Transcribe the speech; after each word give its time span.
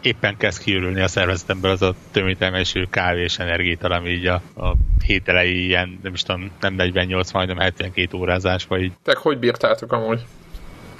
éppen 0.00 0.36
kezd 0.36 0.62
kiürülni 0.62 1.00
a 1.00 1.08
szervezetemből 1.08 1.70
az 1.70 1.82
a 1.82 1.94
töménytermésű 2.10 2.84
kávé 2.90 3.22
és 3.22 3.38
energiétal, 3.38 3.92
ami 3.92 4.10
így 4.10 4.26
a, 4.26 4.42
a 4.56 4.74
hét 5.04 5.28
elejé 5.28 5.64
ilyen, 5.64 5.98
nem 6.02 6.14
is 6.14 6.22
tudom, 6.22 6.50
nem 6.60 6.74
48, 6.74 7.32
majdnem 7.32 7.58
72 7.58 8.18
órázás, 8.18 8.66
vagy 8.66 8.82
így. 8.82 8.92
Tehát 9.02 9.20
hogy 9.20 9.38
bírtátok 9.38 9.92
amúgy? 9.92 10.24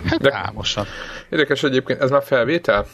Hát 0.05 0.21
De... 0.21 0.35
Álmosan. 0.35 0.87
Érdekes 1.29 1.63
egyébként, 1.63 2.01
ez 2.01 2.11
már 2.11 2.23
felvétel? 2.23 2.87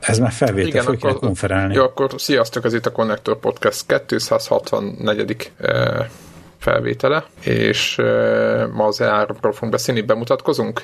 Ez 0.00 0.18
már 0.18 0.32
felvétel, 0.32 0.68
Igen, 0.68 0.82
föl 0.82 0.94
akkor, 0.94 1.18
konferálni. 1.18 1.74
Jó, 1.74 1.82
akkor 1.82 2.10
sziasztok, 2.16 2.64
ez 2.64 2.74
itt 2.74 2.86
a 2.86 2.92
Connector 2.92 3.38
Podcast 3.38 4.04
264. 4.06 5.52
felvétele, 6.58 7.24
és 7.40 7.96
ma 8.72 8.84
az 8.84 9.00
E3-ról 9.02 9.52
fogunk 9.52 9.70
beszélni, 9.70 10.00
bemutatkozunk? 10.00 10.82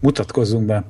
Mutatkozzunk 0.00 0.66
be. 0.66 0.84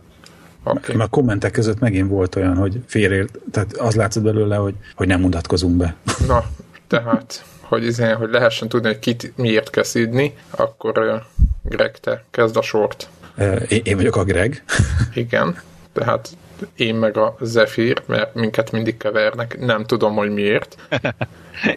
Okay. 0.65 0.97
Mert 0.97 1.09
a 1.09 1.11
kommentek 1.11 1.53
között 1.53 1.79
megint 1.79 2.09
volt 2.09 2.37
olyan, 2.37 2.57
hogy 2.57 2.81
félért, 2.87 3.39
tehát 3.51 3.73
az 3.77 3.95
látszott 3.95 4.23
belőle, 4.23 4.57
hogy, 4.57 4.75
hogy 4.95 5.07
nem 5.07 5.21
mutatkozunk 5.21 5.77
be. 5.77 5.95
Na, 6.27 6.45
tehát, 6.87 7.45
hogy, 7.61 7.85
izé, 7.85 8.11
hogy 8.11 8.31
lehessen 8.31 8.69
tudni, 8.69 8.87
hogy 8.87 8.99
kit 8.99 9.33
miért 9.37 9.71
kell 9.71 9.83
szídni, 9.83 10.35
akkor 10.51 10.99
uh, 10.99 11.23
Greg, 11.63 11.99
te 11.99 12.25
kezd 12.31 12.57
a 12.57 12.63
sort. 12.63 13.09
Uh, 13.37 13.63
én, 13.69 13.81
én 13.85 13.97
vagyok 13.97 14.17
a 14.17 14.25
Greg. 14.25 14.65
Igen, 15.15 15.61
tehát 15.93 16.29
én 16.77 16.95
meg 16.95 17.17
a 17.17 17.37
Zephyr, 17.41 18.03
mert 18.07 18.35
minket 18.35 18.71
mindig 18.71 18.97
kevernek, 18.97 19.59
nem 19.59 19.85
tudom, 19.85 20.15
hogy 20.15 20.31
miért. 20.31 20.77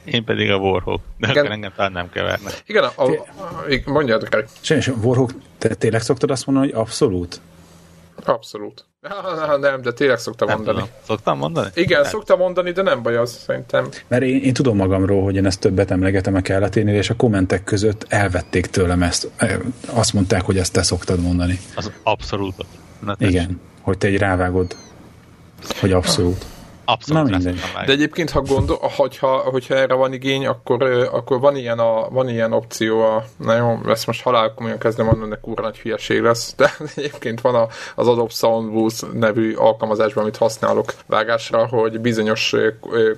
én 0.04 0.24
pedig 0.24 0.52
a 0.52 0.56
Warhawk, 0.56 1.02
de 1.18 1.30
Igen. 1.30 1.52
engem 1.52 1.72
talán 1.76 1.92
nem 1.92 2.10
kevernek. 2.10 2.64
Igen, 2.66 2.84
a, 2.84 2.92
a, 2.96 3.12
a, 3.12 3.92
mondjad, 3.92 4.24
Greg. 4.24 4.48
Sajnos, 4.62 4.88
Warhawk, 4.88 5.32
te 5.58 5.74
tényleg 5.76 6.02
szoktad 6.02 6.32
azt 6.32 6.46
mondani, 6.46 6.72
hogy 6.72 6.82
abszolút? 6.82 7.42
Abszolút. 8.24 8.86
Nem, 9.60 9.82
de 9.82 9.94
tényleg 9.94 10.18
szoktam 10.18 10.48
nem 10.48 10.56
mondani. 10.56 10.78
Tudom. 10.78 10.94
Szoktam 11.04 11.38
mondani? 11.38 11.70
Igen, 11.74 12.02
nem. 12.02 12.10
szoktam 12.10 12.38
mondani, 12.38 12.72
de 12.72 12.82
nem 12.82 13.02
baj 13.02 13.16
az, 13.16 13.32
szerintem. 13.46 13.90
Mert 14.08 14.24
én, 14.24 14.42
én 14.42 14.54
tudom 14.54 14.76
magamról, 14.76 15.24
hogy 15.24 15.36
én 15.36 15.46
ezt 15.46 15.60
többet 15.60 15.92
emlegetem 15.92 16.36
a 16.36 16.42
kelleténél, 16.42 16.96
és 16.96 17.10
a 17.10 17.16
kommentek 17.16 17.64
között 17.64 18.06
elvették 18.10 18.66
tőlem 18.66 19.04
ezt. 19.04 19.32
Azt 19.94 20.14
mondták, 20.14 20.42
hogy 20.42 20.58
ezt 20.58 20.74
te 20.74 20.84
szoktad 20.84 21.20
mondani. 21.20 21.60
Az 21.76 21.92
abszolút. 22.04 22.66
Igen, 23.18 23.60
hogy 23.82 23.98
te 23.98 24.08
egy 24.08 24.18
rávágod, 24.18 24.76
hogy 25.80 25.92
abszolút. 25.92 26.46
Abszolút. 26.86 27.30
Mindegy. 27.30 27.60
De 27.86 27.92
egyébként, 27.92 28.30
ha 28.30 28.42
gondol, 28.42 28.78
hogyha, 28.82 29.38
hogyha 29.38 29.76
erre 29.76 29.94
van 29.94 30.14
igény, 30.14 30.46
akkor, 30.46 30.84
akkor 31.12 31.40
van, 31.40 31.56
ilyen 31.56 31.80
a, 31.80 32.10
van 32.10 32.30
ilyen 32.30 32.54
opció, 32.54 33.02
a, 33.02 33.26
na 33.38 33.56
jó, 33.56 33.80
ezt 33.88 34.08
most 34.08 34.22
halálkomolyan 34.22 34.78
kezdem 34.78 35.06
mondani, 35.06 35.30
de 35.30 35.40
kurva 35.42 35.62
nagy 35.62 35.78
hülyeség 35.78 36.22
lesz, 36.22 36.54
de 36.58 36.74
egyébként 36.96 37.42
van 37.42 37.56
a, 37.56 37.68
az 37.96 38.08
Adobe 38.08 38.32
Soundbooth 38.32 39.14
nevű 39.14 39.54
alkalmazásban, 39.54 40.24
amit 40.24 40.38
használok 40.38 40.94
vágásra, 41.06 41.68
hogy 41.68 42.00
bizonyos 42.00 42.56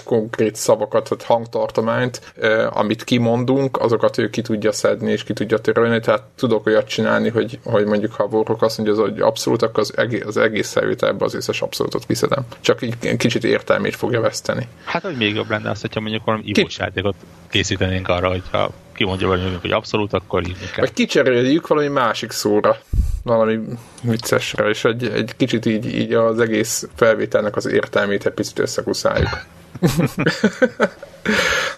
konkrét 0.03 0.55
szavakat, 0.55 1.09
tehát 1.09 1.23
hangtartományt, 1.23 2.33
amit 2.69 3.03
kimondunk, 3.03 3.81
azokat 3.81 4.17
ő 4.17 4.29
ki 4.29 4.41
tudja 4.41 4.71
szedni 4.71 5.11
és 5.11 5.23
ki 5.23 5.33
tudja 5.33 5.57
törölni, 5.57 5.99
tehát 5.99 6.23
tudok 6.35 6.65
olyat 6.65 6.87
csinálni, 6.87 7.29
hogy, 7.29 7.59
hogy 7.63 7.85
mondjuk 7.85 8.13
ha 8.13 8.23
a 8.23 8.27
Warhawk 8.31 8.61
azt 8.61 8.77
mondja, 8.77 9.03
hogy 9.03 9.21
abszolút, 9.21 9.61
akkor 9.61 9.79
az 9.79 9.97
egész, 9.97 10.23
az 10.25 10.37
egész 10.37 10.75
az 11.17 11.33
összes 11.33 11.61
abszolútot 11.61 12.05
kiszedem. 12.05 12.45
Csak 12.59 12.81
így 12.81 13.17
kicsit 13.17 13.43
értelmét 13.57 13.95
fogja 13.95 14.21
veszteni. 14.21 14.67
Hát, 14.85 15.01
hogy 15.01 15.17
még 15.17 15.35
jobb 15.35 15.49
lenne 15.49 15.69
az, 15.69 15.81
hogyha 15.81 15.99
mondjuk 15.99 16.23
valami 16.23 16.43
ivós 16.45 16.77
játékot 16.77 17.15
készítenénk 17.49 18.07
arra, 18.07 18.29
hogyha 18.29 18.71
kimondja 18.93 19.27
velünk, 19.27 19.61
hogy 19.61 19.71
abszolút, 19.71 20.13
akkor 20.13 20.47
így 20.47 20.71
kell. 20.71 20.85
Vagy 20.85 20.93
kicseréljük 20.93 21.67
valami 21.67 21.87
másik 21.87 22.31
szóra, 22.31 22.77
valami 23.23 23.59
viccesre, 24.03 24.69
és 24.69 24.83
egy, 24.83 25.05
egy 25.05 25.35
kicsit 25.37 25.65
így, 25.65 25.95
így 25.95 26.13
az 26.13 26.39
egész 26.39 26.87
felvételnek 26.95 27.55
az 27.55 27.65
értelmét 27.65 28.25
egy 28.25 28.33
picit 28.33 28.59
összekuszáljuk. 28.59 29.45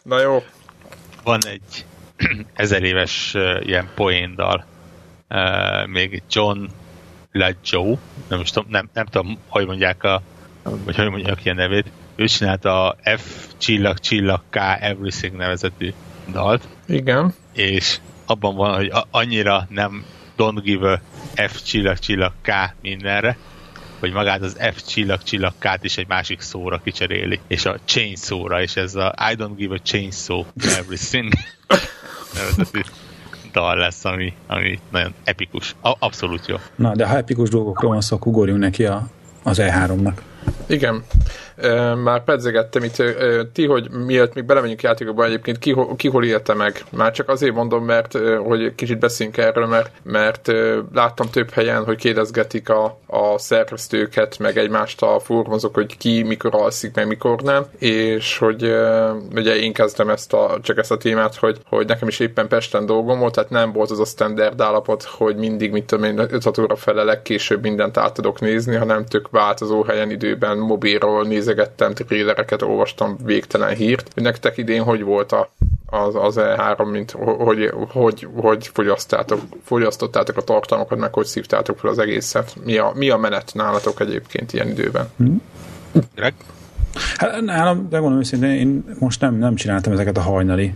Na 0.03 0.21
jó. 0.21 0.43
Van 1.23 1.39
egy 1.45 1.85
ezer 2.53 2.83
éves 2.83 3.33
uh, 3.33 3.67
ilyen 3.67 3.89
poéndal, 3.95 4.65
uh, 5.29 5.87
még 5.87 6.21
John 6.31 6.65
LeJoe, 7.31 7.97
nem, 8.27 8.39
is 8.39 8.51
tudom, 8.51 8.69
nem, 8.69 8.89
nem 8.93 9.05
tudom, 9.05 9.37
hogy 9.47 9.65
mondják 9.65 10.03
a 10.03 10.21
vagy 10.85 10.95
hogy 10.95 11.09
mondjak 11.09 11.45
ilyen 11.45 11.55
nevét, 11.55 11.91
ő 12.15 12.27
csinálta 12.27 12.87
a 12.87 12.95
F 13.17 13.47
csillag 13.57 13.99
csillag 13.99 14.41
K 14.49 14.57
Everything 14.79 15.35
nevezetű 15.35 15.93
dalt. 16.31 16.67
Igen. 16.87 17.33
És 17.53 17.99
abban 18.25 18.55
van, 18.55 18.75
hogy 18.75 18.91
annyira 19.11 19.67
nem 19.69 20.05
don't 20.37 20.59
give 20.63 20.91
a 20.91 21.01
F 21.47 21.61
csillag 21.61 21.99
csillag 21.99 22.31
K 22.41 22.51
mindenre, 22.81 23.37
hogy 23.99 24.11
magát 24.11 24.41
az 24.41 24.57
F 24.73 24.81
csillag 24.81 25.23
csillag 25.23 25.53
K-t 25.57 25.83
is 25.83 25.97
egy 25.97 26.07
másik 26.07 26.41
szóra 26.41 26.81
kicseréli, 26.83 27.39
és 27.47 27.65
a 27.65 27.77
chain 27.85 28.15
szóra, 28.15 28.61
és 28.61 28.75
ez 28.75 28.95
a 28.95 29.15
I 29.31 29.35
don't 29.35 29.53
give 29.55 29.75
a 29.75 29.79
chainsaw 29.83 30.43
everything 30.77 31.33
nevezetű 32.35 32.81
dal 33.51 33.77
lesz, 33.77 34.05
ami, 34.05 34.33
ami 34.47 34.79
nagyon 34.91 35.13
epikus. 35.23 35.75
A, 35.81 35.95
abszolút 35.99 36.47
jó. 36.47 36.55
Na, 36.75 36.95
de 36.95 37.07
ha 37.07 37.17
epikus 37.17 37.49
dolgokról 37.49 37.91
van 37.91 38.01
szó, 38.01 38.15
akkor 38.15 38.31
ugorjunk 38.31 38.59
neki 38.59 38.85
a, 38.85 39.07
az 39.43 39.57
E3-nak. 39.61 40.13
Igen. 40.67 41.03
Már 42.03 42.23
pedzegettem 42.23 42.83
itt, 42.83 43.03
ti, 43.53 43.65
hogy 43.65 43.89
miért 43.91 44.33
még 44.33 44.45
belemegyünk 44.45 44.81
játékokba 44.81 45.25
egyébként, 45.25 45.59
ki, 45.59 45.75
ki 45.95 46.07
hol 46.07 46.25
élte 46.25 46.53
meg? 46.53 46.83
Már 46.91 47.11
csak 47.11 47.29
azért 47.29 47.53
mondom, 47.53 47.85
mert 47.85 48.17
hogy 48.45 48.75
kicsit 48.75 48.99
beszéljünk 48.99 49.37
erről, 49.37 49.65
mert, 49.65 49.91
mert 50.03 50.51
láttam 50.93 51.29
több 51.29 51.49
helyen, 51.49 51.83
hogy 51.83 51.97
kérdezgetik 51.97 52.69
a, 52.69 52.99
a 53.07 53.37
szerkesztőket, 53.37 54.37
meg 54.39 54.57
egymást 54.57 55.01
a 55.01 55.19
fórumozok, 55.19 55.73
hogy 55.73 55.97
ki 55.97 56.23
mikor 56.23 56.55
alszik, 56.55 56.95
meg 56.95 57.07
mikor 57.07 57.41
nem, 57.41 57.65
és 57.77 58.37
hogy 58.37 58.63
ugye 59.35 59.55
én 59.55 59.73
kezdtem 59.73 60.09
ezt 60.09 60.33
a, 60.33 60.57
csak 60.61 60.77
ezt 60.77 60.91
a 60.91 60.97
témát, 60.97 61.35
hogy, 61.35 61.57
hogy 61.65 61.87
nekem 61.87 62.07
is 62.07 62.19
éppen 62.19 62.47
Pesten 62.47 62.85
dolgom 62.85 63.19
volt, 63.19 63.33
tehát 63.33 63.49
nem 63.49 63.71
volt 63.71 63.91
az 63.91 63.99
a 63.99 64.05
standard 64.05 64.61
állapot, 64.61 65.03
hogy 65.03 65.35
mindig, 65.35 65.71
mit 65.71 65.85
tudom 65.85 66.03
én, 66.03 66.19
5 66.19 66.57
óra 66.57 66.75
fele 66.75 67.03
legkésőbb 67.03 67.61
mindent 67.61 67.97
át 67.97 68.13
tudok 68.13 68.39
nézni, 68.39 68.75
hanem 68.75 69.05
tök 69.05 69.29
változó 69.29 69.83
helyen 69.83 70.11
időben 70.11 70.57
mobilról 70.57 71.25
nézegettem, 71.49 71.93
trélereket 71.93 72.61
olvastam, 72.61 73.17
végtelen 73.23 73.75
hírt. 73.75 74.11
Nektek 74.15 74.57
idén 74.57 74.83
hogy 74.83 75.01
volt 75.01 75.31
a, 75.31 75.49
az, 75.85 76.15
az 76.15 76.35
E3, 76.37 76.91
mint 76.91 77.11
hogy, 77.37 77.71
hogy, 77.87 78.27
hogy 78.35 78.67
fogyasztátok, 78.73 79.41
fogyasztottátok 79.63 80.37
a 80.37 80.41
tartalmakat, 80.41 80.97
meg 80.97 81.13
hogy 81.13 81.25
szívtátok 81.25 81.77
fel 81.77 81.89
az 81.89 81.99
egészet? 81.99 82.55
Mi 82.63 82.77
a, 82.77 82.91
mi 82.95 83.09
a 83.09 83.17
menet 83.17 83.51
nálatok 83.53 83.99
egyébként 83.99 84.53
ilyen 84.53 84.67
időben? 84.67 85.09
Hmm. 85.17 85.41
Hát 87.17 87.41
nálam, 87.41 87.89
de 87.89 87.97
gondolom 87.97 88.19
őszintén, 88.19 88.49
én 88.49 88.95
most 88.99 89.21
nem, 89.21 89.35
nem 89.35 89.55
csináltam 89.55 89.93
ezeket 89.93 90.17
a 90.17 90.21
hajnali 90.21 90.73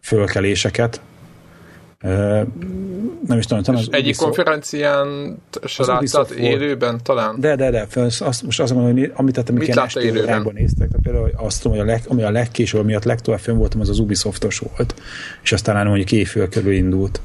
fölkeléseket, 0.00 1.00
nem 3.26 3.38
is 3.38 3.46
tudom, 3.46 3.62
talán 3.62 3.80
az 3.80 3.88
Egyik 3.90 4.04
Ubisoft, 4.04 4.24
konferencián 4.24 5.38
se 5.64 5.84
láttad 5.86 6.30
élőben 6.38 7.00
talán? 7.02 7.40
De, 7.40 7.56
de, 7.56 7.70
de. 7.70 7.86
Azt, 8.00 8.42
most 8.42 8.60
azt 8.60 8.74
mondom, 8.74 8.92
hogy 8.92 9.12
amit 9.14 9.34
tettem, 9.34 9.62
ilyen 9.62 9.78
estében 9.78 10.50
néztek, 10.52 10.88
tehát 10.88 11.02
például 11.02 11.30
azt 11.36 11.62
tudom, 11.62 11.78
hogy 11.78 11.88
a 11.88 11.90
leg, 11.90 12.02
ami 12.08 12.22
a 12.22 12.30
legkésőbb, 12.30 12.84
miatt 12.84 13.04
legtovább 13.04 13.40
fönn 13.40 13.56
voltam, 13.56 13.80
az 13.80 13.88
az 13.88 13.98
Ubisoftos 13.98 14.58
volt. 14.58 14.94
És 15.42 15.52
aztán 15.52 15.86
mondjuk 15.86 16.12
éjfél 16.12 16.48
körül 16.48 16.72
indult. 16.72 17.20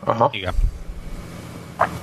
Aha. 0.00 0.30
Igen. 0.32 0.52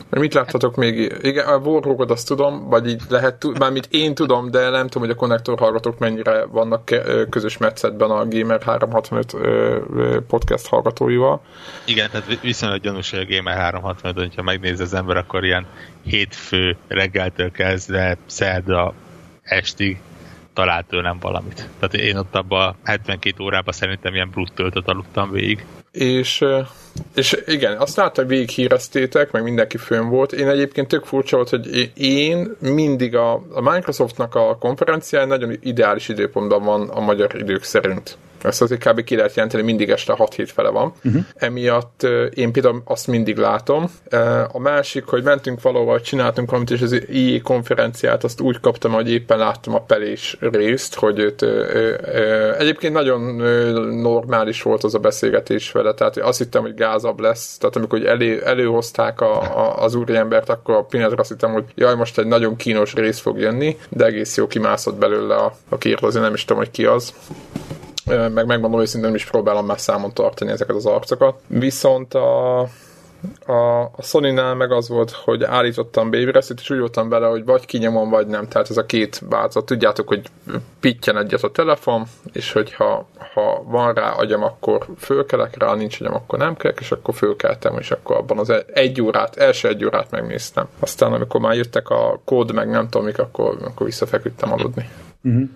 Mit 0.10 0.34
láttatok 0.34 0.76
még? 0.76 1.18
Igen, 1.22 1.48
a 1.48 1.58
Warhawkot 1.58 2.12
azt 2.12 2.28
tudom, 2.28 2.70
vagy 2.70 2.88
így 2.88 3.02
lehet, 3.10 3.46
mármint 3.60 3.88
én 3.92 4.16
tudom, 4.16 4.52
de 4.52 4.70
nem 4.70 4.88
tudom, 4.88 5.08
hogy 5.08 5.16
a 5.18 5.20
konnektor 5.20 5.60
hallgatók 5.60 6.00
mennyire 6.00 6.46
vannak 6.46 6.84
közös 7.30 7.58
metszetben 7.58 8.10
a 8.10 8.28
Gamer 8.28 8.62
365 8.62 9.36
podcast 10.28 10.68
hallgatóival. 10.68 11.42
Igen, 11.86 12.10
tehát 12.12 12.42
viszonylag 12.42 12.82
gyanús, 12.82 13.12
hogy 13.12 13.20
a 13.20 13.36
Gamer 13.36 13.58
365, 13.58 14.28
hogyha 14.28 14.42
megnéz 14.42 14.80
az 14.80 14.94
ember, 14.94 15.18
akkor 15.18 15.44
ilyen 15.44 15.66
hétfő 16.04 16.78
reggeltől 16.88 17.52
kezdve 17.52 18.18
szerda 18.26 18.94
estig 19.42 19.98
talált 20.54 20.86
tőlem 20.86 21.18
valamit. 21.20 21.70
Tehát 21.80 21.94
én 21.94 22.18
ott 22.18 22.36
abban 22.36 22.76
72 22.84 23.44
órában 23.44 23.74
szerintem 23.74 24.14
ilyen 24.14 24.30
bruttöltöt 24.30 24.88
aludtam 24.88 25.32
végig. 25.32 25.66
És, 25.96 26.46
és 27.16 27.42
igen, 27.46 27.78
azt 27.78 27.96
láttam, 27.96 28.26
hogy 28.26 28.52
híreztétek, 28.52 29.32
meg 29.32 29.44
mindenki 29.44 29.78
fönn 29.78 30.10
volt. 30.10 30.34
Én 30.34 30.48
egyébként 30.48 30.88
tök 30.88 31.06
furcsa 31.06 31.36
volt, 31.36 31.50
hogy 31.50 31.92
én 31.96 32.56
mindig 32.60 33.16
a, 33.16 33.34
a 33.34 33.62
Microsoftnak 33.62 34.36
a 34.36 34.58
konferencián 34.60 35.28
nagyon 35.28 35.58
ideális 35.62 36.10
időpontban 36.10 36.64
van 36.64 36.90
a 36.90 37.00
magyar 37.00 37.36
idők 37.36 37.64
szerint 37.64 38.18
ezt 38.46 38.62
azért 38.62 38.88
kb. 38.88 39.04
ki 39.04 39.16
lehet 39.16 39.36
jelenteni, 39.36 39.64
mindig 39.64 39.90
este 39.90 40.16
6-7 40.18 40.50
fele 40.54 40.70
van. 40.70 40.94
Uh-huh. 41.04 41.24
Emiatt 41.36 42.08
én 42.34 42.52
például 42.52 42.82
azt 42.86 43.08
mindig 43.08 43.38
látom. 43.38 43.92
A 44.52 44.60
másik, 44.60 45.06
hogy 45.06 45.24
mentünk 45.24 45.62
valahol, 45.62 46.02
csináltunk 46.02 46.50
valamit, 46.50 46.72
és 46.72 46.82
az 46.82 47.02
IE 47.10 47.40
konferenciát 47.40 48.24
azt 48.24 48.42
úgy 48.42 48.60
kaptam, 48.60 48.92
hogy 48.92 49.12
éppen 49.12 49.38
láttam 49.38 49.74
a 49.74 49.82
pelés 49.82 50.38
részt, 50.40 50.96
hogy 50.96 51.20
őt, 51.20 51.46
egyébként 52.58 52.94
nagyon 52.94 53.22
normális 54.02 54.62
volt 54.62 54.84
az 54.84 54.96
a 54.96 55.00
beszélgetés 55.00 55.72
vele, 55.72 55.85
tehát 55.94 56.18
azt 56.18 56.38
hittem, 56.38 56.62
hogy 56.62 56.74
gázabb 56.74 57.20
lesz, 57.20 57.58
tehát 57.58 57.76
amikor 57.76 58.06
elő, 58.06 58.44
előhozták 58.44 59.22
a, 59.22 59.42
a, 59.42 59.84
az 59.84 59.96
úriembert, 59.96 60.50
akkor 60.50 60.76
a 60.76 60.84
pillanatra 60.84 61.20
azt 61.20 61.30
hittem, 61.30 61.52
hogy 61.52 61.64
jaj, 61.76 61.96
most 61.96 62.18
egy 62.18 62.28
nagyon 62.28 62.56
kínos 62.56 62.94
rész 62.94 63.20
fog 63.20 63.40
jönni, 63.40 63.78
de 63.90 64.06
egész 64.06 64.38
jó 64.38 64.48
kimászott 64.48 64.96
belőle 64.96 65.36
a, 65.36 65.54
a 65.70 65.98
azért 66.02 66.24
nem 66.24 66.34
is 66.34 66.46
tudom, 66.46 66.62
hogy 66.64 66.72
ki 66.72 66.86
az 66.86 67.14
meg 68.08 68.46
megmondom 68.46 68.80
őszintén, 68.80 69.10
nem 69.10 69.16
is 69.16 69.26
próbálom 69.26 69.66
már 69.66 69.80
számon 69.80 70.14
tartani 70.14 70.52
ezeket 70.52 70.76
az 70.76 70.86
arcokat. 70.86 71.36
Viszont 71.48 72.14
a, 72.14 72.60
a, 73.46 73.82
a 73.82 74.02
Sony-nál 74.02 74.56
meg 74.56 74.72
az 74.72 74.90
volt, 74.90 75.12
hogy 75.12 75.44
állítottam 75.44 76.12
Baby 76.12 76.32
Rest-et, 76.32 76.60
és 76.60 76.70
úgy 76.70 76.80
voltam 76.80 77.10
vele, 77.10 77.28
hogy 77.28 77.46
vagy 77.46 77.66
kinyomom, 77.66 78.10
vagy 78.10 78.28
nem. 78.28 78.48
Tehát 78.48 78.70
ez 78.70 78.78
a 78.78 78.86
két 78.86 79.22
változat. 79.30 79.66
Tudjátok, 79.66 80.08
hogy 80.08 80.22
pittyen 80.80 81.18
egyet 81.18 81.44
a 81.44 81.52
telefon, 81.52 82.04
és 82.34 82.52
hogyha 82.52 83.08
ha 83.34 83.64
van 83.66 83.94
rá 83.94 84.12
agyam, 84.12 84.44
akkor 84.44 84.86
fölkelek 84.98 85.58
rá, 85.58 85.74
nincs 85.74 86.02
agyam, 86.02 86.14
akkor 86.14 86.40
nem 86.40 86.56
kelek, 86.56 86.80
és 86.80 86.92
akkor 86.92 87.14
fölkeltem, 87.14 87.78
és 87.78 87.92
akkor 87.92 88.16
abban 88.16 88.40
az 88.40 88.54
egy 88.74 89.02
órát, 89.02 89.36
első 89.36 89.68
egy 89.68 89.86
órát 89.86 90.12
megnéztem. 90.12 90.68
Aztán, 90.80 91.14
amikor 91.14 91.42
már 91.42 91.56
jöttek 91.56 91.90
a 91.90 92.22
kód, 92.26 92.54
meg 92.54 92.70
nem 92.70 92.90
tudom 92.90 93.06
mik, 93.06 93.20
akkor, 93.20 93.58
akkor 93.64 93.86
visszafeküdtem 93.86 94.52
aludni. 94.52 94.90
Uh-huh. 95.24 95.50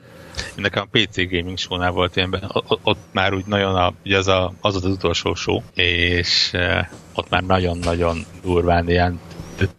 Nekem 0.56 0.83
a 0.83 0.97
PC 0.97 1.15
Gaming 1.30 1.57
show 1.57 1.91
volt 1.94 2.15
ilyenben, 2.15 2.51
ott, 2.83 2.97
már 3.12 3.33
úgy 3.33 3.45
nagyon 3.45 3.75
a, 3.75 3.94
ugye 4.06 4.18
az, 4.18 4.27
a, 4.27 4.53
az 4.62 4.75
az 4.75 4.86
utolsó 4.86 5.33
show, 5.33 5.62
és 5.74 6.53
e, 6.53 6.89
ott 7.13 7.30
már 7.30 7.44
nagyon-nagyon 7.44 8.25
durván 8.44 8.89
ilyen, 8.89 9.19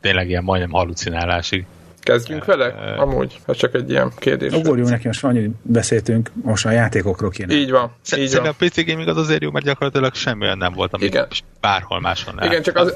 tényleg 0.00 0.28
ilyen 0.28 0.44
majdnem 0.44 0.70
halucinálásig 0.70 1.64
Kezdjünk 2.00 2.44
vele? 2.44 2.68
Uh, 2.68 3.00
Amúgy, 3.00 3.40
ez 3.46 3.56
csak 3.56 3.74
egy 3.74 3.90
ilyen 3.90 4.12
kérdés. 4.18 4.52
Ugorjunk 4.52 4.90
neki, 4.90 5.06
most 5.06 5.24
annyi 5.24 5.50
beszéltünk, 5.62 6.30
most 6.42 6.66
a 6.66 6.70
játékokról 6.70 7.30
kéne. 7.30 7.54
Így 7.54 7.70
van. 7.70 7.92
így 8.16 8.34
van. 8.34 8.46
a 8.46 8.52
PC 8.58 8.86
Gaming 8.86 9.08
az 9.08 9.16
azért 9.16 9.42
jó, 9.42 9.50
mert 9.50 9.64
gyakorlatilag 9.64 10.14
semmi 10.14 10.44
olyan 10.44 10.58
nem 10.58 10.72
volt, 10.72 10.92
amit 10.92 11.08
igen. 11.08 11.28
bárhol 11.60 12.00
máshol 12.00 12.34
nem 12.34 12.50
Igen, 12.50 12.62
csak 12.62 12.76
az, 12.76 12.94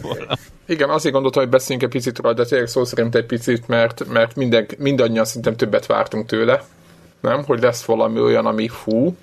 igen, 0.67 0.91
azért 0.91 1.15
gondoltam, 1.15 1.43
hogy 1.43 1.51
beszéljünk 1.51 1.87
egy 1.87 2.01
picit 2.01 2.19
róla, 2.19 2.35
de 2.35 2.45
tényleg 2.45 2.69
szó 2.69 2.85
szerint 2.85 3.15
egy 3.15 3.27
picit, 3.27 3.69
mert, 3.69 4.07
mert 4.09 4.37
minden, 4.37 4.67
mindannyian 4.79 5.25
szerintem 5.25 5.57
többet 5.57 5.87
vártunk 5.87 6.27
tőle, 6.27 6.65
nem? 7.25 7.45
Hogy 7.45 7.61
lesz 7.61 7.85
valami 7.85 8.21
olyan, 8.21 8.47
ami 8.47 8.69
fú, 8.69 9.17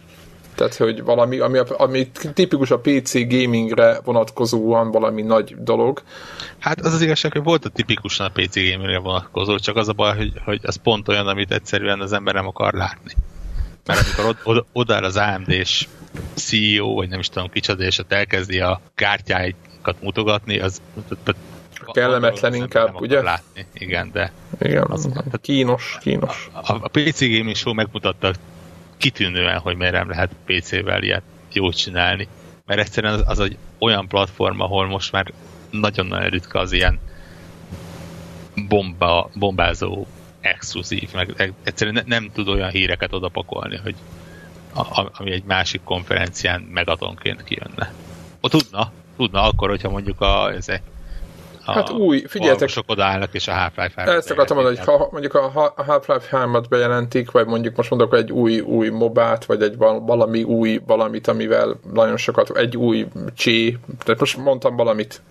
tehát, 0.56 0.76
hogy 0.76 1.04
valami, 1.04 1.40
ami, 1.40 1.60
ami 1.78 2.12
tipikus 2.34 2.72
a 2.72 2.80
PC 2.80 3.14
gamingre 3.14 4.00
vonatkozóan 4.04 4.92
valami 4.92 5.22
nagy 5.22 5.56
dolog. 5.60 6.02
Hát 6.60 6.80
az 6.82 6.94
az 6.94 7.02
igazság, 7.02 7.32
hogy 7.32 7.44
volt 7.44 7.66
a 7.66 7.70
tipikusan 7.70 8.26
a 8.26 8.30
PC 8.30 8.56
gamingre 8.56 9.00
vonatkozó, 9.00 9.58
csak 9.58 9.76
az 9.76 9.88
a 9.88 9.94
baj, 9.94 10.18
hogy, 10.18 10.34
hogy 10.46 10.60
az 10.64 10.76
pont 10.76 11.08
olyan, 11.08 11.28
amit 11.28 11.52
egyszerűen 11.52 12.00
az 12.00 12.14
ember 12.14 12.34
nem 12.34 12.48
akar 12.48 12.74
látni. 12.74 13.14
Mert 13.86 14.00
amikor 14.00 14.36
od, 14.44 14.66
odáll 14.72 15.04
az 15.04 15.18
AMD-s 15.18 15.88
CEO, 16.34 16.94
vagy 16.94 17.10
nem 17.10 17.20
is 17.20 17.30
tudom 17.30 17.50
kicsoda, 17.50 17.84
és 17.84 18.00
ott 18.00 18.12
elkezdi 18.12 18.60
a 18.60 18.82
kártyáikat 18.96 20.02
mutogatni, 20.02 20.60
az 20.60 20.82
kellemetlen 21.92 22.54
inkább, 22.54 23.02
ugye? 23.02 23.22
Látni. 23.22 23.66
Igen, 23.74 24.10
de... 24.12 24.32
Igen, 24.60 24.86
az, 24.90 25.10
kínos, 25.42 25.98
kínos. 26.02 26.50
A, 26.54 26.74
a 26.74 26.88
PC 26.88 27.20
Gaming 27.20 27.56
Show 27.56 27.74
megmutatta 27.74 28.34
kitűnően, 28.98 29.60
hogy 29.60 29.76
miért 29.76 29.94
nem 29.94 30.10
lehet 30.10 30.36
PC-vel 30.46 31.04
ilyet 31.04 31.24
jót 31.54 31.76
csinálni. 31.76 32.28
Mert 32.66 32.80
egyszerűen 32.80 33.14
az, 33.14 33.24
az 33.26 33.40
egy 33.40 33.58
olyan 33.80 34.08
platform, 34.08 34.60
ahol 34.60 34.88
most 34.88 35.12
már 35.12 35.32
nagyon-nagyon 35.70 36.30
ritka 36.30 36.60
az 36.60 36.72
ilyen 36.72 37.00
bomba, 38.68 39.30
bombázó 39.34 40.08
exkluzív, 40.42 41.10
meg 41.14 41.56
egyszerűen 41.64 42.04
ne, 42.08 42.18
nem 42.18 42.30
tud 42.34 42.48
olyan 42.48 42.70
híreket 42.70 43.14
odapakolni, 43.14 43.78
hogy 43.78 43.96
a, 44.74 45.10
ami 45.18 45.32
egy 45.32 45.44
másik 45.44 45.84
konferencián 45.84 46.62
megatonként 46.62 47.44
kijönne. 47.44 47.94
O, 48.42 48.48
tudna, 48.48 48.92
tudna 49.18 49.44
akkor, 49.44 49.70
hogyha 49.70 49.90
mondjuk 49.90 50.22
a, 50.22 50.52
ez 50.52 50.68
egy 51.68 51.74
Hát 51.74 51.90
új, 51.90 52.24
figyeljetek. 52.28 52.70
Sok 52.70 52.84
odaállnak, 52.88 53.34
és 53.34 53.48
a 53.48 53.54
Half-Life 53.54 53.94
3 53.96 54.16
Ezt 54.16 54.32
akartam 54.32 54.56
mondani, 54.56 54.78
hogy 54.78 54.86
ha 54.86 55.08
mondjuk 55.12 55.34
a 55.34 55.74
Half-Life 55.76 56.28
3-at 56.32 56.66
bejelentik, 56.70 57.32
vagy 57.32 57.46
mondjuk 57.46 57.76
most 57.76 57.90
mondok 57.90 58.16
egy 58.16 58.32
új, 58.32 58.60
új 58.60 58.90
mobát, 58.90 59.46
vagy 59.46 59.62
egy 59.62 59.78
valami 59.78 60.44
új 60.44 60.82
valamit, 60.86 61.28
amivel 61.28 61.80
nagyon 61.94 62.18
sokat, 62.18 62.58
egy 62.58 62.78
új 62.78 63.08
csé, 63.36 63.78
tehát 64.04 64.20
most 64.20 64.38
mondtam 64.38 64.76
valamit. 64.76 65.22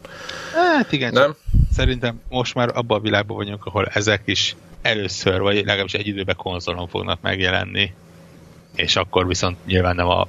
Hát 0.54 0.92
igen, 0.92 1.12
nem? 1.12 1.34
szerintem 1.72 2.20
most 2.28 2.54
már 2.54 2.70
abban 2.74 2.98
a 2.98 3.02
világban 3.02 3.36
vagyunk, 3.36 3.64
ahol 3.64 3.86
ezek 3.86 4.22
is 4.24 4.56
először, 4.82 5.40
vagy 5.40 5.54
legalábbis 5.54 5.94
egy 5.94 6.06
időben 6.06 6.36
konzolon 6.36 6.88
fognak 6.88 7.20
megjelenni, 7.20 7.94
és 8.74 8.96
akkor 8.96 9.26
viszont 9.26 9.56
nyilván 9.66 9.94
nem 9.94 10.08
a 10.08 10.26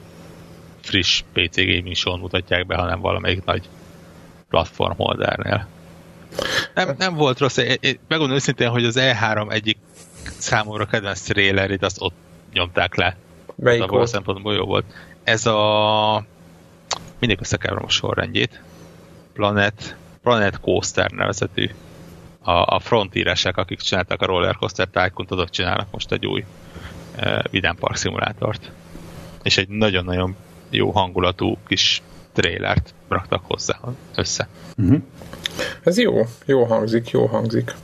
friss 0.81 1.23
PC 1.33 1.55
Gaming 1.55 1.95
show 1.95 2.17
mutatják 2.17 2.65
be, 2.65 2.75
hanem 2.75 3.01
valamelyik 3.01 3.45
nagy 3.45 3.69
platform 4.49 4.95
holdernél. 4.95 5.67
Nem, 6.73 6.95
nem 6.97 7.13
volt 7.13 7.39
rossz. 7.39 7.57
Én, 7.57 7.77
én 7.79 7.99
megmondom 8.07 8.35
őszintén, 8.35 8.69
hogy 8.69 8.85
az 8.85 8.97
E3 8.99 9.51
egyik 9.51 9.77
számomra 10.37 10.85
kedvenc 10.85 11.21
trailerit, 11.21 11.83
azt 11.83 12.01
ott 12.01 12.15
nyomták 12.53 12.95
le. 12.95 13.17
Melyik 13.55 13.85
volt? 13.85 14.03
A 14.03 14.05
szempontból 14.05 14.53
jó 14.53 14.65
volt. 14.65 14.85
Ez 15.23 15.45
a... 15.45 16.25
Mindig 17.19 17.39
összekeverem 17.41 17.83
a 17.85 17.89
sorrendjét. 17.89 18.61
Planet, 19.33 19.95
Planet 20.23 20.59
Coaster 20.59 21.11
nevezetű. 21.11 21.69
A, 22.41 22.51
a 22.51 22.79
frontieresek, 22.79 23.57
akik 23.57 23.79
csináltak 23.79 24.21
a 24.21 24.25
Roller 24.25 24.55
Coaster 24.55 24.87
tycoon 24.87 25.27
azok 25.29 25.49
csinálnak 25.49 25.87
most 25.91 26.11
egy 26.11 26.25
új 26.25 26.45
uh, 27.17 27.43
Vidám 27.49 27.75
Park 27.75 27.95
szimulátort. 27.95 28.71
És 29.43 29.57
egy 29.57 29.67
nagyon-nagyon 29.67 30.35
jó 30.69 30.91
hangulatú 30.91 31.57
kis 31.67 32.01
trailert 32.33 32.93
raktak 33.07 33.41
hozzá 33.45 33.79
össze. 34.15 34.47
Uh-huh. 34.77 35.01
Ez 35.83 35.97
jó, 35.97 36.25
jó 36.45 36.63
hangzik, 36.63 37.09
jó 37.09 37.25
hangzik. 37.25 37.75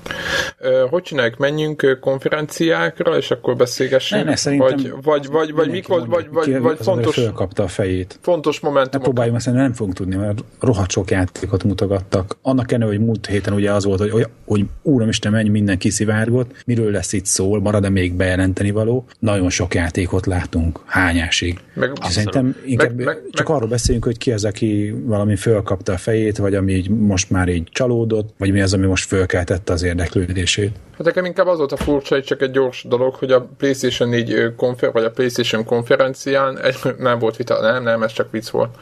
Hogy 0.89 1.01
csináljuk, 1.01 1.37
menjünk 1.37 1.97
konferenciákra, 2.01 3.17
és 3.17 3.31
akkor 3.31 3.55
beszélgessünk? 3.55 4.23
Ne, 4.23 4.29
ne, 4.29 4.35
szerintem 4.35 4.67
vagy, 4.69 4.93
vagy, 5.01 5.27
vagy, 5.27 5.53
vagy 5.53 5.69
mikor, 5.69 6.07
vagy, 6.07 6.27
vagy, 6.31 6.45
ki, 6.45 6.57
vagy 6.57 6.77
fontos... 6.81 7.15
Fölkapta 7.15 7.63
a 7.63 7.67
fejét. 7.67 8.19
Fontos 8.21 8.59
momentum. 8.59 8.99
Ne 8.99 9.03
próbáljunk, 9.05 9.37
azt 9.37 9.51
nem 9.51 9.73
fogunk 9.73 9.95
tudni, 9.95 10.15
mert 10.15 10.43
rohadt 10.59 10.91
sok 10.91 11.11
játékot 11.11 11.63
mutogattak. 11.63 12.37
Annak 12.41 12.71
ellenére, 12.71 12.97
hogy 12.97 13.05
múlt 13.05 13.27
héten 13.27 13.53
ugye 13.53 13.71
az 13.71 13.85
volt, 13.85 14.11
hogy, 14.11 14.27
hogy 14.45 14.65
úramisten, 14.81 15.31
mennyi 15.31 15.49
minden 15.49 15.77
kiszivárgott, 15.77 16.51
miről 16.65 16.91
lesz 16.91 17.13
itt 17.13 17.25
szól, 17.25 17.61
marad-e 17.61 17.89
még 17.89 18.13
bejelenteni 18.13 18.71
való. 18.71 19.05
Nagyon 19.19 19.49
sok 19.49 19.75
játékot 19.75 20.25
látunk, 20.25 20.79
hányásig. 20.85 21.59
Meg, 21.73 21.91
szerintem 22.01 22.55
inkább 22.65 22.95
meg, 22.95 23.05
meg, 23.05 23.17
csak 23.31 23.47
meg, 23.47 23.57
arról 23.57 23.69
beszéljünk, 23.69 24.05
hogy 24.05 24.17
ki 24.17 24.31
az, 24.31 24.45
aki 24.45 24.95
valami 25.03 25.35
fölkapta 25.35 25.93
a 25.93 25.97
fejét, 25.97 26.37
vagy 26.37 26.55
ami 26.55 26.73
így 26.73 26.89
most 26.89 27.29
már 27.29 27.47
így 27.47 27.66
csalódott, 27.71 28.33
vagy 28.37 28.51
mi 28.51 28.61
az, 28.61 28.73
ami 28.73 28.85
most 28.85 29.07
fölkeltette 29.07 29.73
az 29.73 29.83
érdeklődését? 29.83 30.75
Hát 30.97 31.05
nekem 31.05 31.25
inkább 31.25 31.47
az 31.47 31.57
volt 31.57 31.71
a 31.71 31.77
furcsa, 31.77 32.15
hogy 32.15 32.23
csak 32.23 32.41
egy 32.41 32.51
gyors 32.51 32.83
dolog, 32.83 33.15
hogy 33.15 33.31
a 33.31 33.47
PlayStation 33.57 34.09
4 34.09 34.55
konfer- 34.55 34.93
vagy 34.93 35.03
a 35.03 35.11
PlayStation 35.11 35.65
konferencián, 35.65 36.59
egy, 36.59 36.75
nem 36.97 37.19
volt 37.19 37.35
vita, 37.35 37.61
nem, 37.61 37.83
nem, 37.83 38.03
ez 38.03 38.11
csak 38.11 38.31
vicc 38.31 38.49
volt, 38.49 38.75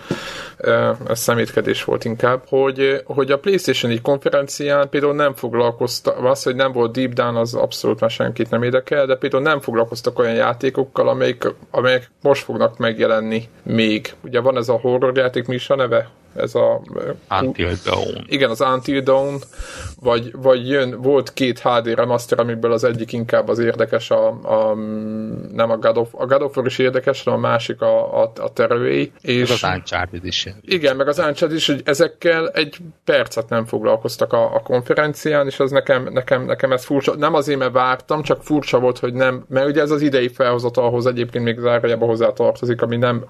ez 1.08 1.20
szemétkedés 1.20 1.84
volt 1.84 2.06
inkább, 2.06 2.42
hogy, 2.48 3.02
hogy 3.06 3.32
a 3.32 3.40
PlayStation 3.40 3.92
4 3.92 4.02
konferencián 4.02 4.90
például 4.90 5.14
nem 5.14 5.34
foglalkoztak, 5.34 6.24
az, 6.24 6.44
hogy 6.44 6.56
nem 6.56 6.72
volt 6.72 6.92
Deep 6.92 7.14
Down, 7.14 7.36
az 7.36 7.54
abszolút 7.54 8.00
már 8.00 8.10
senkit 8.10 8.50
nem 8.50 8.64
érdekel, 8.64 9.06
de 9.06 9.16
például 9.16 9.44
nem 9.44 9.60
foglalkoztak 9.60 10.20
olyan 10.20 10.36
játékokkal, 10.36 11.08
amelyek, 11.08 11.54
amelyek 11.72 12.12
most 12.22 12.44
fognak 12.44 12.78
megjelenni 12.78 13.44
még. 13.64 14.14
Ugye 14.24 14.40
van 14.40 14.58
ez 14.58 14.70
a 14.70 14.80
horror 14.80 15.18
játék, 15.18 15.48
mi 15.48 15.56
is 15.56 15.70
a 15.70 15.76
neve? 15.76 16.10
Ez 16.36 16.56
a... 16.56 16.82
Until 17.42 17.72
Dawn. 17.86 18.26
Igen, 18.28 18.50
az 18.50 18.62
Until 18.62 19.02
Dawn, 19.02 19.38
vagy, 20.00 20.32
vagy 20.36 20.70
jön, 20.70 21.02
volt 21.02 21.34
két 21.34 21.60
HD 21.60 21.88
remaster, 21.88 22.40
amiből 22.40 22.72
az 22.72 22.84
egyik 22.84 23.14
inkább 23.14 23.48
az 23.48 23.60
érdekes, 23.60 24.12
a, 24.12 24.28
a 24.28 24.76
nem 25.54 25.72
a 25.72 25.78
God 25.78 25.98
of, 25.98 26.10
a 26.12 26.26
God 26.26 26.42
of 26.42 26.56
War 26.56 26.66
is 26.66 26.78
érdekes, 26.78 27.24
hanem 27.24 27.44
a 27.44 27.48
másik 27.48 27.82
a, 27.82 28.22
a, 28.22 28.32
a 28.36 28.54
terői. 28.54 29.12
És 29.22 29.50
meg 29.50 29.72
az 29.72 29.78
Uncharted 29.78 30.26
is. 30.26 30.48
Igen, 30.62 30.96
meg 30.96 31.08
az 31.08 31.18
Uncharted 31.18 31.58
is, 31.58 31.68
hogy 31.68 31.82
ezekkel 31.86 32.50
egy 32.50 32.78
percet 33.04 33.50
nem 33.50 33.66
foglalkoztak 33.66 34.34
a, 34.34 34.56
a 34.56 34.60
konferencián, 34.60 35.48
és 35.48 35.60
az 35.60 35.72
nekem, 35.72 36.10
nekem, 36.12 36.46
nekem 36.46 36.72
ez 36.72 36.86
furcsa. 36.86 37.16
Nem 37.16 37.34
azért, 37.34 37.60
mert 37.60 37.72
vártam, 37.72 38.22
csak 38.22 38.44
furcsa 38.44 38.80
volt, 38.80 39.00
hogy 39.00 39.14
nem, 39.14 39.46
mert 39.48 39.68
ugye 39.68 39.82
ez 39.82 39.92
az 39.92 40.02
idei 40.02 40.28
felhozatalhoz 40.28 41.06
egyébként 41.06 41.44
még 41.44 41.60
zárójában 41.60 42.08
hozzá 42.08 42.34
tartozik, 42.34 42.82
ami 42.82 42.98
nem 42.98 43.26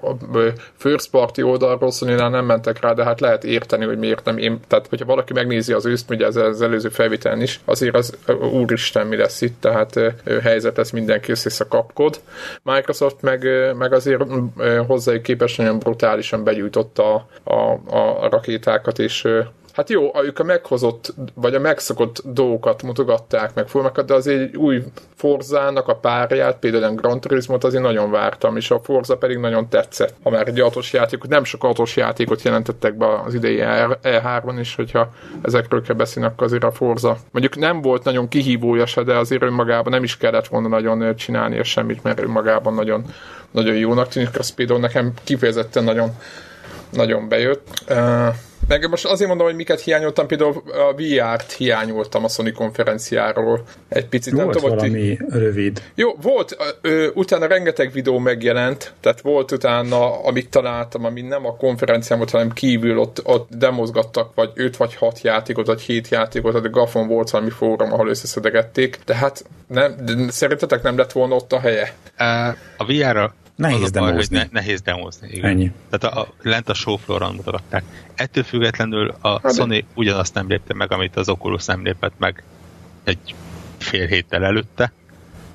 first 0.75 1.09
party 1.09 1.41
oldalról, 1.41 1.91
szóval 1.91 2.29
nem 2.29 2.45
mentek 2.45 2.81
rá 2.81 2.93
de 2.95 3.03
hát 3.03 3.19
lehet 3.19 3.43
érteni, 3.43 3.85
hogy 3.85 3.97
miért 3.97 4.25
nem 4.25 4.37
én. 4.37 4.59
Tehát, 4.67 4.87
hogyha 4.87 5.05
valaki 5.05 5.33
megnézi 5.33 5.73
az 5.73 5.85
őszt, 5.85 6.09
ugye 6.09 6.25
az, 6.25 6.35
az 6.35 6.61
előző 6.61 6.89
felvételen 6.89 7.41
is, 7.41 7.59
azért 7.65 7.95
az 7.95 8.17
úristen 8.51 9.07
mi 9.07 9.15
lesz 9.15 9.41
itt, 9.41 9.61
tehát 9.61 9.99
helyzet 10.41 10.77
ez 10.77 10.91
mindenki 10.91 11.31
össze 11.31 11.65
kapkod. 11.69 12.19
Microsoft 12.63 13.21
meg, 13.21 13.47
meg 13.77 13.93
azért 13.93 14.23
hozzájuk 14.87 15.23
képest 15.23 15.57
nagyon 15.57 15.79
brutálisan 15.79 16.43
begyújtotta 16.43 17.27
a, 17.43 17.53
a, 17.53 18.23
a 18.23 18.29
rakétákat, 18.29 18.99
és 18.99 19.27
Hát 19.75 19.89
jó, 19.89 20.11
ők 20.23 20.39
a 20.39 20.43
meghozott, 20.43 21.13
vagy 21.33 21.55
a 21.55 21.59
megszokott 21.59 22.21
dolgokat 22.25 22.83
mutogatták 22.83 23.53
meg 23.53 23.67
formákat, 23.67 24.05
de 24.05 24.13
azért 24.13 24.41
egy 24.41 24.55
új 24.55 24.83
Forzának 25.15 25.87
a 25.87 25.95
párját, 25.95 26.57
például 26.59 26.83
a 26.83 26.93
Gran 26.93 27.19
Turismo-t 27.19 27.63
azért 27.63 27.83
nagyon 27.83 28.11
vártam, 28.11 28.57
és 28.57 28.71
a 28.71 28.79
Forza 28.79 29.17
pedig 29.17 29.37
nagyon 29.37 29.69
tetszett. 29.69 30.13
Ha 30.23 30.29
már 30.29 30.47
egy 30.47 30.59
autós 30.59 30.93
játékot, 30.93 31.29
nem 31.29 31.43
sok 31.43 31.63
autós 31.63 31.95
játékot 31.95 32.41
jelentettek 32.41 32.97
be 32.97 33.21
az 33.25 33.33
idei 33.33 33.59
E3-on 34.03 34.55
is, 34.59 34.75
hogyha 34.75 35.13
ezekről 35.41 35.81
kell 35.81 35.95
beszélni, 35.95 36.29
akkor 36.29 36.47
azért 36.47 36.63
a 36.63 36.71
Forza. 36.71 37.17
Mondjuk 37.31 37.55
nem 37.55 37.81
volt 37.81 38.03
nagyon 38.03 38.27
kihívója 38.27 38.85
se, 38.85 39.03
de 39.03 39.13
azért 39.15 39.43
önmagában 39.43 39.91
nem 39.91 40.03
is 40.03 40.17
kellett 40.17 40.47
volna 40.47 40.67
nagyon 40.67 41.15
csinálni 41.15 41.63
semmit, 41.63 42.03
mert 42.03 42.19
önmagában 42.19 42.73
nagyon, 42.73 43.05
nagyon 43.51 43.75
jónak 43.75 44.07
tűnik. 44.07 44.39
A 44.39 44.43
Speedo 44.43 44.77
nekem 44.77 45.13
kifejezetten 45.23 45.83
nagyon, 45.83 46.11
nagyon 46.95 47.29
bejött. 47.29 47.67
Uh, 47.89 48.35
meg 48.67 48.89
most 48.89 49.05
azért 49.05 49.27
mondom, 49.27 49.47
hogy 49.47 49.55
miket 49.55 49.81
hiányoltam, 49.81 50.27
például 50.27 50.63
a 50.65 50.93
VR-t 50.93 51.51
hiányoltam 51.51 52.23
a 52.23 52.27
Sony 52.27 52.53
konferenciáról 52.53 53.63
egy 53.89 54.05
picit. 54.05 54.33
Volt 54.33 54.45
nem 54.45 54.55
tudom, 54.55 54.77
valami 54.77 55.15
hogy... 55.15 55.39
rövid. 55.39 55.81
Jó, 55.95 56.15
volt, 56.21 56.57
ö, 56.81 57.07
utána 57.13 57.47
rengeteg 57.47 57.91
videó 57.91 58.17
megjelent, 58.19 58.93
tehát 58.99 59.21
volt 59.21 59.51
utána, 59.51 60.23
amit 60.23 60.49
találtam, 60.49 61.05
ami 61.05 61.21
nem 61.21 61.45
a 61.45 61.55
konferencián 61.55 62.17
volt, 62.17 62.31
hanem 62.31 62.51
kívül 62.51 62.97
ott, 62.97 63.21
ott 63.23 63.49
demozgattak, 63.57 64.35
vagy 64.35 64.51
5 64.55 64.77
vagy 64.77 64.95
6 64.95 65.21
játékot, 65.21 65.65
vagy 65.65 65.81
7 65.81 66.09
játékot, 66.09 66.51
tehát 66.51 66.67
a 66.67 66.69
Gafon 66.69 67.07
volt 67.07 67.29
valami 67.29 67.49
fórum, 67.49 67.93
ahol 67.93 68.09
összeszedegették, 68.09 68.99
tehát 69.05 69.45
nem, 69.67 69.95
de 70.05 70.13
szerintetek 70.31 70.81
nem 70.81 70.97
lett 70.97 71.11
volna 71.11 71.35
ott 71.35 71.53
a 71.53 71.59
helye? 71.59 71.93
A 72.77 72.85
VR-ra 72.85 73.33
Nehéz 73.55 73.81
az 73.81 73.91
baj, 73.91 74.13
hogy 74.13 74.27
ne, 74.29 74.43
nehéz 74.51 74.81
demozni. 74.81 75.27
Igen. 75.31 75.49
Ennyi. 75.49 75.71
Tehát 75.89 76.17
a, 76.17 76.21
a, 76.21 76.33
lent 76.41 76.69
a 76.69 76.73
showflooron 76.73 77.35
mutogatták. 77.35 77.83
Ettől 78.15 78.43
függetlenül 78.43 79.15
a 79.21 79.39
hát 79.43 79.55
Sony 79.55 79.85
ugyanazt 79.93 80.33
nem 80.33 80.47
lépte 80.47 80.73
meg, 80.73 80.91
amit 80.91 81.15
az 81.15 81.29
Oculus 81.29 81.65
nem 81.65 81.83
lépett 81.83 82.13
meg 82.17 82.43
egy 83.03 83.35
fél 83.77 84.07
héttel 84.07 84.45
előtte. 84.45 84.91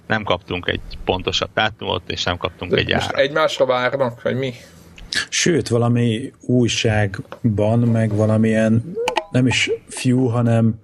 Nem 0.06 0.22
kaptunk 0.22 0.68
egy 0.68 0.80
pontosabb 1.04 1.50
dátumot, 1.54 2.10
és 2.10 2.22
nem 2.22 2.36
kaptunk 2.36 2.70
De 2.70 2.76
egy 2.76 2.92
árat. 2.92 3.16
Egymásra 3.16 3.66
várnak, 3.66 4.22
vagy 4.22 4.36
mi? 4.36 4.54
Sőt, 5.28 5.68
valami 5.68 6.32
újságban, 6.40 7.78
meg 7.78 8.14
valamilyen 8.14 8.96
nem 9.30 9.46
is 9.46 9.70
few, 9.88 10.26
hanem 10.26 10.74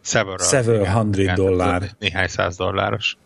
several, 0.00 0.38
several 0.38 0.86
hundred 0.86 1.34
dollár. 1.34 1.90
Néhány 1.98 2.28
száz 2.28 2.56
dolláros 2.56 3.16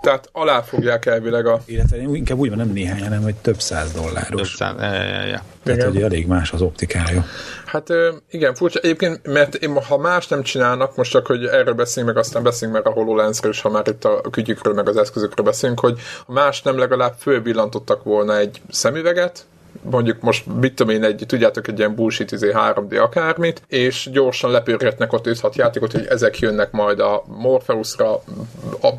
tehát 0.00 0.28
alá 0.32 0.60
fogják 0.60 1.06
elvileg 1.06 1.46
a... 1.46 1.60
Illetve 1.64 1.96
inkább 1.96 2.38
úgy 2.38 2.48
van, 2.48 2.58
nem 2.58 2.68
néhány, 2.72 3.02
hanem 3.02 3.22
hogy 3.22 3.34
több 3.34 3.60
száz 3.60 3.92
dolláros. 3.92 4.54
Több 4.56 4.58
száz, 4.58 4.74
ja, 4.78 5.02
ja, 5.02 5.26
ja. 5.26 5.42
Tehát, 5.62 5.82
hogy 5.82 6.02
elég 6.02 6.26
más 6.26 6.52
az 6.52 6.62
optikája. 6.62 7.24
Hát 7.66 7.88
igen, 8.30 8.54
furcsa. 8.54 8.78
Egyébként, 8.78 9.26
mert 9.26 9.54
én, 9.54 9.82
ha 9.82 9.98
más 9.98 10.28
nem 10.28 10.42
csinálnak, 10.42 10.96
most 10.96 11.10
csak, 11.10 11.26
hogy 11.26 11.44
erről 11.44 11.74
beszélünk, 11.74 12.14
meg 12.14 12.22
aztán 12.22 12.42
beszélünk 12.42 12.76
meg 12.76 12.86
a 12.86 12.90
HoloLensről, 12.90 13.52
és 13.52 13.60
ha 13.60 13.70
már 13.70 13.88
itt 13.88 14.04
a 14.04 14.20
kütyükről, 14.30 14.74
meg 14.74 14.88
az 14.88 14.96
eszközökről 14.96 15.46
beszélünk, 15.46 15.80
hogy 15.80 16.00
ha 16.26 16.32
más 16.32 16.62
nem 16.62 16.78
legalább 16.78 17.14
fölvillantottak 17.18 18.04
volna 18.04 18.38
egy 18.38 18.60
szemüveget, 18.70 19.46
mondjuk 19.82 20.20
most 20.20 20.46
mit 20.60 20.74
tudom 20.74 20.94
én, 20.94 21.04
egy, 21.04 21.24
tudjátok, 21.26 21.68
egy 21.68 21.78
ilyen 21.78 21.94
bullshit 21.94 22.32
izé 22.32 22.52
3D 22.54 23.00
akármit, 23.00 23.62
és 23.68 24.08
gyorsan 24.12 24.50
lepörgetnek 24.50 25.12
ott 25.12 25.26
5-6 25.26 25.54
játékot, 25.54 25.92
hogy 25.92 26.06
ezek 26.06 26.38
jönnek 26.38 26.70
majd 26.70 27.00
a 27.00 27.24
Morpheusra, 27.26 28.22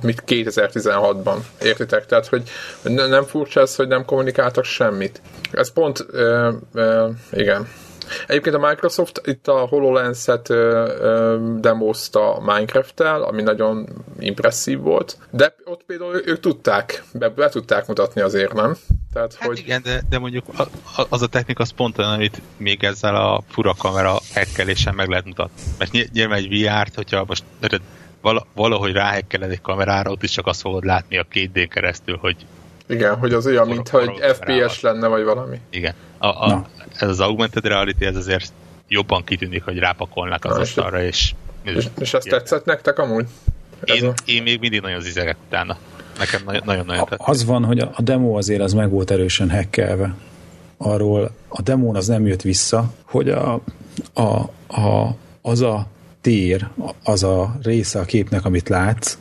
mit 0.01 0.23
2016-ban, 0.27 1.37
értitek? 1.61 2.05
Tehát, 2.05 2.27
hogy 2.27 2.43
nem 2.93 3.23
furcsa 3.23 3.59
ez, 3.59 3.75
hogy 3.75 3.87
nem 3.87 4.05
kommunikáltak 4.05 4.63
semmit. 4.63 5.21
Ez 5.51 5.71
pont, 5.71 6.05
ö, 6.11 6.51
ö, 6.73 7.09
igen. 7.31 7.67
Egyébként 8.27 8.55
a 8.55 8.67
Microsoft 8.67 9.21
itt 9.25 9.47
a 9.47 9.57
HoloLens-et 9.57 10.47
demozta 11.59 12.41
Minecraft-tel, 12.45 13.23
ami 13.23 13.41
nagyon 13.41 13.87
impresszív 14.19 14.79
volt, 14.79 15.17
de 15.29 15.55
ott 15.65 15.83
például 15.83 16.21
ők 16.25 16.39
tudták, 16.39 17.03
be, 17.13 17.29
be 17.29 17.49
tudták 17.49 17.87
mutatni 17.87 18.21
azért, 18.21 18.53
nem? 18.53 18.77
Tehát, 19.13 19.35
hát 19.39 19.47
hogy... 19.47 19.59
igen, 19.59 19.81
de, 19.81 20.01
de 20.09 20.19
mondjuk 20.19 20.45
az 21.09 21.21
a 21.21 21.27
technika 21.27 21.63
az 21.63 21.71
pont 21.71 21.97
olyan, 21.97 22.11
amit 22.13 22.41
még 22.57 22.83
ezzel 22.83 23.15
a 23.15 23.43
fura 23.47 23.73
kamera 23.73 24.19
hekkelésen 24.33 24.95
meg 24.95 25.07
lehet 25.07 25.25
mutatni. 25.25 25.61
Mert 25.77 26.11
nyilván 26.11 26.37
egy 26.37 26.49
VR-t, 26.49 26.95
hogyha 26.95 27.25
most 27.27 27.43
valahogy 28.53 28.91
ráhekkeled 28.91 29.51
egy 29.51 29.61
kamerára, 29.61 30.11
ott 30.11 30.23
is 30.23 30.31
csak 30.31 30.47
azt 30.47 30.61
fogod 30.61 30.83
látni 30.83 31.17
a 31.17 31.25
2D 31.33 31.67
keresztül, 31.69 32.17
hogy 32.17 32.35
igen, 32.85 33.15
hogy 33.17 33.33
az 33.33 33.45
olyan, 33.45 33.67
mintha 33.67 34.01
egy 34.01 34.35
FPS 34.35 34.79
lenne, 34.79 35.07
vagy 35.07 35.23
valami. 35.23 35.59
Igen. 35.69 35.93
A, 36.17 36.27
a, 36.27 36.67
ez 36.97 37.09
az 37.09 37.19
augmented 37.19 37.65
reality, 37.65 38.01
ez 38.01 38.15
azért 38.15 38.53
jobban 38.87 39.23
kitűnik, 39.23 39.63
hogy 39.63 39.77
rápakolnak 39.77 40.45
az 40.45 40.57
asztalra, 40.57 41.03
és... 41.03 41.33
És, 41.63 41.87
és 41.99 42.13
ezt 42.13 42.29
tetszett 42.29 42.65
nektek 42.65 42.99
amúgy? 42.99 43.25
Én, 43.83 44.05
a... 44.05 44.13
én 44.25 44.43
még 44.43 44.59
mindig 44.59 44.81
nagyon 44.81 45.01
zizegek 45.01 45.37
utána. 45.47 45.77
Nekem 46.21 46.41
nagyon-nagyon 46.45 47.05
tetszett. 47.05 47.27
Az 47.27 47.45
van, 47.45 47.63
hogy 47.63 47.79
a 47.79 48.01
demo 48.01 48.37
azért 48.37 48.61
az 48.61 48.73
meg 48.73 48.89
volt 48.89 49.11
erősen 49.11 49.49
hekkelve. 49.49 50.13
Arról 50.77 51.31
a 51.47 51.61
demón 51.61 51.95
az 51.95 52.07
nem 52.07 52.27
jött 52.27 52.41
vissza, 52.41 52.93
hogy 53.03 53.29
a, 53.29 53.61
a, 54.13 54.21
a, 54.67 55.15
az 55.41 55.61
a 55.61 55.87
tér, 56.21 56.67
az 57.03 57.23
a 57.23 57.55
része 57.61 57.99
a 57.99 58.03
képnek, 58.03 58.45
amit 58.45 58.69
látsz, 58.69 59.17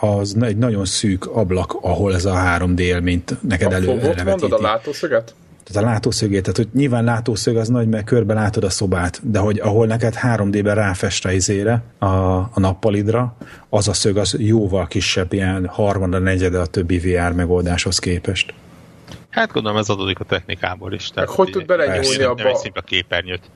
az 0.00 0.36
egy 0.40 0.56
nagyon 0.56 0.84
szűk 0.84 1.26
ablak, 1.26 1.76
ahol 1.80 2.14
ez 2.14 2.24
a 2.24 2.34
3D 2.34 2.78
élményt 2.78 3.36
neked 3.48 3.72
elő 3.72 3.88
Ott 3.88 4.24
mondod 4.24 4.52
a 4.52 4.60
látószöget? 4.60 5.34
Tehát 5.64 5.88
a 5.88 5.92
látószögét, 5.92 6.42
tehát 6.42 6.56
hogy 6.56 6.68
nyilván 6.72 7.04
látószög 7.04 7.56
az 7.56 7.68
nagy, 7.68 7.88
mert 7.88 8.04
körbe 8.04 8.34
látod 8.34 8.64
a 8.64 8.70
szobát, 8.70 9.20
de 9.22 9.38
hogy 9.38 9.60
ahol 9.60 9.86
neked 9.86 10.14
3D-ben 10.22 10.74
ráfest 10.74 11.24
a 11.24 11.30
izére, 11.30 11.82
a, 11.98 12.06
a 12.06 12.50
nappalidra, 12.54 13.36
az 13.68 13.88
a 13.88 13.92
szög 13.92 14.16
az 14.16 14.36
jóval 14.38 14.86
kisebb, 14.86 15.32
ilyen 15.32 15.66
harmada, 15.66 16.18
negyede 16.18 16.58
a 16.58 16.66
többi 16.66 16.98
VR 16.98 17.32
megoldáshoz 17.32 17.98
képest. 17.98 18.54
Hát 19.30 19.52
gondolom 19.52 19.78
ez 19.78 19.88
adódik 19.88 20.20
a 20.20 20.24
technikából 20.24 20.92
is. 20.92 21.08
Tehát 21.08 21.30
hogy 21.30 21.50
tud 21.50 21.66
belenyúlni 21.66 22.22
abba? 22.22 22.42
Nem 22.42 22.52
egy 22.62 22.72
a 22.74 22.80
képernyőt 22.80 23.50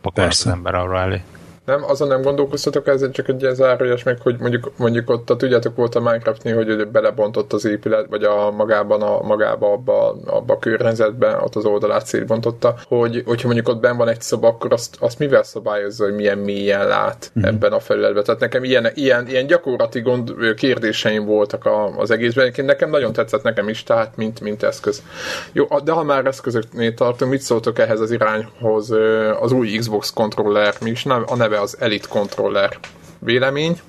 pakol 0.00 0.24
az 0.24 0.46
ember 0.46 0.74
arra 0.74 1.00
elé. 1.00 1.22
Nem, 1.68 1.84
azon 1.84 2.08
nem 2.08 2.22
gondolkoztatok, 2.22 2.86
ez 2.86 3.10
csak 3.10 3.28
egy 3.28 3.48
zárójas 3.52 4.02
meg, 4.02 4.20
hogy 4.22 4.36
mondjuk, 4.38 4.70
mondjuk 4.76 5.10
ott, 5.10 5.30
a, 5.30 5.36
tudjátok, 5.36 5.76
volt 5.76 5.94
a 5.94 6.00
Minecraftnél, 6.00 6.54
hogy 6.54 6.66
hogy 6.66 6.88
belebontott 6.88 7.52
az 7.52 7.64
épület, 7.64 8.06
vagy 8.10 8.22
a 8.22 8.50
magában, 8.50 9.02
a, 9.02 9.22
magába 9.22 9.72
abba, 9.72 10.16
abba 10.26 10.54
a 10.54 10.58
környezetben, 10.58 11.40
ott 11.40 11.54
az 11.54 11.64
oldalát 11.64 12.06
szétbontotta, 12.06 12.74
hogy 12.86 13.22
hogyha 13.26 13.46
mondjuk 13.46 13.68
ott 13.68 13.80
ben 13.80 13.96
van 13.96 14.08
egy 14.08 14.20
szoba, 14.20 14.48
akkor 14.48 14.72
azt, 14.72 14.96
azt 15.00 15.18
mivel 15.18 15.42
szabályozza, 15.42 16.04
hogy 16.04 16.14
milyen 16.14 16.38
mélyen 16.38 16.86
lát 16.86 17.30
mm-hmm. 17.38 17.48
ebben 17.48 17.72
a 17.72 17.80
felületben. 17.80 18.24
Tehát 18.24 18.40
nekem 18.40 18.64
ilyen, 18.64 18.86
ilyen, 18.94 19.26
ilyen 19.28 19.46
gyakorlati 19.46 20.00
gond, 20.00 20.34
kérdéseim 20.56 21.24
voltak 21.24 21.64
a, 21.64 21.98
az 21.98 22.10
egészben. 22.10 22.44
Egyébként 22.44 22.66
nekem 22.66 22.90
nagyon 22.90 23.12
tetszett 23.12 23.42
nekem 23.42 23.68
is, 23.68 23.82
tehát 23.82 24.16
mint, 24.16 24.40
mint 24.40 24.62
eszköz. 24.62 25.02
Jó, 25.52 25.66
de 25.84 25.92
ha 25.92 26.02
már 26.02 26.26
eszközöknél 26.26 26.94
tartunk, 26.94 27.30
mit 27.30 27.40
szóltok 27.40 27.78
ehhez 27.78 28.00
az 28.00 28.10
irányhoz 28.10 28.94
az 29.40 29.52
új 29.52 29.76
Xbox 29.76 30.12
controller, 30.12 30.74
mi 30.80 30.90
is 30.90 31.04
a 31.04 31.36
neve 31.36 31.57
az 31.60 31.76
Elite 31.80 32.08
Controller. 32.08 32.78
Vélemény? 33.18 33.80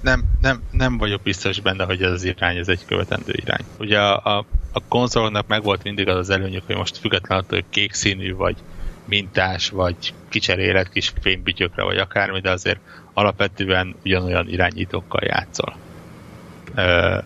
Nem, 0.00 0.24
nem, 0.40 0.62
nem 0.70 0.98
vagyok 0.98 1.22
biztos 1.22 1.60
benne, 1.60 1.84
hogy 1.84 2.02
ez 2.02 2.10
az 2.10 2.24
irány, 2.24 2.56
ez 2.56 2.68
egy 2.68 2.84
követendő 2.86 3.32
irány. 3.36 3.64
Ugye 3.78 4.00
a, 4.00 4.38
a, 4.38 4.44
a 4.72 4.80
konzolnak 4.88 5.46
meg 5.46 5.62
volt 5.62 5.82
mindig 5.82 6.08
az 6.08 6.16
az 6.16 6.30
előnyük, 6.30 6.62
hogy 6.66 6.76
most 6.76 6.96
függetlenül 6.96 7.44
attól, 7.44 7.58
hogy 7.58 7.70
kék 7.70 7.92
színű, 7.92 8.34
vagy 8.34 8.56
mintás, 9.04 9.68
vagy 9.68 10.14
kicserélet 10.28 10.88
kis 10.88 11.12
fénybütyökre, 11.20 11.82
vagy 11.82 11.98
akármi, 11.98 12.40
de 12.40 12.50
azért 12.50 12.80
alapvetően 13.12 13.94
ugyanolyan 14.04 14.48
irányítókkal 14.48 15.20
játszol. 15.24 15.76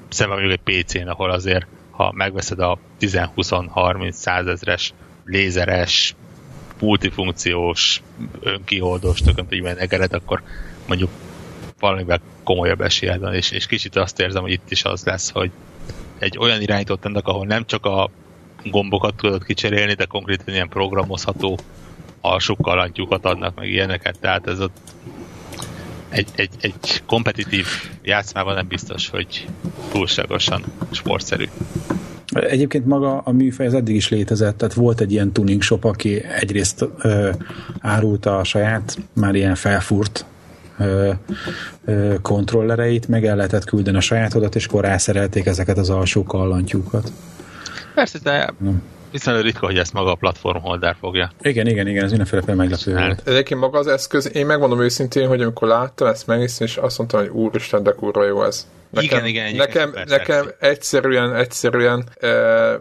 Szemben 0.08 0.38
mondjuk 0.38 0.60
egy 0.64 0.84
PC-n, 0.84 1.08
ahol 1.08 1.30
azért, 1.30 1.66
ha 1.90 2.12
megveszed 2.14 2.58
a 2.58 2.78
10-20-30 3.00 4.48
ezres 4.48 4.92
lézeres 5.24 6.14
multifunkciós, 6.80 8.02
önkihordós, 8.40 9.20
tököntögyben 9.20 9.76
egered, 9.76 10.12
akkor 10.12 10.42
mondjuk 10.86 11.10
valamivel 11.78 12.20
komolyabb 12.42 12.80
esélyed 12.80 13.20
van, 13.20 13.34
és, 13.34 13.50
és 13.50 13.66
kicsit 13.66 13.96
azt 13.96 14.20
érzem, 14.20 14.42
hogy 14.42 14.52
itt 14.52 14.70
is 14.70 14.84
az 14.84 15.04
lesz, 15.04 15.30
hogy 15.30 15.50
egy 16.18 16.38
olyan 16.38 16.60
irányítót 16.60 17.00
tennek, 17.00 17.26
ahol 17.26 17.46
nem 17.46 17.66
csak 17.66 17.86
a 17.86 18.10
gombokat 18.64 19.14
tudod 19.14 19.44
kicserélni, 19.44 19.94
de 19.94 20.04
konkrétan 20.04 20.54
ilyen 20.54 20.68
programozható 20.68 21.58
alsó 22.20 22.56
kalandjukat 22.62 23.24
adnak, 23.24 23.54
meg 23.54 23.68
ilyeneket, 23.68 24.18
tehát 24.20 24.46
ez 24.46 24.58
a 24.58 24.70
egy, 26.08 26.28
egy, 26.34 26.50
egy 26.60 27.02
kompetitív 27.06 27.66
játszmában 28.02 28.54
nem 28.54 28.68
biztos, 28.68 29.08
hogy 29.08 29.46
túlságosan 29.92 30.64
sportszerű. 30.90 31.48
Egyébként 32.48 32.86
maga 32.86 33.18
a 33.18 33.32
műfaj 33.32 33.66
az 33.66 33.74
eddig 33.74 33.94
is 33.94 34.08
létezett, 34.08 34.58
tehát 34.58 34.74
volt 34.74 35.00
egy 35.00 35.12
ilyen 35.12 35.32
tuning 35.32 35.62
shop, 35.62 35.84
aki 35.84 36.24
egyrészt 36.24 36.88
ö, 36.98 37.30
árulta 37.80 38.38
a 38.38 38.44
saját, 38.44 38.98
már 39.12 39.34
ilyen 39.34 39.54
felfúrt 39.54 40.24
ö, 40.78 41.10
ö, 41.84 42.14
kontrollereit, 42.22 43.08
meg 43.08 43.24
el 43.24 43.36
lehetett 43.36 43.64
küldeni 43.64 43.96
a 43.96 44.00
sajátodat, 44.00 44.54
és 44.54 44.66
akkor 44.66 44.84
rászerelték 44.84 45.46
ezeket 45.46 45.78
az 45.78 45.90
alsó 45.90 46.22
kallantyúkat. 46.22 47.12
Persze, 47.94 48.18
de 48.22 48.54
viszonylag 49.12 49.42
ritka, 49.42 49.66
hogy 49.66 49.78
ezt 49.78 49.92
maga 49.92 50.10
a 50.10 50.14
platform 50.14 50.58
holder 50.58 50.96
fogja. 51.00 51.30
Igen, 51.40 51.66
igen, 51.66 51.86
igen, 51.86 52.04
ez 52.04 52.10
mindenféle 52.10 52.54
meglepő 52.54 52.94
volt. 52.94 53.28
Egyébként 53.28 53.60
maga 53.60 53.78
az 53.78 53.86
eszköz, 53.86 54.30
én 54.34 54.46
megmondom 54.46 54.80
őszintén, 54.80 55.28
hogy 55.28 55.42
amikor 55.42 55.68
láttam 55.68 56.06
ezt 56.06 56.26
megnézni, 56.26 56.64
és 56.64 56.76
azt 56.76 56.98
mondtam, 56.98 57.20
hogy 57.20 57.28
úristen, 57.28 57.82
de 57.82 57.92
kurva 57.92 58.24
jó 58.24 58.44
ez. 58.44 58.66
Nekem, 58.90 59.24
igen, 59.24 59.46
igen. 59.46 59.56
Nekem, 59.56 59.94
nekem 60.06 60.50
egyszerűen, 60.58 61.34
egyszerűen, 61.34 62.04
e, 62.20 62.80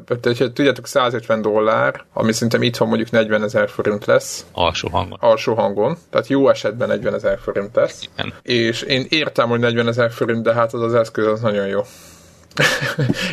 tudjátok, 0.54 0.88
150 0.88 1.42
dollár, 1.42 2.04
ami 2.14 2.32
szerintem 2.32 2.62
itthon 2.64 2.88
mondjuk 2.88 3.12
40 3.12 3.44
ezer 3.44 3.70
forint 3.70 4.06
lesz. 4.06 4.46
Alsó 4.52 4.90
hangon. 4.90 5.18
Alsó 5.22 5.54
hangon. 5.54 5.98
Tehát 6.10 6.28
jó 6.28 6.50
esetben 6.50 6.88
40 6.88 7.14
ezer 7.14 7.40
forint 7.40 7.76
lesz. 7.76 8.10
Igen. 8.18 8.34
És 8.42 8.82
én 8.82 9.06
értem, 9.10 9.50
hogy 9.50 9.60
40 9.60 9.88
ezer 9.88 10.12
forint, 10.12 10.44
de 10.44 10.54
hát 10.54 10.74
az 10.74 10.82
az 10.82 10.94
eszköz 10.94 11.26
az 11.26 11.42
nagyon 11.42 11.68
jó. 11.68 11.82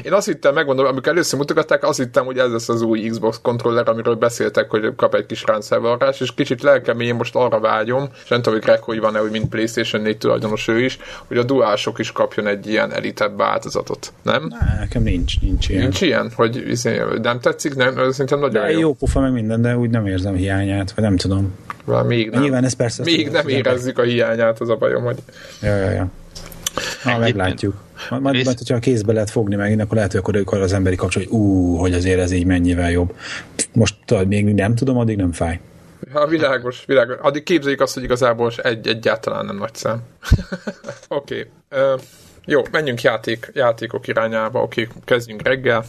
Én 0.03 0.13
azt 0.13 0.27
hittem, 0.27 0.55
megmondom, 0.55 0.87
amikor 0.87 1.09
először 1.09 1.39
mutogatták, 1.39 1.85
azt 1.85 1.99
hittem, 1.99 2.25
hogy 2.25 2.39
ez 2.39 2.51
lesz 2.51 2.69
az 2.69 2.83
új 2.83 3.01
Xbox 3.01 3.39
kontroller, 3.43 3.89
amiről 3.89 4.15
beszéltek, 4.15 4.71
hogy 4.71 4.95
kap 4.97 5.15
egy 5.15 5.27
kis 5.27 5.45
ráncfelvarrás, 5.47 6.21
és 6.21 6.35
kicsit 6.35 6.63
lelkem 6.63 7.01
én 7.01 7.15
most 7.15 7.35
arra 7.35 7.61
vágyom, 7.61 8.09
és 8.23 8.29
nem 8.29 8.43
tudom, 8.43 8.59
hogy 8.59 8.69
Greg, 8.69 8.83
hogy 8.83 9.01
van-e, 9.01 9.19
hogy 9.19 9.31
mint 9.31 9.49
PlayStation 9.49 10.03
4 10.03 10.19
tulajdonos 10.19 10.69
ő 10.69 10.81
is, 10.81 10.99
hogy 11.27 11.37
a 11.37 11.43
duások 11.43 11.99
is 11.99 12.13
kapjon 12.13 12.47
egy 12.47 12.67
ilyen 12.67 12.93
elitebb 12.93 13.37
változatot, 13.37 14.13
nem? 14.23 14.47
Na, 14.49 14.57
nekem 14.79 15.03
nincs, 15.03 15.41
nincs 15.41 15.69
ilyen. 15.69 15.83
Nincs 15.83 16.01
ilyen? 16.01 16.31
Hogy 16.35 16.69
izé, 16.69 17.03
nem 17.23 17.41
tetszik? 17.41 17.75
Nem, 17.75 17.95
szerintem 18.11 18.39
nagyon 18.39 18.63
de 18.63 18.71
jó. 18.71 18.79
jó 18.79 18.95
pofa 18.95 19.21
meg 19.21 19.33
minden, 19.33 19.63
de 19.63 19.77
úgy 19.77 19.91
nem 19.91 20.07
érzem 20.07 20.35
hiányát, 20.35 20.93
vagy 20.93 21.05
nem 21.05 21.17
tudom. 21.17 21.55
még 22.07 22.31
nem. 22.31 22.43
Nyilván 22.43 22.65
ez 22.65 22.73
persze... 22.73 23.03
Még 23.03 23.31
nem 23.31 23.49
érezzük 23.49 23.99
a 23.99 24.03
hiányát, 24.03 24.61
az 24.61 24.69
a 24.69 24.77
bajom, 24.77 25.03
hogy... 25.03 25.17
Ja, 25.63 25.77
ja, 25.77 25.91
ja. 25.91 26.09
Na, 27.05 27.19
meglátjuk. 27.19 27.85
Majd, 28.11 28.23
majd, 28.23 28.45
majd, 28.45 28.59
hogyha 28.59 28.75
a 28.75 28.79
kézbe 28.79 29.13
lehet 29.13 29.31
fogni 29.31 29.55
meg, 29.55 29.81
akkor 29.81 29.97
lehet, 29.97 30.11
hogy 30.11 30.21
akkor, 30.21 30.37
akkor 30.37 30.61
az 30.61 30.73
emberi 30.73 30.97
kapcsol, 30.97 31.23
hogy 31.23 31.33
ú, 31.33 31.75
hogy 31.77 31.93
azért 31.93 32.21
ez 32.21 32.31
így 32.31 32.45
mennyivel 32.45 32.91
jobb. 32.91 33.15
Most 33.73 33.95
tudod, 34.05 34.29
még 34.29 34.45
nem 34.45 34.75
tudom, 34.75 34.99
addig 34.99 35.17
nem 35.17 35.33
fáj. 35.33 35.61
Ha 36.13 36.27
világos, 36.27 36.85
világos. 36.87 37.17
Addig 37.21 37.43
képzeljük 37.43 37.81
azt, 37.81 37.95
hogy 37.95 38.03
igazából 38.03 38.53
egy, 38.63 38.87
egyáltalán 38.87 39.45
nem 39.45 39.57
nagy 39.57 39.75
szám. 39.75 39.99
Oké. 41.09 41.49
okay. 41.69 41.93
Uh, 41.95 42.01
jó, 42.45 42.63
menjünk 42.71 43.03
játék, 43.03 43.51
játékok 43.55 44.07
irányába. 44.07 44.63
Oké, 44.63 44.83
okay, 44.83 45.03
kezdjünk 45.05 45.43
reggel. 45.43 45.85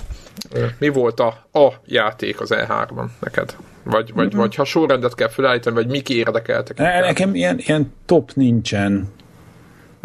Uh, 0.56 0.64
mi 0.80 0.90
volt 0.90 1.20
a, 1.20 1.48
a 1.52 1.74
játék 1.86 2.42
az 2.42 2.50
E3-ban 2.54 3.06
neked? 3.20 3.56
Vagy, 3.84 4.14
vagy, 4.14 4.28
mm-hmm. 4.28 4.38
vagy 4.38 4.56
ha 4.56 4.64
sorrendet 4.64 5.16
kell 5.16 5.30
felállítani, 5.30 5.76
vagy 5.76 5.88
mik 5.88 6.10
érdekeltek? 6.10 6.78
Ne, 6.78 7.00
nekem 7.00 7.36
ilyen, 7.36 7.58
ilyen 7.60 7.94
top 8.06 8.32
nincsen. 8.34 9.08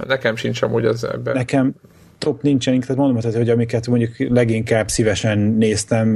Nekem 0.07 0.37
sincs 0.37 0.63
amúgy 0.63 0.85
az 0.85 1.05
ebben. 1.05 1.35
Nekem 1.35 1.75
top 2.23 2.43
nincsen, 2.43 2.81
tehát 2.81 2.97
mondom, 2.97 3.21
tehát, 3.21 3.37
hogy 3.37 3.51
amiket 3.51 3.87
mondjuk 3.87 4.15
leginkább 4.19 4.89
szívesen 4.89 5.39
néztem, 5.39 6.09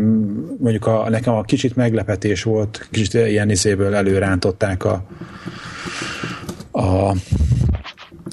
mondjuk 0.58 0.86
a, 0.86 1.08
nekem 1.08 1.34
a 1.34 1.42
kicsit 1.42 1.76
meglepetés 1.76 2.42
volt, 2.42 2.88
kicsit 2.90 3.14
ilyen 3.14 3.50
izéből 3.50 3.94
előrántották 3.94 4.84
a, 4.84 5.04
a 6.70 7.14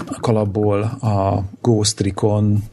a 0.06 0.20
kalapból 0.20 0.82
a 0.82 1.44
Ghost 1.62 2.00
Recon 2.00 2.64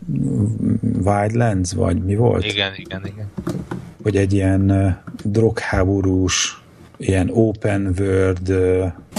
Wildlands, 1.05 1.73
vagy 1.73 2.05
mi 2.05 2.15
volt? 2.15 2.45
Igen, 2.45 2.73
igen, 2.77 3.03
igen. 3.07 3.31
Hogy 4.03 4.17
egy 4.17 4.33
ilyen 4.33 4.97
drogháborús, 5.25 6.63
ilyen 6.97 7.31
open 7.33 7.95
world 7.99 8.55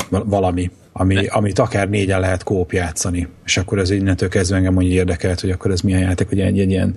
valami 0.09 0.71
ami, 0.93 1.27
amit 1.27 1.59
akár 1.59 1.89
négyen 1.89 2.19
lehet 2.19 2.43
kóp 2.43 2.71
játszani. 2.71 3.27
És 3.45 3.57
akkor 3.57 3.79
ez 3.79 3.89
innentől 3.89 4.29
kezdve 4.29 4.55
engem 4.55 4.75
hogy 4.75 4.89
érdekelt, 4.89 5.39
hogy 5.39 5.49
akkor 5.49 5.71
ez 5.71 5.81
milyen 5.81 6.01
játék, 6.01 6.29
hogy 6.29 6.39
egy, 6.39 6.59
egy 6.59 6.69
ilyen 6.69 6.95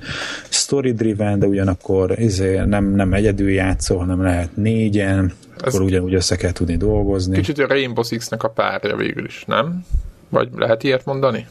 story-driven, 0.48 1.38
de 1.38 1.46
ugyanakkor 1.46 2.18
izé 2.18 2.60
nem, 2.64 2.94
nem 2.94 3.12
egyedül 3.12 3.50
játszol, 3.50 3.98
hanem 3.98 4.22
lehet 4.22 4.56
négyen, 4.56 5.32
ez 5.64 5.74
akkor 5.74 5.86
ugyanúgy 5.86 6.14
össze 6.14 6.36
kell 6.36 6.52
tudni 6.52 6.76
dolgozni. 6.76 7.36
Kicsit 7.36 7.58
a 7.58 7.66
Rainbow 7.66 8.04
Six-nek 8.04 8.42
a 8.42 8.48
párja 8.48 8.96
végül 8.96 9.24
is, 9.24 9.44
nem? 9.46 9.84
Vagy 10.28 10.48
lehet 10.56 10.82
ilyet 10.82 11.04
mondani? 11.04 11.46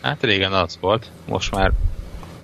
Hát 0.00 0.22
régen 0.22 0.52
az 0.52 0.78
volt, 0.80 1.10
most 1.26 1.54
már 1.54 1.72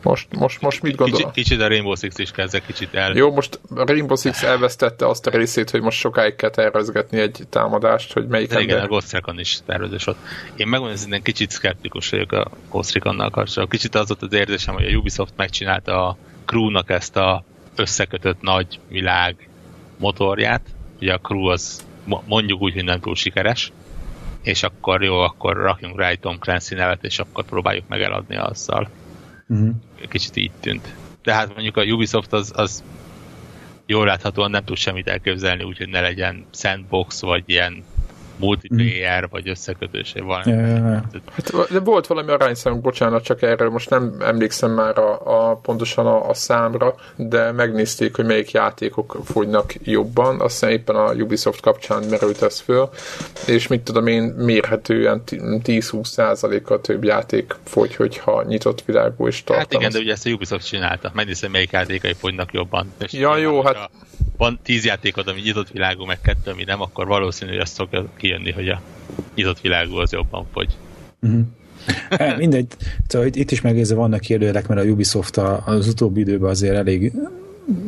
most, 0.02 0.26
most, 0.36 0.60
most 0.60 0.82
mit 0.82 0.96
gondol? 0.96 1.18
Kicsit, 1.18 1.32
kicsit 1.32 1.60
a 1.60 1.68
Rainbow 1.68 1.94
Six 1.94 2.18
is 2.18 2.30
kezdve 2.30 2.60
kicsit 2.60 2.94
el. 2.94 3.14
Jó, 3.14 3.32
most 3.32 3.60
a 3.74 3.86
Rainbow 3.86 4.16
Six 4.16 4.42
elvesztette 4.42 5.08
azt 5.08 5.26
a 5.26 5.30
részét, 5.30 5.70
hogy 5.70 5.80
most 5.80 5.98
sokáig 5.98 6.36
kell 6.36 6.50
tervezgetni 6.50 7.20
egy 7.20 7.38
támadást, 7.50 8.12
hogy 8.12 8.26
melyik 8.26 8.50
ember... 8.50 8.64
Igen, 8.64 8.80
a 8.80 8.86
Ghost 8.86 9.12
Recon 9.12 9.38
is 9.38 9.58
tervezés 9.66 10.06
ott. 10.06 10.18
Én 10.56 10.68
megmondom, 10.68 10.98
hogy 11.02 11.12
én 11.12 11.22
kicsit 11.22 11.50
szkeptikus 11.50 12.10
vagyok 12.10 12.32
a 12.32 12.50
Ghost 12.70 12.92
Reconnal 12.92 13.30
kapcsolatban. 13.30 13.78
Kicsit 13.78 13.94
az 13.94 14.08
volt 14.08 14.22
az 14.22 14.32
érzésem, 14.32 14.74
hogy 14.74 14.84
a 14.84 14.96
Ubisoft 14.96 15.32
megcsinálta 15.36 16.08
a 16.08 16.16
crew-nak 16.44 16.90
ezt 16.90 17.16
a 17.16 17.44
összekötött 17.76 18.40
nagy 18.40 18.78
világ 18.88 19.48
motorját. 19.96 20.62
Ugye 21.00 21.14
a 21.14 21.18
crew 21.18 21.46
az 21.46 21.84
mondjuk 22.26 22.60
úgy, 22.60 22.72
hogy 22.72 22.84
nem 22.84 23.00
túl 23.00 23.14
sikeres, 23.14 23.72
és 24.42 24.62
akkor 24.62 25.02
jó, 25.02 25.18
akkor 25.18 25.56
rakjunk 25.56 25.98
rá 25.98 26.08
egy 26.08 26.20
Tom 26.20 26.38
Clancy 26.38 26.74
nevet, 26.74 27.04
és 27.04 27.18
akkor 27.18 27.44
próbáljuk 27.44 27.88
meg 27.88 28.02
eladni 28.02 28.36
azzal. 28.36 28.88
Uh-huh. 29.48 29.74
Kicsit 30.08 30.36
így 30.36 30.52
tűnt. 30.60 31.00
De 31.22 31.34
hát 31.34 31.48
mondjuk 31.48 31.76
a 31.76 31.84
Ubisoft 31.84 32.32
az, 32.32 32.52
az 32.54 32.84
jól 33.86 34.06
láthatóan 34.06 34.50
nem 34.50 34.64
tud 34.64 34.76
semmit 34.76 35.08
elképzelni, 35.08 35.64
úgyhogy 35.64 35.88
ne 35.88 36.00
legyen 36.00 36.46
sandbox, 36.52 37.20
vagy 37.20 37.42
ilyen 37.46 37.84
multiplayer, 38.36 39.22
mm. 39.22 39.30
vagy 39.30 39.48
összekötőse 39.48 40.22
van. 40.22 40.42
Yeah. 40.46 41.02
Hát, 41.32 41.70
de 41.70 41.80
volt 41.80 42.06
valami 42.06 42.30
arányszám, 42.30 42.80
bocsánat, 42.80 43.22
csak 43.22 43.42
erről 43.42 43.70
most 43.70 43.90
nem 43.90 44.16
emlékszem 44.20 44.70
már 44.70 44.98
a, 44.98 45.50
a 45.50 45.54
pontosan 45.54 46.06
a, 46.06 46.28
a 46.28 46.34
számra, 46.34 46.94
de 47.16 47.52
megnézték, 47.52 48.16
hogy 48.16 48.24
melyik 48.24 48.50
játékok 48.50 49.20
fogynak 49.24 49.74
jobban, 49.82 50.40
azt 50.40 50.52
hiszem 50.52 50.70
éppen 50.70 50.96
a 50.96 51.12
Ubisoft 51.12 51.60
kapcsán 51.60 52.02
merült 52.10 52.42
ez 52.42 52.60
föl, 52.60 52.88
és 53.46 53.66
mit 53.66 53.80
tudom 53.80 54.06
én, 54.06 54.22
mérhetően 54.22 55.22
10-20 55.26 56.04
százalékkal 56.04 56.80
több 56.80 57.04
játék 57.04 57.56
fogy, 57.64 57.94
hogyha 57.94 58.42
nyitott 58.42 58.82
világú 58.84 59.26
és 59.26 59.44
tartalmaz. 59.44 59.72
Hát 59.72 59.80
igen, 59.80 59.92
de 59.92 59.98
ugye 59.98 60.12
ezt 60.12 60.26
a 60.26 60.30
Ubisoft 60.30 60.66
csinálta. 60.66 61.10
Megnézem, 61.14 61.50
melyik 61.50 61.70
játékai 61.70 62.12
fogynak 62.12 62.52
jobban. 62.52 62.92
És 62.98 63.12
ja, 63.12 63.36
jó, 63.36 63.62
hát 63.62 63.90
van 64.36 64.60
tíz 64.62 64.84
játékod, 64.84 65.28
ami 65.28 65.40
nyitott 65.40 65.68
világú, 65.68 66.04
meg 66.04 66.20
kettő, 66.20 66.50
ami 66.50 66.64
nem, 66.64 66.80
akkor 66.80 67.06
valószínű, 67.06 67.50
hogy 67.50 67.60
azt 67.60 67.72
szokja 67.72 68.04
kijönni, 68.22 68.50
hogy 68.50 68.68
a 68.68 68.80
nyitott 69.34 69.60
világú 69.60 69.96
az 69.96 70.12
jobban 70.12 70.46
fogy. 70.52 70.76
Uh-huh. 71.20 72.36
mindegy, 72.38 72.66
szóval 73.06 73.28
itt, 73.32 73.50
is 73.50 73.60
megérzve 73.60 73.94
vannak 73.94 74.20
kérdőjelek, 74.20 74.68
mert 74.68 74.80
a 74.80 74.84
Ubisoft 74.84 75.36
az 75.64 75.88
utóbbi 75.88 76.20
időben 76.20 76.50
azért 76.50 76.74
elég 76.74 77.12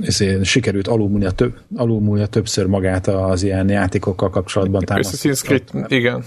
ezért 0.01 0.45
sikerült 0.45 0.89
alulmúlnia, 0.89 1.31
több, 1.31 1.59
alulmúlnia 1.77 2.27
többször 2.27 2.67
magát 2.67 3.07
az 3.07 3.43
ilyen 3.43 3.69
játékokkal 3.69 4.31
kapcsolatban. 4.31 4.83
Assassin's 4.87 5.43
Creed, 5.43 5.93
igen. 5.93 6.25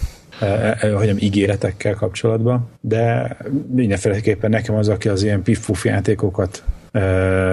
hogy 0.95 1.05
nem 1.05 1.17
ígéretekkel 1.19 1.93
kapcsolatban, 1.93 2.69
de 2.81 3.37
mindenféleképpen 3.71 4.49
nekem 4.49 4.75
az, 4.75 4.89
aki 4.89 5.09
az 5.09 5.23
ilyen 5.23 5.43
piff 5.43 5.83
játékokat 5.83 6.63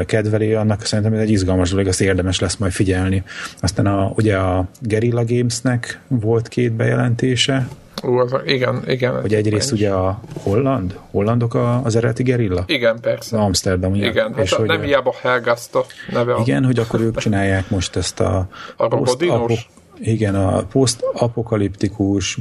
kedveli, 0.06 0.54
annak 0.54 0.84
szerintem 0.84 1.14
ez 1.14 1.20
egy 1.20 1.30
izgalmas 1.30 1.70
dolog, 1.70 1.86
azt 1.86 2.00
érdemes 2.00 2.40
lesz 2.40 2.56
majd 2.56 2.72
figyelni. 2.72 3.22
Aztán 3.60 3.86
a, 3.86 4.12
ugye 4.16 4.36
a 4.36 4.68
Guerrilla 4.80 5.24
Gamesnek 5.24 6.00
volt 6.08 6.48
két 6.48 6.72
bejelentése, 6.72 7.66
Ú, 8.02 8.18
az, 8.18 8.34
igen, 8.44 8.82
igen. 8.86 9.20
Hogy 9.20 9.34
egyrészt 9.34 9.72
ugye 9.72 9.90
a 9.90 10.20
holland, 10.42 10.98
hollandok 11.10 11.54
a, 11.54 11.84
az 11.84 11.96
eredeti 11.96 12.22
gerilla? 12.22 12.64
Igen, 12.66 13.00
persze. 13.00 13.38
Amsterdam, 13.38 13.92
ugye? 13.92 14.06
Igen, 14.06 14.32
hát 14.34 14.42
és 14.42 14.50
hát 14.50 14.58
hogy 14.58 14.68
nem 14.68 14.82
hiába 14.82 15.14
Helgasta 15.22 15.84
neve. 16.12 16.36
Igen, 16.40 16.64
hogy 16.64 16.78
akkor 16.78 17.00
ők 17.00 17.18
csinálják 17.18 17.70
most 17.70 17.96
ezt 17.96 18.20
a... 18.20 18.46
A 18.76 18.88
robodinos? 18.88 19.68
Igen, 19.98 20.34
a 20.34 20.62
posztapokaliptikus 20.62 22.38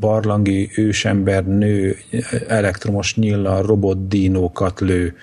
barlangi 0.00 0.70
ősember 0.76 1.44
nő 1.46 1.96
elektromos 2.48 3.16
nyilla 3.16 3.60
robotdínókat 3.60 4.80
lő 4.80 5.16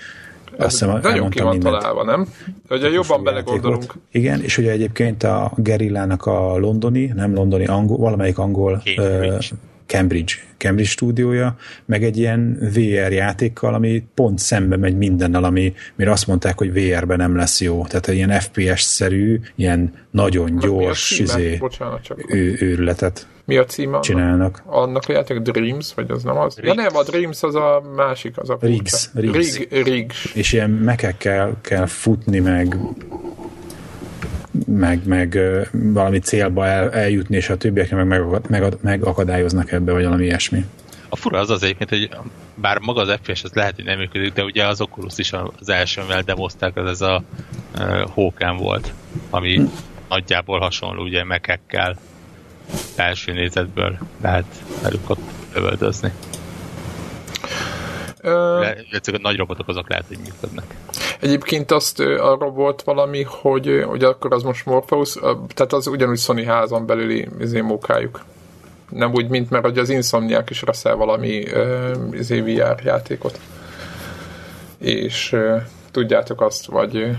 azt 0.58 0.72
hiszem, 0.80 1.00
nagyon 1.02 1.30
ki 1.30 1.42
van 1.42 1.52
mindent. 1.52 1.76
találva, 1.76 2.04
nem? 2.04 2.28
Hogyha 2.68 2.90
jobban 2.90 3.24
belegondolunk. 3.24 3.94
Igen, 4.12 4.42
és 4.42 4.58
ugye 4.58 4.72
egyébként 4.72 5.24
a 5.24 5.52
gerillának 5.56 6.26
a 6.26 6.58
londoni, 6.58 7.12
nem 7.16 7.34
londoni, 7.34 7.66
angol, 7.66 7.98
valamelyik 7.98 8.38
angol 8.38 8.82
Cambridge, 8.96 9.48
Cambridge, 9.86 10.34
Cambridge 10.58 10.90
stúdiója, 10.90 11.56
meg 11.86 12.04
egy 12.04 12.18
ilyen 12.18 12.58
VR 12.74 13.12
játékkal, 13.12 13.74
ami 13.74 14.04
pont 14.14 14.40
szembe 14.40 14.78
megy 14.78 14.98
mindennel, 14.98 15.44
ami, 15.44 15.74
mire 15.96 16.12
azt 16.12 16.28
mondták, 16.28 16.58
hogy 16.58 16.74
VR-ben 16.74 17.18
nem 17.18 17.36
lesz 17.36 17.62
jó. 17.62 17.86
Tehát 17.88 18.08
egy 18.08 18.16
ilyen 18.16 18.40
FPS-szerű, 18.40 19.40
ilyen 19.56 19.94
nagyon 20.12 20.58
gyors 20.60 21.20
izé, 21.20 21.56
Bocsánat, 21.56 22.02
csak. 22.02 22.34
ő, 22.34 22.58
őrületet 22.60 23.28
Mi 23.52 23.58
a 23.58 23.66
címe? 23.66 24.00
csinálnak. 24.00 24.62
Annak 24.66 25.04
a 25.08 25.12
játék 25.12 25.38
Dreams, 25.38 25.94
vagy 25.94 26.12
az 26.12 26.24
nem 26.24 26.38
az? 26.38 26.58
Ja 26.62 26.74
nem, 26.74 26.96
a 26.96 27.04
Dreams 27.04 27.44
az 27.44 27.56
a 27.56 27.84
másik, 27.96 28.38
az 28.38 28.50
a 28.50 28.58
Riggs. 28.62 29.10
Riggs. 29.14 29.58
Rig, 29.58 29.84
Riggs. 29.84 30.26
És 30.34 30.54
ilyen 30.54 30.70
mekekkel 30.70 31.54
kell 31.62 31.86
futni, 31.86 32.40
meg 32.40 32.78
meg, 34.66 35.08
meg 35.08 35.40
valami 35.72 36.20
célba 36.20 36.66
el, 36.66 36.92
eljutni, 36.92 37.36
és 37.36 37.50
a 37.50 37.58
többiek 37.58 37.92
meg, 37.92 38.08
meg, 38.08 38.24
meg, 38.50 38.74
megakadályoznak 38.82 39.72
ebbe, 39.72 39.92
vagy 39.92 40.04
valami 40.04 40.24
ilyesmi. 40.24 40.66
A 41.10 41.16
fura 41.16 41.40
az 41.40 41.50
az 41.50 41.64
egyébként, 41.64 41.90
hogy 41.90 42.10
bár 42.56 42.80
maga 42.80 43.02
az 43.02 43.18
FPS 43.22 43.44
az 43.44 43.52
lehet, 43.54 43.76
hogy 43.76 43.86
nem 43.86 43.98
működik, 43.98 44.34
de 44.34 44.44
ugye 44.44 44.68
az 44.68 44.82
Oculus 44.82 45.18
is 45.18 45.34
az 45.60 45.70
első, 45.70 46.02
amivel 46.02 46.22
demozták, 46.22 46.78
az 46.78 46.90
ez 46.90 47.02
a 47.02 47.24
uh, 47.78 48.02
Hókán 48.10 48.58
volt, 48.58 48.94
ami 49.30 49.56
Hm. 49.56 49.64
nagyjából 50.10 50.60
hasonló, 50.60 51.04
ugye 51.04 51.24
mekekkel 51.24 51.98
első 52.96 53.32
nézetből 53.32 53.98
lehet 54.22 54.46
velük 54.82 55.10
ott 55.10 55.22
lövöldözni. 55.54 56.12
Ö, 58.22 58.60
Le, 58.60 58.76
a 59.14 59.18
nagy 59.22 59.38
robotok 59.38 59.68
azok 59.68 59.90
lehet, 59.90 60.06
hogy 60.08 60.18
működnek. 60.24 60.76
Egyébként 61.20 61.72
azt 61.72 62.00
arról 62.00 62.52
volt 62.52 62.82
valami, 62.82 63.24
hogy, 63.24 63.84
hogy 63.88 64.04
akkor 64.04 64.34
az 64.34 64.44
most 64.44 64.66
Morpheus, 64.66 65.14
tehát 65.54 65.74
az 65.74 65.88
ugyanúgy 65.88 66.20
Sony 66.20 66.46
házon 66.46 66.86
belüli 66.86 67.28
izé, 67.40 67.62
mókájuk. 67.62 68.24
Nem 68.90 69.14
úgy, 69.14 69.28
mint 69.28 69.50
mert 69.50 69.64
hogy 69.64 69.78
az 69.78 69.90
Insomniac 69.90 70.50
is 70.50 70.62
reszel 70.62 70.96
valami 70.96 71.48
ö, 71.48 71.92
izé 72.12 72.40
VR 72.42 72.82
játékot. 72.84 73.40
És 74.78 75.36
tudjátok 75.92 76.42
azt, 76.42 76.66
vagy 76.66 77.18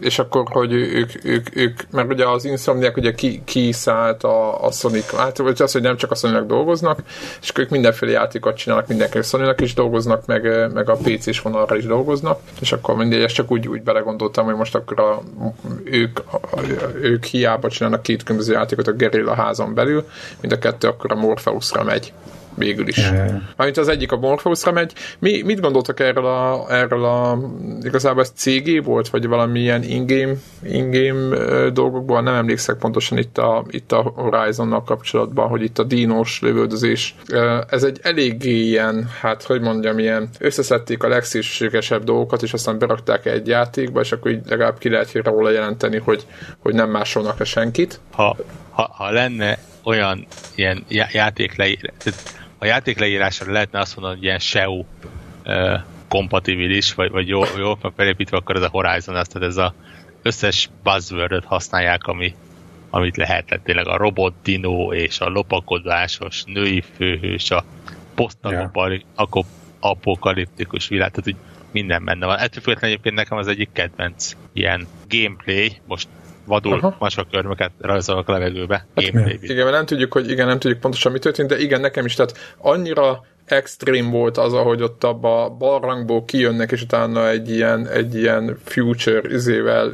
és 0.00 0.18
akkor, 0.18 0.44
hogy 0.50 0.72
ők, 0.72 1.24
ők, 1.24 1.56
ők 1.56 1.80
mert 1.90 2.12
ugye 2.12 2.28
az 2.28 2.44
Insomniac 2.44 2.96
ugye 2.96 3.12
ki, 3.12 3.42
a, 4.20 4.64
a 4.64 4.70
Sonic, 4.70 5.16
hát 5.16 5.38
vagy 5.38 5.62
az, 5.62 5.72
hogy 5.72 5.82
nem 5.82 5.96
csak 5.96 6.10
a 6.10 6.14
sony 6.14 6.46
dolgoznak, 6.46 6.98
és 7.40 7.52
ők 7.56 7.68
mindenféle 7.68 8.12
játékot 8.12 8.56
csinálnak, 8.56 8.88
mindenki 8.88 9.22
sony 9.22 9.54
is 9.56 9.74
dolgoznak, 9.74 10.26
meg, 10.26 10.72
meg 10.72 10.88
a 10.88 10.96
PC-s 10.96 11.40
vonalra 11.40 11.76
is 11.76 11.86
dolgoznak, 11.86 12.40
és 12.60 12.72
akkor 12.72 12.94
mindegy, 12.94 13.22
ezt 13.22 13.34
csak 13.34 13.50
úgy, 13.50 13.68
úgy 13.68 13.82
belegondoltam, 13.82 14.44
hogy 14.44 14.54
most 14.54 14.74
akkor 14.74 15.00
a, 15.00 15.22
ők, 15.84 16.18
a, 16.18 16.60
ők 17.00 17.24
hiába 17.24 17.68
csinálnak 17.68 18.02
két 18.02 18.22
különböző 18.22 18.52
játékot 18.52 18.86
a 18.86 18.92
Guerrilla 18.92 19.34
házon 19.34 19.74
belül, 19.74 20.08
mind 20.40 20.52
a 20.52 20.58
kettő 20.58 20.88
akkor 20.88 21.12
a 21.12 21.16
Morpheusra 21.16 21.82
megy 21.82 22.12
végül 22.54 22.88
is. 22.88 23.10
Amint 23.56 23.76
az 23.76 23.88
egyik 23.88 24.12
a 24.12 24.16
Morpheusra 24.16 24.72
megy. 24.72 24.92
Mi, 25.18 25.42
mit 25.42 25.60
gondoltak 25.60 26.00
erről 26.00 26.26
a, 26.26 26.66
erről 26.70 27.04
a 27.04 27.38
igazából 27.82 28.22
ez 28.22 28.32
CG 28.34 28.84
volt, 28.84 29.08
vagy 29.08 29.26
valamilyen 29.26 29.82
in-game, 29.82 30.32
in-game 30.62 31.36
dolgokból, 31.70 32.22
nem 32.22 32.34
emlékszek 32.34 32.76
pontosan 32.76 33.18
itt 33.18 33.38
a, 33.38 33.64
itt 33.70 33.92
a 33.92 34.12
Horizonnal 34.14 34.82
kapcsolatban, 34.82 35.48
hogy 35.48 35.62
itt 35.62 35.78
a 35.78 35.82
dínos 35.82 36.40
lövöldözés. 36.40 37.14
Ez 37.68 37.82
egy 37.82 37.98
eléggé 38.02 38.60
ilyen, 38.60 39.08
hát 39.20 39.42
hogy 39.42 39.60
mondjam, 39.60 39.98
ilyen 39.98 40.28
összeszedték 40.38 41.02
a 41.02 41.08
legszélsőségesebb 41.08 42.04
dolgokat, 42.04 42.42
és 42.42 42.52
aztán 42.52 42.78
berakták 42.78 43.26
egy 43.26 43.46
játékba, 43.46 44.00
és 44.00 44.12
akkor 44.12 44.30
így 44.30 44.40
legalább 44.48 44.78
ki 44.78 44.88
lehet 44.88 45.12
róla 45.12 45.50
jelenteni, 45.50 45.98
hogy, 45.98 46.26
hogy 46.58 46.74
nem 46.74 46.90
másolnak 46.90 47.38
le 47.38 47.44
senkit. 47.44 48.00
Ha, 48.10 48.36
ha, 48.70 48.90
ha 48.92 49.10
lenne 49.10 49.58
olyan 49.84 50.26
ilyen 50.54 50.84
já- 50.88 51.12
játékleírás, 51.12 51.92
a 52.62 52.66
játékleírásra 52.66 53.52
lehetne 53.52 53.80
azt 53.80 53.96
mondani, 53.96 54.16
hogy 54.16 54.24
ilyen 54.24 54.38
SEO 54.38 54.84
kompatibilis, 56.08 56.94
vagy, 56.94 57.10
vagy 57.10 57.28
jó, 57.28 57.42
jó 57.58 57.78
meg 57.82 57.92
felépítve, 57.96 58.36
akkor 58.36 58.56
ez 58.56 58.62
a 58.62 58.68
Horizon, 58.68 59.16
azt, 59.16 59.32
tehát 59.32 59.48
ez 59.48 59.56
a 59.56 59.74
összes 60.22 60.70
buzzword 60.82 61.44
használják, 61.44 62.06
ami, 62.06 62.34
amit 62.90 63.16
lehet, 63.16 63.46
tehát 63.46 63.64
tényleg 63.64 63.88
a 63.88 63.96
robot 63.96 64.34
dino 64.42 64.92
és 64.92 65.20
a 65.20 65.28
lopakodásos 65.28 66.44
női 66.44 66.82
főhős, 66.96 67.50
a 67.50 67.64
posztapokaliptikus 68.14 70.88
világ, 70.88 71.10
tehát 71.10 71.28
úgy 71.28 71.36
minden 71.70 72.04
benne 72.04 72.26
van. 72.26 72.38
Ettől 72.38 72.62
függetlenül 72.62 72.94
egyébként 72.94 73.14
nekem 73.14 73.38
az 73.38 73.46
egyik 73.46 73.68
kedvenc 73.72 74.32
ilyen 74.52 74.86
gameplay, 75.08 75.80
most 75.86 76.08
vadul 76.46 76.78
Aha. 76.78 76.96
macskakörmöket 76.98 77.70
rajzolok 77.80 78.28
a 78.28 78.32
levegőbe. 78.32 78.86
miért? 78.94 79.12
Gameplay 79.12 79.38
Igen, 79.42 79.64
mert 79.64 79.76
nem 79.76 79.86
tudjuk, 79.86 80.12
hogy 80.12 80.30
igen, 80.30 80.46
nem 80.46 80.58
tudjuk 80.58 80.80
pontosan 80.80 81.12
mi 81.12 81.18
történt, 81.18 81.48
de 81.48 81.58
igen, 81.58 81.80
nekem 81.80 82.04
is, 82.04 82.14
tehát 82.14 82.54
annyira 82.58 83.24
extrém 83.44 84.10
volt 84.10 84.38
az, 84.38 84.52
ahogy 84.52 84.82
ott 84.82 85.04
abba 85.04 85.44
a 85.44 85.48
barlangból 85.48 86.24
kijönnek, 86.24 86.72
és 86.72 86.82
utána 86.82 87.28
egy 87.28 87.50
ilyen, 87.50 87.88
egy 87.88 88.14
ilyen 88.14 88.58
future 88.64 89.28
izével, 89.28 89.92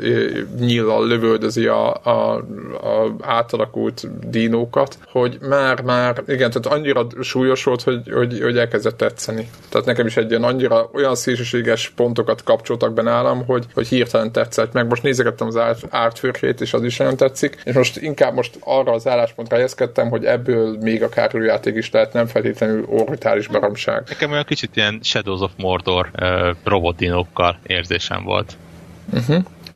nyíllal 0.58 1.06
lövöldözi 1.06 1.66
a, 1.66 1.94
a, 1.94 2.34
a 2.82 3.14
átalakult 3.20 4.28
dinókat, 4.30 4.98
hogy 5.06 5.38
már-már, 5.48 6.22
igen, 6.26 6.50
tehát 6.50 6.78
annyira 6.78 7.06
súlyos 7.20 7.64
volt, 7.64 7.82
hogy, 7.82 8.10
hogy, 8.12 8.40
hogy 8.42 8.58
elkezdett 8.58 8.96
tetszeni. 8.96 9.50
Tehát 9.68 9.86
nekem 9.86 10.06
is 10.06 10.16
egy 10.16 10.30
ilyen 10.30 10.42
annyira 10.42 10.90
olyan 10.92 11.14
szélsőséges 11.14 11.92
pontokat 11.96 12.42
kapcsoltak 12.42 12.92
be 12.92 13.02
nálam, 13.02 13.44
hogy, 13.44 13.66
hogy 13.74 13.88
hirtelen 13.88 14.32
tetszett. 14.32 14.72
Meg 14.72 14.88
most 14.88 15.02
nézegettem 15.02 15.46
az 15.46 15.56
árt, 15.56 15.86
ártfőrkét, 15.90 16.60
és 16.60 16.72
az 16.74 16.84
is 16.84 16.96
nagyon 16.96 17.16
tetszik, 17.16 17.60
és 17.64 17.74
most 17.74 17.96
inkább 17.96 18.34
most 18.34 18.56
arra 18.60 18.92
az 18.92 19.06
álláspontra 19.06 19.54
helyezkedtem, 19.54 20.08
hogy 20.08 20.24
ebből 20.24 20.76
még 20.80 21.02
akár 21.02 21.34
játék 21.34 21.76
is 21.76 21.90
lehet, 21.90 22.12
nem 22.12 22.26
feltétlenül 22.26 22.84
orbitális 22.88 23.37
baromság. 23.46 24.02
Nekem 24.08 24.30
olyan 24.30 24.44
kicsit 24.44 24.76
ilyen 24.76 25.00
Shadows 25.02 25.40
of 25.40 25.52
Mordor 25.56 26.10
uh, 26.20 26.56
robotdinókkal 26.64 27.58
érzésem 27.66 28.24
volt. 28.24 28.56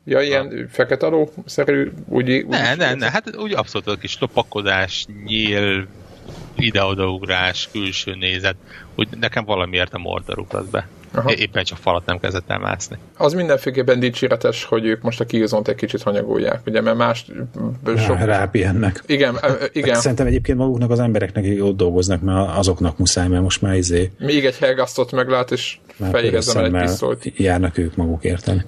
Ja, 0.05 0.21
ilyen 0.21 0.69
fekete 0.71 1.05
aló-szerű, 1.05 1.91
úgy, 2.05 2.31
úgy 2.31 2.47
Ne, 2.47 2.75
ne, 2.75 2.93
ne, 2.93 3.11
hát 3.11 3.35
úgy 3.37 3.53
abszolút 3.53 3.87
a 3.87 3.95
kis 3.95 4.19
lopakodás, 4.19 5.05
nyíl, 5.25 5.87
ide-odaugrás, 6.55 7.69
külső 7.71 8.15
nézet, 8.15 8.55
úgy 8.95 9.07
nekem 9.19 9.45
valamiért 9.45 9.93
a 9.93 9.97
Mordor 9.97 10.39
utaz 10.39 10.69
be. 10.69 10.87
Aha. 11.13 11.31
É- 11.31 11.39
Éppen 11.39 11.63
csak 11.63 11.77
falat 11.77 12.05
nem 12.05 12.19
kezdett 12.19 12.49
el 12.49 12.59
mászni. 12.59 12.97
Az 13.17 13.33
mindenféleképpen 13.33 13.99
dicséretes, 13.99 14.63
hogy 14.63 14.85
ők 14.85 15.01
most 15.01 15.19
a 15.19 15.25
killzone 15.25 15.69
egy 15.69 15.75
kicsit 15.75 16.01
hanyagolják, 16.01 16.61
ugye, 16.65 16.81
mert 16.81 16.97
más 16.97 17.25
sok... 17.97 18.17
Rá, 18.17 18.25
rápihennek. 18.25 19.03
Igen, 19.05 19.35
ö, 19.41 19.51
igen. 19.71 19.95
Szerintem 19.95 20.27
egyébként 20.27 20.57
maguknak 20.57 20.89
az 20.91 20.99
embereknek 20.99 21.43
akik 21.43 21.63
ott 21.63 21.77
dolgoznak, 21.77 22.21
mert 22.21 22.57
azoknak 22.57 22.97
muszáj, 22.97 23.27
mert 23.27 23.41
most 23.41 23.61
már 23.61 23.75
izé 23.75 24.11
Még 24.19 24.45
egy 24.45 24.57
helgasztot 24.57 25.11
meglát, 25.11 25.51
és 25.51 25.77
fejéhez 26.11 26.55
egy 26.55 26.71
pisztolyt. 26.71 27.31
járnak 27.37 27.77
ők 27.77 27.95
maguk 27.95 28.23
érteni. 28.23 28.65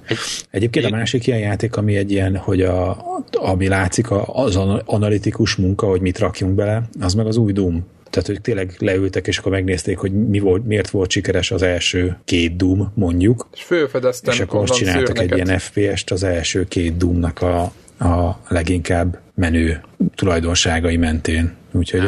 Egyébként 0.49 0.85
a 0.85 0.89
másik 0.89 1.27
ilyen 1.27 1.39
játék, 1.39 1.75
ami 1.75 1.95
egy 1.95 2.11
ilyen, 2.11 2.37
hogy 2.37 2.61
a, 2.61 2.97
ami 3.31 3.67
látszik, 3.67 4.11
a- 4.11 4.25
az 4.35 4.55
an- 4.55 4.81
analitikus 4.85 5.55
munka, 5.55 5.87
hogy 5.87 6.01
mit 6.01 6.19
rakjunk 6.19 6.55
bele, 6.55 6.81
az 7.01 7.13
meg 7.13 7.25
az 7.27 7.37
új 7.37 7.51
Doom. 7.51 7.87
Tehát, 8.15 8.29
hogy 8.29 8.41
tényleg 8.41 8.75
leültek, 8.79 9.27
és 9.27 9.37
akkor 9.37 9.51
megnézték, 9.51 9.97
hogy 9.97 10.27
mi 10.27 10.39
volt, 10.39 10.65
miért 10.65 10.89
volt 10.89 11.11
sikeres 11.11 11.51
az 11.51 11.61
első 11.61 12.17
két 12.25 12.55
Doom, 12.55 12.91
mondjuk, 12.93 13.47
És 13.53 13.63
fölfedeztem 13.63 14.33
és 14.33 14.39
akkor 14.39 14.59
most 14.59 14.73
csináltak 14.73 15.19
egy 15.19 15.35
ilyen 15.35 15.59
FPS-t 15.59 16.11
az 16.11 16.23
első 16.23 16.63
két 16.63 16.97
Doomnak 16.97 17.41
a, 17.41 17.61
a 18.05 18.39
leginkább 18.47 19.19
menő 19.33 19.81
tulajdonságai 20.15 20.97
mentén. 20.97 21.55
Úgyhogy 21.71 21.99
a, 21.99 22.03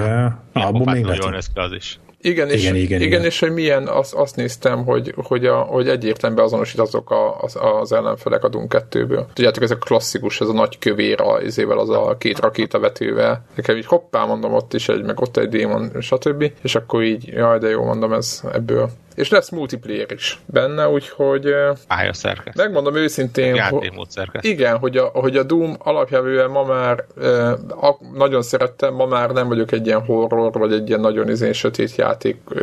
Milyen 0.53 0.67
abból 0.67 0.93
még 0.93 1.05
néz 1.05 1.49
ki 1.53 1.59
az 1.59 1.71
is. 1.71 1.99
Igen, 2.27 2.49
és, 2.49 2.61
Igen, 2.61 2.75
igen, 2.75 3.01
igen, 3.01 3.23
és 3.23 3.39
hogy 3.39 3.51
milyen, 3.51 3.87
azt, 3.87 4.13
azt 4.13 4.35
néztem, 4.35 4.85
hogy, 4.85 5.13
hogy, 5.17 5.45
a, 5.45 5.55
hogy 5.55 5.89
egyértelműen 5.89 6.41
beazonosítatok 6.41 7.11
a, 7.11 7.37
az, 7.41 7.57
az 7.81 7.91
ellenfelek 7.91 8.43
a 8.43 8.49
Doom 8.49 8.65
2-ből. 8.69 9.25
Tudjátok, 9.33 9.63
ez 9.63 9.71
a 9.71 9.77
klasszikus, 9.77 10.41
ez 10.41 10.47
a 10.47 10.53
nagy 10.53 10.79
kövér 10.79 11.21
a, 11.21 11.41
izével, 11.41 11.77
az 11.77 11.89
a 11.89 12.15
két 12.19 12.39
rakétavetővel. 12.39 13.45
Nekem 13.55 13.77
így 13.77 13.85
hoppá 13.85 14.25
mondom, 14.25 14.53
ott 14.53 14.73
is 14.73 14.89
egy, 14.89 15.03
meg 15.03 15.21
ott 15.21 15.37
egy 15.37 15.49
démon, 15.49 15.91
stb. 15.99 16.51
És 16.61 16.75
akkor 16.75 17.03
így, 17.03 17.27
jaj, 17.27 17.59
de 17.59 17.69
jó 17.69 17.83
mondom, 17.83 18.13
ez 18.13 18.41
ebből. 18.53 18.89
És 19.17 19.29
lesz 19.29 19.49
multiplayer 19.49 20.11
is 20.11 20.39
benne, 20.45 20.89
úgyhogy 20.89 21.45
eh, 21.45 21.71
Pályaszerkeszt. 21.87 22.57
megmondom 22.57 22.95
őszintén, 22.95 23.49
ho- 23.49 23.57
Játékmód 23.57 24.09
szerkeszt. 24.09 24.45
igen, 24.45 24.77
hogy 24.77 24.97
a, 24.97 25.05
hogy 25.13 25.37
a 25.37 25.43
Doom 25.43 25.75
alapjávően 25.79 26.49
ma 26.49 26.63
már 26.63 27.03
e, 27.21 27.27
a, 27.51 27.97
nagyon 28.13 28.41
szerettem, 28.41 28.93
ma 28.93 29.05
már 29.05 29.29
nem 29.29 29.47
vagyok 29.47 29.71
egy 29.71 29.85
ilyen 29.85 30.05
horror, 30.05 30.51
vagy 30.53 30.73
egy 30.73 30.87
ilyen 30.87 30.99
nagyon 30.99 31.29
izén 31.29 31.53
sötét 31.53 31.95
játék 31.95 32.37
e, 32.55 32.61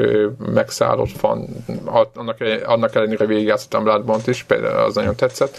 megszállott 0.52 1.10
fan. 1.16 1.46
Annak, 2.14 2.38
annak 2.64 2.94
ellenére 2.94 3.26
végigjátszottam 3.26 3.82
Bloodborne-t 3.84 4.26
is, 4.26 4.42
például 4.42 4.76
az 4.84 4.94
nagyon 4.94 5.16
tetszett. 5.16 5.56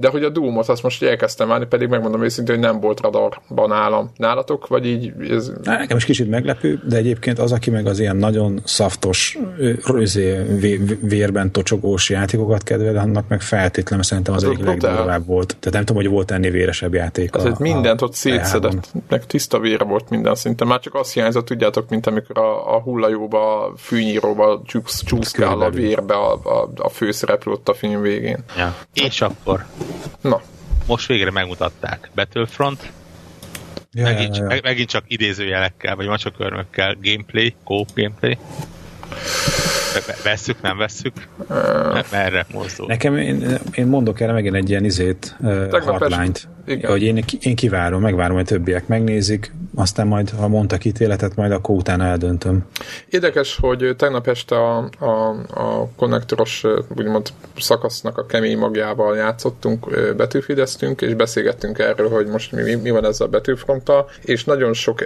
De 0.00 0.08
hogy 0.08 0.24
a 0.24 0.28
Doom-ot 0.28 0.68
azt 0.68 0.82
most 0.82 1.02
elkezdtem 1.02 1.48
várni, 1.48 1.66
pedig 1.66 1.88
megmondom 1.88 2.22
őszintén, 2.22 2.54
hogy 2.54 2.64
nem 2.64 2.80
volt 2.80 3.00
radarban 3.00 3.68
nálam. 3.68 4.10
Nálatok, 4.16 4.66
vagy 4.66 4.86
így? 4.86 5.12
Ez... 5.30 5.52
Nekem 5.62 5.96
is 5.96 6.04
kicsit 6.04 6.30
meglepő, 6.30 6.80
de 6.88 6.96
egyébként 6.96 7.38
az, 7.38 7.52
aki 7.52 7.70
meg 7.70 7.86
az 7.86 7.98
ilyen 7.98 8.16
nagyon 8.16 8.60
szaftos, 8.64 9.38
vérben 11.00 11.52
tocsogós 11.52 12.10
játékokat 12.10 12.62
kedvel, 12.62 12.96
annak 12.96 13.28
meg 13.28 13.40
feltétlenül 13.40 14.04
szerintem 14.04 14.34
az, 14.34 14.42
az 14.42 14.50
egyik 14.50 14.64
legdurvább 14.64 15.26
volt. 15.26 15.56
Tehát 15.60 15.72
nem 15.72 15.84
tudom, 15.84 16.02
hogy 16.02 16.10
volt 16.10 16.30
ennél 16.30 16.50
véresebb 16.50 16.94
játék. 16.94 17.34
Az, 17.34 17.44
a, 17.44 17.56
mindent 17.58 18.02
ott 18.02 18.14
szétszedett, 18.14 18.92
meg 19.08 19.26
tiszta 19.26 19.58
vére 19.58 19.84
volt 19.84 20.10
minden 20.10 20.34
szinte. 20.34 20.64
Már 20.64 20.80
csak 20.80 20.94
azt 20.94 21.12
hiányzott, 21.12 21.44
tudjátok, 21.44 21.88
mint 21.88 22.06
amikor 22.06 22.38
a, 22.38 22.74
a 22.74 22.80
hullajóba, 22.80 23.72
fűnyíróba 23.76 24.62
csúsz, 24.66 25.02
csúszkál 25.04 25.60
a 25.60 25.70
vérbe 25.70 26.14
a, 26.14 26.32
a, 26.32 26.70
a 26.76 26.88
főszereplő 26.88 27.52
ott 27.52 27.68
a 27.68 27.74
film 27.74 28.00
végén. 28.00 28.38
Ja. 28.56 28.74
És 28.92 29.20
akkor? 29.20 29.64
Na. 30.20 30.42
Most 30.86 31.06
végre 31.06 31.30
megmutatták. 31.30 32.10
Battlefront, 32.14 32.92
Ja, 33.92 34.02
megint, 34.02 34.36
ja, 34.36 34.42
ja. 34.42 34.48
Meg, 34.48 34.62
megint 34.62 34.88
csak 34.88 35.04
idézőjelekkel, 35.06 35.96
vagy 35.96 36.06
macsakörmökkel 36.06 36.96
gameplay, 37.02 37.54
co 37.64 37.84
gameplay. 37.94 38.38
Vesszük, 40.24 40.60
nem 40.62 40.76
vesszük? 40.76 41.12
Merre 42.10 42.46
mozdul? 42.52 42.86
Nekem, 42.86 43.16
én, 43.16 43.58
én 43.72 43.86
mondok 43.86 44.20
erre 44.20 44.32
megint 44.32 44.54
egy 44.54 44.70
ilyen 44.70 44.84
izét, 44.84 45.36
hotline-t, 45.70 46.48
hogy 46.82 47.02
én, 47.02 47.24
én 47.40 47.56
kivárom, 47.56 48.00
megvárom, 48.00 48.36
hogy 48.36 48.44
többiek 48.44 48.86
megnézik, 48.86 49.52
aztán 49.74 50.06
majd, 50.06 50.30
ha 50.30 50.48
mondtak 50.48 50.84
ítéletet, 50.84 51.36
majd 51.36 51.52
akkor 51.52 51.76
utána 51.76 52.04
eldöntöm. 52.04 52.66
Érdekes, 53.08 53.56
hogy 53.60 53.94
tegnap 53.96 54.28
este 54.28 54.56
a, 54.56 54.88
a, 54.98 55.28
a 55.54 55.88
konnektoros 55.96 56.64
úgymond 56.96 57.28
szakasznak 57.58 58.18
a 58.18 58.26
kemény 58.26 58.58
magjával 58.58 59.16
játszottunk, 59.16 60.14
betűfideztünk, 60.16 61.00
és 61.00 61.14
beszélgettünk 61.14 61.78
erről, 61.78 62.08
hogy 62.08 62.26
most 62.26 62.52
mi, 62.52 62.74
mi 62.74 62.90
van 62.90 63.04
ezzel 63.04 63.26
a 63.26 63.30
betűfronttal, 63.30 64.10
és 64.24 64.44
nagyon 64.44 64.72
sok, 64.72 65.04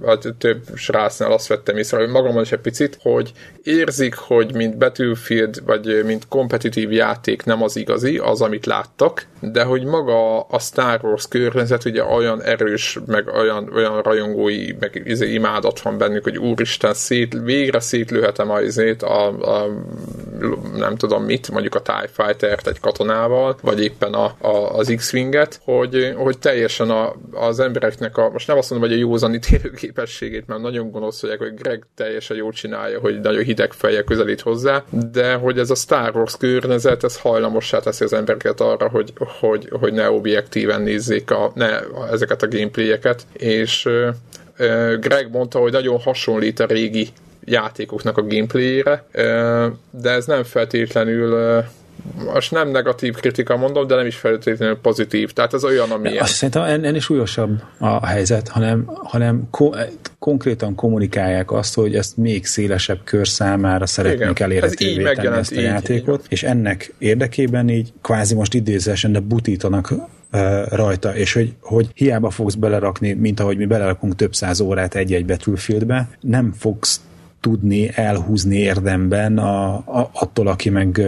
vagy 0.00 0.34
több 0.38 0.64
srácnál 0.74 1.32
azt 1.32 1.46
vettem 1.46 1.76
észre, 1.76 1.96
hogy 1.98 2.08
magamon 2.08 2.42
is 2.42 2.52
egy 2.52 2.60
picit, 2.60 2.98
hogy 3.02 3.32
érzik, 3.62 4.14
hogy 4.22 4.54
mint 4.54 4.78
Battlefield, 4.78 5.62
vagy 5.66 6.02
mint 6.04 6.28
kompetitív 6.28 6.92
játék 6.92 7.44
nem 7.44 7.62
az 7.62 7.76
igazi, 7.76 8.18
az, 8.18 8.40
amit 8.40 8.66
láttak, 8.66 9.26
de 9.40 9.62
hogy 9.62 9.84
maga 9.84 10.40
a 10.40 10.58
Star 10.58 11.00
Wars 11.02 11.28
környezet 11.28 11.84
ugye 11.84 12.04
olyan 12.04 12.42
erős, 12.42 12.98
meg 13.06 13.28
olyan, 13.28 13.70
olyan 13.74 14.02
rajongói, 14.02 14.72
meg 14.80 15.02
izé, 15.04 15.32
imádat 15.32 15.80
van 15.80 15.98
bennük, 15.98 16.22
hogy 16.22 16.38
úristen, 16.38 16.94
szét, 16.94 17.36
végre 17.44 17.80
szétlőhetem 17.80 18.50
a, 18.50 18.60
izét, 18.60 19.02
a, 19.02 19.26
a, 19.26 19.66
nem 20.76 20.96
tudom 20.96 21.24
mit, 21.24 21.50
mondjuk 21.50 21.74
a 21.74 21.82
TIE 21.82 22.08
Fighter-t 22.12 22.66
egy 22.66 22.80
katonával, 22.80 23.56
vagy 23.62 23.82
éppen 23.82 24.12
a, 24.12 24.34
a, 24.38 24.78
az 24.78 24.92
X-Winget, 24.96 25.60
hogy, 25.64 26.14
hogy 26.16 26.38
teljesen 26.38 26.90
a, 26.90 27.14
az 27.32 27.60
embereknek 27.60 28.16
a, 28.16 28.30
most 28.30 28.46
nem 28.46 28.58
azt 28.58 28.70
mondom, 28.70 28.88
hogy 28.88 28.98
a 28.98 29.00
józan 29.00 29.34
ítélő 29.34 29.70
mert 30.46 30.60
nagyon 30.60 30.90
gonoszolják, 30.90 31.38
hogy 31.38 31.54
Greg 31.54 31.86
teljesen 31.94 32.36
jól 32.36 32.52
csinálja, 32.52 33.00
hogy 33.00 33.20
nagyon 33.20 33.42
hideg 33.42 33.72
fejjel 33.72 34.04
közelít 34.12 34.40
hozzá, 34.40 34.84
de 35.12 35.34
hogy 35.34 35.58
ez 35.58 35.70
a 35.70 35.74
Star 35.74 36.16
Wars 36.16 36.36
környezet, 36.36 37.04
ez 37.04 37.20
hajlamossá 37.20 37.78
teszi 37.78 38.04
az 38.04 38.12
embereket 38.12 38.60
arra, 38.60 38.88
hogy, 38.88 39.12
hogy, 39.40 39.68
hogy 39.70 39.92
ne 39.92 40.10
objektíven 40.10 40.82
nézzék 40.82 41.30
a, 41.30 41.52
ne, 41.54 41.78
ezeket 42.10 42.42
a 42.42 42.48
gameplayeket, 42.48 43.22
és 43.32 43.88
Greg 45.00 45.30
mondta, 45.30 45.58
hogy 45.58 45.72
nagyon 45.72 45.98
hasonlít 45.98 46.60
a 46.60 46.66
régi 46.66 47.08
játékoknak 47.44 48.18
a 48.18 48.22
gameplayére, 48.22 49.04
de 49.90 50.10
ez 50.10 50.26
nem 50.26 50.42
feltétlenül 50.42 51.62
most 52.32 52.50
nem 52.50 52.68
negatív 52.68 53.14
kritika 53.14 53.56
mondom, 53.56 53.86
de 53.86 53.94
nem 53.94 54.06
is 54.06 54.16
feltétlenül 54.16 54.78
pozitív. 54.82 55.32
Tehát 55.32 55.54
ez 55.54 55.64
olyan, 55.64 55.90
ami... 55.90 56.18
Azt 56.18 56.34
szerintem 56.34 56.62
ennél 56.62 57.00
súlyosabb 57.00 57.62
a 57.78 58.06
helyzet, 58.06 58.48
hanem, 58.48 58.84
hanem 59.02 59.48
ko- 59.50 59.76
konkrétan 60.18 60.74
kommunikálják 60.74 61.52
azt, 61.52 61.74
hogy 61.74 61.94
ezt 61.94 62.16
még 62.16 62.46
szélesebb 62.46 63.00
kör 63.04 63.28
számára 63.28 63.86
szeretnék 63.86 64.38
elérhetővé 64.38 65.12
tenni 65.12 65.36
ezt 65.36 65.52
a 65.52 65.54
így, 65.54 65.62
játékot, 65.62 66.20
így. 66.20 66.26
és 66.28 66.42
ennek 66.42 66.94
érdekében 66.98 67.68
így 67.68 67.92
kvázi 68.02 68.34
most 68.34 68.54
idézősen, 68.54 69.12
de 69.12 69.20
butítanak 69.20 69.94
rajta, 70.68 71.16
és 71.16 71.32
hogy, 71.32 71.54
hogy 71.60 71.90
hiába 71.94 72.30
fogsz 72.30 72.54
belerakni, 72.54 73.12
mint 73.12 73.40
ahogy 73.40 73.56
mi 73.56 73.66
belerakunk 73.66 74.14
több 74.14 74.34
száz 74.34 74.60
órát 74.60 74.94
egy-egy 74.94 75.26
Battlefieldbe, 75.26 76.08
nem 76.20 76.52
fogsz 76.58 77.00
tudni 77.42 77.90
elhúzni 77.94 78.56
érdemben 78.56 79.38
a, 79.38 79.74
a, 79.74 80.10
attól, 80.12 80.46
aki 80.46 80.70
meg 80.70 81.00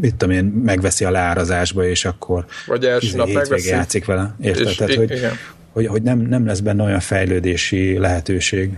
mit 0.00 0.14
tudom 0.14 0.34
én, 0.34 0.44
megveszi 0.44 1.04
a 1.04 1.10
leárazásba, 1.10 1.86
és 1.86 2.04
akkor 2.04 2.44
vagy 2.66 2.84
első 2.84 3.16
nap 3.16 3.32
megveszi. 3.32 3.68
játszik 3.68 4.04
vele. 4.04 4.34
Érted? 4.40 4.66
És, 4.66 4.76
Tehát, 4.76 4.94
hogy, 4.94 5.10
igen 5.10 5.32
hogy, 5.76 5.86
hogy 5.86 6.02
nem, 6.02 6.18
nem 6.18 6.46
lesz 6.46 6.60
benne 6.60 6.84
olyan 6.84 7.00
fejlődési 7.00 7.98
lehetőség. 7.98 8.70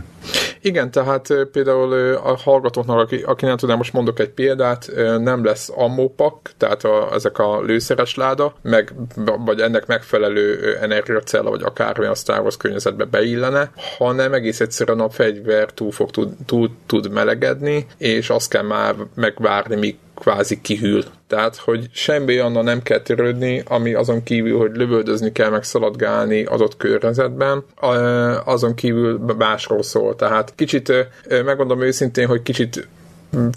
Igen, 0.60 0.90
tehát 0.90 1.28
például 1.52 2.14
a 2.14 2.36
hallgatóknak, 2.36 2.98
aki, 2.98 3.16
aki 3.16 3.44
nem 3.44 3.56
tudom, 3.56 3.76
most 3.76 3.92
mondok 3.92 4.18
egy 4.18 4.28
példát, 4.28 4.90
nem 5.18 5.44
lesz 5.44 5.70
ammópak, 5.74 6.50
tehát 6.56 6.84
a, 6.84 7.08
ezek 7.14 7.38
a 7.38 7.62
lőszeres 7.62 8.14
láda, 8.14 8.54
meg, 8.62 8.94
vagy 9.44 9.60
ennek 9.60 9.86
megfelelő 9.86 10.76
energiacella, 10.80 11.50
vagy 11.50 11.62
akármilyen 11.62 12.12
a 12.12 12.16
Star 12.16 12.40
Wars 12.40 12.56
környezetbe 12.56 13.04
beillene, 13.04 13.70
hanem 13.98 14.32
egész 14.32 14.60
egyszerűen 14.60 15.00
a 15.00 15.10
fegyver 15.10 15.72
túl 15.72 15.92
fog 15.92 16.10
tud, 16.10 16.32
túl 16.46 16.70
tud 16.86 17.12
melegedni, 17.12 17.86
és 17.96 18.30
azt 18.30 18.50
kell 18.50 18.62
már 18.62 18.94
megvárni, 19.14 19.76
míg 19.76 19.96
kvázi 20.18 20.60
kihűl. 20.60 21.04
Tehát, 21.26 21.56
hogy 21.56 21.86
semmi 21.92 22.36
anna 22.36 22.62
nem 22.62 22.82
kell 22.82 23.00
törődni, 23.00 23.62
ami 23.66 23.94
azon 23.94 24.22
kívül, 24.22 24.58
hogy 24.58 24.70
lövöldözni 24.74 25.32
kell, 25.32 25.50
meg 25.50 25.64
szaladgálni 25.64 26.44
adott 26.44 26.76
környezetben, 26.76 27.64
azon 28.44 28.74
kívül 28.74 29.34
másról 29.38 29.82
szól. 29.82 30.16
Tehát 30.16 30.52
kicsit, 30.54 30.92
megmondom 31.28 31.82
őszintén, 31.82 32.26
hogy 32.26 32.42
kicsit 32.42 32.88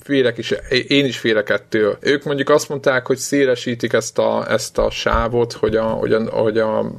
félek 0.03 0.37
is, 0.37 0.53
én 0.87 1.05
is 1.05 1.17
félek 1.17 1.49
ettől. 1.49 1.97
Ők 1.99 2.23
mondjuk 2.23 2.49
azt 2.49 2.69
mondták, 2.69 3.07
hogy 3.07 3.17
szélesítik 3.17 3.93
ezt 3.93 4.17
a, 4.17 4.51
ezt 4.51 4.77
a 4.77 4.89
sávot, 4.89 5.53
hogy 5.53 5.75
a, 5.75 5.83
hogy, 5.83 6.13
a, 6.13 6.29
hogy 6.29 6.57
a, 6.57 6.91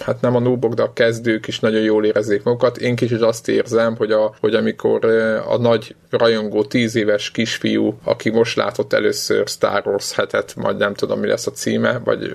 hát 0.00 0.20
nem 0.20 0.36
a 0.36 0.40
núbok, 0.40 0.74
de 0.74 0.82
a 0.82 0.92
kezdők 0.92 1.46
is 1.46 1.60
nagyon 1.60 1.80
jól 1.80 2.04
érezzék 2.04 2.42
magukat. 2.42 2.78
Én 2.78 2.96
kicsit 2.96 3.22
azt 3.22 3.48
érzem, 3.48 3.96
hogy, 3.96 4.12
a, 4.12 4.34
hogy 4.40 4.54
amikor 4.54 5.04
a 5.48 5.56
nagy 5.58 5.94
rajongó 6.10 6.64
tíz 6.64 6.96
éves 6.96 7.30
kisfiú, 7.30 7.98
aki 8.04 8.30
most 8.30 8.56
látott 8.56 8.92
először 8.92 9.48
Star 9.48 9.82
Wars 9.86 10.14
hetet, 10.14 10.54
majd 10.56 10.76
nem 10.76 10.94
tudom 10.94 11.20
mi 11.20 11.26
lesz 11.26 11.46
a 11.46 11.50
címe, 11.50 11.98
vagy 12.04 12.32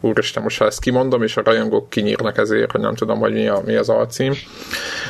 úristen, 0.00 0.42
most 0.42 0.58
ha 0.58 0.66
ezt 0.66 0.80
kimondom, 0.80 1.22
és 1.22 1.36
a 1.36 1.42
rajongók 1.44 1.90
kinyírnak 1.90 2.38
ezért, 2.38 2.70
hogy 2.70 2.80
nem 2.80 2.94
tudom, 2.94 3.18
hogy 3.18 3.32
mi, 3.32 3.48
a, 3.48 3.62
mi 3.64 3.74
az 3.74 3.88
alcím. 3.88 4.32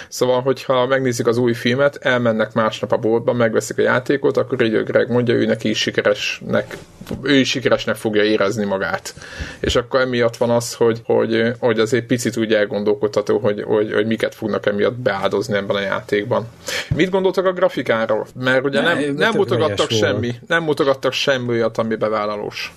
Szóval, 0.08 0.40
hogyha 0.40 0.87
megnézik 0.87 1.26
az 1.26 1.37
új 1.37 1.52
filmet, 1.52 1.96
elmennek 1.96 2.52
másnap 2.52 2.92
a 2.92 2.96
boltba, 2.96 3.32
megveszik 3.32 3.78
a 3.78 3.82
játékot, 3.82 4.11
játékot, 4.12 4.37
akkor 4.37 4.62
így 4.62 4.83
Greg 4.85 5.11
mondja, 5.11 5.35
ő 5.35 5.44
neki 5.44 5.68
is 5.68 5.79
sikeresnek, 5.79 6.77
ő 7.22 7.35
is 7.35 7.48
sikeresnek 7.48 7.96
fogja 7.96 8.22
érezni 8.22 8.64
magát. 8.64 9.14
És 9.61 9.77
akkor 9.77 10.01
emiatt 10.01 10.37
van 10.37 10.51
az, 10.51 10.75
hogy, 10.75 11.01
hogy, 11.05 11.53
hogy 11.59 11.81
azért 11.81 12.07
picit 12.07 12.37
úgy 12.37 12.55
elgondolkodható, 12.55 13.38
hogy, 13.38 13.62
hogy, 13.62 13.92
hogy 13.92 14.07
miket 14.07 14.35
fognak 14.35 14.66
emiatt 14.66 14.94
beáldozni 14.94 15.57
ebben 15.57 15.77
a 15.77 15.81
játékban. 15.81 16.46
Mit 16.94 17.11
gondoltak 17.11 17.46
a 17.46 17.53
grafikáról? 17.53 18.27
Mert 18.35 18.64
ugye 18.64 18.81
ne, 18.81 18.94
nem, 18.94 19.14
nem 19.14 19.33
mutogattak 19.35 19.90
semmi, 19.90 20.35
nem 20.46 20.62
mutogattak 20.62 21.12
semmi 21.12 21.48
olyat, 21.48 21.79
ami 21.79 21.94
bevállalós 21.94 22.72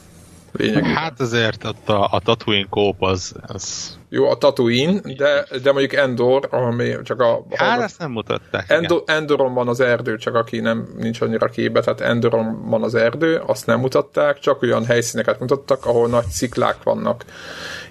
lényegében. 0.51 0.95
Hát 0.95 1.19
azért 1.19 1.63
ott 1.63 1.89
a, 1.89 2.07
a 2.11 2.19
Tatooine 2.19 2.67
kóp 2.69 3.01
az, 3.01 3.35
az... 3.41 3.97
Jó, 4.15 4.29
a 4.29 4.37
Tatooine, 4.37 4.99
de, 5.15 5.45
de 5.63 5.71
mondjuk 5.71 5.93
Endor, 5.93 6.47
ami 6.51 6.95
csak 7.03 7.19
a... 7.19 7.45
Hát 7.55 7.81
ezt 7.81 7.99
nem 7.99 8.11
mutatták. 8.11 8.69
Endor, 8.69 9.03
Endoron 9.05 9.53
van 9.53 9.67
az 9.67 9.79
erdő, 9.79 10.17
csak 10.17 10.35
aki 10.35 10.59
nem 10.59 10.87
nincs 10.97 11.21
annyira 11.21 11.47
képbe, 11.49 11.81
tehát 11.81 12.01
Endoron 12.01 12.69
van 12.69 12.83
az 12.83 12.95
erdő, 12.95 13.35
azt 13.45 13.65
nem 13.65 13.79
mutatták, 13.79 14.39
csak 14.39 14.61
olyan 14.61 14.85
helyszíneket 14.85 15.39
mutattak, 15.39 15.85
ahol 15.85 16.07
nagy 16.07 16.25
sziklák 16.25 16.83
vannak, 16.83 17.25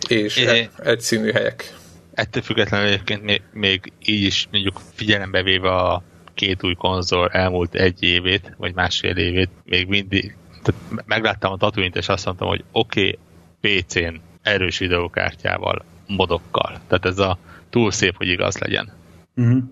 és 0.09 0.37
é. 0.37 0.69
egyszínű 0.83 1.31
helyek. 1.31 1.75
Ettől 2.15 2.43
függetlenül 2.43 2.87
egyébként 2.87 3.23
még, 3.23 3.43
még 3.53 3.93
így 4.05 4.23
is 4.23 4.49
mondjuk 4.51 4.81
figyelembe 4.95 5.43
véve 5.43 5.71
a 5.71 6.03
két 6.35 6.65
új 6.65 6.75
konzol 6.75 7.29
elmúlt 7.29 7.75
egy 7.75 8.03
évét, 8.03 8.55
vagy 8.57 8.75
másfél 8.75 9.17
évét, 9.17 9.51
még 9.65 9.89
mindig 9.89 10.37
tehát 10.63 11.05
megláttam 11.07 11.53
a 11.53 11.57
tatooine 11.57 11.99
és 11.99 12.09
azt 12.09 12.25
mondtam, 12.25 12.49
hogy 12.49 12.65
oké, 12.73 13.19
okay, 13.61 13.83
PC-n 13.83 14.21
erős 14.43 14.79
videókártyával, 14.79 15.85
modokkal. 16.07 16.81
Tehát 16.87 17.05
ez 17.05 17.19
a 17.19 17.39
túl 17.71 17.91
szép, 17.91 18.17
hogy 18.17 18.29
igaz 18.29 18.59
legyen. 18.59 18.93
Uh-huh. 19.37 19.63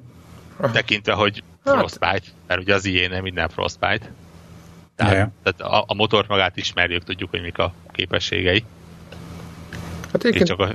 Tekintve, 0.73 1.12
hogy 1.12 1.42
hát. 1.64 1.75
Frostbite, 1.75 2.23
mert 2.47 2.61
ugye 2.61 2.75
az 2.75 2.85
ilyen 2.85 3.11
nem 3.11 3.23
minden 3.23 3.49
Frostbite. 3.49 4.11
Tehát, 4.97 5.12
yeah. 5.12 5.29
tehát 5.42 5.75
a, 5.75 5.85
a 5.87 5.95
motort 5.95 6.29
magát 6.29 6.57
ismerjük, 6.57 7.05
tudjuk, 7.05 7.31
hogy 7.31 7.40
mik 7.42 7.59
a 7.59 7.75
képességei. 7.92 8.64
Hát 10.12 10.25
egyébként... 10.25 10.49
csak 10.49 10.59
a... 10.59 10.75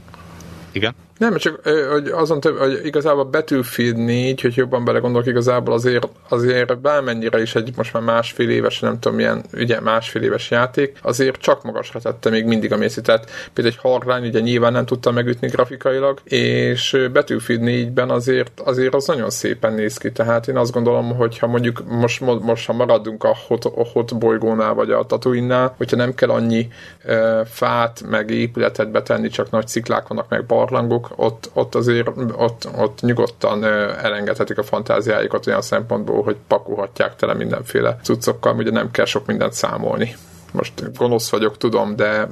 Igen? 0.72 0.96
Nem, 1.17 1.36
csak 1.36 1.60
hogy 1.91 2.08
azon 2.08 2.39
több, 2.39 2.58
hogy 2.58 2.80
igazából 2.84 3.23
Battlefield 3.23 3.97
4, 3.97 4.41
hogy 4.41 4.56
jobban 4.56 4.86
belegondolok, 4.86 5.27
igazából 5.27 5.73
azért, 5.73 6.08
azért 6.30 6.80
bármennyire 6.80 7.41
is 7.41 7.56
egy 7.56 7.71
most 7.75 7.93
már 7.93 8.03
másfél 8.03 8.49
éves, 8.49 8.80
nem 8.80 8.99
tudom 8.99 9.17
milyen, 9.17 9.43
ugye 9.53 9.80
másfél 9.82 10.21
éves 10.21 10.51
játék, 10.51 10.97
azért 11.01 11.38
csak 11.38 11.63
magasra 11.63 11.99
tette 11.99 12.30
még 12.30 12.45
mindig 12.45 12.73
a 12.73 12.77
mészit. 12.77 13.03
Tehát 13.03 13.30
például 13.53 13.75
egy 13.75 13.82
Hardline 13.82 14.27
ugye 14.27 14.39
nyilván 14.39 14.71
nem 14.71 14.86
tudta 14.86 15.12
megütni 15.12 15.47
grafikailag, 15.47 16.19
és 16.23 17.08
Battlefield 17.13 17.62
4-ben 17.65 18.10
azért, 18.10 18.60
azért 18.60 18.93
az 18.93 19.06
nagyon 19.06 19.30
szépen 19.30 19.73
néz 19.73 19.97
ki. 19.97 20.12
Tehát 20.12 20.47
én 20.47 20.58
azt 20.58 20.71
gondolom, 20.71 21.15
hogy 21.15 21.38
ha 21.38 21.47
mondjuk 21.47 21.84
most, 21.88 22.21
most 22.41 22.65
ha 22.65 22.73
maradunk 22.73 23.23
a 23.23 23.36
hot, 23.47 23.65
a 23.65 23.86
hot 23.93 24.17
bolygónál, 24.17 24.73
vagy 24.73 24.91
a 24.91 25.06
Tatooine-nál, 25.06 25.73
hogyha 25.77 25.95
nem 25.95 26.15
kell 26.15 26.30
annyi 26.30 26.67
uh, 27.06 27.45
fát, 27.45 28.03
meg 28.10 28.30
épületet 28.30 28.91
betenni, 28.91 29.27
csak 29.27 29.49
nagy 29.49 29.67
sziklák 29.67 30.08
vannak, 30.08 30.30
meg 30.30 30.45
barlangok, 30.45 31.07
ott, 31.15 31.50
ott 31.54 31.76
azért 31.76 32.08
ott, 32.38 32.67
ott 32.78 33.02
nyugodtan 33.02 33.63
elengedhetik 34.04 34.58
a 34.58 34.63
fantáziájukat 34.63 35.48
olyan 35.48 35.62
szempontból, 35.62 36.24
hogy 36.24 36.38
pakolhatják 36.48 37.15
tele 37.15 37.34
mindenféle 37.34 38.00
cuccokkal, 38.04 38.56
ugye 38.56 38.72
nem 38.72 38.91
kell 38.91 39.06
sok 39.06 39.26
mindent 39.26 39.54
számolni 39.54 40.15
most 40.52 40.94
gonosz 40.98 41.30
vagyok, 41.30 41.58
tudom, 41.58 41.96
de 41.96 42.30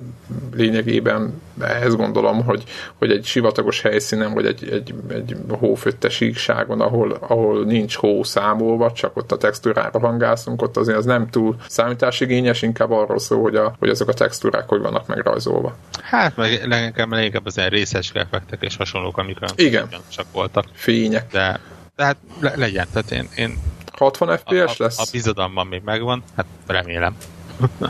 lényegében 0.54 1.41
ehhez 1.60 1.95
gondolom, 1.95 2.43
hogy, 2.43 2.63
hogy 2.97 3.12
egy 3.12 3.25
sivatagos 3.25 3.82
helyszínen, 3.82 4.34
vagy 4.34 4.45
egy, 4.45 4.69
egy, 4.71 4.93
egy 5.08 5.36
hófötte 5.49 6.10
síkságon, 6.10 6.82
ahol, 6.82 7.17
ahol 7.19 7.63
nincs 7.63 7.95
hó 7.95 8.23
számolva, 8.23 8.91
csak 8.91 9.17
ott 9.17 9.32
a 9.32 9.38
textúrára 9.38 9.99
hangászunk, 9.99 10.62
ott 10.62 10.78
azért 10.78 10.97
az 10.97 11.06
nem 11.06 11.30
túl 11.30 11.56
számításigényes, 11.67 12.62
inkább 12.62 12.91
arról 12.91 13.19
szól, 13.19 13.41
hogy, 13.41 13.56
a, 13.56 13.75
hogy 13.80 13.89
azok 13.89 14.10
a 14.10 14.13
textúrák 14.13 14.67
hogy 14.67 14.82
vannak 14.82 15.08
megrajzolva. 15.08 15.75
Hát, 16.01 16.36
meg 16.36 16.67
leginkább, 16.67 17.12
leginkább 17.12 17.45
az 17.45 17.58
ilyen 17.58 17.69
részes 17.69 18.12
effektek 18.13 18.62
és 18.62 18.75
hasonlók, 18.75 19.17
amik 19.17 19.38
Igen. 19.56 19.88
csak 20.10 20.25
voltak. 20.32 20.65
Fények. 20.73 21.32
De, 21.32 21.60
de 21.95 22.04
hát 22.04 22.17
le, 22.39 22.54
legyen, 22.56 22.88
tehát 22.93 23.12
én, 23.12 23.30
én 23.36 23.58
60 23.97 24.38
FPS 24.38 24.51
a, 24.51 24.65
a, 24.67 24.73
lesz? 24.78 24.99
A 24.99 25.06
bizodalmam 25.12 25.67
még 25.67 25.82
megvan, 25.86 26.23
hát 26.36 26.45
remélem. 26.67 27.15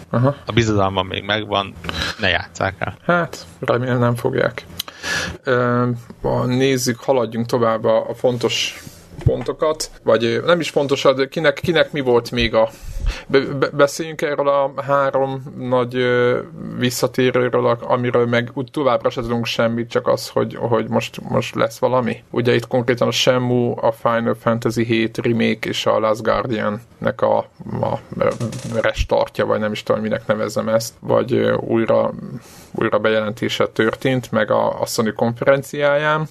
Aha. 0.09 0.35
A 0.45 0.51
bizodalmam 0.51 1.07
még 1.07 1.23
megvan, 1.23 1.73
ne 2.19 2.29
játsszák 2.29 2.75
el. 2.79 2.97
Hát, 3.05 3.45
remélem 3.59 3.99
nem 3.99 4.15
fogják. 4.15 4.65
Nézzük, 6.45 6.99
haladjunk 6.99 7.45
tovább 7.45 7.83
a 7.83 8.07
fontos 8.15 8.83
pontokat, 9.25 9.91
vagy 10.03 10.41
nem 10.45 10.59
is 10.59 10.69
fontos, 10.69 11.01
de 11.15 11.27
kinek, 11.27 11.53
kinek 11.53 11.91
mi 11.91 11.99
volt 11.99 12.31
még 12.31 12.55
a 12.55 12.69
be, 13.27 13.39
be, 13.39 13.69
beszéljünk 13.69 14.21
erről 14.21 14.47
a 14.47 14.73
három 14.81 15.43
nagy 15.57 15.95
ö, 15.95 16.39
visszatérőről, 16.77 17.77
amiről 17.81 18.25
meg 18.25 18.49
úgy 18.53 18.71
továbbra 18.71 19.09
se 19.09 19.21
tudunk 19.21 19.45
semmit, 19.45 19.89
csak 19.89 20.07
az, 20.07 20.29
hogy, 20.29 20.55
hogy 20.55 20.87
most, 20.89 21.21
most 21.29 21.55
lesz 21.55 21.77
valami. 21.77 22.23
Ugye 22.29 22.55
itt 22.55 22.67
konkrétan 22.67 23.07
a 23.07 23.11
Shenmue, 23.11 23.73
a 23.81 23.91
Final 23.91 24.35
Fantasy 24.41 24.83
7 24.83 25.17
remake 25.17 25.69
és 25.69 25.85
a 25.85 25.99
Last 25.99 26.21
Guardian-nek 26.21 27.21
a, 27.21 27.37
a 27.81 27.99
restartja, 28.81 29.45
vagy 29.45 29.59
nem 29.59 29.71
is 29.71 29.83
tudom, 29.83 30.01
minek 30.01 30.27
nevezem 30.27 30.69
ezt, 30.69 30.93
vagy 30.99 31.35
újra 31.59 32.13
újra 32.75 32.99
bejelentése 32.99 33.67
történt, 33.67 34.31
meg 34.31 34.51
a, 34.51 34.81
a 34.81 34.85
Sony 34.85 35.13
konferenciáján. 35.13 36.21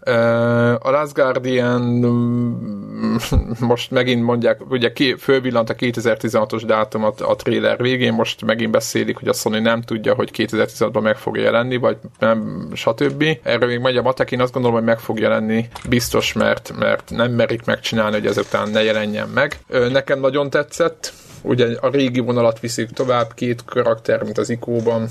A 0.80 0.90
Last 0.90 1.14
Guardian 1.14 1.80
mm, 1.80 3.16
most 3.70 3.90
megint 3.90 4.22
mondják, 4.22 4.70
ugye 4.70 4.92
ki, 4.92 5.14
fölvillant 5.18 5.70
a 5.70 5.74
2016-os 5.74 6.62
dátum 6.66 7.04
a, 7.04 7.12
a 7.18 7.36
trailer 7.36 7.76
végén, 7.76 8.12
most 8.12 8.44
megint 8.44 8.70
beszélik, 8.70 9.18
hogy 9.18 9.28
a 9.28 9.32
Sony 9.32 9.62
nem 9.62 9.82
tudja, 9.82 10.14
hogy 10.14 10.30
2016-ban 10.36 11.02
meg 11.02 11.16
fog 11.16 11.36
jelenni, 11.36 11.76
vagy 11.76 11.96
nem, 12.18 12.68
stb. 12.72 13.24
Erről 13.42 13.68
még 13.68 13.78
megy 13.78 13.96
a 13.96 14.02
matek, 14.02 14.30
én 14.30 14.40
azt 14.40 14.52
gondolom, 14.52 14.76
hogy 14.76 14.86
meg 14.86 14.98
fog 14.98 15.18
jelenni, 15.18 15.68
biztos, 15.88 16.32
mert, 16.32 16.72
mert 16.78 17.10
nem 17.10 17.32
merik 17.32 17.64
megcsinálni, 17.64 18.16
hogy 18.16 18.26
ezután 18.26 18.70
ne 18.70 18.82
jelenjen 18.82 19.28
meg. 19.28 19.58
Nekem 19.90 20.20
nagyon 20.20 20.50
tetszett, 20.50 21.12
ugye 21.44 21.76
a 21.80 21.90
régi 21.90 22.20
vonalat 22.20 22.60
viszik 22.60 22.90
tovább, 22.90 23.34
két 23.34 23.64
karakter, 23.64 24.22
mint 24.22 24.38
az 24.38 24.50
Ikóban, 24.50 25.08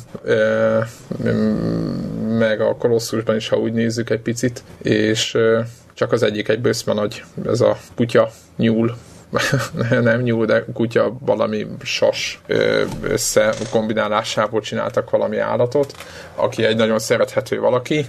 meg 2.38 2.62
a 2.62 2.76
Kolosszusban 2.76 3.36
is, 3.36 3.50
ha 3.50 3.58
úgy 3.58 3.74
nézzük 3.74 4.10
egy 4.10 4.22
picit, 4.22 4.64
és 4.82 5.38
csak 5.94 6.12
az 6.12 6.24
egyik 6.24 6.48
egy 6.48 6.62
bőszme 6.62 6.94
nagy, 6.94 7.24
ez 7.46 7.62
a 7.62 7.78
kutya 7.96 8.30
nyúl, 8.58 8.98
nem 10.02 10.22
nyúl, 10.22 10.46
de 10.46 10.66
kutya 10.74 11.18
valami 11.20 11.68
sas 11.82 12.42
összekombinálásából 13.02 14.62
csináltak 14.62 15.10
valami 15.10 15.38
állatot, 15.38 15.96
aki 16.36 16.64
egy 16.64 16.76
nagyon 16.76 17.00
szerethető 17.00 17.60
valaki, 17.60 18.06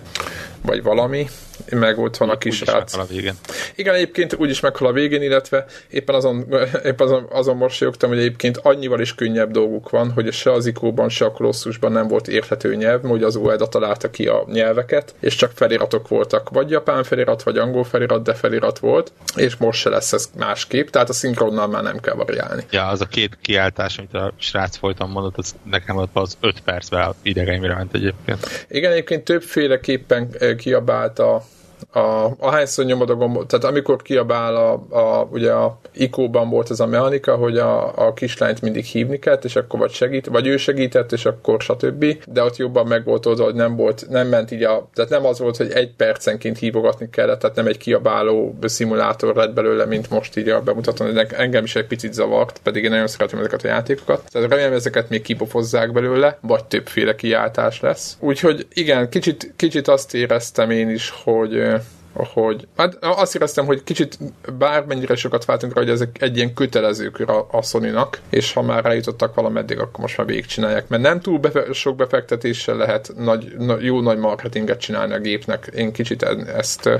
vagy 0.63 0.83
valami, 0.83 1.27
meg 1.71 1.99
ott 1.99 2.17
van 2.17 2.31
a 2.31 2.39
kis 2.39 2.61
rác. 2.61 2.97
a 2.97 3.05
végén. 3.05 3.35
Igen, 3.75 3.95
egyébként 3.95 4.35
úgyis 4.35 4.61
meghal 4.61 4.89
a 4.89 4.93
végén, 4.93 5.23
illetve 5.23 5.65
éppen 5.91 6.15
azon, 6.15 6.47
éppen 6.85 7.07
azon, 7.07 7.27
azon 7.31 7.57
mosolyogtam, 7.57 8.09
hogy 8.09 8.19
egyébként 8.19 8.57
annyival 8.63 9.01
is 9.01 9.15
könnyebb 9.15 9.51
dolguk 9.51 9.91
van, 9.91 10.13
hogy 10.13 10.33
se 10.33 10.53
az 10.53 10.67
ikóban, 10.67 11.09
se 11.09 11.25
a 11.25 11.33
kolosszusban 11.33 11.93
nem 11.93 12.09
volt 12.09 12.29
érthető 12.29 12.75
nyelv, 12.75 13.03
hogy 13.03 13.23
az 13.23 13.37
UEDA 13.37 13.67
találta 13.67 14.11
ki 14.11 14.27
a 14.27 14.45
nyelveket, 14.53 15.15
és 15.21 15.35
csak 15.35 15.53
feliratok 15.55 16.09
voltak, 16.09 16.49
vagy 16.49 16.71
japán 16.71 17.05
felirat, 17.05 17.43
vagy 17.43 17.59
angol 17.59 17.85
felirat, 17.85 18.23
de 18.23 18.35
felirat 18.35 18.79
volt, 18.79 19.13
és 19.37 19.57
most 19.57 19.81
se 19.81 19.89
lesz 19.89 20.13
ez 20.13 20.31
másképp, 20.39 20.89
tehát 20.89 21.09
a 21.09 21.13
szinkronnal 21.13 21.67
már 21.67 21.83
nem 21.83 22.01
kell 22.01 22.15
variálni. 22.15 22.65
Ja, 22.71 22.87
az 22.87 23.01
a 23.01 23.07
két 23.07 23.39
kiáltás, 23.41 23.99
amit 23.99 24.15
a 24.15 24.33
srác 24.39 24.77
folyton 24.77 25.09
mondott, 25.09 25.39
az 25.39 25.55
nekem 25.71 25.97
ott 25.97 26.11
az 26.13 26.37
öt 26.41 26.61
percben 26.61 27.15
idegeimre 27.23 27.75
ment 27.75 27.95
egyébként. 27.95 28.67
Igen, 28.69 28.93
egyébként 28.93 29.25
többféleképpen 29.25 30.31
kiabált 30.57 31.19
a 31.19 31.44
a, 31.93 32.31
ahányszor 32.39 32.85
nyomod 32.85 33.11
a 33.11 33.15
gombot, 33.15 33.47
tehát 33.47 33.65
amikor 33.65 34.03
kiabál 34.03 34.57
a, 34.57 34.73
a 34.73 35.29
ugye 35.31 35.53
a 35.53 35.79
ikóban 35.93 36.51
volt 36.51 36.71
ez 36.71 36.81
a 36.81 36.87
mechanika, 36.87 37.37
hogy 37.37 37.59
a, 37.59 38.07
a 38.07 38.13
kislányt 38.13 38.61
mindig 38.61 38.85
hívni 38.85 39.19
kellett, 39.19 39.45
és 39.45 39.57
akkor 39.57 39.79
vagy 39.79 39.91
segít, 39.91 40.27
vagy 40.27 40.47
ő 40.47 40.57
segített, 40.57 41.13
és 41.13 41.25
akkor 41.25 41.61
stb. 41.61 42.05
De 42.27 42.43
ott 42.43 42.57
jobban 42.57 42.87
meg 42.87 43.05
volt 43.05 43.27
oda, 43.27 43.45
hogy 43.45 43.55
nem 43.55 43.77
volt, 43.77 44.07
nem 44.09 44.29
ment 44.29 44.51
így 44.51 44.63
a, 44.63 44.89
tehát 44.95 45.11
nem 45.11 45.27
az 45.27 45.39
volt, 45.39 45.57
hogy 45.57 45.71
egy 45.71 45.95
percenként 45.97 46.59
hívogatni 46.59 47.11
kellett, 47.11 47.39
tehát 47.41 47.57
nem 47.57 47.67
egy 47.67 47.77
kiabáló 47.77 48.59
szimulátor 48.63 49.37
lett 49.37 49.55
belőle, 49.55 49.85
mint 49.85 50.11
most 50.11 50.37
így 50.37 50.49
a 50.49 50.61
bemutatón, 50.61 51.15
de 51.15 51.27
engem 51.37 51.65
is 51.65 51.77
egy 51.77 51.87
picit 51.87 52.13
zavart, 52.13 52.61
pedig 52.63 52.85
én 52.85 52.91
nagyon 52.91 53.07
szeretem 53.07 53.39
ezeket 53.39 53.65
a 53.65 53.69
játékokat. 53.69 54.23
Tehát 54.33 54.49
remélem 54.51 54.73
ezeket 54.73 55.09
még 55.09 55.23
kipofozzák 55.23 55.93
belőle, 55.93 56.39
vagy 56.41 56.65
többféle 56.65 57.15
kiáltás 57.15 57.81
lesz. 57.81 58.17
Úgyhogy 58.21 58.67
igen, 58.73 59.09
kicsit, 59.09 59.53
kicsit 59.57 59.89
azt 59.89 60.15
éreztem 60.15 60.71
én 60.71 60.91
is, 60.91 61.13
hogy 61.25 61.74
hogy 62.15 62.69
hát 62.77 62.99
azt 63.01 63.35
éreztem, 63.35 63.67
hogy 63.67 63.85
kicsit 63.85 64.19
bármennyire 64.59 65.15
sokat 65.15 65.45
váltunk 65.45 65.75
rá, 65.75 65.81
hogy 65.81 65.91
ezek 65.91 66.23
egy 66.23 66.37
ilyen 66.37 66.55
kötelező 66.55 67.11
kör 67.11 67.31
a, 67.31 67.47
a 67.51 67.63
sony 67.63 67.93
és 68.31 68.53
ha 68.53 68.63
már 68.63 68.87
eljutottak 68.87 69.35
valameddig, 69.35 69.79
akkor 69.79 70.01
most 70.01 70.17
már 70.17 70.27
végigcsinálják, 70.27 70.89
mert 70.89 71.03
nem 71.03 71.21
túl 71.21 71.39
befe- 71.39 71.75
sok 71.75 71.97
befektetéssel 71.97 72.77
lehet 72.77 73.13
nagy, 73.17 73.55
na, 73.59 73.77
jó 73.81 74.01
nagy 74.01 74.19
marketinget 74.19 74.81
csinálni 74.81 75.13
a 75.13 75.19
gépnek. 75.19 75.71
Én 75.75 75.93
kicsit 75.93 76.23
ezt, 76.57 76.91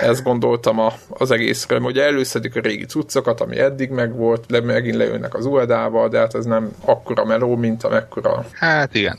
ezt 0.00 0.22
gondoltam 0.22 0.78
a, 0.78 0.92
az 1.08 1.30
egészről, 1.30 1.80
hogy 1.80 1.98
előszedik 1.98 2.56
a 2.56 2.60
régi 2.60 2.84
cuccokat, 2.84 3.40
ami 3.40 3.58
eddig 3.58 3.90
megvolt, 3.90 4.44
le, 4.48 4.60
megint 4.60 4.96
leülnek 4.96 5.34
az 5.34 5.46
UED-val, 5.46 6.08
de 6.08 6.18
hát 6.18 6.34
ez 6.34 6.44
nem 6.44 6.72
akkora 6.84 7.24
meló, 7.24 7.56
mint 7.56 7.82
amekkora. 7.82 8.46
Hát 8.52 8.94
igen. 8.94 9.18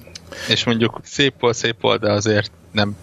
És 0.50 0.64
mondjuk 0.64 1.00
szép 1.04 1.34
volt, 1.40 1.56
szép 1.56 1.76
volt, 1.82 2.02
de 2.02 2.12
azért 2.12 2.52
nem 2.72 2.96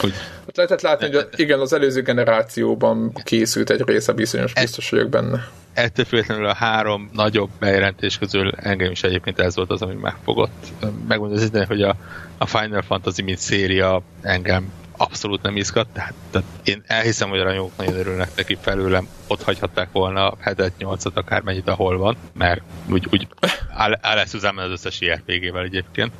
hogy 0.00 0.12
Hát 0.50 0.68
lehetett 0.68 0.80
látni, 0.80 1.16
hogy 1.16 1.28
igen, 1.36 1.60
az 1.60 1.72
előző 1.72 2.02
generációban 2.02 3.12
készült 3.24 3.70
egy 3.70 3.82
része 3.86 4.12
bizonyos, 4.12 4.52
biztos 4.52 4.90
vagyok 4.90 5.08
benne. 5.08 5.48
Ettől 5.72 6.04
függetlenül 6.04 6.46
a 6.46 6.54
három 6.54 7.10
nagyobb 7.12 7.50
bejelentés 7.58 8.18
közül 8.18 8.52
engem 8.56 8.90
is 8.90 9.02
egyébként 9.02 9.38
ez 9.38 9.56
volt 9.56 9.70
az, 9.70 9.82
ami 9.82 9.94
megfogott. 9.94 10.66
Megmondom 11.08 11.36
az 11.36 11.44
idején, 11.44 11.66
hogy 11.66 11.82
a, 11.82 11.96
a 12.38 12.46
Final 12.46 12.82
Fantasy 12.82 13.22
mint 13.22 13.38
széria 13.38 14.02
engem 14.20 14.72
abszolút 14.96 15.42
nem 15.42 15.56
izgat, 15.56 15.86
tehát, 15.92 16.14
tehát 16.30 16.48
én 16.64 16.82
elhiszem, 16.86 17.28
hogy 17.28 17.38
a 17.38 17.44
rajongók 17.44 17.76
nagyon 17.76 17.94
örülnek 17.94 18.30
neki 18.36 18.56
felőlem, 18.60 19.08
ott 19.26 19.42
hagyhatták 19.42 19.88
volna 19.92 20.28
a 20.28 20.36
7 20.44 20.72
8 20.78 21.04
akármennyit, 21.04 21.68
ahol 21.68 21.98
van, 21.98 22.16
mert 22.32 22.62
úgy, 22.88 23.06
úgy 23.12 23.26
áll, 23.68 23.98
áll 24.00 24.16
lesz 24.16 24.34
az 24.34 24.70
összes 24.70 25.00
IRPG-vel 25.00 25.62
egyébként. 25.62 26.12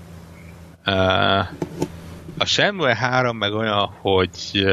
Uh, 0.87 1.47
a 2.40 2.44
Shenmue 2.44 2.94
3 2.94 3.37
meg 3.37 3.55
olyan, 3.55 3.87
hogy 4.00 4.64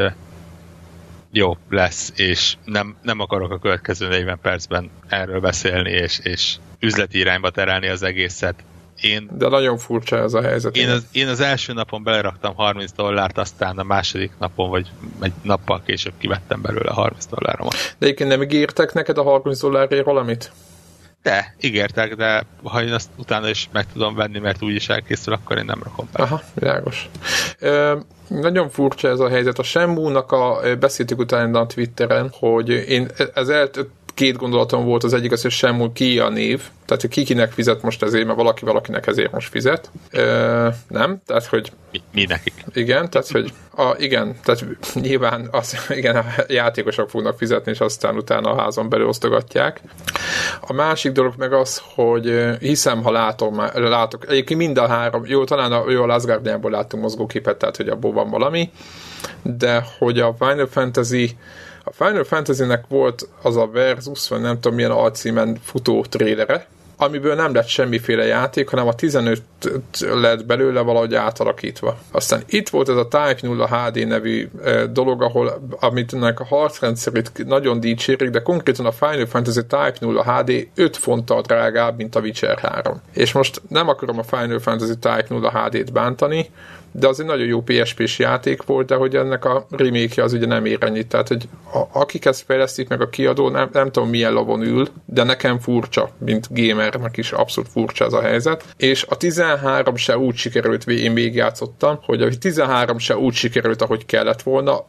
jó 1.31 1.57
lesz, 1.69 2.11
és 2.15 2.55
nem, 2.65 2.95
nem 3.01 3.19
akarok 3.19 3.51
a 3.51 3.59
következő 3.59 4.07
40 4.07 4.39
percben 4.41 4.89
erről 5.07 5.39
beszélni, 5.39 5.91
és, 5.91 6.19
és 6.23 6.55
üzleti 6.79 7.17
irányba 7.17 7.49
terelni 7.49 7.87
az 7.87 8.03
egészet. 8.03 8.63
Én, 9.01 9.29
De 9.31 9.47
nagyon 9.47 9.77
furcsa 9.77 10.17
ez 10.17 10.33
a 10.33 10.41
helyzet. 10.41 10.75
Én 10.75 10.89
az, 10.89 11.07
én 11.11 11.27
az 11.27 11.39
első 11.39 11.73
napon 11.73 12.03
beleraktam 12.03 12.55
30 12.55 12.91
dollárt, 12.91 13.37
aztán 13.37 13.77
a 13.77 13.83
második 13.83 14.31
napon, 14.39 14.69
vagy 14.69 14.87
egy 15.21 15.33
nappal 15.41 15.81
később 15.85 16.13
kivettem 16.17 16.61
belőle 16.61 16.91
30 16.91 17.25
dolláromat. 17.25 17.73
De 17.73 18.05
egyébként 18.05 18.29
nem 18.29 18.41
ígértek 18.41 18.93
neked 18.93 19.17
a 19.17 19.23
30 19.23 19.59
dollárért 19.59 20.05
valamit? 20.05 20.51
De, 21.27 21.55
ígértek, 21.61 22.15
de 22.15 22.43
ha 22.63 22.83
én 22.83 22.93
azt 22.93 23.09
utána 23.17 23.49
is 23.49 23.69
meg 23.71 23.85
tudom 23.93 24.15
venni, 24.15 24.39
mert 24.39 24.63
úgyis 24.63 24.89
elkészül, 24.89 25.33
akkor 25.33 25.57
én 25.57 25.65
nem 25.65 25.81
rakom 25.83 26.07
be. 26.13 26.23
Aha, 26.23 26.41
világos. 26.53 27.09
Ö, 27.59 27.97
nagyon 28.27 28.69
furcsa 28.69 29.07
ez 29.07 29.19
a 29.19 29.29
helyzet. 29.29 29.59
A 29.59 29.63
Shenmue-nak 29.63 30.31
a 30.31 30.59
beszéltük 30.79 31.19
utána 31.19 31.59
a 31.59 31.65
Twitteren, 31.65 32.29
hogy 32.39 32.69
én 32.69 33.07
ez 33.33 33.49
két 34.17 34.37
gondolatom 34.37 34.85
volt, 34.85 35.03
az 35.03 35.13
egyik 35.13 35.31
az, 35.31 35.41
hogy 35.41 35.51
sem 35.51 35.91
ki 35.93 36.19
a 36.19 36.29
név, 36.29 36.61
tehát 36.85 37.01
hogy 37.01 37.11
ki 37.11 37.23
kinek 37.23 37.51
fizet 37.51 37.81
most 37.81 38.03
ezért, 38.03 38.25
mert 38.25 38.37
valaki 38.37 38.65
valakinek 38.65 39.07
ezért 39.07 39.31
most 39.31 39.49
fizet. 39.49 39.91
Ö, 40.11 40.67
nem? 40.87 41.21
Tehát, 41.25 41.45
hogy... 41.45 41.71
Mi, 41.91 42.01
mi 42.13 42.25
nekik? 42.25 42.53
Igen, 42.73 43.09
tehát, 43.09 43.27
hogy 43.27 43.53
a, 43.75 43.95
igen, 43.97 44.35
tehát 44.43 44.65
nyilván 44.93 45.47
az, 45.51 45.77
igen, 45.89 46.15
a 46.15 46.25
játékosok 46.47 47.09
fognak 47.09 47.37
fizetni, 47.37 47.71
és 47.71 47.79
aztán 47.79 48.15
utána 48.15 48.51
a 48.51 48.61
házon 48.61 48.89
belül 48.89 49.07
osztogatják. 49.07 49.81
A 50.61 50.73
másik 50.73 51.11
dolog 51.11 51.33
meg 51.37 51.53
az, 51.53 51.81
hogy 51.95 52.55
hiszem, 52.59 53.03
ha 53.03 53.11
látom, 53.11 53.61
látok, 53.73 54.29
egyébként 54.29 54.59
mind 54.59 54.77
a 54.77 54.87
három, 54.87 55.25
jó, 55.25 55.43
talán 55.43 55.71
a, 55.71 55.89
jó, 55.89 56.03
a 56.03 56.05
Last 56.05 56.39
láttunk 56.61 57.03
mozgóképet, 57.03 57.57
tehát 57.57 57.77
hogy 57.77 57.89
abból 57.89 58.13
van 58.13 58.29
valami, 58.29 58.71
de 59.41 59.85
hogy 59.97 60.19
a 60.19 60.35
Final 60.39 60.67
Fantasy 60.67 61.37
a 61.87 62.03
Final 62.05 62.23
Fantasy-nek 62.23 62.83
volt 62.87 63.29
az 63.41 63.57
a 63.57 63.67
Versus, 63.67 64.29
vagy 64.29 64.41
nem 64.41 64.59
tudom 64.59 64.75
milyen 64.75 64.91
alcímen 64.91 65.57
futó 65.63 66.05
trélere, 66.09 66.67
amiből 66.99 67.35
nem 67.35 67.53
lett 67.53 67.67
semmiféle 67.67 68.25
játék, 68.25 68.69
hanem 68.69 68.87
a 68.87 68.93
15 68.93 69.41
lett 69.99 70.45
belőle 70.45 70.81
valahogy 70.81 71.15
átalakítva. 71.15 71.97
Aztán 72.11 72.43
itt 72.47 72.69
volt 72.69 72.89
ez 72.89 72.95
a 72.95 73.07
Type 73.07 73.37
0 73.41 73.67
HD 73.67 74.07
nevű 74.07 74.49
dolog, 74.91 75.21
ahol 75.21 75.67
amit 75.79 76.13
ennek 76.13 76.39
a 76.39 76.45
harcrendszerét 76.45 77.45
nagyon 77.45 77.79
dicsérik, 77.79 78.29
de 78.29 78.41
konkrétan 78.41 78.85
a 78.85 78.91
Final 78.91 79.25
Fantasy 79.25 79.61
Type 79.61 79.95
0 79.99 80.23
HD 80.23 80.67
5 80.75 80.97
fonttal 80.97 81.41
drágább, 81.41 81.97
mint 81.97 82.15
a 82.15 82.19
Witcher 82.19 82.57
3. 82.59 83.01
És 83.13 83.31
most 83.31 83.61
nem 83.69 83.87
akarom 83.87 84.19
a 84.19 84.23
Final 84.23 84.59
Fantasy 84.59 84.93
Type 84.93 85.25
0 85.29 85.49
HD-t 85.49 85.91
bántani, 85.91 86.49
de 86.99 87.07
az 87.07 87.19
egy 87.19 87.25
nagyon 87.25 87.45
jó 87.45 87.61
PSP-s 87.61 88.19
játék 88.19 88.63
volt, 88.63 88.87
de 88.87 88.95
hogy 88.95 89.15
ennek 89.15 89.45
a 89.45 89.65
remake 89.69 90.23
az 90.23 90.33
ugye 90.33 90.45
nem 90.45 90.65
ér 90.65 90.77
ennyit, 90.79 91.07
tehát 91.07 91.27
hogy 91.27 91.49
a, 91.73 91.99
akik 91.99 92.25
ezt 92.25 92.43
fejlesztik 92.45 92.87
meg 92.87 93.01
a 93.01 93.09
kiadó, 93.09 93.49
nem, 93.49 93.69
nem 93.71 93.91
tudom 93.91 94.09
milyen 94.09 94.33
lovon 94.33 94.61
ül, 94.61 94.87
de 95.05 95.23
nekem 95.23 95.59
furcsa, 95.59 96.09
mint 96.17 96.47
gamernek 96.49 97.17
is 97.17 97.31
abszolút 97.31 97.69
furcsa 97.69 98.05
ez 98.05 98.13
a 98.13 98.21
helyzet, 98.21 98.65
és 98.77 99.05
a 99.09 99.17
13 99.17 99.95
se 99.95 100.17
úgy 100.17 100.35
sikerült, 100.35 100.87
én 100.87 101.11
még 101.11 101.35
játszottam, 101.35 101.99
hogy 102.05 102.21
a 102.21 102.29
13 102.39 102.97
se 102.97 103.17
úgy 103.17 103.33
sikerült, 103.33 103.81
ahogy 103.81 104.05
kellett 104.05 104.41
volna, 104.41 104.85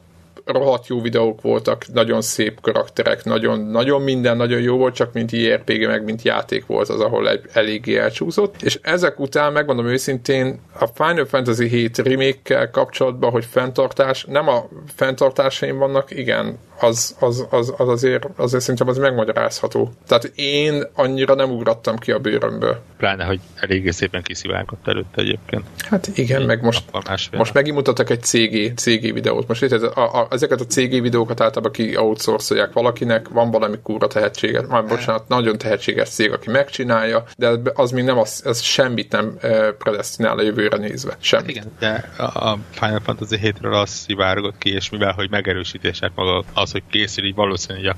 rohadt 0.53 0.87
jó 0.87 1.01
videók 1.01 1.41
voltak, 1.41 1.93
nagyon 1.93 2.23
szép 2.23 2.61
karakterek, 2.61 3.25
nagyon, 3.25 3.61
nagyon 3.61 4.03
minden 4.03 4.37
nagyon 4.37 4.61
jó 4.61 4.77
volt, 4.77 4.95
csak 4.95 5.13
mint 5.13 5.33
IRPG, 5.33 5.87
meg 5.87 6.05
mint 6.05 6.23
játék 6.23 6.67
volt 6.67 6.89
az, 6.89 7.01
ahol 7.01 7.29
egy, 7.29 7.41
eléggé 7.53 7.99
elcsúszott. 7.99 8.63
És 8.63 8.79
ezek 8.83 9.21
után, 9.21 9.53
megmondom 9.53 9.87
őszintén, 9.87 10.61
a 10.79 10.87
Final 10.87 11.25
Fantasy 11.25 11.69
7 11.69 11.99
remake 11.99 12.71
kapcsolatban, 12.71 13.31
hogy 13.31 13.45
fenntartás, 13.45 14.25
nem 14.25 14.49
a 14.49 14.69
fenntartásaim 14.95 15.79
vannak, 15.79 16.11
igen, 16.11 16.59
az, 16.81 17.17
az, 17.19 17.47
az, 17.51 17.75
az 17.77 17.89
azért, 17.89 18.27
azért 18.37 18.63
szerintem 18.63 18.89
az 18.89 18.99
megmagyarázható. 18.99 19.93
Tehát 20.07 20.33
én 20.35 20.83
annyira 20.95 21.35
nem 21.35 21.51
ugrattam 21.51 21.97
ki 21.97 22.13
a 22.13 22.19
bőrömből. 22.19 22.83
Pláne, 22.97 23.25
hogy 23.25 23.41
eléggé 23.55 23.91
szépen 23.91 24.23
kisziválgott 24.23 24.89
előtte 24.89 25.21
egyébként. 25.21 25.63
Hát 25.79 26.11
igen, 26.15 26.43
meg 26.43 26.63
most, 26.63 26.85
most 27.33 27.55
megint 27.55 27.77
mutattak 27.77 28.11
egy 28.11 28.23
CG, 28.23 28.75
CG 28.77 29.13
videót. 29.13 29.49
Most 29.49 29.63
érted, 29.63 29.83
a, 29.83 30.21
a, 30.21 30.27
ezeket 30.31 30.61
a 30.61 30.67
CG 30.67 31.03
videókat 31.03 31.41
általában 31.41 31.73
ki 31.73 31.97
outsourcolják 31.97 32.73
valakinek, 32.73 33.29
van 33.29 33.51
valami 33.51 33.77
kúra 33.83 34.07
tehetséget, 34.07 34.69
már 34.69 34.87
bocsánat, 34.87 35.29
nagyon 35.29 35.59
tehetséges 35.59 36.09
cég, 36.09 36.33
aki 36.33 36.51
megcsinálja, 36.51 37.25
de 37.37 37.53
az 37.75 37.91
még 37.91 38.05
nem 38.05 38.19
az, 38.19 38.43
ez 38.45 38.61
semmit 38.61 39.13
nem 39.13 39.37
e, 39.41 39.73
predestinál 39.73 40.39
a 40.39 40.43
jövőre 40.43 40.77
nézve. 40.77 41.17
Semmit. 41.21 41.49
Igen, 41.49 41.73
de 41.79 42.11
a 42.17 42.59
Final 42.71 43.01
Fantasy 43.01 43.39
7-ről 43.43 43.81
az 43.81 43.91
szivárgott 43.91 44.59
ki, 44.59 44.73
és 44.73 44.91
mivel, 44.91 45.13
hogy 45.13 45.31
megerősítések 45.31 46.11
maga 46.15 46.45
az 46.55 46.68
az, 46.69 46.75
hogy 46.75 46.83
készül, 46.91 47.25
így 47.25 47.35
valószínűleg 47.35 47.95
a 47.95 47.97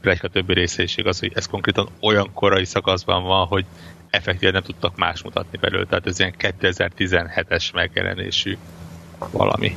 plegyka 0.00 0.28
többi 0.28 0.54
része 0.54 0.82
is 0.82 0.96
igaz, 0.96 1.18
hogy 1.18 1.32
ez 1.34 1.46
konkrétan 1.46 1.88
olyan 2.00 2.32
korai 2.32 2.64
szakaszban 2.64 3.22
van, 3.22 3.46
hogy 3.46 3.64
effektíve 4.10 4.52
nem 4.52 4.62
tudtak 4.62 4.96
más 4.96 5.22
mutatni 5.22 5.58
belőle, 5.58 5.84
tehát 5.84 6.06
ez 6.06 6.18
ilyen 6.18 6.34
2017-es 6.38 7.74
megjelenésű 7.74 8.56
valami. 9.30 9.76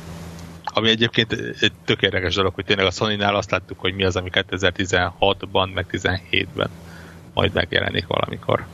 Ami 0.64 0.88
egyébként 0.88 1.32
egy 1.60 1.72
tök 1.84 2.08
dolog, 2.34 2.54
hogy 2.54 2.64
tényleg 2.64 2.86
a 2.86 2.90
Sony-nál 2.90 3.34
azt 3.34 3.50
láttuk, 3.50 3.78
hogy 3.78 3.94
mi 3.94 4.04
az, 4.04 4.16
ami 4.16 4.30
2016-ban, 4.32 5.72
meg 5.74 5.86
2017-ben 5.90 6.68
majd 7.34 7.52
megjelenik 7.52 8.06
valamikor. 8.06 8.66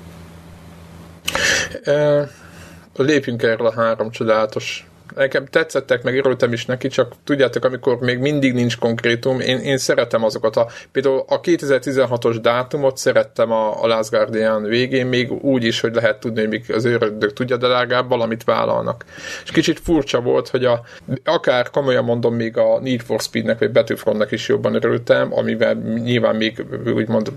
Uh, 1.86 2.28
lépjünk 2.96 3.42
erről 3.42 3.66
a 3.66 3.72
három 3.72 4.10
csodálatos 4.10 4.86
nekem 5.14 5.46
tetszettek, 5.46 6.02
meg 6.02 6.16
örültem 6.16 6.52
is 6.52 6.66
neki, 6.66 6.88
csak 6.88 7.12
tudjátok, 7.24 7.64
amikor 7.64 7.98
még 7.98 8.18
mindig 8.18 8.52
nincs 8.52 8.78
konkrétum, 8.78 9.40
én, 9.40 9.58
én 9.58 9.78
szeretem 9.78 10.24
azokat 10.24 10.56
a, 10.56 10.68
például 10.92 11.24
a 11.28 11.40
2016-os 11.40 12.36
dátumot 12.42 12.96
szerettem 12.96 13.50
a, 13.50 13.82
a 13.82 13.86
Last 13.86 14.10
Guardian 14.10 14.62
végén, 14.62 15.06
még 15.06 15.32
úgy 15.32 15.64
is, 15.64 15.80
hogy 15.80 15.94
lehet 15.94 16.20
tudni, 16.20 16.40
hogy 16.40 16.48
még 16.48 16.64
az 16.72 16.84
őrödök 16.84 17.32
tudja, 17.32 17.56
de 17.56 17.66
legalább 17.66 18.08
valamit 18.08 18.44
vállalnak. 18.44 19.04
És 19.44 19.50
kicsit 19.50 19.80
furcsa 19.80 20.20
volt, 20.20 20.48
hogy 20.48 20.64
a, 20.64 20.80
akár 21.24 21.70
komolyan 21.70 22.04
mondom, 22.04 22.34
még 22.34 22.56
a 22.56 22.80
Need 22.80 23.00
for 23.00 23.20
Speednek 23.20 23.58
vagy 23.58 23.72
Battlefrontnak 23.72 24.30
is 24.30 24.48
jobban 24.48 24.74
örültem, 24.74 25.32
amivel 25.32 25.74
nyilván 26.04 26.36
még 26.36 26.64
úgymond 26.94 27.32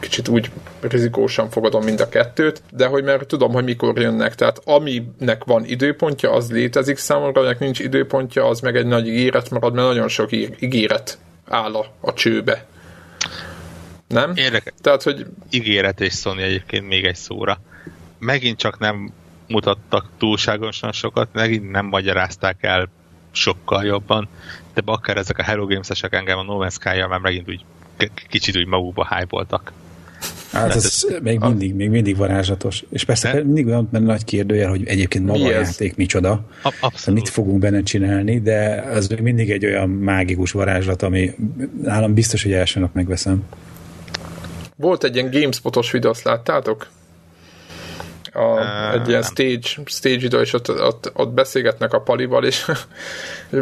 kicsit 0.00 0.28
úgy 0.28 0.50
rizikósan 0.80 1.50
fogadom 1.50 1.84
mind 1.84 2.00
a 2.00 2.08
kettőt, 2.08 2.62
de 2.70 2.86
hogy 2.86 3.04
mert 3.04 3.26
tudom, 3.26 3.52
hogy 3.52 3.64
mikor 3.64 3.98
jönnek, 3.98 4.34
tehát 4.34 4.60
aminek 4.64 5.44
van 5.44 5.64
időpontja, 5.64 6.32
az 6.32 6.50
létezik, 6.50 6.96
számomra, 6.96 7.19
hogy 7.20 7.56
nincs 7.58 7.78
időpontja, 7.78 8.46
az 8.46 8.60
meg 8.60 8.76
egy 8.76 8.86
nagy 8.86 9.08
ígéret 9.08 9.50
marad, 9.50 9.74
mert 9.74 9.86
nagyon 9.86 10.08
sok 10.08 10.32
ígéret 10.60 11.18
áll 11.48 11.74
a, 11.74 11.86
a 12.00 12.12
csőbe. 12.12 12.66
Nem? 14.06 14.32
Érdekes. 14.34 14.72
Tehát, 14.80 15.02
hogy... 15.02 15.26
Ígéret 15.50 16.00
és 16.00 16.14
Sony 16.14 16.40
egyébként 16.40 16.86
még 16.88 17.04
egy 17.04 17.16
szóra. 17.16 17.60
Megint 18.18 18.58
csak 18.58 18.78
nem 18.78 19.12
mutattak 19.48 20.08
túlságosan 20.18 20.92
sokat, 20.92 21.28
megint 21.32 21.70
nem 21.70 21.86
magyarázták 21.86 22.56
el 22.60 22.88
sokkal 23.30 23.84
jobban, 23.84 24.28
de 24.74 24.82
akár 24.84 25.16
ezek 25.16 25.38
a 25.38 25.42
Hello 25.42 25.66
Games-esek 25.66 26.14
engem 26.14 26.38
a 26.38 26.42
No 26.42 26.58
Man's 26.64 26.72
Sky-jal 26.72 27.08
már 27.08 27.20
megint 27.20 27.48
úgy 27.48 27.64
kicsit 28.28 28.56
úgy 28.56 28.66
magukba 28.66 29.16
hype-oltak. 29.16 29.72
Hát 30.52 30.74
ez, 30.74 30.84
ez 30.84 31.06
még 31.22 31.38
mindig, 31.38 31.74
még 31.74 31.90
mindig 31.90 32.16
varázslatos. 32.16 32.84
És 32.90 33.04
persze 33.04 33.32
de? 33.32 33.42
mindig 33.42 33.66
olyan 33.66 33.88
benne 33.90 34.06
nagy 34.06 34.24
kérdőjel, 34.24 34.68
hogy 34.68 34.86
egyébként 34.86 35.26
maga 35.26 35.38
Mi 35.38 35.44
a 35.44 35.50
játék 35.50 35.96
micsoda. 35.96 36.40
Abszolút. 36.80 37.20
Mit 37.20 37.28
fogunk 37.28 37.58
benne 37.58 37.82
csinálni, 37.82 38.40
de 38.40 38.84
ez 38.84 39.08
még 39.08 39.20
mindig 39.20 39.50
egy 39.50 39.66
olyan 39.66 39.88
mágikus 39.88 40.52
varázslat, 40.52 41.02
ami 41.02 41.34
nálam 41.82 42.14
biztos, 42.14 42.42
hogy 42.42 42.52
első 42.52 42.80
nap 42.80 42.94
megveszem. 42.94 43.42
Volt 44.76 45.04
egy 45.04 45.14
ilyen 45.14 45.30
GameSpot-os 45.30 45.90
videó, 45.90 46.10
azt 46.10 46.24
láttátok? 46.24 46.88
A, 48.32 48.42
uh, 48.42 48.92
egy 48.94 49.08
ilyen 49.08 49.22
stage, 49.22 49.68
stage 49.84 50.24
idő, 50.24 50.40
és 50.40 50.52
ott, 50.52 50.70
ott, 50.70 51.10
ott 51.14 51.32
beszélgetnek 51.32 51.92
a 51.92 52.00
palival, 52.00 52.44
és, 52.44 52.70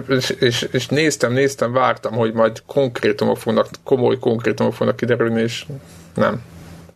és, 0.08 0.30
és, 0.30 0.68
és, 0.72 0.86
néztem, 0.86 1.32
néztem, 1.32 1.72
vártam, 1.72 2.12
hogy 2.12 2.32
majd 2.32 2.62
konkrétumok 2.66 3.38
fognak, 3.38 3.68
komoly 3.84 4.18
konkrétumok 4.18 4.74
fognak 4.74 4.96
kiderülni, 4.96 5.40
és 5.40 5.66
nem. 6.14 6.40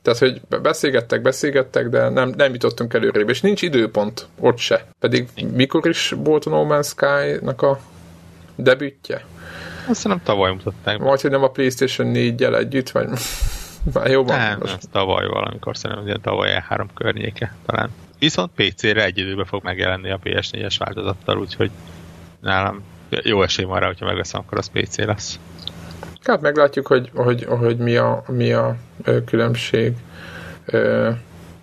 Tehát, 0.02 0.18
hogy 0.18 0.40
beszélgettek, 0.62 1.22
beszélgettek, 1.22 1.88
de 1.88 2.08
nem, 2.08 2.32
nem 2.36 2.52
jutottunk 2.52 2.94
előrébb, 2.94 3.28
és 3.28 3.40
nincs 3.40 3.62
időpont 3.62 4.26
ott 4.40 4.58
se. 4.58 4.86
Pedig 4.98 5.28
mikor 5.52 5.88
is 5.88 6.14
volt 6.16 6.44
a 6.44 6.50
No 6.50 6.66
Man's 6.68 6.86
Sky-nak 6.86 7.62
a 7.62 7.78
debütje? 8.56 9.24
Azt 9.88 10.08
nem 10.08 10.20
tavaly 10.22 10.52
mutatták. 10.52 10.98
Vagy, 10.98 11.20
hogy 11.20 11.30
nem 11.30 11.42
a 11.42 11.50
PlayStation 11.50 12.12
4-jel 12.14 12.56
együtt, 12.56 12.90
vagy 12.90 13.08
már 13.94 14.10
jó 14.10 14.24
van. 14.24 14.38
Nem, 14.38 14.58
most. 14.60 14.90
tavaly 14.90 15.26
valamikor, 15.26 15.76
szerintem 15.76 16.06
ilyen 16.06 16.20
tavaly 16.20 16.64
E3 16.68 16.86
környéke 16.94 17.54
talán. 17.66 17.90
Viszont 18.18 18.50
PC-re 18.54 19.04
egy 19.04 19.18
időben 19.18 19.44
fog 19.44 19.62
megjelenni 19.64 20.10
a 20.10 20.18
PS4-es 20.24 20.74
változattal, 20.78 21.38
úgyhogy 21.38 21.70
nálam 22.40 22.82
jó 23.08 23.42
esély 23.42 23.64
van 23.64 23.80
rá, 23.80 23.86
hogyha 23.86 24.06
megveszem, 24.06 24.40
akkor 24.40 24.58
az 24.58 24.70
PC 24.72 24.98
lesz. 24.98 25.38
Hát 26.24 26.40
meglátjuk, 26.40 26.86
hogy, 26.86 27.10
hogy, 27.14 27.44
hogy 27.44 27.76
mi, 27.76 27.96
a, 27.96 28.22
mi 28.28 28.52
a 28.52 28.76
különbség. 29.26 29.92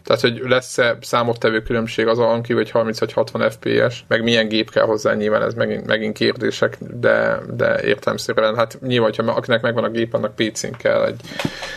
Tehát, 0.10 0.22
hogy 0.22 0.42
lesz-e 0.48 0.98
számottevő 1.02 1.62
különbség 1.62 2.08
az 2.08 2.20
alon 2.20 2.42
kívül, 2.42 2.62
hogy 2.62 2.72
30 2.72 3.00
vagy 3.00 3.14
60 3.14 3.50
FPS, 3.50 4.04
meg 4.08 4.24
milyen 4.24 4.48
gép 4.48 4.72
kell 4.72 4.86
hozzá, 4.86 5.14
nyilván 5.14 5.42
ez 5.42 5.54
megint, 5.54 5.86
megint 5.86 6.18
kérdések, 6.18 6.78
de, 6.80 7.40
de 7.56 7.84
értelmszerűen, 7.84 8.56
hát 8.56 8.78
nyilván, 8.82 9.12
ha 9.16 9.32
akinek 9.32 9.62
megvan 9.62 9.84
a 9.84 9.90
gép, 9.90 10.14
annak 10.14 10.36
PC-n 10.36 10.72
kell 10.78 11.06
egy 11.06 11.22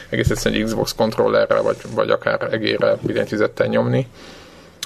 egész 0.09 0.31
egyszerűen 0.31 0.61
egy 0.61 0.67
Xbox 0.67 0.95
kontrollerrel, 0.95 1.63
vagy, 1.63 1.77
vagy 1.95 2.11
akár 2.11 2.49
egérrel 2.53 2.99
billentyűzettel 3.03 3.67
nyomni. 3.67 4.07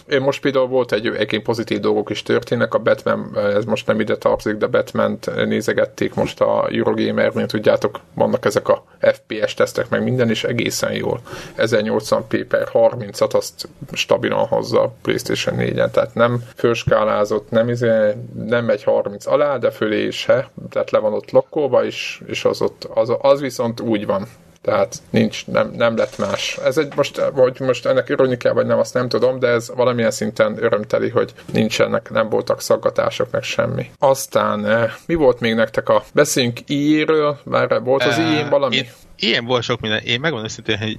Én 0.08 0.20
most 0.20 0.40
például 0.40 0.66
volt 0.66 0.92
egy 0.92 1.06
egyébként 1.06 1.42
pozitív 1.42 1.80
dolgok 1.80 2.10
is 2.10 2.22
történnek, 2.22 2.74
a 2.74 2.78
Batman, 2.78 3.38
ez 3.38 3.64
most 3.64 3.86
nem 3.86 4.00
ide 4.00 4.16
tartozik, 4.16 4.58
de 4.58 4.66
batman 4.66 5.18
nézegették 5.44 6.14
most 6.14 6.40
a 6.40 6.68
Eurogamer, 6.72 7.32
mint 7.34 7.50
tudjátok, 7.50 8.00
vannak 8.14 8.44
ezek 8.44 8.68
a 8.68 8.84
FPS 9.00 9.54
tesztek, 9.54 9.88
meg 9.88 10.02
minden 10.02 10.30
is 10.30 10.44
egészen 10.44 10.92
jól. 10.92 11.20
1080p 11.56 12.44
per 12.48 12.68
30-at 12.72 13.34
azt 13.34 13.68
stabilan 13.92 14.46
hozza 14.46 14.82
a 14.82 14.92
PlayStation 15.02 15.56
4-en, 15.58 15.90
tehát 15.90 16.14
nem 16.14 16.42
főskálázott, 16.56 17.50
nem, 17.50 17.68
izé, 17.68 18.12
nem 18.34 18.64
megy 18.64 18.82
30 18.82 19.26
alá, 19.26 19.58
de 19.58 19.70
fölé 19.70 20.06
is 20.06 20.26
he, 20.26 20.50
tehát 20.70 20.90
le 20.90 20.98
van 20.98 21.12
ott 21.12 21.30
lokkolva, 21.30 21.84
és, 21.84 22.20
és 22.26 22.44
az, 22.44 22.62
ott, 22.62 22.88
az, 22.94 23.12
az 23.20 23.40
viszont 23.40 23.80
úgy 23.80 24.06
van, 24.06 24.26
tehát 24.66 25.02
nincs, 25.10 25.46
nem, 25.46 25.70
nem 25.76 25.96
lett 25.96 26.18
más. 26.18 26.58
Ez 26.64 26.78
egy 26.78 26.92
most, 26.96 27.18
hogy 27.18 27.56
most 27.60 27.86
ennek 27.86 28.08
örülni 28.08 28.36
kell, 28.36 28.52
vagy 28.52 28.66
nem, 28.66 28.78
azt 28.78 28.94
nem 28.94 29.08
tudom, 29.08 29.38
de 29.38 29.46
ez 29.46 29.70
valamilyen 29.74 30.10
szinten 30.10 30.62
örömteli, 30.62 31.08
hogy 31.08 31.32
nincsenek, 31.52 32.10
nem 32.10 32.28
voltak 32.28 32.60
szaggatások, 32.60 33.30
meg 33.30 33.42
semmi. 33.42 33.90
Aztán 33.98 34.66
eh, 34.66 34.92
mi 35.06 35.14
volt 35.14 35.40
még 35.40 35.54
nektek 35.54 35.88
a... 35.88 36.04
Beszéljünk 36.12 36.58
IE-ről, 36.66 37.38
már 37.44 37.80
volt 37.82 38.04
az 38.04 38.18
IE 38.18 38.48
valami? 38.48 38.76
Én, 38.76 38.88
ilyen 39.16 39.44
volt 39.44 39.62
sok 39.62 39.80
minden. 39.80 40.00
Én 40.04 40.20
megmondom 40.20 40.48
szintén, 40.48 40.78
hogy 40.78 40.98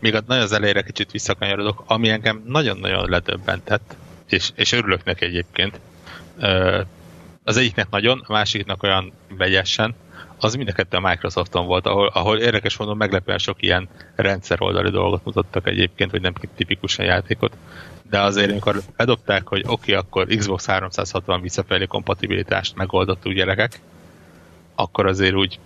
még 0.00 0.14
a 0.14 0.20
nagyon 0.26 0.44
az 0.44 0.52
elejére 0.52 0.82
kicsit 0.82 1.10
visszakanyarodok, 1.10 1.82
ami 1.86 2.08
engem 2.08 2.42
nagyon-nagyon 2.46 3.10
ledöbbentett, 3.10 3.96
és, 4.28 4.50
és 4.54 4.72
örülök 4.72 5.04
neki 5.04 5.24
egyébként. 5.24 5.80
Az 7.44 7.56
egyiknek 7.56 7.90
nagyon, 7.90 8.22
a 8.26 8.32
másiknak 8.32 8.82
olyan 8.82 9.12
vegyesen, 9.36 9.94
az 10.40 10.54
mind 10.54 10.68
a 10.68 10.72
kettő 10.72 10.96
a 10.96 11.08
Microsofton 11.08 11.66
volt, 11.66 11.86
ahol, 11.86 12.06
ahol 12.06 12.38
érdekes 12.38 12.76
mondom, 12.76 12.96
meglepően 12.96 13.38
sok 13.38 13.62
ilyen 13.62 13.88
rendszer-oldali 14.14 14.90
dolgot 14.90 15.24
mutattak 15.24 15.66
egyébként, 15.66 16.10
vagy 16.10 16.20
nem 16.20 16.32
tipikusan 16.56 17.04
játékot. 17.04 17.56
De 18.10 18.20
azért, 18.20 18.50
amikor 18.50 18.80
bedobták, 18.96 19.46
hogy 19.46 19.62
oké, 19.66 19.72
okay, 19.72 19.94
akkor 19.94 20.26
Xbox 20.26 20.66
360 20.66 21.40
visszafelé 21.40 21.86
kompatibilitást 21.86 22.76
megoldott 22.76 23.26
úgy 23.26 23.34
gyerekek, 23.34 23.80
akkor 24.74 25.06
azért 25.06 25.34
úgy 25.34 25.58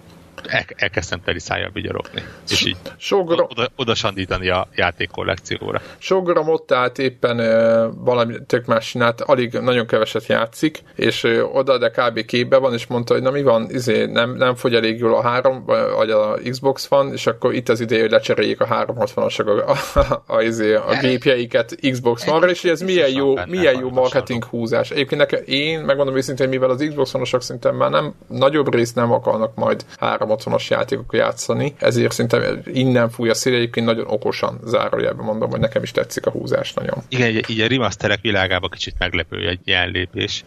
el, 0.47 0.65
elkezdtem 0.77 1.21
teli 1.25 1.39
szájjal 1.39 1.71
vigyorogni. 1.73 2.23
És 2.51 2.67
így 2.67 2.77
Sogra... 2.97 3.43
oda, 3.43 3.69
oda 3.77 3.95
sandítani 3.95 4.49
a 4.49 4.69
játék 4.75 5.11
kollekcióra. 5.11 5.81
Sogram 5.99 6.49
ott 6.49 6.73
állt 6.73 6.99
éppen 6.99 7.39
uh, 7.39 8.05
valami 8.05 8.35
tök 8.47 8.67
más 8.67 8.91
csinált, 8.91 9.21
alig 9.21 9.53
nagyon 9.53 9.87
keveset 9.87 10.27
játszik, 10.27 10.83
és 10.97 11.25
uh, 11.25 11.57
oda 11.57 11.79
de 11.79 11.91
kb. 11.91 12.25
képbe 12.25 12.57
van, 12.57 12.73
és 12.73 12.87
mondta, 12.87 13.13
hogy 13.13 13.23
na 13.23 13.31
mi 13.31 13.43
van, 13.43 13.67
izé, 13.71 14.07
nem, 14.07 14.35
nem 14.35 14.55
fogy 14.55 14.75
elég 14.75 14.99
jól 14.99 15.15
a 15.15 15.23
három, 15.23 15.65
vagy 15.97 16.11
a 16.11 16.39
Xbox 16.51 16.87
van, 16.87 17.13
és 17.13 17.27
akkor 17.27 17.55
itt 17.55 17.69
az 17.69 17.81
ideje, 17.81 18.01
hogy 18.01 18.11
lecseréljék 18.11 18.61
a 18.61 18.67
360-asok 18.67 19.67
a, 19.67 19.99
a, 19.99 20.23
a, 20.27 20.43
izé, 20.43 20.75
a 20.75 20.99
gépjeiket 21.01 21.75
Xbox 21.91 22.25
van 22.25 22.49
és 22.49 22.65
ez 22.65 22.81
milyen 22.81 23.11
jó, 23.11 23.35
milyen 23.47 23.81
jó 23.81 23.91
marketing 23.91 24.45
húzás. 24.45 24.91
Egyébként 24.91 25.21
nekem, 25.21 25.41
én 25.45 25.81
megmondom 25.81 26.17
őszintén, 26.17 26.49
mivel 26.49 26.71
az 26.71 26.85
Xbox 26.89 27.15
One-osok 27.15 27.43
szinten 27.43 27.75
már 27.75 27.91
nem, 27.91 28.15
nagyobb 28.29 28.75
részt 28.75 28.95
nem 28.95 29.13
akarnak 29.13 29.55
majd 29.55 29.85
360-as 30.27 30.69
játékok 30.69 31.13
játszani, 31.15 31.75
ezért 31.79 32.13
szerintem 32.13 32.63
innen 32.65 33.11
fúj 33.11 33.31
a 33.31 33.35
szél, 33.35 33.55
egyébként 33.55 33.87
nagyon 33.87 34.07
okosan 34.09 34.61
zárójelben 34.65 35.25
mondom, 35.25 35.51
hogy 35.51 35.61
nekem 35.61 35.83
is 35.83 35.91
tetszik 35.91 36.27
a 36.27 36.31
húzás 36.31 36.73
nagyon. 36.73 36.99
Igen, 37.09 37.29
így, 37.29 37.45
így 37.51 37.61
a 37.61 37.67
remasterek 37.67 38.21
világába 38.21 38.69
kicsit 38.69 38.95
meglepő 38.99 39.49
egy 39.49 39.61
ilyen 39.65 39.91
lépés, 39.91 40.45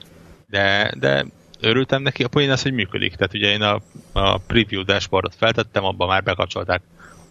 de, 0.49 0.93
de 0.99 1.25
örültem 1.61 2.01
neki, 2.01 2.23
a 2.23 2.27
poén 2.27 2.51
az, 2.51 2.61
hogy 2.61 2.73
működik. 2.73 3.15
Tehát 3.15 3.33
ugye 3.33 3.51
én 3.51 3.61
a, 3.61 3.81
a 4.13 4.37
preview 4.37 4.83
dashboardot 4.83 5.35
feltettem, 5.35 5.83
abban 5.83 6.07
már 6.07 6.23
bekapcsolták 6.23 6.81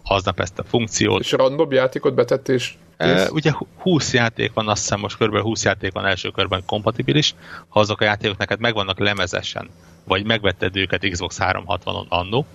aznap 0.03 0.39
ezt 0.39 0.59
a 0.59 0.63
funkciót. 0.63 1.19
És 1.19 1.31
random 1.31 1.71
játékot 1.71 2.13
betett 2.13 2.49
és 2.49 2.73
E, 2.97 3.29
ugye 3.31 3.51
20 3.77 4.13
játék 4.13 4.53
van, 4.53 4.67
azt 4.67 4.81
hiszem 4.81 4.99
most 4.99 5.17
kb. 5.17 5.37
20 5.37 5.63
játék 5.63 5.93
van 5.93 6.05
első 6.05 6.29
körben 6.29 6.63
kompatibilis. 6.65 7.35
Ha 7.67 7.79
azok 7.79 8.01
a 8.01 8.03
játékok 8.03 8.37
neked 8.37 8.59
megvannak 8.59 8.99
lemezesen, 8.99 9.69
vagy 10.07 10.25
megvetted 10.25 10.75
őket 10.75 11.09
Xbox 11.09 11.37
360-on 11.39 12.07
annó, 12.07 12.45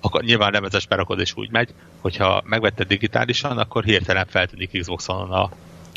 akkor 0.00 0.22
nyilván 0.22 0.52
lemezes 0.52 0.86
berakod 0.86 1.20
és 1.20 1.32
úgy 1.36 1.50
megy, 1.50 1.74
hogyha 2.00 2.42
megvetted 2.44 2.86
digitálisan, 2.86 3.58
akkor 3.58 3.84
hirtelen 3.84 4.26
feltűnik 4.26 4.80
Xbox-on 4.80 5.30
a 5.30 5.50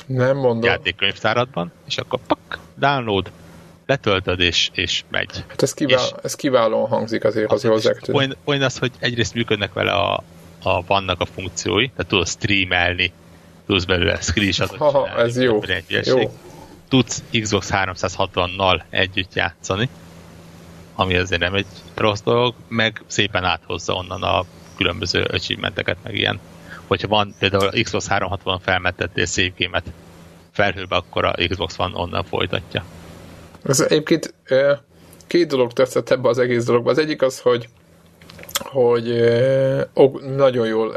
nem 0.05 0.37
mondom. 0.37 0.69
játékkönyvtáradban, 0.69 1.71
és 1.87 1.97
akkor 1.97 2.19
pak, 2.27 2.59
download, 2.75 3.31
letöltöd 3.85 4.39
és, 4.39 4.69
és 4.73 5.03
megy. 5.09 5.43
Hát 5.47 5.61
ez, 5.61 5.73
kivál, 5.73 6.05
és 6.05 6.11
ez 6.23 6.35
kiválóan 6.35 6.87
hangzik 6.87 7.23
azért 7.23 7.51
az 7.51 7.63
hozzá. 7.63 7.91
Olyan 8.43 8.61
az, 8.61 8.77
hogy 8.77 8.91
egyrészt 8.99 9.33
működnek 9.33 9.73
vele 9.73 9.91
a, 9.91 10.23
a, 10.63 10.85
vannak 10.85 11.21
a 11.21 11.25
funkciói, 11.25 11.87
tehát 11.87 12.07
tudod 12.07 12.27
streamelni, 12.27 13.11
tudsz 13.65 13.83
belőle 13.83 14.21
screenshotot 14.21 14.77
Haha, 14.77 15.07
ez 15.17 15.41
jó. 15.41 15.59
jó. 16.03 16.33
Tudsz 16.89 17.23
Xbox 17.41 17.69
360-nal 17.71 18.81
együtt 18.89 19.33
játszani, 19.33 19.89
ami 21.01 21.15
azért 21.15 21.41
nem 21.41 21.53
egy 21.53 21.65
rossz 21.95 22.21
dolog, 22.21 22.53
meg 22.67 23.01
szépen 23.07 23.43
áthozza 23.43 23.93
onnan 23.93 24.23
a 24.23 24.45
különböző 24.77 25.21
achievementeket, 25.21 25.97
meg 26.03 26.15
ilyen. 26.15 26.39
Hogyha 26.87 27.07
van 27.07 27.35
például 27.39 27.83
Xbox 27.83 28.07
360 28.07 28.59
felmettettél 28.59 29.25
save 29.25 29.53
game-et 29.57 29.91
felhőbe, 30.51 30.95
akkor 30.95 31.25
a 31.25 31.35
Xbox 31.47 31.75
van 31.75 31.95
onnan 31.95 32.23
folytatja. 32.23 32.83
Ez 33.63 33.79
egyébként 33.79 34.33
két 35.27 35.47
dolog 35.47 35.73
tetszett 35.73 36.09
ebbe 36.09 36.29
az 36.29 36.37
egész 36.37 36.65
dologba. 36.65 36.89
Az 36.89 36.97
egyik 36.97 37.21
az, 37.21 37.39
hogy 37.39 37.69
hogy 38.63 39.21
nagyon 40.35 40.67
jól 40.67 40.95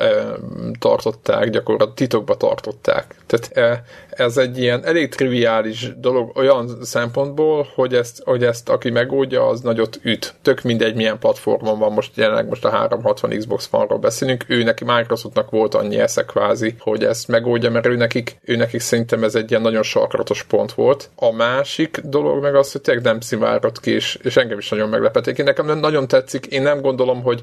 tartották, 0.79 1.51
gyakorlatilag 1.51 1.95
titokba 1.95 2.37
tartották. 2.37 3.15
Tehát 3.27 3.85
ez 4.11 4.37
egy 4.37 4.59
ilyen 4.59 4.85
elég 4.85 5.15
triviális 5.15 5.91
dolog 5.97 6.37
olyan 6.37 6.79
szempontból, 6.83 7.69
hogy 7.75 7.95
ezt, 7.95 8.23
hogy 8.25 8.45
ezt 8.45 8.69
aki 8.69 8.91
megoldja, 8.91 9.47
az 9.47 9.61
nagyot 9.61 9.99
üt. 10.03 10.35
Tök 10.43 10.63
mindegy, 10.63 10.95
milyen 10.95 11.19
platformon 11.19 11.79
van 11.79 11.93
most 11.93 12.17
jelenleg 12.17 12.49
most 12.49 12.65
a 12.65 12.71
360 12.71 13.39
Xbox 13.39 13.69
One-ról 13.71 13.99
beszélünk. 13.99 14.45
Ő 14.49 14.63
neki 14.63 14.85
Microsoftnak 14.85 15.51
volt 15.51 15.75
annyi 15.75 15.99
esze 15.99 16.25
kvázi, 16.25 16.75
hogy 16.79 17.05
ezt 17.05 17.29
megoldja, 17.29 17.71
mert 17.71 17.87
ő 17.87 17.97
nekik, 17.97 18.37
ő 18.45 18.57
nekik 18.57 18.81
szerintem 18.81 19.25
ez 19.25 19.35
egy 19.35 19.51
ilyen 19.51 19.63
nagyon 19.63 19.83
sarkaratos 19.83 20.43
pont 20.43 20.73
volt. 20.73 21.11
A 21.17 21.33
másik 21.33 22.01
dolog 22.05 22.43
meg 22.43 22.55
az, 22.55 22.73
hogy 22.73 22.81
tényleg 22.81 23.05
nem 23.05 23.21
szivárott 23.21 23.81
ki, 23.81 23.91
és, 23.91 24.19
és 24.23 24.37
engem 24.37 24.59
is 24.59 24.69
nagyon 24.69 24.89
meglepették. 24.89 25.39
Én 25.39 25.45
nekem 25.45 25.79
nagyon 25.79 26.09
tetszik, 26.09 26.47
én 26.47 26.63
nem 26.63 26.81
gondolom, 26.81 27.23
hogy 27.25 27.43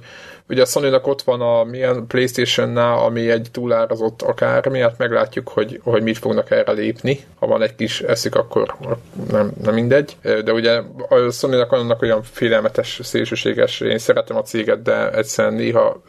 Ugye 0.52 0.62
a 0.62 0.66
sony 0.66 0.94
ott 0.94 1.22
van 1.22 1.42
a 1.42 1.64
milyen 1.64 2.08
Playstation-nál, 2.08 2.98
ami 2.98 3.30
egy 3.30 3.48
túlárazott 3.52 4.22
akármi, 4.22 4.80
hát 4.80 4.98
meglátjuk, 4.98 5.48
hogy, 5.48 5.80
hogy 5.84 6.04
mit 6.04 6.18
fognak 6.18 6.52
erre 6.52 6.72
lépni. 6.72 7.20
Ha 7.40 7.48
van 7.48 7.62
egy 7.62 7.76
kis 7.76 8.02
eszik, 8.02 8.36
akkor 8.36 8.76
nem, 9.30 9.52
nem 9.64 9.74
mindegy. 9.74 10.18
De 10.22 10.54
ugye 10.54 10.82
a 11.10 11.30
sony 11.32 11.54
annak 11.54 12.02
olyan 12.02 12.24
félelmetes, 12.24 13.00
szélsőséges, 13.04 13.80
én 13.80 13.98
szeretem 13.98 14.38
a 14.38 14.42
céget, 14.42 14.82
de 14.82 15.12
egyszerűen 15.12 15.54
néha 15.54 16.02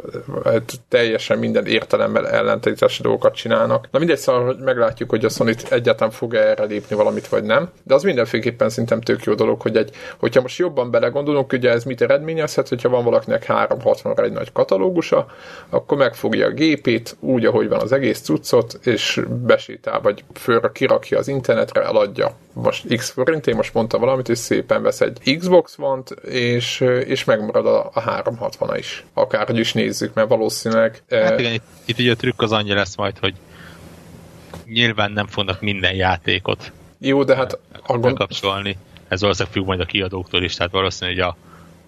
hát 0.44 0.72
teljesen 0.88 1.38
minden 1.38 1.66
értelemmel 1.66 2.28
ellentétes 2.28 2.98
dolgokat 2.98 3.34
csinálnak. 3.34 3.88
Na 3.90 3.98
mindegy, 3.98 4.18
szóval 4.18 4.44
hogy 4.44 4.58
meglátjuk, 4.58 5.10
hogy 5.10 5.24
a 5.24 5.28
sony 5.28 5.54
egyáltalán 5.70 6.12
fog 6.12 6.34
erre 6.34 6.64
lépni 6.64 6.96
valamit, 6.96 7.28
vagy 7.28 7.44
nem. 7.44 7.70
De 7.82 7.94
az 7.94 8.02
mindenféleképpen 8.02 8.68
szerintem 8.68 9.00
tök 9.00 9.24
jó 9.24 9.34
dolog, 9.34 9.60
hogy 9.60 9.76
egy, 9.76 9.90
hogyha 10.18 10.40
most 10.40 10.58
jobban 10.58 10.90
belegondolunk, 10.90 11.52
ugye 11.52 11.70
ez 11.70 11.84
mit 11.84 12.00
eredményezhet, 12.00 12.68
hogyha 12.68 12.88
van 12.88 13.04
valakinek 13.04 13.44
360 13.68 14.24
egy 14.24 14.32
nagy 14.32 14.52
katalógusa, 14.52 15.26
akkor 15.68 15.98
megfogja 15.98 16.46
a 16.46 16.50
gépét, 16.50 17.16
úgy, 17.20 17.44
ahogy 17.44 17.68
van 17.68 17.80
az 17.80 17.92
egész 17.92 18.20
cuccot, 18.20 18.78
és 18.82 19.20
besétál, 19.46 20.00
vagy 20.00 20.24
fölre 20.34 20.70
kirakja 20.72 21.18
az 21.18 21.28
internetre, 21.28 21.82
eladja. 21.82 22.36
Most 22.52 22.94
x 22.96 23.10
forint, 23.10 23.46
én 23.46 23.56
most 23.56 23.74
mondtam 23.74 24.00
valamit, 24.00 24.28
és 24.28 24.38
szépen 24.38 24.82
vesz 24.82 25.00
egy 25.00 25.36
Xbox 25.38 25.78
One-t, 25.78 26.10
és, 26.24 26.80
és 27.06 27.24
megmarad 27.24 27.66
a, 27.66 27.90
a 27.92 28.00
360 28.00 28.76
is. 28.78 29.04
Akárhogy 29.14 29.58
is 29.58 29.72
nézzük, 29.72 30.14
mert 30.14 30.28
valószínűleg... 30.28 31.02
Hát 31.10 31.30
eh, 31.30 31.38
igen, 31.38 31.52
itt, 31.52 31.64
itt 31.84 31.98
ugye 31.98 32.12
a 32.12 32.16
trükk 32.16 32.40
az 32.40 32.52
annyi 32.52 32.72
lesz 32.72 32.96
majd, 32.96 33.18
hogy 33.18 33.34
nyilván 34.66 35.12
nem 35.12 35.26
fognak 35.26 35.60
minden 35.60 35.94
játékot 35.94 36.72
jó, 37.02 37.24
de 37.24 37.36
hát 37.36 37.58
a 37.86 37.98
gond... 37.98 38.16
kapcsolni. 38.16 38.76
Ez 39.08 39.20
valószínűleg 39.20 39.54
függ 39.54 39.66
majd 39.66 39.80
a 39.80 39.84
kiadóktól 39.84 40.42
is, 40.42 40.54
tehát 40.54 40.72
valószínűleg 40.72 41.24
hogy 41.24 41.28
a 41.28 41.36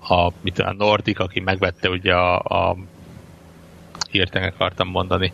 a, 0.08 0.32
mit 0.40 0.58
a 0.58 0.72
Nordic, 0.72 1.18
aki 1.20 1.40
megvette 1.40 1.88
ugye 1.88 2.14
a, 2.14 2.38
a 2.38 2.76
hirtelen 4.10 4.48
akartam 4.48 4.88
mondani. 4.88 5.32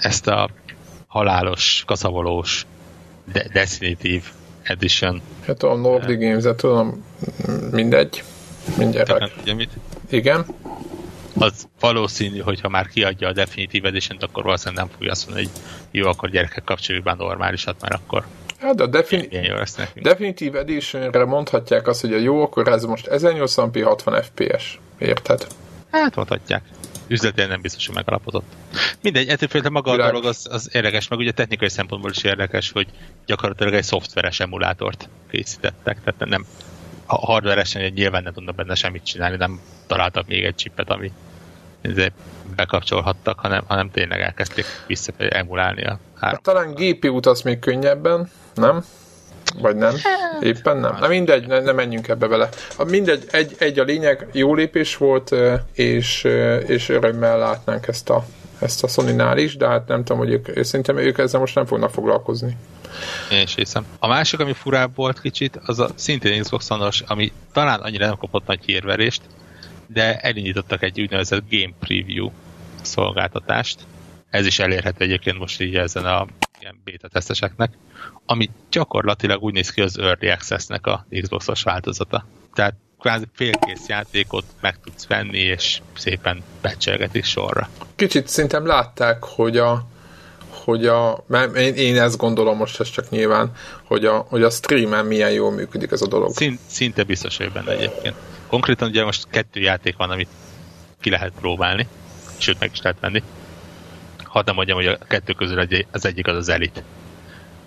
Ezt 0.00 0.26
a 0.26 0.48
halálos, 1.06 1.82
kaszavolós 1.86 2.66
de- 3.32 3.48
Definitive 3.52 4.24
Edition. 4.62 5.20
Hát 5.46 5.62
a 5.62 5.74
Nordic 5.74 6.18
Games-et 6.18 6.56
tudom, 6.56 7.04
mindegy. 7.70 8.22
Mindjárt. 8.76 9.32
Ugye 9.42 9.54
mit? 9.54 9.70
Igen. 10.10 10.44
Az 11.38 11.68
valószínű, 11.80 12.38
hogy 12.38 12.60
ha 12.60 12.68
már 12.68 12.88
kiadja 12.88 13.28
a 13.28 13.32
Definitive 13.32 13.88
Edition-t, 13.88 14.22
akkor 14.22 14.42
valószínűleg 14.42 14.84
nem 14.84 14.94
fogja 14.94 15.10
azt 15.10 15.26
mondani, 15.26 15.46
hogy 15.46 15.60
jó, 15.90 16.08
akkor 16.08 16.30
gyerekek 16.30 16.64
kapcsoljuk 16.64 17.04
be 17.04 17.14
normálisat, 17.14 17.80
mert 17.80 17.94
akkor 17.94 18.24
Hát 18.60 18.80
a 18.80 18.86
defini- 18.86 19.32
ilyen 19.32 19.66
nekünk. 19.76 20.06
Definitive 20.06 20.58
Editionre 20.58 21.24
mondhatják 21.24 21.86
azt, 21.86 22.00
hogy 22.00 22.12
a 22.12 22.18
jó, 22.18 22.42
akkor 22.42 22.68
ez 22.68 22.84
most 22.84 23.08
1080p 23.10 23.82
60 23.84 24.22
fps. 24.22 24.78
Érted? 24.98 25.46
Hát 25.90 26.14
mondhatják. 26.16 26.62
üzletén 27.08 27.48
nem 27.48 27.60
biztos, 27.60 27.86
hogy 27.86 27.94
megalapozott. 27.94 28.52
Mindegy, 29.02 29.28
ettől 29.28 29.48
félre 29.48 29.68
maga 29.68 29.90
a 29.90 29.96
dolog 29.96 30.24
az, 30.24 30.46
az 30.50 30.68
érdekes, 30.72 31.08
meg 31.08 31.18
ugye 31.18 31.30
technikai 31.32 31.68
szempontból 31.68 32.10
is 32.10 32.22
érdekes, 32.22 32.70
hogy 32.70 32.86
gyakorlatilag 33.26 33.74
egy 33.74 33.84
szoftveres 33.84 34.40
emulátort 34.40 35.08
készítettek, 35.30 35.98
tehát 36.04 36.24
nem 36.26 36.46
a 37.10 37.26
hardveresen 37.26 37.92
nyilván 37.94 38.22
nem 38.22 38.32
tudnak 38.32 38.54
benne 38.54 38.74
semmit 38.74 39.04
csinálni, 39.04 39.36
nem 39.36 39.60
találtak 39.86 40.26
még 40.26 40.44
egy 40.44 40.54
chipet, 40.54 40.90
ami 40.90 41.12
bekapcsolhattak, 42.56 43.38
hanem, 43.38 43.64
hanem 43.66 43.90
tényleg 43.90 44.20
elkezdték 44.20 44.64
visszafelé 44.86 45.28
emulálni 45.32 45.84
a 45.84 45.98
három. 46.14 46.34
Hát, 46.34 46.42
talán 46.42 46.74
GPU-t 46.74 47.26
az 47.26 47.42
még 47.42 47.58
könnyebben, 47.58 48.30
nem? 48.54 48.84
Vagy 49.58 49.76
nem? 49.76 49.94
Éppen 50.40 50.76
nem? 50.76 50.96
Na 51.00 51.08
mindegy, 51.08 51.46
ne, 51.46 51.60
ne 51.60 51.72
menjünk 51.72 52.08
ebbe 52.08 52.26
bele. 52.26 52.48
A 52.76 52.84
mindegy, 52.84 53.24
egy, 53.30 53.54
egy 53.58 53.78
a 53.78 53.82
lényeg, 53.82 54.26
jó 54.32 54.54
lépés 54.54 54.96
volt, 54.96 55.34
és, 55.72 56.24
és 56.66 56.88
örömmel 56.88 57.38
látnánk 57.38 57.86
ezt 57.86 58.10
a, 58.10 58.24
ezt 58.58 58.84
a 58.84 58.88
Sony-nál 58.88 59.38
is, 59.38 59.56
de 59.56 59.68
hát 59.68 59.88
nem 59.88 60.04
tudom, 60.04 60.18
hogy 60.18 60.32
ők, 60.32 60.64
szerintem 60.64 60.98
ők 60.98 61.18
ezzel 61.18 61.40
most 61.40 61.54
nem 61.54 61.66
fognak 61.66 61.90
foglalkozni. 61.90 62.56
Én 63.30 63.42
is 63.42 63.54
hiszem. 63.54 63.86
A 63.98 64.06
másik, 64.06 64.40
ami 64.40 64.52
furább 64.52 64.94
volt 64.94 65.20
kicsit, 65.20 65.56
az 65.64 65.78
a 65.78 65.90
szintén 65.94 66.42
Xbox 66.42 66.70
one 66.70 66.90
ami 67.06 67.32
talán 67.52 67.80
annyira 67.80 68.06
nem 68.06 68.16
kapott 68.16 68.46
nagy 68.46 68.64
hírverést, 68.64 69.22
de 69.86 70.16
elindítottak 70.16 70.82
egy 70.82 71.00
úgynevezett 71.00 71.50
Game 71.50 71.74
Preview 71.80 72.30
szolgáltatást. 72.82 73.80
Ez 74.30 74.46
is 74.46 74.58
elérhető 74.58 75.04
egyébként 75.04 75.38
most 75.38 75.60
így 75.60 75.76
ezen 75.76 76.04
a 76.04 76.26
ilyen 76.60 76.80
beta 76.84 77.08
teszteseknek, 77.08 77.72
ami 78.26 78.50
gyakorlatilag 78.70 79.42
úgy 79.42 79.52
néz 79.52 79.70
ki 79.70 79.80
az 79.80 79.98
Early 79.98 80.30
Access-nek 80.30 80.86
a 80.86 81.06
Xbox-os 81.20 81.62
változata. 81.62 82.26
Tehát 82.54 82.74
kvázi 83.00 83.24
félkész 83.32 83.86
játékot 83.86 84.44
meg 84.60 84.80
tudsz 84.80 85.06
venni, 85.06 85.38
és 85.38 85.80
szépen 85.96 86.42
becselgetik 86.60 87.24
sorra. 87.24 87.68
Kicsit 87.94 88.28
szerintem 88.28 88.66
látták, 88.66 89.24
hogy 89.24 89.56
a, 89.56 89.86
hogy 90.64 90.86
a, 90.86 91.24
mert 91.26 91.56
én, 91.56 91.74
én 91.74 91.98
ezt 92.00 92.16
gondolom 92.16 92.56
most, 92.56 92.80
ez 92.80 92.90
csak 92.90 93.10
nyilván, 93.10 93.52
hogy 93.84 94.04
a, 94.04 94.26
hogy 94.28 94.42
a 94.42 94.50
streamen 94.50 95.06
milyen 95.06 95.30
jól 95.30 95.50
működik 95.50 95.90
ez 95.90 96.02
a 96.02 96.06
dolog. 96.06 96.30
Szint, 96.34 96.60
szinte 96.66 97.02
biztos, 97.02 97.36
hogy 97.36 97.52
benne 97.52 97.72
egyébként. 97.72 98.14
Konkrétan 98.48 98.88
ugye 98.88 99.04
most 99.04 99.26
kettő 99.30 99.60
játék 99.60 99.96
van, 99.96 100.10
amit 100.10 100.28
ki 101.00 101.10
lehet 101.10 101.32
próbálni, 101.40 101.86
sőt 102.36 102.58
meg 102.58 102.70
is 102.72 102.82
lehet 102.82 103.00
venni. 103.00 103.22
Hadd 104.24 104.46
nem 104.46 104.54
mondjam, 104.54 104.76
hogy 104.76 104.86
a 104.86 104.98
kettő 105.08 105.32
közül 105.32 105.66
az 105.90 106.04
egyik 106.04 106.26
az 106.26 106.36
az 106.36 106.48
elit. 106.48 106.82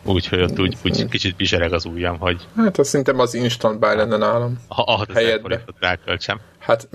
Úgyhogy 0.04 0.41
ott 0.41 0.60
úgy, 0.60 0.78
úgy 0.84 1.08
kicsit 1.08 1.36
bizsereg 1.36 1.74
az 1.74 1.86
ujjam, 1.86 2.18
hogy... 2.20 2.48
Hát 2.56 2.80
azt 2.80 2.89
szerintem 2.89 3.20
az 3.20 3.34
instant 3.34 3.80
buy 3.80 3.96
lenne 3.96 4.18
nálam. 4.18 4.60
Ha, 4.68 4.84
ha 4.84 5.06
helyedbe. 5.14 5.64
ráköltsem. 5.80 6.39
Hát, 6.60 6.88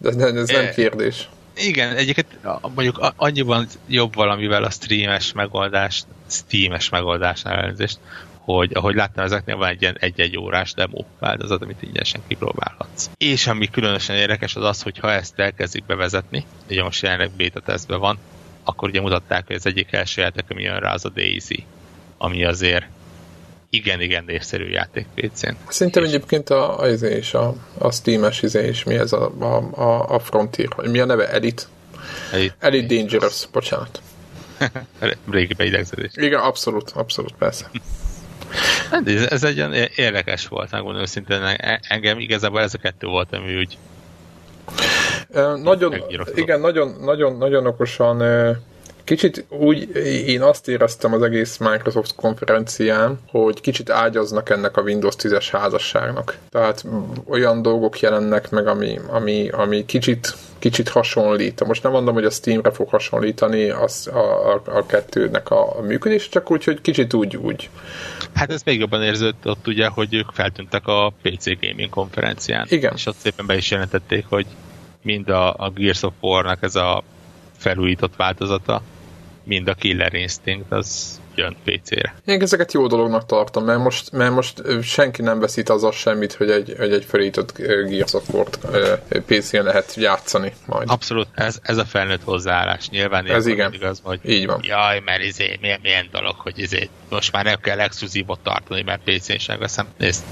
de, 0.00 0.14
de 0.14 0.40
ez 0.40 0.48
nem 0.48 0.70
kérdés. 0.70 1.28
Igen, 1.58 1.96
egyébként 1.96 2.38
mondjuk 2.74 3.12
annyiban 3.16 3.66
jobb 3.86 4.14
valamivel 4.14 4.64
a 4.64 4.70
streames 4.70 5.32
megoldás, 5.32 6.02
steames 6.28 6.88
megoldás 6.88 7.44
ellenőrzést, 7.44 7.98
hogy 8.38 8.70
ahogy 8.74 8.94
láttam, 8.94 9.24
ezeknél 9.24 9.56
van 9.56 9.68
egy 9.68 9.82
ilyen 9.82 9.96
egy-egy 10.00 10.38
órás 10.38 10.74
demo 10.74 11.04
változat, 11.18 11.62
amit 11.62 11.82
ingyenesen 11.82 12.20
kipróbálhatsz. 12.28 13.10
És 13.16 13.46
ami 13.46 13.68
különösen 13.70 14.16
érdekes 14.16 14.56
az 14.56 14.64
az, 14.64 14.82
hogy 14.82 14.98
ha 14.98 15.12
ezt 15.12 15.38
elkezdik 15.38 15.84
bevezetni, 15.84 16.44
ugye 16.70 16.82
most 16.82 17.02
jelenleg 17.02 17.30
beta 17.30 17.60
tesztben 17.60 18.00
van, 18.00 18.18
akkor 18.64 18.88
ugye 18.88 19.00
mutatták, 19.00 19.46
hogy 19.46 19.56
az 19.56 19.66
egyik 19.66 19.92
első 19.92 20.20
játék, 20.20 20.44
ami 20.48 20.62
jön 20.62 20.78
rá, 20.78 20.92
az 20.92 21.04
a 21.04 21.08
Daisy, 21.08 21.64
ami 22.18 22.44
azért 22.44 22.86
igen-igen 23.70 24.24
népszerű 24.24 24.68
játék 24.68 25.06
PC-n. 25.14 25.56
Szerintem 25.68 26.02
és... 26.02 26.08
egyébként 26.08 26.50
a, 26.50 26.80
a, 26.80 26.88
izé 26.88 27.16
is, 27.16 27.34
a, 27.34 27.54
a 27.78 27.90
Steam-es 27.92 28.42
izé 28.42 28.68
is, 28.68 28.84
mi 28.84 28.94
ez 28.94 29.12
a, 29.12 29.32
a, 29.38 29.80
a, 29.80 30.14
a 30.14 30.18
Frontier, 30.18 30.68
mi 30.76 30.98
a 30.98 31.04
neve? 31.04 31.28
Elite? 31.28 31.62
Elite, 32.32 32.54
Elite 32.58 32.94
Dangerous, 32.94 33.46
bocsánat. 33.52 34.02
Régi 35.30 35.54
beidegződés. 35.54 36.10
Igen, 36.14 36.40
abszolút, 36.40 36.90
abszolút, 36.90 37.32
persze. 37.38 37.70
Hát 38.90 39.08
ez, 39.08 39.26
ez 39.30 39.44
egy 39.44 39.58
olyan 39.58 39.72
érdekes 39.94 40.46
volt, 40.46 40.70
megmondom 40.70 41.02
őszintén, 41.02 41.42
engem 41.88 42.18
igazából 42.18 42.60
ez 42.60 42.74
a 42.74 42.78
kettő 42.78 43.06
volt, 43.06 43.32
ami 43.32 43.58
úgy 43.58 43.78
nagyon, 45.62 45.94
igen, 46.34 46.60
nagyon, 46.60 46.96
nagyon, 47.00 47.36
nagyon 47.36 47.66
okosan 47.66 48.16
Kicsit 49.08 49.44
úgy 49.48 49.96
én 50.26 50.42
azt 50.42 50.68
éreztem 50.68 51.12
az 51.12 51.22
egész 51.22 51.56
Microsoft 51.56 52.14
konferencián, 52.14 53.20
hogy 53.30 53.60
kicsit 53.60 53.90
ágyaznak 53.90 54.50
ennek 54.50 54.76
a 54.76 54.80
Windows 54.80 55.14
10-es 55.18 55.48
házasságnak. 55.52 56.38
Tehát 56.50 56.84
olyan 57.28 57.62
dolgok 57.62 58.00
jelennek 58.00 58.50
meg, 58.50 58.66
ami, 58.66 58.98
ami, 59.06 59.48
ami 59.48 59.84
kicsit 59.84 60.34
kicsit 60.58 60.88
hasonlít. 60.88 61.64
Most 61.66 61.82
nem 61.82 61.92
mondom, 61.92 62.14
hogy 62.14 62.24
a 62.24 62.30
Steamre 62.30 62.70
fog 62.70 62.88
hasonlítani 62.88 63.70
az, 63.70 64.10
a, 64.12 64.52
a, 64.52 64.62
a 64.64 64.86
kettőnek 64.86 65.50
a, 65.50 65.78
a 65.78 65.80
működés, 65.80 66.28
csak 66.28 66.50
úgy, 66.50 66.64
hogy 66.64 66.80
kicsit 66.80 67.14
úgy, 67.14 67.36
úgy. 67.36 67.70
Hát 68.34 68.50
ez 68.50 68.62
még 68.62 68.78
jobban 68.78 69.02
érződött 69.02 69.46
ott 69.46 69.66
ugye, 69.66 69.86
hogy 69.86 70.14
ők 70.14 70.30
feltűntek 70.32 70.86
a 70.86 71.12
PC 71.22 71.60
Gaming 71.60 71.90
konferencián. 71.90 72.66
Igen. 72.70 72.92
És 72.94 73.06
ott 73.06 73.16
szépen 73.16 73.46
be 73.46 73.56
is 73.56 73.70
jelentették, 73.70 74.24
hogy 74.28 74.46
mind 75.02 75.28
a, 75.28 75.54
a 75.54 75.70
Gears 75.74 76.02
of 76.02 76.12
War-nak 76.20 76.62
ez 76.62 76.74
a 76.74 77.02
felújított 77.56 78.16
változata, 78.16 78.82
mind 79.48 79.68
a 79.68 79.74
Killer 79.74 80.14
Instinct, 80.14 80.72
az 80.72 81.20
jön 81.34 81.56
PC-re. 81.64 82.14
Én 82.24 82.40
ezeket 82.42 82.72
jó 82.72 82.86
dolognak 82.86 83.26
tartom, 83.26 83.64
mert 83.64 83.78
most, 83.78 84.12
mert 84.12 84.34
most 84.34 84.62
senki 84.82 85.22
nem 85.22 85.38
veszít 85.38 85.68
azzal 85.68 85.92
semmit, 85.92 86.32
hogy 86.32 86.50
egy, 86.50 86.74
hogy 86.78 86.92
egy 86.92 87.04
felított 87.04 87.58
Gears 87.58 88.12
of 88.12 88.28
War 88.28 88.48
PC-n 89.26 89.62
lehet 89.62 89.94
játszani 89.94 90.52
majd. 90.66 90.90
Abszolút, 90.90 91.26
ez, 91.34 91.58
ez 91.62 91.76
a 91.76 91.84
felnőtt 91.84 92.22
hozzáállás. 92.22 92.88
Nyilván 92.88 93.26
ez 93.26 93.46
igen. 93.46 93.72
igaz, 93.72 94.00
hogy 94.02 94.20
Így 94.24 94.46
van. 94.46 94.60
jaj, 94.62 95.00
mert 95.04 95.22
izé, 95.22 95.58
milyen, 95.60 95.78
milyen 95.82 96.08
dolog, 96.12 96.34
hogy 96.36 96.58
izé, 96.58 96.88
most 97.08 97.32
már 97.32 97.44
nem 97.44 97.60
kell 97.60 97.80
exkluzívot 97.80 98.40
tartani, 98.40 98.82
mert 98.82 99.02
PC-n 99.04 99.38
sem 99.38 99.58
veszem. 99.58 99.86
Nézd, 99.96 100.24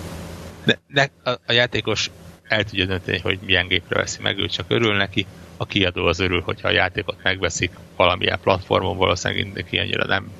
de, 0.64 0.78
de 0.88 1.10
a, 1.24 1.30
a 1.30 1.52
játékos 1.52 2.10
el 2.48 2.64
tudja 2.64 2.84
dönteni, 2.84 3.18
hogy 3.18 3.38
milyen 3.46 3.66
gépre 3.66 3.98
veszi 3.98 4.22
meg, 4.22 4.38
ő 4.38 4.46
csak 4.46 4.64
örül 4.68 4.96
neki, 4.96 5.26
a 5.56 5.66
kiadó 5.66 6.06
az 6.06 6.20
örül, 6.20 6.40
hogyha 6.40 6.68
a 6.68 6.72
játékot 6.72 7.16
megveszik 7.22 7.70
valamilyen 7.96 8.38
platformon, 8.42 8.96
valószínűleg 8.96 9.66
annyira 9.72 10.06
nem 10.06 10.30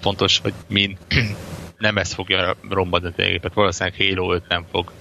fontos, 0.00 0.38
hogy 0.38 0.52
min 0.68 0.98
nem 1.78 1.96
ez 1.96 2.12
fogja 2.12 2.56
rombadni 2.68 3.08
a 3.08 3.26
gépet, 3.26 3.54
valószínűleg 3.54 3.98
Halo 3.98 4.32
5 4.34 4.42
nem 4.48 4.64
fog 4.70 4.92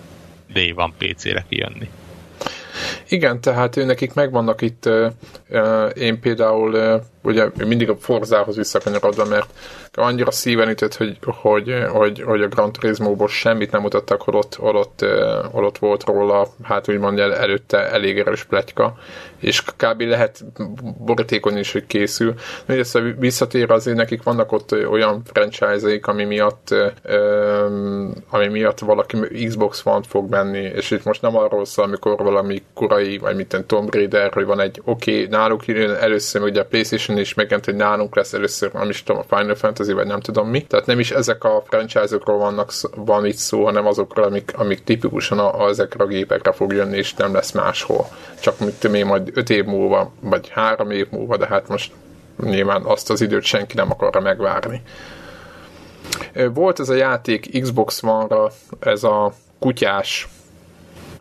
Day 0.54 0.74
One 0.76 0.94
PC-re 0.98 1.46
kijönni. 1.50 1.90
Igen, 3.10 3.42
tehát 3.42 3.78
ő 3.78 3.84
nekik 3.84 4.14
megvannak 4.14 4.62
itt, 4.62 4.90
én 5.94 6.20
például 6.20 7.02
ugye 7.22 7.50
mindig 7.66 7.90
a 7.90 7.96
Forzához 8.00 8.56
visszakanyarodva, 8.56 9.26
mert 9.26 9.50
annyira 9.94 10.32
szíven 10.32 10.70
ütött, 10.70 10.96
hogy, 10.96 11.18
hogy, 11.26 11.86
hogy, 11.92 12.22
hogy 12.22 12.42
a 12.42 12.48
Gran 12.48 12.72
Turismo-ból 12.72 13.28
semmit 13.28 13.72
nem 13.72 13.82
mutattak, 13.82 14.22
holott, 14.22 14.56
holott, 14.56 15.06
holott 15.52 15.78
volt 15.78 16.04
róla, 16.04 16.48
hát 16.64 16.90
úgymond 16.90 17.20
el, 17.20 17.36
előtte 17.36 17.92
elég 17.92 18.20
erős 18.20 18.44
pletyka, 18.44 18.98
és 19.40 19.64
kb. 19.78 20.02
lehet 20.02 20.44
borítékon 20.98 21.58
is, 21.58 21.72
hogy 21.72 21.88
készül. 21.88 22.34
Mindössze 22.66 23.00
visszatér 23.00 23.72
azért 23.72 23.98
nekik 23.98 24.24
vannak 24.24 24.52
ott 24.52 24.72
olyan 24.72 25.22
franchise-eik, 25.26 26.08
ami 26.08 26.24
miatt 26.24 26.76
ami 28.30 28.48
miatt 28.48 28.80
valaki 28.80 29.18
Xbox 29.48 29.82
One 29.86 30.04
fog 30.08 30.30
menni, 30.30 30.60
és 30.60 30.92
itt 30.92 31.04
most 31.04 31.22
nem 31.22 31.38
arról 31.38 31.66
szól, 31.66 31.86
amikor 31.86 32.18
valami 32.18 32.64
korai, 32.74 33.18
vagy 33.18 33.36
mint 33.36 33.64
Tomb 33.68 33.94
Raider, 33.94 34.34
hogy 34.34 34.46
van 34.46 34.60
egy 34.60 34.82
oké, 34.86 35.12
okay, 35.12 35.28
náluk 35.28 35.66
jön 35.66 35.92
először, 35.92 36.42
ugye 36.42 36.62
a 36.62 36.66
PlayStation 36.66 37.09
is 37.18 37.34
megjelent, 37.34 37.66
hogy 37.66 37.76
nálunk 37.76 38.16
lesz 38.16 38.34
először, 38.34 38.72
nem 38.74 38.90
is 38.90 39.04
tudom, 39.04 39.22
a 39.28 39.36
Final 39.36 39.56
Fantasy, 39.56 39.94
vagy 39.94 40.08
nem 40.08 40.20
tudom 40.20 40.48
mi. 40.48 40.64
Tehát 40.64 40.86
nem 40.86 41.00
is 41.00 41.12
ezek 41.12 41.44
a 41.44 41.64
franchise-okról 41.68 42.38
vannak, 42.38 42.72
van 42.96 43.26
itt 43.26 43.36
szó, 43.36 43.64
hanem 43.66 43.86
azokról, 43.86 44.26
amik, 44.26 44.52
amik 44.56 44.84
tipikusan 44.84 45.40
a, 45.40 45.64
a, 45.64 45.68
ezekre 45.68 46.04
a 46.04 46.08
gépekre 46.08 46.52
fog 46.52 46.74
jönni, 46.74 46.98
és 46.98 47.14
nem 47.14 47.34
lesz 47.34 47.52
máshol. 47.52 48.08
Csak 48.40 48.60
mit 48.60 48.80
tudom 48.80 48.96
én, 48.96 49.06
majd 49.06 49.32
öt 49.34 49.50
év 49.50 49.66
múlva, 49.66 50.12
vagy 50.20 50.50
három 50.50 50.92
év 50.92 51.08
múlva, 51.10 51.38
de 51.38 51.48
hát 51.48 51.68
most 51.68 51.92
nyilván 52.44 52.82
azt 52.86 53.10
az 53.10 53.22
időt 53.22 53.44
senki 53.44 53.76
nem 53.76 53.92
akarra 53.92 54.20
megvárni. 54.20 54.82
Volt 56.54 56.80
ez 56.80 56.90
a 56.90 56.94
játék 56.94 57.62
Xbox 57.62 58.04
One-ra, 58.04 58.52
ez 58.80 59.04
a 59.04 59.34
kutyás 59.60 60.28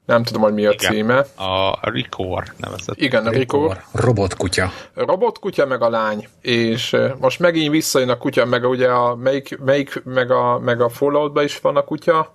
nem 0.09 0.22
tudom, 0.22 0.42
hogy 0.42 0.52
mi 0.52 0.66
a 0.66 0.70
Igen. 0.70 0.92
címe. 0.92 1.18
A 1.36 1.90
Ricor 1.90 2.44
nevezett. 2.56 2.96
Igen, 3.00 3.26
a 3.26 3.30
Ricor. 3.30 3.82
Robotkutya. 3.92 4.72
Robotkutya 4.94 5.66
meg 5.66 5.82
a 5.82 5.90
lány. 5.90 6.28
És 6.40 6.96
most 7.18 7.38
megint 7.38 7.70
visszajön 7.70 8.09
a 8.09 8.18
kutya, 8.18 8.44
meg 8.44 8.64
a, 8.64 8.68
ugye 8.68 8.88
a, 8.88 9.14
melyik, 9.14 9.59
melyik 9.64 10.02
meg 10.04 10.30
a, 10.30 10.59
meg 10.59 10.80
a 10.80 10.88
fallout 10.88 11.42
is 11.42 11.61
van 11.61 11.76
a 11.76 11.82
kutya. 11.82 12.34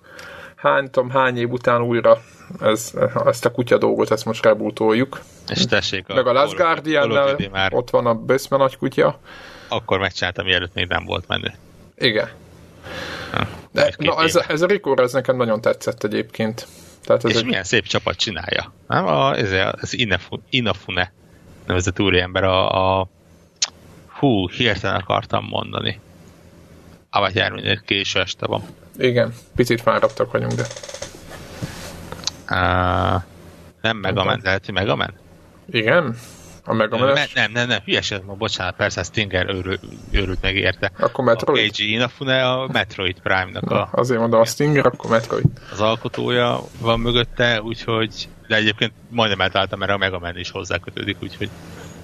Hány, 0.56 0.90
tudom, 0.90 1.10
hány 1.10 1.38
év 1.38 1.50
után 1.50 1.82
újra 1.82 2.18
ez, 2.60 2.92
ezt 3.24 3.44
a 3.44 3.50
kutya 3.50 3.78
dolgot, 3.78 4.10
ezt 4.10 4.24
most 4.24 4.44
rebootoljuk. 4.44 5.20
És 5.48 5.66
tessék. 5.66 6.04
A 6.08 6.14
meg 6.14 6.26
a 6.26 6.32
Last 6.32 6.56
guardian 6.56 7.36
ott 7.70 7.90
van 7.90 8.06
a 8.06 8.14
Böszme 8.14 8.56
nagy 8.56 8.76
kutya. 8.76 9.18
Akkor 9.68 9.98
megcsináltam, 9.98 10.44
mielőtt 10.44 10.74
még 10.74 10.86
nem 10.88 11.04
volt 11.04 11.28
menő. 11.28 11.52
Igen. 11.96 12.28
De, 13.70 13.94
na, 13.96 14.22
ez, 14.22 14.36
ez 14.48 14.62
a 14.62 14.66
Ricor, 14.66 15.00
ez 15.00 15.12
nekem 15.12 15.36
nagyon 15.36 15.60
tetszett 15.60 16.04
egyébként. 16.04 16.66
Tehát 17.04 17.24
ez 17.24 17.30
és 17.30 17.36
egy... 17.36 17.44
milyen 17.44 17.64
szép 17.64 17.86
csapat 17.86 18.16
csinálja. 18.16 18.72
Nem? 18.86 19.06
A, 19.06 19.34
ez, 19.34 19.74
az 19.80 19.96
Inafune 20.50 21.12
nevezett 21.66 22.00
úriember 22.00 22.44
a, 22.44 23.00
a 23.00 23.08
hú, 24.06 24.48
hirtelen 24.48 25.00
akartam 25.00 25.44
mondani. 25.44 26.00
Avatar 27.10 27.50
mindegy, 27.50 27.80
késő 27.80 28.20
este 28.20 28.46
van. 28.46 28.62
Igen, 28.98 29.34
picit 29.56 29.80
fáradtak 29.80 30.32
vagyunk, 30.32 30.52
de... 30.52 30.66
Uh, 32.50 33.22
nem 33.80 33.96
Megaman, 33.96 34.40
lehet, 34.42 34.64
hogy 34.64 34.74
Megaman? 34.74 35.14
Igen? 35.70 36.16
A 36.66 36.74
Megaman 36.74 37.12
nem, 37.12 37.26
nem, 37.34 37.52
nem, 37.52 37.68
nem, 37.68 37.80
hülyeség, 37.84 38.22
ma 38.26 38.34
bocsánat, 38.34 38.74
persze 38.76 39.02
Stinger 39.02 39.48
őrült, 39.48 39.80
őrült 40.10 40.42
meg 40.42 40.56
érte. 40.56 40.90
Akkor 40.98 41.24
Metroid? 41.24 41.58
A 41.58 41.60
Keiji 41.60 41.92
Inafune 41.92 42.48
a 42.50 42.68
Metroid 42.72 43.20
Prime-nak 43.20 43.70
a... 43.70 43.88
Azért 43.92 44.20
mondom, 44.20 44.40
a 44.40 44.44
Stinger, 44.44 44.86
akkor 44.86 45.10
Metroid. 45.10 45.44
Az 45.72 45.80
alkotója 45.80 46.60
van 46.80 47.00
mögötte, 47.00 47.62
úgyhogy 47.62 48.28
de 48.46 48.56
egyébként 48.56 48.92
majdnem 49.08 49.40
eltaláltam, 49.40 49.78
mert 49.78 49.92
a 49.92 49.96
Megaman 49.96 50.38
is 50.38 50.50
hozzákötődik, 50.50 51.16
úgyhogy 51.22 51.48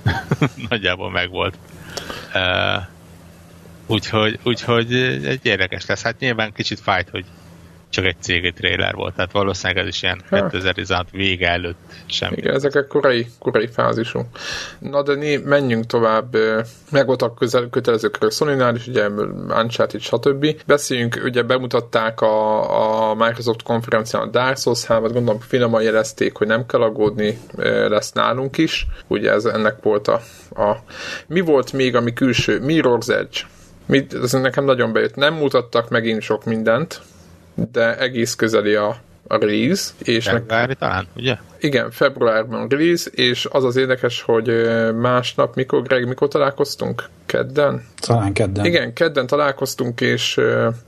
nagyjából 0.68 1.10
megvolt. 1.10 1.58
Uh, 2.34 2.82
úgyhogy, 3.86 4.38
úgyhogy 4.42 4.94
egy 5.24 5.46
érdekes 5.46 5.86
lesz. 5.86 6.02
Hát 6.02 6.18
nyilván 6.18 6.52
kicsit 6.52 6.80
fájt, 6.80 7.08
hogy 7.08 7.24
csak 7.90 8.04
egy 8.04 8.16
cégi 8.20 8.52
trailer 8.52 8.94
volt, 8.94 9.14
tehát 9.14 9.32
valószínűleg 9.32 9.82
ez 9.82 9.88
is 9.88 10.02
ilyen 10.02 10.22
2016 10.30 11.10
vége 11.10 11.48
előtt 11.48 11.78
semmi. 12.06 12.36
Igen, 12.36 12.54
ezek 12.54 12.74
a 12.74 12.86
korai, 12.86 13.26
korai 13.38 13.66
fázisú. 13.66 14.20
Na 14.78 15.02
de 15.02 15.14
né, 15.14 15.36
menjünk 15.36 15.86
tovább, 15.86 16.36
meg 16.90 17.06
voltak 17.06 17.34
közel, 17.34 17.68
kötelezők 17.70 18.18
sony 18.30 18.74
is, 18.74 18.86
ugye 18.86 19.08
Uncharted, 19.48 20.00
stb. 20.00 20.46
Beszéljünk, 20.66 21.20
ugye 21.24 21.42
bemutatták 21.42 22.20
a, 22.20 23.10
a 23.10 23.14
Microsoft 23.14 23.62
konferencián 23.62 24.22
a 24.22 24.30
Dark 24.30 24.58
Souls 24.58 24.84
3 24.84 25.12
gondolom 25.12 25.40
finoman 25.40 25.82
jelezték, 25.82 26.36
hogy 26.36 26.46
nem 26.46 26.66
kell 26.66 26.80
aggódni, 26.80 27.38
lesz 27.88 28.12
nálunk 28.12 28.58
is. 28.58 28.86
Ugye 29.06 29.30
ez 29.30 29.44
ennek 29.44 29.82
volt 29.82 30.08
a, 30.08 30.20
a 30.50 30.76
mi 31.26 31.40
volt 31.40 31.72
még, 31.72 31.96
ami 31.96 32.12
külső, 32.12 32.60
Mirror's 32.66 33.08
Edge. 33.08 33.38
Mit, 33.86 34.14
ez 34.14 34.32
nekem 34.32 34.64
nagyon 34.64 34.92
bejött. 34.92 35.14
Nem 35.14 35.34
mutattak 35.34 35.88
megint 35.88 36.22
sok 36.22 36.44
mindent, 36.44 37.02
de 37.72 37.98
egész 37.98 38.34
közeli 38.34 38.74
a, 38.74 38.96
a 39.26 39.36
release. 39.38 39.90
És 40.02 40.24
Februári 40.24 40.66
meg, 40.66 40.78
talán, 40.78 41.06
ugye? 41.16 41.36
Igen, 41.60 41.90
februárban 41.90 42.68
release, 42.68 43.10
és 43.14 43.48
az 43.50 43.64
az 43.64 43.76
érdekes, 43.76 44.22
hogy 44.22 44.50
másnap, 45.00 45.54
mikor, 45.54 45.82
Greg, 45.82 46.08
mikor 46.08 46.28
találkoztunk? 46.28 47.04
Kedden? 47.26 47.84
Talán 48.00 48.32
kedden. 48.32 48.64
Igen, 48.64 48.92
kedden 48.92 49.26
találkoztunk, 49.26 50.00
és, 50.00 50.40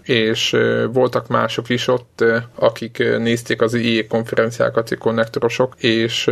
és 0.02 0.56
voltak 0.92 1.28
mások 1.28 1.68
is 1.68 1.88
ott, 1.88 2.24
akik 2.54 2.98
nézték 3.18 3.62
az 3.62 3.74
IE 3.74 4.06
konferenciákat, 4.06 4.90
a 4.90 4.96
konnektorosok, 4.96 5.74
és 5.78 6.30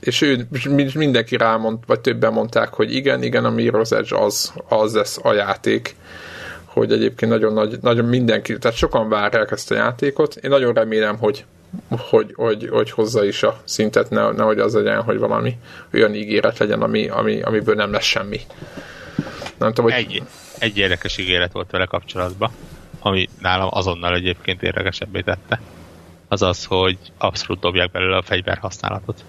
és 0.00 0.20
ő, 0.20 0.48
mindenki 0.94 1.36
rámond, 1.36 1.78
vagy 1.86 2.00
többen 2.00 2.32
mondták, 2.32 2.74
hogy 2.74 2.94
igen, 2.94 3.22
igen, 3.22 3.44
a 3.44 3.52
Mirror's 3.52 3.92
Edge 3.92 4.18
az, 4.18 4.52
az 4.68 4.94
lesz 4.94 5.18
a 5.22 5.32
játék 5.32 5.96
hogy 6.78 6.92
egyébként 6.92 7.32
nagyon 7.32 7.52
nagy, 7.52 7.78
nagyon 7.80 8.04
mindenki, 8.04 8.58
tehát 8.58 8.76
sokan 8.76 9.08
várják 9.08 9.50
ezt 9.50 9.70
a 9.70 9.74
játékot. 9.74 10.36
Én 10.36 10.50
nagyon 10.50 10.74
remélem, 10.74 11.18
hogy 11.18 11.44
hogy, 11.88 12.32
hogy, 12.34 12.68
hogy 12.68 12.90
hozza 12.90 13.24
is 13.24 13.42
a 13.42 13.60
szintet, 13.64 14.10
ne, 14.10 14.30
nehogy 14.30 14.58
az 14.58 14.74
legyen, 14.74 15.02
hogy 15.02 15.18
valami 15.18 15.56
olyan 15.92 16.14
ígéret 16.14 16.58
legyen, 16.58 16.82
ami, 16.82 17.08
ami, 17.08 17.42
amiből 17.42 17.74
nem 17.74 17.92
lesz 17.92 18.04
semmi. 18.04 18.40
Nem 19.58 19.72
tudom, 19.72 19.90
hogy... 19.90 20.00
Egy, 20.00 20.22
egy 20.58 20.78
érdekes 20.78 21.18
ígéret 21.18 21.52
volt 21.52 21.70
vele 21.70 21.84
kapcsolatban, 21.84 22.50
ami 23.00 23.28
nálam 23.40 23.68
azonnal 23.70 24.14
egyébként 24.14 24.62
érdekesebbé 24.62 25.20
tette. 25.20 25.60
Az 26.28 26.42
az, 26.42 26.64
hogy 26.64 26.98
abszolút 27.18 27.60
dobják 27.60 27.90
belőle 27.90 28.16
a 28.16 28.22
fegyver 28.22 28.58
használatot. 28.58 29.24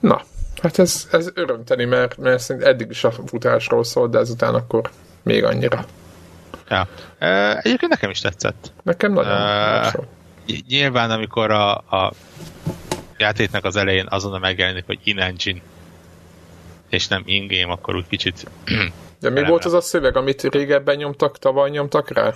Na, 0.00 0.22
hát 0.62 0.78
ez, 0.78 1.08
ez 1.10 1.30
örömteni, 1.34 1.84
mert, 1.84 2.16
mert 2.16 2.50
eddig 2.50 2.90
is 2.90 3.04
a 3.04 3.10
futásról 3.10 3.84
szólt, 3.84 4.10
de 4.10 4.18
ezután 4.18 4.54
akkor 4.54 4.90
még 5.22 5.44
annyira. 5.44 5.84
Ja. 6.68 6.88
Egyébként 7.58 7.90
nekem 7.90 8.10
is 8.10 8.20
tetszett. 8.20 8.72
Nekem 8.82 9.12
nagyon 9.12 9.32
e, 9.32 9.92
Nyilván, 10.68 11.10
amikor 11.10 11.50
a, 11.50 11.76
a 11.76 12.12
játéknak 13.16 13.64
az 13.64 13.76
elején 13.76 14.06
azonnal 14.08 14.38
megjelenik, 14.38 14.86
hogy 14.86 14.98
in-engine, 15.04 15.60
és 16.88 17.08
nem 17.08 17.22
in-game, 17.24 17.72
akkor 17.72 17.96
úgy 17.96 18.06
kicsit... 18.08 18.46
De 19.20 19.30
mi 19.30 19.44
volt 19.44 19.64
az 19.64 19.72
a 19.72 19.80
szöveg, 19.80 20.16
amit 20.16 20.42
régebben 20.42 20.96
nyomtak, 20.96 21.38
tavaly 21.38 21.70
nyomtak 21.70 22.10
rá? 22.10 22.34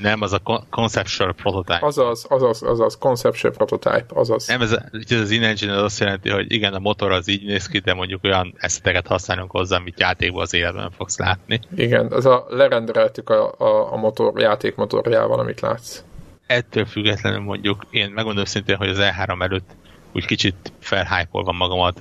Nem, 0.00 0.22
az 0.22 0.32
a 0.32 0.66
conceptual 0.70 1.32
prototype. 1.32 1.86
Azaz, 1.86 2.26
azaz, 2.28 2.62
azaz, 2.62 2.98
conceptual 2.98 3.52
prototype, 3.52 4.04
azaz. 4.08 4.46
Nem, 4.46 4.60
ez, 4.60 4.76
ez 5.08 5.20
az 5.20 5.30
in-engine 5.30 5.76
az 5.76 5.82
azt 5.82 6.00
jelenti, 6.00 6.30
hogy 6.30 6.52
igen, 6.52 6.74
a 6.74 6.78
motor 6.78 7.12
az 7.12 7.28
így 7.28 7.44
néz 7.44 7.66
ki, 7.66 7.78
de 7.78 7.94
mondjuk 7.94 8.24
olyan 8.24 8.54
eszeteket 8.56 9.06
használunk 9.06 9.50
hozzá, 9.50 9.76
amit 9.76 10.00
játékban 10.00 10.42
az 10.42 10.54
életben 10.54 10.90
fogsz 10.90 11.18
látni. 11.18 11.60
Igen, 11.76 12.12
az 12.12 12.26
a 12.26 12.46
lerendeltük 12.48 13.30
a, 13.30 13.54
a, 13.58 13.92
a 13.92 13.96
motor, 13.96 14.40
játék 14.40 14.74
motorjával, 14.74 15.38
amit 15.38 15.60
látsz. 15.60 16.02
Ettől 16.46 16.84
függetlenül 16.84 17.40
mondjuk, 17.40 17.86
én 17.90 18.10
megmondom 18.10 18.44
szintén, 18.44 18.76
hogy 18.76 18.88
az 18.88 18.98
E3 19.00 19.42
előtt 19.42 19.70
úgy 20.12 20.26
kicsit 20.26 20.72
felhájpolva 20.78 21.52
magamat 21.52 22.00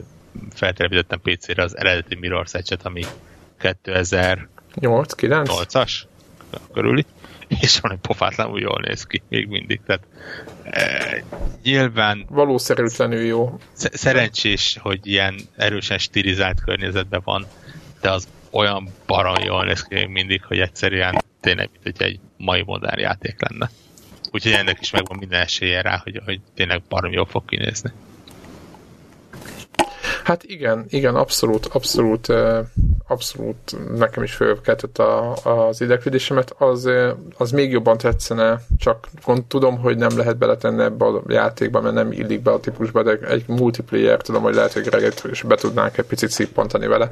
feltelepítettem 0.53 1.21
PC-re 1.21 1.63
az 1.63 1.77
eredeti 1.77 2.17
Mirror's 2.21 2.53
Edge-et, 2.55 2.85
ami 2.85 3.03
2008 3.59 5.13
9 5.13 5.49
8-as 5.51 6.01
körüli 6.73 7.05
és 7.65 7.79
valami 7.79 7.99
pofátlanul 8.01 8.59
jól 8.59 8.81
néz 8.87 9.03
ki, 9.03 9.21
még 9.29 9.47
mindig. 9.47 9.81
Tehát 9.85 10.03
e, 10.63 11.23
nyilván... 11.63 12.25
Valószerűtlenül 12.29 13.25
jó. 13.25 13.59
Szerencsés, 13.73 14.77
hogy 14.81 14.99
ilyen 15.07 15.35
erősen 15.55 15.97
stilizált 15.97 16.63
környezetben 16.63 17.21
van, 17.23 17.45
de 18.01 18.11
az 18.11 18.27
olyan 18.51 18.89
barom 19.05 19.43
jól 19.43 19.65
néz 19.65 19.83
ki 19.83 19.93
még 19.93 20.07
mindig, 20.07 20.43
hogy 20.43 20.59
egyszerűen 20.59 21.23
tényleg, 21.41 21.69
mint 21.83 21.97
hogy 21.97 22.07
egy 22.07 22.19
mai 22.37 22.63
modern 22.65 22.99
játék 22.99 23.35
lenne. 23.49 23.69
Úgyhogy 24.31 24.51
ennek 24.51 24.77
is 24.81 24.91
megvan 24.91 25.17
minden 25.17 25.41
esélye 25.41 25.81
rá, 25.81 26.01
hogy, 26.03 26.21
hogy 26.25 26.39
tényleg 26.53 26.81
barom 26.89 27.11
jól 27.11 27.25
fog 27.25 27.45
kinézni. 27.45 27.91
Hát 30.23 30.43
igen, 30.43 30.85
igen, 30.89 31.15
abszolút, 31.15 31.65
abszolút, 31.65 32.33
abszolút 33.07 33.75
nekem 33.97 34.23
is 34.23 34.33
fölkeltett 34.33 34.97
a, 34.97 35.33
az 35.43 35.81
ideglődésemet, 35.81 36.55
az, 36.57 36.89
az 37.37 37.51
még 37.51 37.71
jobban 37.71 37.97
tetszene, 37.97 38.61
csak 38.77 39.07
tudom, 39.47 39.77
hogy 39.77 39.97
nem 39.97 40.17
lehet 40.17 40.37
beletenni 40.37 40.83
ebbe 40.83 41.05
a 41.05 41.21
játékba, 41.27 41.81
mert 41.81 41.95
nem 41.95 42.11
illik 42.11 42.41
be 42.41 42.51
a 42.51 42.59
típusba, 42.59 43.03
de 43.03 43.17
egy 43.27 43.43
multiplayer 43.47 44.21
tudom, 44.21 44.41
hogy 44.41 44.55
lehet, 44.55 44.73
hogy 44.73 44.83
Greget 44.83 45.23
is 45.31 45.41
be 45.41 45.55
tudnánk 45.55 45.97
egy 45.97 46.05
picit 46.05 46.29
szippantani 46.29 46.87
vele. 46.87 47.11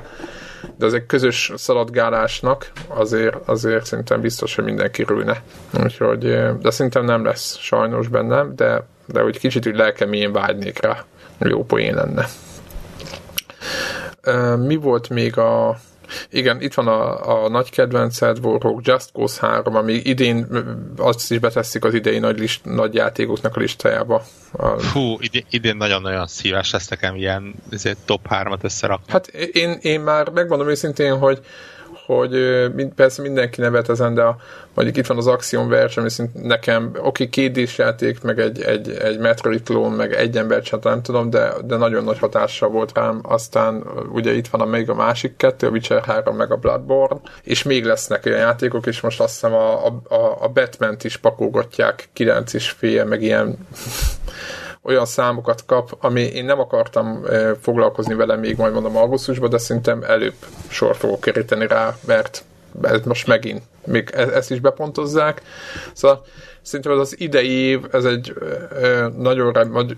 De 0.78 0.86
ez 0.86 0.94
egy 0.94 1.06
közös 1.06 1.52
szaladgálásnak 1.56 2.72
azért, 2.88 3.36
azért 3.46 3.86
szerintem 3.86 4.22
biztos, 4.22 4.56
hogy 4.56 4.64
mindenki 4.64 5.04
rülne. 5.04 5.42
Úgyhogy, 5.84 6.20
de 6.62 6.72
szerintem 6.72 7.06
nem 7.06 7.26
lesz 7.26 7.58
sajnos 7.58 8.08
bennem, 8.08 8.56
de, 8.56 8.88
de 9.06 9.22
hogy 9.22 9.40
kicsit 9.40 9.68
úgy 9.68 9.76
lelkeményen 9.76 10.32
vágynék 10.32 10.82
rá. 10.82 11.06
Jó 11.40 11.66
poén 11.66 11.96
lenne. 11.96 12.28
Mi 14.58 14.76
volt 14.76 15.10
még 15.10 15.38
a 15.38 15.80
igen, 16.30 16.62
itt 16.62 16.74
van 16.74 16.88
a, 16.88 17.44
a 17.44 17.50
nagy 17.50 17.70
kedvenced, 17.70 18.46
Warhawk 18.46 18.88
Just 18.88 19.10
Cause 19.14 19.48
3, 19.48 19.76
ami 19.76 19.94
idén 19.94 20.48
azt 20.98 21.32
is 21.32 21.40
beteszik 21.40 21.84
az 21.84 21.94
idei 21.94 22.20
nagy, 22.20 22.40
list, 22.40 22.66
nagy 22.66 22.94
játékoknak 22.94 23.56
a 23.56 23.60
listájába. 23.60 24.24
A... 24.52 24.84
Hú, 24.84 25.16
idén, 25.20 25.46
idén 25.50 25.76
nagyon-nagyon 25.76 26.28
szíves 26.28 26.72
lesz 26.72 26.88
nekem 26.88 27.16
ilyen 27.16 27.56
top 28.06 28.28
3-at 28.30 28.64
összerakni. 28.64 29.12
Hát 29.12 29.28
én, 29.28 29.78
én 29.82 30.00
már 30.00 30.30
megmondom 30.30 30.70
őszintén, 30.70 31.18
hogy 31.18 31.40
hogy 32.06 32.68
persze 32.96 33.22
mindenki 33.22 33.62
nevet 33.62 33.90
ezen, 33.90 34.14
de 34.14 34.22
a, 34.22 34.38
mondjuk 34.74 34.98
itt 34.98 35.06
van 35.06 35.18
az 35.18 35.28
Axiom 35.28 35.70
Verge, 35.70 35.94
ami 35.96 36.10
szint 36.10 36.44
nekem, 36.44 36.92
oké, 36.98 37.30
két 37.30 37.76
játék, 37.76 38.22
meg 38.22 38.40
egy, 38.40 38.62
egy, 38.62 38.90
egy 38.90 39.20
Metroid 39.20 39.64
klón, 39.64 39.92
meg 39.92 40.14
egy 40.14 40.38
ember 40.38 40.64
hát 40.72 40.84
nem 40.84 41.02
tudom, 41.02 41.30
de, 41.30 41.54
de 41.66 41.78
nagyon 41.78 42.04
nagy 42.04 42.20
hatással 42.20 42.70
volt 42.70 42.92
rám. 42.94 43.20
Aztán 43.24 43.84
ugye 44.12 44.34
itt 44.34 44.48
van 44.48 44.62
a 44.62 44.66
még 44.66 44.90
a 44.90 44.96
másik 44.96 45.36
kettő, 45.38 45.68
a 45.68 45.70
Witcher 45.70 46.04
3, 46.04 46.36
meg 46.36 46.52
a 46.52 46.58
Bloodborne, 46.58 47.20
és 47.44 47.64
még 47.64 47.86
lesznek 47.86 48.26
olyan 48.26 48.40
játékok, 48.40 48.86
és 48.86 49.02
most 49.02 49.20
azt 49.20 49.34
hiszem 49.34 49.54
a, 49.54 49.86
a, 49.86 50.38
a 50.42 50.48
Batman-t 50.48 51.04
is 51.04 51.18
pakolgatják, 51.18 52.10
9 52.14 52.54
és 52.54 52.70
fél, 52.70 53.06
meg 53.06 53.22
ilyen 53.22 53.58
olyan 54.84 55.06
számokat 55.06 55.66
kap, 55.66 55.98
ami 56.00 56.22
én 56.22 56.46
nem 56.46 56.60
akartam 56.60 57.26
foglalkozni 57.62 58.14
vele 58.14 58.36
még 58.36 58.58
majd 58.58 58.74
mondom 58.74 58.98
augusztusban, 58.98 59.50
de 59.50 59.58
szerintem 59.58 60.04
előbb 60.04 60.36
sor 60.68 60.96
fogok 60.96 61.22
keríteni 61.22 61.68
rá, 61.68 61.96
mert 62.06 62.44
ez 62.82 63.02
most 63.06 63.28
megint 63.28 63.62
még 63.86 64.10
e- 64.14 64.36
ezt 64.36 64.52
is 64.52 64.60
bepontozzák. 64.60 65.42
Szóval 65.94 66.26
szerintem 66.62 66.92
ez 66.92 67.00
az 67.00 67.20
idei 67.20 67.50
év, 67.50 67.80
ez 67.92 68.06
egy 68.06 68.34
nagyon 69.18 69.98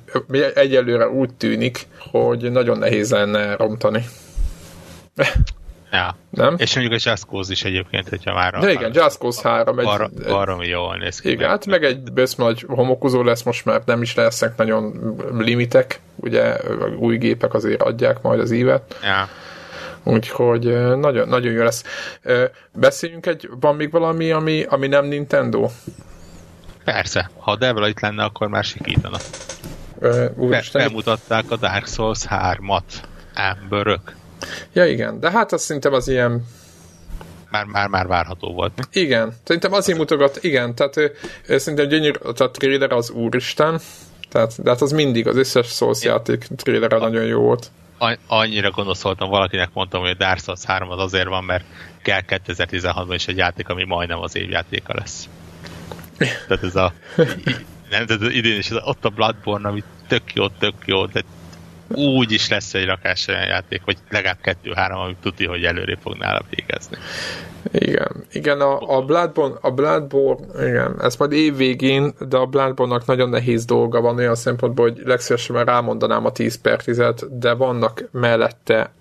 egyelőre 0.54 1.10
úgy 1.10 1.34
tűnik, 1.34 1.88
hogy 2.12 2.52
nagyon 2.52 2.78
nehéz 2.78 3.12
lenne 3.12 3.56
rontani. 3.56 4.06
Ja. 5.94 6.16
Nem? 6.30 6.56
És 6.58 6.76
mondjuk 6.76 7.00
a 7.00 7.10
Just 7.10 7.26
Cause 7.26 7.52
is 7.52 7.64
egyébként, 7.64 8.10
hogyha 8.10 8.34
már... 8.34 8.60
De 8.60 8.72
igen, 8.72 8.92
Just 8.94 9.18
Cause 9.18 9.50
3 9.50 9.80
egy... 9.80 9.86
Bar, 9.86 10.10
baromi 10.28 10.68
jól 10.68 10.98
néz 10.98 11.20
ki. 11.20 11.30
Igen, 11.30 11.50
hát 11.50 11.66
meg 11.66 11.84
egy 11.84 12.12
bősz 12.12 12.36
nagy 12.36 12.66
homokozó 12.68 13.24
lesz 13.24 13.44
most, 13.44 13.66
mert 13.66 13.86
nem 13.86 14.02
is 14.02 14.16
lesznek 14.16 14.58
nagyon 14.58 15.16
limitek, 15.38 16.00
ugye 16.16 16.58
új 16.98 17.18
gépek 17.18 17.54
azért 17.54 17.82
adják 17.82 18.22
majd 18.22 18.40
az 18.40 18.52
ívet. 18.52 19.00
Ja. 19.04 19.28
Úgyhogy 20.04 20.98
nagyon, 20.98 21.28
nagyon 21.28 21.52
jó 21.52 21.64
lesz. 21.64 21.84
Beszéljünk 22.74 23.26
egy, 23.26 23.50
van 23.60 23.76
még 23.76 23.92
valami, 23.92 24.32
ami, 24.32 24.64
ami 24.64 24.88
nem 24.88 25.06
Nintendo? 25.06 25.70
Persze, 26.84 27.30
ha 27.38 27.56
Devla 27.56 27.88
itt 27.88 28.00
lenne, 28.00 28.24
akkor 28.24 28.48
már 28.48 28.64
sikítana. 28.64 29.18
Be, 30.00 30.64
bemutatták 30.74 31.52
a 31.52 31.56
Dark 31.56 31.88
Souls 31.88 32.26
3-at. 32.30 32.82
Emberök. 33.34 34.16
Ja 34.74 34.86
igen, 34.86 35.20
de 35.20 35.32
hát 35.32 35.54
azt 35.54 35.64
szerintem 35.64 35.94
az 35.94 36.08
ilyen 36.08 36.46
már, 37.50 37.66
már, 37.66 37.88
már 37.88 38.08
várható 38.08 38.54
volt. 38.54 38.72
Mi? 38.76 39.02
Igen, 39.02 39.34
szerintem 39.44 39.74
azért 39.74 39.98
mutogat, 39.98 40.38
igen, 40.42 40.76
tehát 40.76 40.98
ő, 40.98 41.12
ő 41.48 41.58
szerintem 41.58 41.88
gyönyörű, 41.88 42.20
a 42.22 42.52
trailer 42.52 42.92
az 42.92 43.10
úristen, 43.10 43.80
tehát, 44.30 44.64
de 44.64 44.70
hát 44.70 44.82
az 44.82 44.92
mindig, 44.92 45.28
az 45.28 45.36
összes 45.36 45.68
Souls 45.68 46.04
játék 46.04 46.48
trailer 46.56 46.92
nagyon 46.92 47.24
jó 47.24 47.42
volt. 47.42 47.72
Annyira 48.28 48.72
gondolszoltam, 48.72 49.30
valakinek 49.30 49.70
mondtam, 49.74 50.02
hogy 50.02 50.10
a 50.10 50.14
Dark 50.14 50.40
Souls 50.40 50.64
3 50.66 50.90
az 50.90 51.00
azért 51.00 51.28
van, 51.28 51.44
mert 51.44 51.64
kell 52.02 52.22
2016-ban 52.28 53.14
is 53.14 53.28
egy 53.28 53.38
játék, 53.38 53.70
ami 53.70 53.84
majdnem 53.84 54.20
az 54.20 54.36
évjátéka 54.36 54.94
lesz. 54.96 55.30
Tehát 56.18 56.64
ez 56.64 56.76
a 56.76 56.94
nem, 57.90 58.06
de 58.06 58.16
idén 58.30 58.58
is 58.58 58.70
ott 58.72 59.06
a 59.06 59.10
Bloodborne, 59.10 59.68
ami 59.68 59.84
tök 60.08 60.34
jó, 60.34 60.48
tök 60.48 60.74
jó, 60.86 61.06
de 61.06 61.24
úgy 61.94 62.32
is 62.32 62.50
lesz 62.50 62.74
egy 62.74 62.86
rakás 62.86 63.28
olyan 63.28 63.46
játék, 63.46 63.82
vagy 63.86 63.98
legalább 64.10 64.42
kettő-három, 64.42 65.00
amit 65.00 65.18
tudja, 65.22 65.50
hogy 65.50 65.64
előre 65.64 65.98
fog 66.02 66.18
nála 66.18 66.42
végezni. 66.50 66.98
Igen, 67.72 68.26
igen, 68.32 68.62
a, 68.62 68.98
a 68.98 69.02
Bloodborne, 69.02 69.58
a 69.62 69.72
Bloodborne, 69.72 70.68
igen, 70.68 70.96
ez 71.02 71.16
majd 71.16 71.32
év 71.32 71.56
végén, 71.56 72.14
de 72.28 72.38
a 72.38 72.46
Bloodborne-nak 72.46 73.06
nagyon 73.06 73.30
nehéz 73.30 73.66
dolga 73.66 74.02
van 74.02 74.18
olyan 74.18 74.36
szempontból, 74.36 74.90
hogy 74.90 75.02
legszívesebben 75.06 75.66
rámondanám 75.66 76.26
a 76.26 76.32
10 76.32 76.62
per 76.62 76.84
10 76.84 77.02
de 77.30 77.54
vannak 77.54 78.04
mellette 78.12 78.92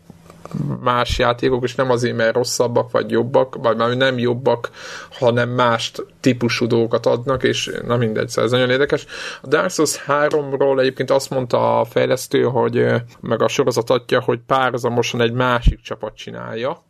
más 0.81 1.19
játékok, 1.19 1.65
és 1.65 1.75
nem 1.75 1.91
azért, 1.91 2.17
mert 2.17 2.35
rosszabbak 2.35 2.91
vagy 2.91 3.11
jobbak, 3.11 3.57
vagy 3.57 3.77
már 3.77 3.97
nem 3.97 4.19
jobbak, 4.19 4.71
hanem 5.11 5.49
más 5.49 5.93
típusú 6.21 6.67
dolgokat 6.67 7.07
adnak, 7.07 7.43
és 7.43 7.71
na 7.87 7.97
mindegy, 7.97 8.29
szóval 8.29 8.45
ez 8.45 8.51
nagyon 8.51 8.71
érdekes. 8.71 9.07
A 9.43 9.47
Dark 9.47 9.71
Souls 9.71 10.05
3-ról 10.07 10.81
egyébként 10.81 11.11
azt 11.11 11.31
mondta 11.31 11.81
a 11.81 11.85
fejlesztő, 11.85 12.43
hogy 12.43 12.87
meg 13.21 13.43
a 13.43 13.49
sorozat 13.49 13.91
adja, 13.91 14.21
hogy 14.21 14.39
párhuzamosan 14.47 15.21
egy 15.21 15.33
másik 15.33 15.81
csapat 15.81 16.17
csinálja, 16.17 16.83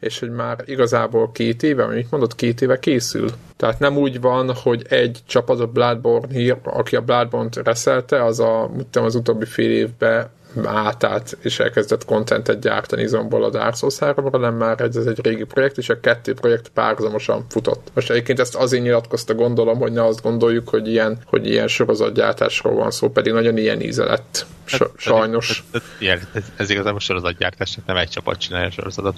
és 0.00 0.18
hogy 0.18 0.30
már 0.30 0.62
igazából 0.64 1.32
két 1.32 1.62
éve, 1.62 1.86
mit 1.86 2.10
mondott, 2.10 2.34
két 2.34 2.60
éve 2.60 2.78
készül. 2.78 3.30
Tehát 3.56 3.78
nem 3.78 3.96
úgy 3.96 4.20
van, 4.20 4.54
hogy 4.54 4.86
egy 4.88 5.18
csapat 5.26 5.60
a 5.60 5.66
Bloodborne 5.66 6.32
hír, 6.32 6.56
aki 6.62 6.96
a 6.96 7.00
Bloodborne-t 7.00 7.56
reszelte, 7.56 8.24
az 8.24 8.40
a, 8.40 8.70
az 8.92 9.14
utóbbi 9.14 9.44
fél 9.44 9.70
évben 9.70 10.30
átállt 10.64 11.36
és 11.42 11.58
elkezdett 11.58 12.04
kontentet 12.04 12.60
gyártani 12.60 13.06
zomból 13.06 13.44
a 13.44 13.50
Dark 13.50 13.76
Souls 13.76 13.98
3 13.98 14.40
nem 14.40 14.54
már 14.54 14.80
ez 14.80 14.96
egy 14.96 15.20
régi 15.22 15.44
projekt, 15.44 15.78
és 15.78 15.88
a 15.88 16.00
kettő 16.00 16.34
projekt 16.34 16.68
párhuzamosan 16.68 17.46
futott. 17.48 17.90
Most 17.94 18.10
egyébként 18.10 18.40
ezt 18.40 18.54
azért 18.54 18.82
nyilatkozta, 18.82 19.34
gondolom, 19.34 19.78
hogy 19.78 19.92
ne 19.92 20.04
azt 20.04 20.22
gondoljuk, 20.22 20.68
hogy 20.68 20.88
ilyen, 20.88 21.18
hogy 21.24 21.46
ilyen 21.46 21.68
sorozatgyártásról 21.68 22.74
van 22.74 22.90
szó, 22.90 23.10
pedig 23.10 23.32
nagyon 23.32 23.56
ilyen 23.56 23.80
íze 23.80 24.04
lett. 24.04 24.46
Hát, 24.66 24.90
sajnos. 24.96 25.64
Ez, 25.72 25.80
ez, 26.00 26.20
ez, 26.32 26.42
ez 26.56 26.70
igazából 26.70 27.00
sorozatgyártás, 27.00 27.78
nem 27.86 27.96
egy 27.96 28.08
csapat 28.08 28.38
csinálja 28.38 28.66
a 28.66 28.70
sorozatot. 28.70 29.16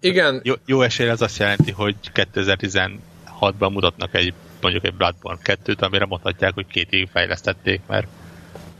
Igen. 0.00 0.40
Jó, 0.44 0.54
jó 0.66 0.82
esély 0.82 1.08
ez 1.08 1.20
azt 1.20 1.38
jelenti, 1.38 1.70
hogy 1.70 1.94
2016-ban 2.14 3.72
mutatnak 3.72 4.14
egy 4.14 4.34
mondjuk 4.60 4.84
egy 4.84 4.94
Bloodborne 4.94 5.40
2-t, 5.44 5.78
amire 5.78 6.04
mondhatják, 6.04 6.54
hogy 6.54 6.66
két 6.66 6.92
évig 6.92 7.08
fejlesztették, 7.12 7.80
mert 7.86 8.06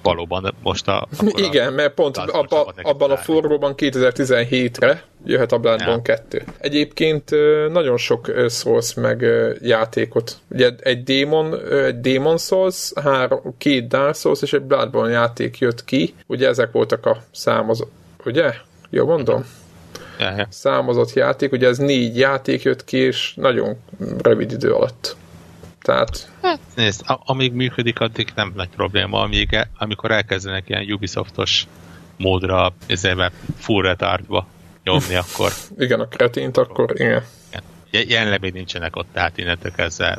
valóban 0.06 0.54
most 0.62 0.88
a... 0.88 1.08
Igen, 1.34 1.72
mert 1.72 1.94
pont 1.94 2.16
abba, 2.16 2.72
abban 2.82 3.10
a 3.10 3.16
forróban 3.16 3.74
2017-re 3.76 5.02
jöhet 5.24 5.52
a 5.52 5.58
Bloodborne 5.58 5.92
ja. 5.92 6.02
2. 6.02 6.42
Egyébként 6.58 7.30
nagyon 7.72 7.96
sok 7.96 8.32
Souls 8.48 8.94
meg 8.94 9.26
játékot. 9.60 10.36
Ugye 10.50 10.70
egy 10.80 11.02
Demon, 11.02 11.70
egy 11.70 12.00
Demon 12.00 12.38
Souls, 12.38 12.92
három, 13.02 13.54
két 13.58 13.88
Dark 13.88 14.14
Souls 14.14 14.42
és 14.42 14.52
egy 14.52 14.62
Bloodborne 14.62 15.10
játék 15.10 15.58
jött 15.58 15.84
ki. 15.84 16.14
Ugye 16.26 16.48
ezek 16.48 16.72
voltak 16.72 17.06
a 17.06 17.22
számozó... 17.32 17.84
Ugye? 18.24 18.54
Jó 18.90 19.06
mondom? 19.06 19.44
Ja, 20.18 20.34
ja. 20.36 20.46
Számozott 20.50 21.12
játék, 21.12 21.52
ugye 21.52 21.68
ez 21.68 21.78
négy 21.78 22.18
játék 22.18 22.62
jött 22.62 22.84
ki, 22.84 22.96
és 22.96 23.34
nagyon 23.34 23.76
rövid 24.22 24.52
idő 24.52 24.72
alatt. 24.72 25.16
Tehát... 25.86 26.28
Hát, 26.42 26.58
nézd, 26.74 27.02
amíg 27.06 27.52
működik, 27.52 28.00
addig 28.00 28.32
nem 28.34 28.52
nagy 28.56 28.68
probléma, 28.68 29.20
amíg, 29.20 29.68
amikor 29.78 30.10
elkezdenek 30.10 30.68
ilyen 30.68 30.92
Ubisoftos 30.92 31.66
módra, 32.16 32.72
ezzel 32.86 33.32
full 33.58 33.82
retardba 33.82 34.46
nyomni, 34.84 35.14
akkor... 35.14 35.52
igen, 35.78 36.00
a 36.00 36.08
kretént, 36.08 36.56
akkor 36.56 36.92
igen. 36.94 37.22
igen. 37.90 38.08
Jelenleg 38.08 38.52
nincsenek 38.52 38.96
ott, 38.96 39.06
tehát 39.12 39.38
innentől 39.38 39.72
kezdve 39.72 40.18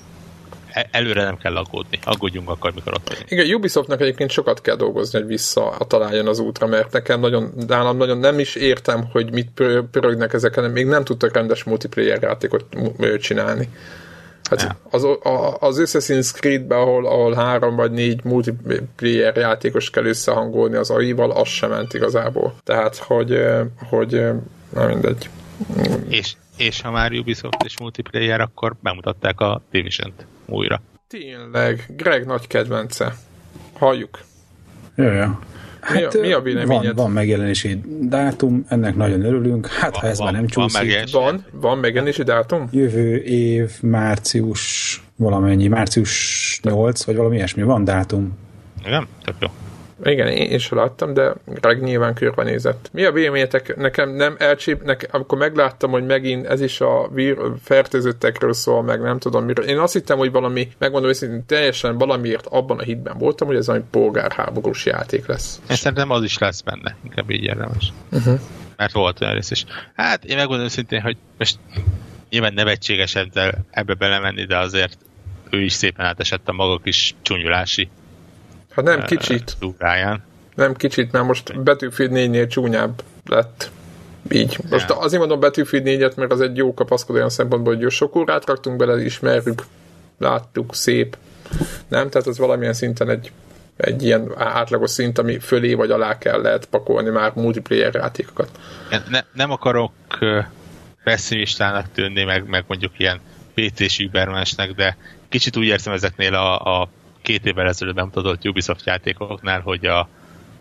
e- 0.72 0.88
előre 0.92 1.24
nem 1.24 1.38
kell 1.38 1.56
aggódni. 1.56 2.00
Aggódjunk 2.04 2.50
akkor, 2.50 2.74
mikor 2.74 2.94
ott 2.94 3.08
vagyunk. 3.08 3.32
Igen, 3.32 3.54
Ubisoftnak 3.54 4.02
egyébként 4.02 4.32
sokat 4.32 4.62
kell 4.62 4.76
dolgozni, 4.76 5.20
hogy 5.20 5.28
vissza 5.28 5.78
találjon 5.88 6.28
az 6.28 6.40
útra, 6.40 6.68
mert 6.68 6.92
nekem 6.92 7.20
nagyon, 7.20 7.54
nálam 7.68 7.98
nagyon 7.98 8.18
nem 8.18 8.40
is 8.40 8.56
értem, 8.56 9.08
hogy 9.12 9.32
mit 9.32 9.62
pörögnek 9.92 10.34
ezeken, 10.34 10.72
még 10.72 10.86
nem 10.86 11.04
tudtak 11.04 11.34
rendes 11.34 11.64
multiplayer 11.64 12.22
játékot 12.22 12.66
csinálni. 13.20 13.70
Hát 14.50 14.62
ja. 14.62 14.78
az, 14.90 15.04
az 15.60 15.82
Assassin's 15.84 16.34
Creed-ben, 16.34 16.78
ahol, 16.78 17.06
ahol 17.06 17.34
három 17.34 17.76
vagy 17.76 17.92
négy 17.92 18.24
multiplayer 18.24 19.36
játékos 19.36 19.90
kell 19.90 20.06
összehangolni 20.06 20.76
az 20.76 20.90
AI-val, 20.90 21.32
az 21.32 21.48
sem 21.48 21.70
ment 21.70 21.94
igazából. 21.94 22.56
Tehát, 22.64 22.98
hogy, 22.98 23.44
hogy 23.90 24.22
na 24.74 24.86
mindegy. 24.86 25.30
És, 26.08 26.34
és 26.58 26.82
ha 26.82 26.92
már 26.92 27.12
Ubisoft 27.12 27.64
és 27.64 27.80
multiplayer, 27.80 28.42
akkor 28.42 28.76
bemutatták 28.80 29.40
a 29.40 29.62
Division-t 29.72 30.26
újra. 30.46 30.82
Tényleg, 31.08 31.86
Greg 31.98 32.26
nagy 32.26 32.48
kedvence. 32.48 33.16
Halljuk. 33.74 34.20
Jaj, 34.96 35.16
jaj. 35.16 35.30
Mi, 35.94 36.02
hát, 36.02 36.22
mi 36.22 36.32
a 36.32 36.42
véleményed? 36.42 36.84
Van, 36.84 36.96
van 36.96 37.12
megjelenési 37.12 37.82
dátum, 38.02 38.66
ennek 38.68 38.96
nagyon 38.96 39.26
örülünk. 39.26 39.68
Hát, 39.68 39.92
van, 39.92 40.02
ha 40.02 40.08
ez 40.08 40.18
van, 40.18 40.26
már 40.26 40.36
nem 40.36 40.48
csúszik. 40.48 41.12
Van, 41.12 41.22
van, 41.22 41.46
van 41.52 41.78
megjelenési 41.78 42.24
dátum? 42.24 42.68
Jövő 42.72 43.16
év 43.18 43.72
március 43.82 45.02
valamennyi, 45.16 45.68
március 45.68 46.60
8, 46.64 47.04
vagy 47.04 47.16
valami 47.16 47.36
ilyesmi, 47.36 47.64
van 47.64 47.84
dátum. 47.84 48.38
Igen, 48.86 49.08
tök 49.24 49.36
jó. 49.40 49.48
Igen, 50.04 50.28
én 50.28 50.52
is 50.52 50.70
láttam, 50.70 51.14
de 51.14 51.34
Greg 51.46 51.82
nyilván 51.82 52.14
körbenézett. 52.14 52.90
Mi 52.94 53.04
a 53.04 53.12
véleményetek? 53.12 53.76
Nekem 53.76 54.10
nem 54.10 54.36
elcsép, 54.40 54.84
nekem, 54.84 55.10
amikor 55.14 55.38
megláttam, 55.38 55.92
hogy 55.92 56.06
megint 56.06 56.46
ez 56.46 56.62
is 56.62 56.82
a 56.82 57.10
vír, 57.14 57.38
fertőzöttekről 57.64 58.54
szól, 58.54 58.84
meg 58.84 59.02
nem 59.02 59.20
tudom 59.20 59.46
miről. 59.46 59.66
Én 59.66 59.78
azt 59.78 59.94
hittem, 59.94 60.18
hogy 60.18 60.32
valami, 60.32 60.72
megmondom 60.78 61.10
őszintén, 61.10 61.46
teljesen 61.46 61.98
valamiért 61.98 62.46
abban 62.46 62.78
a 62.80 62.84
hitben 62.84 63.18
voltam, 63.18 63.48
hogy 63.48 63.56
ez 63.56 63.70
egy 63.70 63.84
polgárháborús 63.92 64.86
játék 64.86 65.26
lesz. 65.26 65.62
Én 65.70 65.76
szerintem 65.76 66.10
az 66.10 66.24
is 66.24 66.38
lesz 66.38 66.62
benne, 66.62 66.96
inkább 67.04 67.30
így 67.30 67.44
érdemes. 67.44 67.94
Uh-huh. 68.12 68.40
Mert 68.78 68.94
volt 68.94 69.22
olyan 69.22 69.34
rész 69.34 69.52
is. 69.52 69.66
Hát 69.96 70.26
én 70.26 70.36
megmondom 70.36 70.66
őszintén, 70.66 71.02
hogy 71.02 71.18
most 71.38 71.60
nyilván 72.30 72.54
nevetséges 72.54 73.16
ebbe 73.70 73.94
belemenni, 73.94 74.46
de 74.46 74.58
azért 74.58 74.98
ő 75.50 75.62
is 75.62 75.74
szépen 75.74 76.06
átesett 76.06 76.50
a 76.50 76.54
maga 76.54 76.78
kis 76.78 77.16
csúnyulási 77.22 77.90
Hát 78.78 78.86
nem 78.86 79.06
kicsit. 79.06 79.56
Duráján. 79.60 80.24
Nem 80.56 80.74
kicsit, 80.74 81.12
mert 81.12 81.26
most 81.26 81.64
Battlefield 81.64 82.12
4-nél 82.16 82.48
csúnyább 82.50 83.04
lett. 83.26 83.72
Így. 84.32 84.58
Most 84.70 84.90
yeah. 84.90 85.04
azért 85.04 85.20
mondom 85.20 85.40
Battlefield 85.40 85.86
4-et, 85.88 86.16
mert 86.16 86.32
az 86.32 86.42
egy 86.42 86.58
jó 86.58 86.74
kapaszkodó 86.74 87.18
olyan 87.18 87.30
szempontból, 87.30 87.76
hogy 87.76 87.92
sok 87.92 88.16
órát 88.16 88.46
raktunk 88.46 88.78
bele, 88.78 89.04
ismerjük, 89.04 89.66
láttuk, 90.18 90.76
szép. 90.76 91.18
Nem? 91.88 92.10
Tehát 92.10 92.28
ez 92.28 92.38
valamilyen 92.38 92.74
szinten 92.74 93.10
egy, 93.10 93.32
egy 93.78 94.04
ilyen 94.04 94.32
átlagos 94.38 94.90
szint, 94.90 95.18
ami 95.18 95.40
fölé 95.40 95.74
vagy 95.74 95.92
alá 95.92 96.18
kell 96.18 96.42
lehet 96.42 96.66
pakolni 96.66 97.10
már 97.10 97.32
multiplayer 97.36 97.94
játékokat. 97.94 98.50
Ne, 99.10 99.20
nem 99.34 99.52
akarok 99.52 99.92
pessimistának 101.04 101.92
tűnni, 101.94 102.24
meg, 102.24 102.48
meg 102.48 102.64
mondjuk 102.68 103.00
ilyen 103.00 103.20
PC-s 103.54 104.00
übermensnek, 104.00 104.72
de 104.72 104.98
kicsit 105.30 105.58
úgy 105.58 105.66
érzem 105.66 105.94
ezeknél 105.94 106.34
a, 106.34 106.82
a 106.82 106.90
két 107.28 107.46
évvel 107.46 107.68
ezelőtt 107.68 107.96
bemutatott 107.96 108.46
Ubisoft 108.46 108.86
játékoknál, 108.86 109.62
hogy 109.62 109.86
a, 109.86 110.00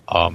a 0.05 0.33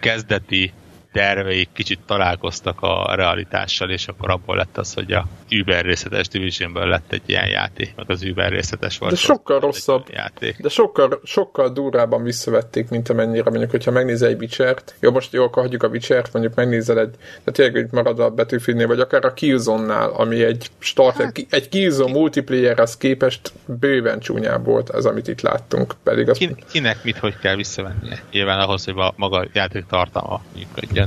kezdeti 0.00 0.72
terveik 1.12 1.68
kicsit 1.72 2.00
találkoztak 2.06 2.76
a 2.80 3.14
realitással, 3.14 3.90
és 3.90 4.08
akkor 4.08 4.30
abból 4.30 4.56
lett 4.56 4.78
az, 4.78 4.94
hogy 4.94 5.12
a 5.12 5.26
Uber 5.50 5.84
részletes 5.84 6.28
Divisionből 6.28 6.86
lett 6.86 7.12
egy 7.12 7.22
ilyen 7.26 7.48
játék, 7.48 7.92
meg 7.96 8.10
az 8.10 8.22
Uber 8.22 8.50
részletes 8.50 8.98
volt. 8.98 9.12
De 9.12 9.18
sokkal 9.18 9.60
rosszabb. 9.60 10.06
Játék. 10.10 10.56
De 10.60 10.68
sokkal, 10.68 11.20
sokkal 11.24 11.68
durrában 11.68 12.22
visszavették, 12.22 12.88
mint 12.88 13.08
amennyire 13.08 13.50
mondjuk, 13.50 13.70
hogyha 13.70 13.90
megnézel 13.90 14.28
egy 14.28 14.40
Witcher-t, 14.40 14.94
jó, 15.00 15.10
most 15.10 15.32
jó, 15.32 15.44
akkor 15.44 15.62
hagyjuk 15.62 15.82
a 15.82 15.88
Witcher-t, 15.88 16.32
mondjuk 16.32 16.54
megnézel 16.54 16.98
egy, 16.98 17.14
de 17.44 17.52
tényleg 17.52 17.74
hogy 17.74 17.86
marad 17.90 18.20
a 18.20 18.30
betűfilnél, 18.30 18.86
vagy 18.86 19.00
akár 19.00 19.24
a 19.24 19.32
Killzone-nál, 19.32 20.10
ami 20.10 20.44
egy 20.44 20.66
start, 20.78 21.16
hát, 21.16 21.46
egy 21.50 21.68
Killzone 21.68 22.12
multiplayer 22.12 22.78
az 22.78 22.96
képest 22.96 23.52
bőven 23.66 24.20
csúnyább 24.20 24.64
volt 24.64 24.90
az, 24.90 25.06
amit 25.06 25.28
itt 25.28 25.40
láttunk. 25.40 25.94
Pedig 26.02 26.28
az... 26.28 26.38
Kinek 26.70 27.04
mit, 27.04 27.18
hogy 27.18 27.38
kell 27.38 27.56
visszavennie? 27.56 28.22
Nyilván 28.30 28.60
ahhoz, 28.60 28.84
hogy 28.84 28.94
a 28.96 29.12
maga 29.16 29.46
játék 29.52 29.84
tartalma 29.86 30.42
működjön. 30.54 30.99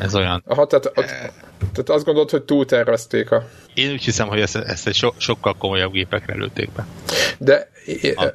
Ez 0.00 0.14
olyan... 0.14 0.42
Aha, 0.46 0.66
tehát, 0.66 0.86
e... 0.86 1.02
tehát 1.58 1.88
azt 1.88 2.04
gondolod, 2.04 2.30
hogy 2.30 2.42
túltervezték 2.42 3.30
a... 3.30 3.48
Én 3.74 3.90
úgy 3.90 4.04
hiszem, 4.04 4.28
hogy 4.28 4.40
ezt, 4.40 4.56
ezt 4.56 4.86
egy 4.86 4.94
so, 4.94 5.10
sokkal 5.16 5.54
komolyabb 5.58 5.92
gépekre 5.92 6.34
lőtték 6.34 6.70
be. 6.72 6.86
De 7.38 7.70
a... 8.16 8.32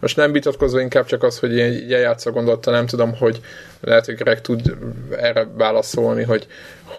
most 0.00 0.16
nem 0.16 0.32
vitatkozva 0.32 0.80
inkább 0.80 1.06
csak 1.06 1.22
az, 1.22 1.38
hogy 1.38 1.56
én 1.56 1.88
játszva 1.88 2.30
gondolta, 2.30 2.70
nem 2.70 2.86
tudom, 2.86 3.14
hogy 3.16 3.40
lehet, 3.80 4.04
hogy 4.04 4.14
Greg 4.14 4.40
tud 4.40 4.76
erre 5.10 5.48
válaszolni, 5.56 6.22
hogy, 6.22 6.46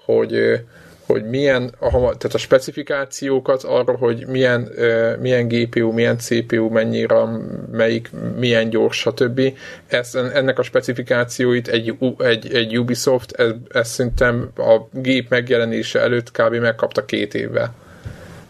hogy 0.05 0.61
hogy 1.05 1.29
milyen, 1.29 1.75
tehát 1.79 2.33
a 2.33 2.37
specifikációkat 2.37 3.63
arra, 3.63 3.97
hogy 3.97 4.25
milyen, 4.27 4.69
milyen 5.19 5.47
GPU, 5.47 5.91
milyen 5.91 6.17
CPU, 6.17 6.69
mennyi 6.69 7.05
melyik, 7.71 8.09
milyen 8.37 8.69
gyors, 8.69 8.97
stb. 8.97 9.41
Ez, 9.87 10.15
ennek 10.15 10.59
a 10.59 10.63
specifikációit 10.63 11.67
egy, 11.67 11.97
egy, 12.17 12.53
egy 12.53 12.77
Ubisoft, 12.77 13.31
ez, 13.31 13.51
ez 13.69 13.89
szerintem 13.89 14.49
a 14.57 14.77
gép 14.91 15.29
megjelenése 15.29 15.99
előtt 15.99 16.31
kb. 16.31 16.55
megkapta 16.55 17.05
két 17.05 17.33
évvel. 17.33 17.73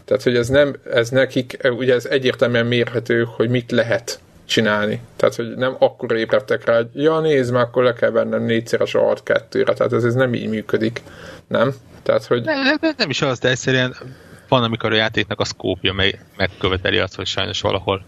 Tehát, 0.04 0.22
hogy 0.22 0.36
ez 0.36 0.48
nem, 0.48 0.74
ez 0.92 1.08
nekik, 1.08 1.58
ugye 1.76 1.94
ez 1.94 2.06
egyértelműen 2.06 2.66
mérhető, 2.66 3.26
hogy 3.36 3.48
mit 3.48 3.70
lehet 3.70 4.18
csinálni. 4.44 5.00
Tehát, 5.16 5.34
hogy 5.34 5.54
nem 5.56 5.76
akkor 5.78 6.16
ébredtek 6.16 6.64
rá, 6.64 6.76
hogy 6.76 6.88
ja, 6.92 7.20
nézd, 7.20 7.52
már 7.52 7.62
akkor 7.62 7.82
le 7.82 7.92
kell 7.92 8.10
vennem 8.10 8.42
négyszeres 8.42 8.94
a 8.94 9.14
2-re. 9.24 9.72
Tehát 9.72 9.92
ez, 9.92 10.04
ez 10.04 10.14
nem 10.14 10.34
így 10.34 10.48
működik. 10.48 11.02
Nem? 11.46 11.74
Tehát, 12.06 12.24
hogy... 12.24 12.42
Nem, 12.42 12.76
nem, 12.80 12.94
nem 12.96 13.10
is 13.10 13.22
az, 13.22 13.38
de 13.38 13.48
egyszerűen 13.48 13.96
van, 14.48 14.62
amikor 14.62 14.92
a 14.92 14.96
játéknak 14.96 15.40
a 15.40 15.44
szkópja 15.44 15.92
meg, 15.92 16.24
megköveteli 16.36 16.98
azt, 16.98 17.14
hogy 17.14 17.26
sajnos 17.26 17.60
valahol 17.60 18.04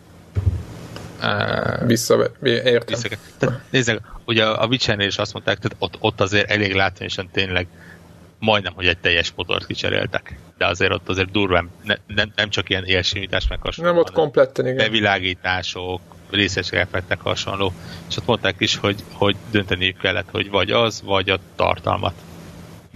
uh, 1.22 1.86
vissza, 1.86 2.30
értem. 2.42 2.82
Vissza, 2.86 3.08
tehát 3.38 3.60
nézzek, 3.70 4.00
ugye 4.24 4.44
a 4.46 4.66
Witcher-nél 4.66 5.06
is 5.06 5.18
azt 5.18 5.32
mondták, 5.32 5.58
tehát 5.58 5.76
ott, 5.78 5.96
ott 5.98 6.20
azért 6.20 6.50
elég 6.50 6.74
látványosan 6.74 7.28
tényleg 7.32 7.66
majdnem, 8.38 8.72
hogy 8.74 8.86
egy 8.86 8.98
teljes 8.98 9.32
motort 9.36 9.66
kicseréltek. 9.66 10.38
De 10.58 10.66
azért 10.66 10.92
ott 10.92 11.08
azért 11.08 11.30
durván, 11.30 11.70
ne, 11.84 11.94
nem, 12.06 12.32
nem 12.36 12.48
csak 12.48 12.68
ilyen 12.68 12.84
élsimítás 12.84 13.48
meg 13.48 13.58
hasonló. 13.60 13.90
Nem 13.90 14.00
ott 14.00 14.12
kompletten, 14.12 14.64
igen. 14.64 14.76
Bevilágítások, 14.76 16.00
részes 16.30 16.70
effektek 16.70 17.20
hasonló. 17.20 17.72
És 18.08 18.16
ott 18.16 18.26
mondták 18.26 18.54
is, 18.58 18.76
hogy, 18.76 19.04
hogy 19.12 19.36
dönteniük 19.50 19.98
kellett, 19.98 20.28
hogy 20.30 20.50
vagy 20.50 20.70
az, 20.70 21.02
vagy 21.04 21.30
a 21.30 21.38
tartalmat 21.56 22.14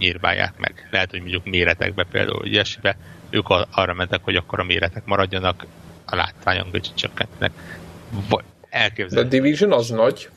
nyírbálják 0.03 0.53
meg. 0.57 0.87
Lehet, 0.91 1.09
hogy 1.09 1.19
mondjuk 1.19 1.45
méretekbe 1.45 2.05
például 2.11 2.45
ilyesmibe, 2.45 2.97
ők 3.29 3.49
arra 3.71 3.93
mentek, 3.93 4.19
hogy 4.23 4.35
akkor 4.35 4.59
a 4.59 4.63
méretek 4.63 5.05
maradjanak, 5.05 5.65
a 6.05 6.15
látványon 6.15 6.71
kicsit 6.71 6.95
csökkentenek. 6.95 7.51
Vagy 8.29 8.43
elképzelhető. 8.69 9.29
De 9.29 9.37
Division 9.37 9.71
az 9.71 9.89
nagy. 9.89 10.29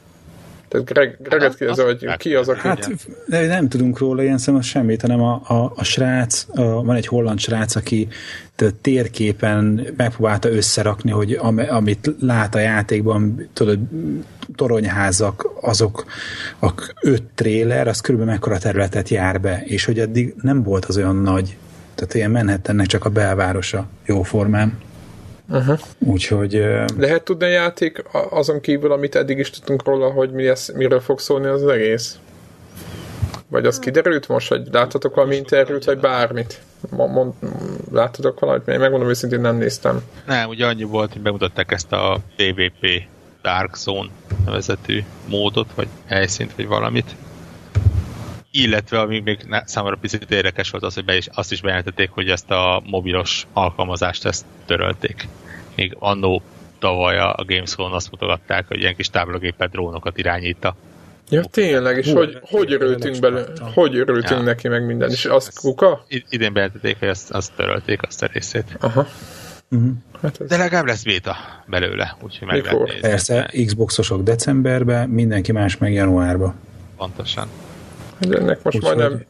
Tehát 0.69 0.87
Greg, 0.87 1.17
Greget 1.23 1.49
hát, 1.49 1.57
kérdezze, 1.57 1.85
hogy 1.85 2.17
ki 2.17 2.35
az, 2.35 2.49
aki... 2.49 2.61
Hát 2.69 2.91
nem 3.29 3.69
tudunk 3.69 3.99
róla 3.99 4.23
ilyen 4.23 4.39
szemben 4.39 4.63
semmit, 4.63 5.01
hanem 5.01 5.23
a, 5.23 5.43
a, 5.45 5.73
a 5.77 5.85
srác, 5.85 6.47
a, 6.55 6.63
van 6.63 6.97
egy 6.97 7.07
holland 7.07 7.39
srác, 7.39 7.77
aki 7.77 8.09
térképen 8.81 9.87
megpróbálta 9.97 10.51
összerakni, 10.51 11.11
hogy 11.11 11.33
am, 11.33 11.61
amit 11.69 12.11
lát 12.21 12.55
a 12.55 12.59
játékban, 12.59 13.49
tudod, 13.53 13.79
toronyházak, 14.55 15.49
azok 15.61 16.05
a 16.61 16.73
öt 17.03 17.23
tréler, 17.35 17.89
az 17.89 18.01
körülbelül 18.01 18.33
mekkora 18.33 18.59
területet 18.59 19.09
jár 19.09 19.41
be, 19.41 19.63
és 19.65 19.85
hogy 19.85 19.99
eddig 19.99 20.35
nem 20.43 20.63
volt 20.63 20.85
az 20.85 20.97
olyan 20.97 21.17
nagy. 21.17 21.57
Tehát 21.95 22.15
ilyen 22.15 22.31
Manhattannek 22.31 22.87
csak 22.87 23.05
a 23.05 23.11
belvárosa 23.11 23.87
jó 24.05 24.23
formán. 24.23 24.79
Uh-huh. 25.49 25.79
Úgyhogy... 25.99 26.65
Lehet 26.99 27.23
tudni 27.23 27.45
a 27.45 27.49
játék 27.49 28.03
azon 28.31 28.61
kívül, 28.61 28.93
amit 28.93 29.15
eddig 29.15 29.39
is 29.39 29.51
tudtunk 29.51 29.85
róla, 29.85 30.11
hogy 30.11 30.31
mi 30.31 30.47
lesz, 30.47 30.73
miről 30.73 31.01
fog 31.01 31.21
szólni 31.21 31.47
az 31.47 31.67
egész? 31.67 32.19
Vagy 33.49 33.67
az 33.67 33.79
kiderült 33.79 34.29
most, 34.29 34.49
hogy 34.49 34.69
láttatok 34.73 35.15
valami 35.15 35.37
interjút, 35.37 35.85
vagy 35.85 35.99
bármit? 35.99 36.61
Mond, 36.91 37.33
láttatok 37.93 38.41
valamit? 38.41 38.69
Én 38.69 38.79
megmondom 38.79 39.09
őszintén 39.09 39.41
nem 39.41 39.57
néztem. 39.57 40.03
Nem, 40.27 40.49
ugye 40.49 40.67
annyi 40.67 40.83
volt, 40.83 41.13
hogy 41.13 41.23
bemutatták 41.23 41.73
ezt 41.73 41.93
a 41.93 42.19
PvP 42.37 43.03
Dark 43.43 43.77
Zone 43.77 44.11
nevezetű 44.45 45.03
módot, 45.29 45.69
vagy 45.75 45.89
helyszínt, 46.07 46.55
vagy 46.57 46.67
valamit. 46.67 47.15
Illetve, 48.59 49.01
ami 49.01 49.21
még 49.21 49.39
számomra 49.65 49.97
picit 50.01 50.31
érdekes 50.31 50.71
volt 50.71 50.85
az, 50.85 50.95
hogy 50.95 51.05
be 51.05 51.17
is, 51.17 51.29
azt 51.33 51.53
is 51.53 51.61
bejelentették, 51.61 52.11
hogy 52.11 52.29
ezt 52.29 52.51
a 52.51 52.83
mobilos 52.87 53.47
alkalmazást 53.53 54.25
ezt 54.25 54.45
törölték. 54.67 55.29
Még 55.75 55.97
annó 55.99 56.43
tavaly 56.79 57.19
a 57.19 57.45
Gamescom 57.47 57.93
azt 57.93 58.11
mutogatták, 58.11 58.69
hogy 58.69 58.79
ilyen 58.79 58.97
kis 58.97 59.11
táblagépet 59.11 59.71
drónokat 59.71 60.19
irányít 60.19 60.67
Ja, 61.31 61.45
tényleg, 61.45 61.99
és 61.99 62.07
Hú, 62.07 62.17
hogy, 62.17 62.39
hogy 62.43 62.73
örültünk 62.73 63.19
bele, 63.19 63.45
hogy 63.75 63.97
örültünk 63.97 64.41
ja. 64.41 64.47
neki 64.47 64.69
meg 64.69 64.87
minden, 64.87 65.11
és 65.11 65.25
az 65.25 65.49
kuka? 65.49 66.05
Idén 66.29 66.53
bejelentették, 66.53 66.99
hogy 66.99 67.09
azt, 67.09 67.31
azt 67.31 67.53
törölték, 67.57 68.03
azt 68.03 68.23
a 68.23 68.29
részét. 68.33 68.77
Aha. 68.81 69.07
Uh-huh. 69.71 69.91
Hát 70.23 70.41
ez... 70.41 70.49
De 70.49 70.57
legalább 70.57 70.87
lesz 70.87 71.03
beta 71.03 71.37
belőle, 71.67 72.17
úgyhogy 72.21 72.49
meg 72.49 72.63
Mikor? 72.63 73.01
Persze, 73.01 73.51
Xboxosok 73.67 74.23
decemberben, 74.23 75.09
mindenki 75.09 75.53
más 75.53 75.77
meg 75.79 75.93
januárban. 75.93 76.55
Pontosan. 76.97 77.49
Ennek 78.19 78.63
most 78.63 78.77
Úgy 78.77 78.83
majdnem... 78.83 79.25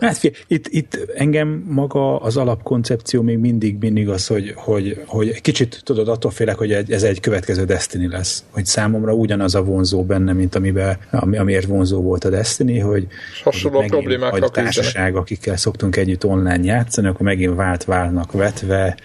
Hát 0.00 0.16
fi, 0.16 0.32
itt, 0.46 0.66
itt 0.68 0.98
engem 1.14 1.64
maga 1.68 2.20
az 2.20 2.36
alapkoncepció 2.36 3.22
még 3.22 3.38
mindig 3.38 3.76
mindig 3.80 4.08
az, 4.08 4.26
hogy, 4.26 4.52
hogy, 4.56 5.02
hogy 5.06 5.40
kicsit 5.40 5.80
tudod, 5.84 6.08
attól 6.08 6.30
félek, 6.30 6.56
hogy 6.56 6.72
ez 6.72 7.02
egy 7.02 7.20
következő 7.20 7.64
Destiny 7.64 8.08
lesz. 8.08 8.44
Hogy 8.50 8.66
számomra 8.66 9.12
ugyanaz 9.12 9.54
a 9.54 9.62
vonzó 9.62 10.04
benne, 10.04 10.32
mint 10.32 10.54
amiben, 10.54 10.96
ami, 11.10 11.36
amiért 11.36 11.66
vonzó 11.66 12.02
volt 12.02 12.24
a 12.24 12.30
Destiny, 12.30 12.82
hogy 12.82 13.06
hasonló 13.44 13.80
problémák 13.80 14.32
a 14.32 14.48
társaság, 14.48 15.16
akikkel 15.16 15.56
szoktunk 15.56 15.96
együtt 15.96 16.24
online 16.24 16.64
játszani, 16.64 17.06
akkor 17.06 17.20
megint 17.20 17.54
vált 17.54 17.84
válnak 17.84 18.32
vetve, 18.32 18.96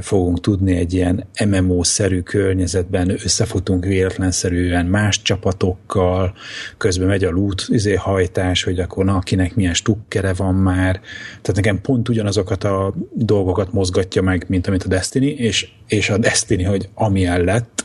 fogunk 0.00 0.40
tudni 0.40 0.76
egy 0.76 0.92
ilyen 0.92 1.26
MMO-szerű 1.46 2.20
környezetben 2.20 3.10
összefutunk 3.10 3.84
véletlenszerűen 3.84 4.86
más 4.86 5.22
csapatokkal, 5.22 6.34
közben 6.76 7.06
megy 7.06 7.24
a 7.24 7.30
loot 7.30 7.64
izé, 7.68 7.94
hajtás, 7.94 8.62
hogy 8.62 8.78
akkor 8.78 8.83
na, 8.96 9.16
akinek 9.16 9.54
milyen 9.54 9.74
stukkere 9.74 10.32
van 10.32 10.54
már. 10.54 11.00
Tehát 11.26 11.54
nekem 11.54 11.80
pont 11.80 12.08
ugyanazokat 12.08 12.64
a 12.64 12.94
dolgokat 13.12 13.72
mozgatja 13.72 14.22
meg, 14.22 14.44
mint 14.48 14.66
amit 14.66 14.82
a 14.82 14.88
Destiny, 14.88 15.38
és, 15.38 15.68
és 15.86 16.10
a 16.10 16.18
Destiny, 16.18 16.66
hogy 16.66 16.88
amilyen 16.94 17.44
lett, 17.44 17.82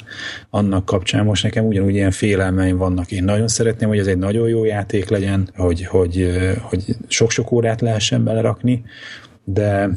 annak 0.50 0.86
kapcsán 0.86 1.26
most 1.26 1.44
nekem 1.44 1.66
ugyanúgy 1.66 1.96
ilyen 1.96 2.12
félelmeim 2.12 2.78
vannak. 2.78 3.12
Én 3.12 3.24
nagyon 3.24 3.48
szeretném, 3.48 3.90
hogy 3.90 4.00
ez 4.00 4.08
egy 4.08 4.18
nagyon 4.18 4.50
jó 4.50 4.64
játék 4.64 5.10
legyen, 5.10 5.50
hogy, 5.56 5.86
hogy, 5.86 6.30
hogy 6.62 6.84
sok-sok 7.08 7.52
órát 7.52 7.82
lehessen 7.82 8.24
belerakni, 8.24 8.84
de 9.44 9.90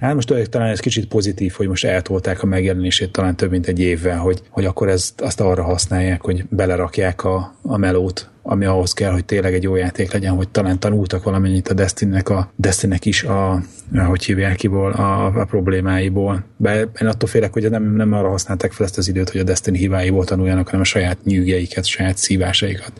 Hát 0.00 0.14
most 0.14 0.48
talán 0.50 0.68
ez 0.68 0.80
kicsit 0.80 1.08
pozitív, 1.08 1.52
hogy 1.52 1.68
most 1.68 1.84
eltolták 1.84 2.42
a 2.42 2.46
megjelenését 2.46 3.12
talán 3.12 3.36
több 3.36 3.50
mint 3.50 3.66
egy 3.66 3.80
évvel, 3.80 4.18
hogy, 4.18 4.42
hogy 4.48 4.64
akkor 4.64 4.88
ezt, 4.88 5.20
azt 5.20 5.40
arra 5.40 5.62
használják, 5.62 6.22
hogy 6.22 6.44
belerakják 6.48 7.24
a, 7.24 7.54
a 7.62 7.76
melót, 7.76 8.30
ami 8.48 8.64
ahhoz 8.64 8.92
kell, 8.92 9.12
hogy 9.12 9.24
tényleg 9.24 9.54
egy 9.54 9.62
jó 9.62 9.74
játék 9.74 10.12
legyen, 10.12 10.34
hogy 10.34 10.48
talán 10.48 10.78
tanultak 10.78 11.22
valamennyit 11.22 11.68
a 11.68 11.74
Destiny-nek, 11.74 12.28
a 12.28 12.50
Destiny-nek 12.56 13.04
is 13.04 13.22
a, 13.22 13.62
hogy 14.06 14.24
hívják 14.24 14.56
kiból, 14.56 14.92
a, 14.92 15.24
a 15.26 15.44
problémáiból. 15.44 16.44
Be, 16.56 16.74
én 16.74 17.08
attól 17.08 17.28
félek, 17.28 17.52
hogy 17.52 17.70
nem, 17.70 17.94
nem 17.94 18.12
arra 18.12 18.28
használták 18.28 18.72
fel 18.72 18.86
ezt 18.86 18.98
az 18.98 19.08
időt, 19.08 19.30
hogy 19.30 19.40
a 19.40 19.44
Destiny 19.44 19.74
hibáiból 19.74 20.24
tanuljanak, 20.24 20.64
hanem 20.64 20.80
a 20.80 20.84
saját 20.84 21.24
nyűgjeiket, 21.24 21.84
saját 21.84 22.16
szívásaikat. 22.16 22.92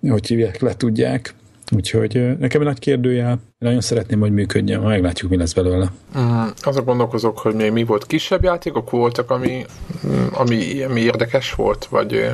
Hogy 0.00 0.26
hívják, 0.26 0.60
le 0.60 0.74
tudják. 0.74 1.34
Úgyhogy 1.76 2.36
nekem 2.38 2.60
egy 2.60 2.66
nagy 2.66 2.78
kérdőjel, 2.78 3.40
nagyon 3.58 3.80
szeretném, 3.80 4.20
hogy 4.20 4.32
működjön, 4.32 4.80
majd 4.80 4.94
meglátjuk, 4.94 5.30
mi 5.30 5.36
lesz 5.36 5.52
belőle. 5.52 5.92
Mm, 6.18 6.46
azok 6.62 6.84
gondolkozok, 6.84 7.38
hogy 7.38 7.54
még 7.54 7.72
mi 7.72 7.84
volt, 7.84 8.06
kisebb 8.06 8.44
játékok 8.44 8.90
voltak, 8.90 9.30
ami, 9.30 9.64
ami, 10.32 10.82
ami 10.82 11.00
érdekes 11.00 11.52
volt, 11.52 11.84
vagy 11.84 12.30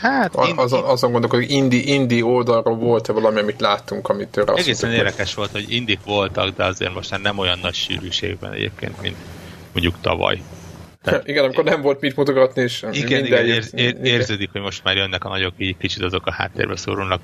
Hát, 0.00 0.34
azon, 0.34 0.84
azon 0.84 1.12
gondolok, 1.12 1.36
hogy 1.36 1.50
indi, 1.50 1.92
indi 1.92 2.22
oldalról 2.22 2.76
volt-e 2.76 3.12
valami, 3.12 3.40
amit 3.40 3.60
láttunk, 3.60 4.08
amit 4.08 4.36
ő 4.36 4.44
Egészen 4.54 4.92
érdekes 4.92 5.34
volt, 5.34 5.50
hogy 5.50 5.72
indik 5.72 5.98
voltak, 6.04 6.56
de 6.56 6.64
azért 6.64 6.94
most 6.94 7.22
nem 7.22 7.38
olyan 7.38 7.58
nagy 7.62 7.74
sűrűségben 7.74 8.52
egyébként, 8.52 9.00
mint 9.00 9.16
mondjuk 9.72 9.94
tavaly. 10.00 10.42
Tehát, 11.02 11.28
igen, 11.28 11.44
amikor 11.44 11.64
nem 11.64 11.82
volt 11.82 12.00
mit 12.00 12.16
mutogatni, 12.16 12.62
és 12.62 12.84
igen, 12.92 13.24
igen, 13.24 13.46
ér, 13.46 13.64
ér, 13.74 13.96
érződik, 14.02 14.50
hogy 14.52 14.60
most 14.60 14.84
már 14.84 14.96
jönnek 14.96 15.24
a 15.24 15.28
nagyok, 15.28 15.52
így 15.56 15.76
kicsit 15.76 16.02
azok 16.02 16.26
a 16.26 16.32
háttérbe 16.32 16.76
szorulnak 16.76 17.20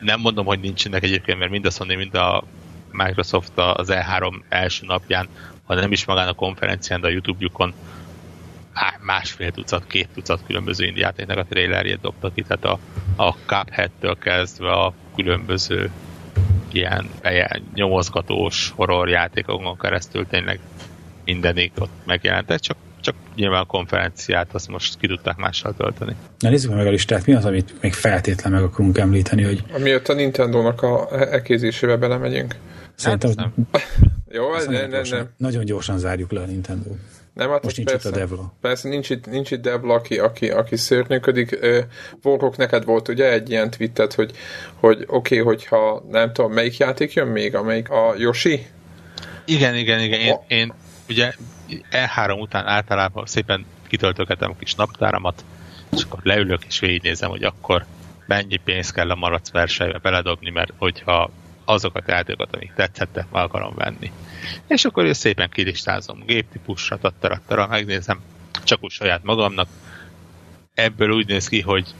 Nem 0.00 0.20
mondom, 0.20 0.46
hogy 0.46 0.60
nincsenek 0.60 1.02
egyébként, 1.02 1.38
mert 1.38 1.50
mind 1.50 1.66
a 1.66 1.70
Sony, 1.70 1.96
mind 1.96 2.14
a 2.14 2.44
Microsoft 2.90 3.52
az 3.56 3.88
E3 3.90 4.32
első 4.48 4.86
napján, 4.86 5.28
ha 5.64 5.74
nem 5.74 5.92
is 5.92 6.04
magán 6.04 6.28
a 6.28 6.32
konferencián, 6.32 7.00
de 7.00 7.06
a 7.06 7.10
YouTube-jukon 7.10 7.74
másfél 9.00 9.50
tucat, 9.50 9.86
két 9.86 10.08
tucat 10.14 10.40
különböző 10.46 10.84
indiátéknek 10.84 11.38
a 11.38 11.44
trailerjét 11.48 12.00
dobtak 12.00 12.34
ki, 12.34 12.42
tehát 12.42 12.64
a, 12.64 12.78
a 13.16 13.32
Cuphead-től 13.46 14.18
kezdve 14.18 14.70
a 14.70 14.94
különböző 15.14 15.90
ilyen, 16.72 17.08
ilyen 17.22 17.62
nyomozgatós 17.74 18.72
horror 18.76 19.08
játékokon 19.08 19.78
keresztül 19.78 20.26
tényleg 20.26 20.58
mindenik 21.24 21.72
ott 21.78 21.90
megjelentek, 22.04 22.60
csak, 22.60 22.76
csak 23.00 23.14
nyilván 23.34 23.60
a 23.60 23.64
konferenciát 23.64 24.54
azt 24.54 24.68
most 24.68 24.98
ki 24.98 25.06
tudták 25.06 25.36
mással 25.36 25.74
tölteni. 25.74 26.16
Na 26.38 26.48
nézzük 26.48 26.74
meg 26.74 26.86
a 26.86 26.90
listát, 26.90 27.26
mi 27.26 27.34
az, 27.34 27.44
amit 27.44 27.74
még 27.80 27.92
feltétlen 27.92 28.52
meg 28.52 28.62
akarunk 28.62 28.98
említeni, 28.98 29.42
hogy... 29.42 29.62
Amiatt 29.72 30.08
a 30.08 30.14
Nintendo-nak 30.14 30.82
a 30.82 31.20
ekézésébe 31.32 31.96
belemegyünk. 31.96 32.54
Szerintem... 32.94 33.30
Hát, 33.72 33.98
Jó, 34.30 34.54
nem, 34.56 34.70
nem, 34.70 34.90
nem, 34.90 35.02
nem. 35.10 35.28
Nagyon 35.36 35.64
gyorsan 35.64 35.98
zárjuk 35.98 36.32
le 36.32 36.40
a 36.40 36.44
Nintendo. 36.44 36.90
Nem, 37.36 37.50
hát 37.50 37.62
Most 37.62 37.76
nincs 37.76 37.90
persze, 37.90 38.08
itt 38.08 38.14
a 38.14 38.18
Devla. 38.18 38.52
Persze, 38.60 38.88
nincs 38.88 39.10
itt, 39.10 39.26
nincs 39.26 39.50
itt 39.50 39.60
Devla, 39.60 39.94
aki, 39.94 40.18
aki, 40.18 40.50
aki 40.50 40.76
szörnyűködik. 40.76 41.58
Vorkok, 42.22 42.56
neked 42.56 42.84
volt 42.84 43.08
ugye 43.08 43.32
egy 43.32 43.50
ilyen 43.50 43.70
twittet, 43.70 44.12
hogy, 44.14 44.30
hogy 44.74 45.04
oké, 45.06 45.40
okay, 45.40 45.54
hogyha 45.54 46.04
nem 46.10 46.32
tudom, 46.32 46.52
melyik 46.52 46.76
játék 46.76 47.12
jön 47.12 47.26
még, 47.26 47.54
amelyik 47.54 47.90
a 47.90 48.14
Yoshi? 48.18 48.66
Igen, 49.44 49.74
igen, 49.74 50.00
igen. 50.00 50.20
Én, 50.20 50.36
én 50.48 50.72
ugye 51.08 51.32
E3 51.90 52.40
után 52.40 52.66
általában 52.66 53.26
szépen 53.26 53.66
kitöltögetem 53.88 54.50
a 54.50 54.56
kis 54.58 54.74
naptáramat, 54.74 55.44
és 55.92 56.02
akkor 56.02 56.18
leülök 56.22 56.64
és 56.64 56.78
végignézem, 56.78 57.30
hogy 57.30 57.42
akkor 57.42 57.84
mennyi 58.26 58.56
pénzt 58.56 58.92
kell 58.92 59.10
a 59.10 59.14
maradt 59.14 59.50
versenybe 59.50 59.98
beledobni, 59.98 60.50
mert 60.50 60.72
hogyha 60.76 61.30
azokat 61.66 62.08
a 62.08 62.12
játékokat, 62.12 62.54
amik 62.54 62.72
tetszettek, 62.74 63.30
meg 63.30 63.42
akarom 63.42 63.74
venni. 63.74 64.12
És 64.66 64.84
akkor 64.84 65.04
ezt 65.04 65.20
szépen 65.20 65.48
kilistázom 65.50 66.22
géptípusra, 66.26 66.98
tattara, 66.98 67.66
megnézem, 67.66 68.20
csak 68.64 68.84
úgy 68.84 68.90
saját 68.90 69.22
magamnak. 69.22 69.68
Ebből 70.74 71.10
úgy 71.10 71.26
néz 71.26 71.48
ki, 71.48 71.60
hogy 71.60 71.94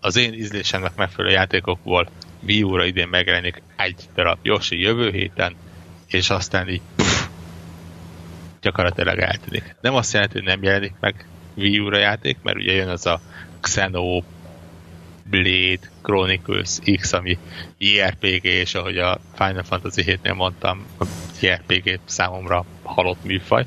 az 0.00 0.16
én 0.16 0.32
ízlésemnek 0.32 0.96
megfelelő 0.96 1.34
játékokból 1.34 2.08
Wii 2.42 2.62
U-ra 2.62 2.84
idén 2.84 3.08
megjelenik 3.08 3.62
egy 3.76 4.08
darab 4.14 4.38
Yoshi 4.42 4.80
jövő 4.80 5.10
héten, 5.10 5.54
és 6.06 6.30
aztán 6.30 6.68
így 6.68 6.80
pff, 6.96 7.26
gyakorlatilag 8.60 9.18
eltűnik. 9.18 9.76
Nem 9.80 9.94
azt 9.94 10.12
jelenti, 10.12 10.34
hogy 10.34 10.46
nem 10.46 10.62
jelenik 10.62 10.94
meg 11.00 11.28
Wii 11.54 11.78
U-ra 11.78 11.98
játék, 11.98 12.36
mert 12.42 12.56
ugye 12.56 12.72
jön 12.72 12.88
az 12.88 13.06
a 13.06 13.20
Xeno 13.60 14.22
Blade 15.30 15.90
Chronicles 16.02 16.78
X, 16.96 17.12
ami 17.12 17.38
JRPG, 17.78 18.44
és 18.44 18.74
ahogy 18.74 18.98
a 18.98 19.20
Final 19.34 19.62
Fantasy 19.62 20.02
7-nél 20.06 20.34
mondtam, 20.34 20.86
a 20.98 21.04
JRPG 21.40 22.00
számomra 22.04 22.64
halott 22.82 23.24
műfaj. 23.24 23.66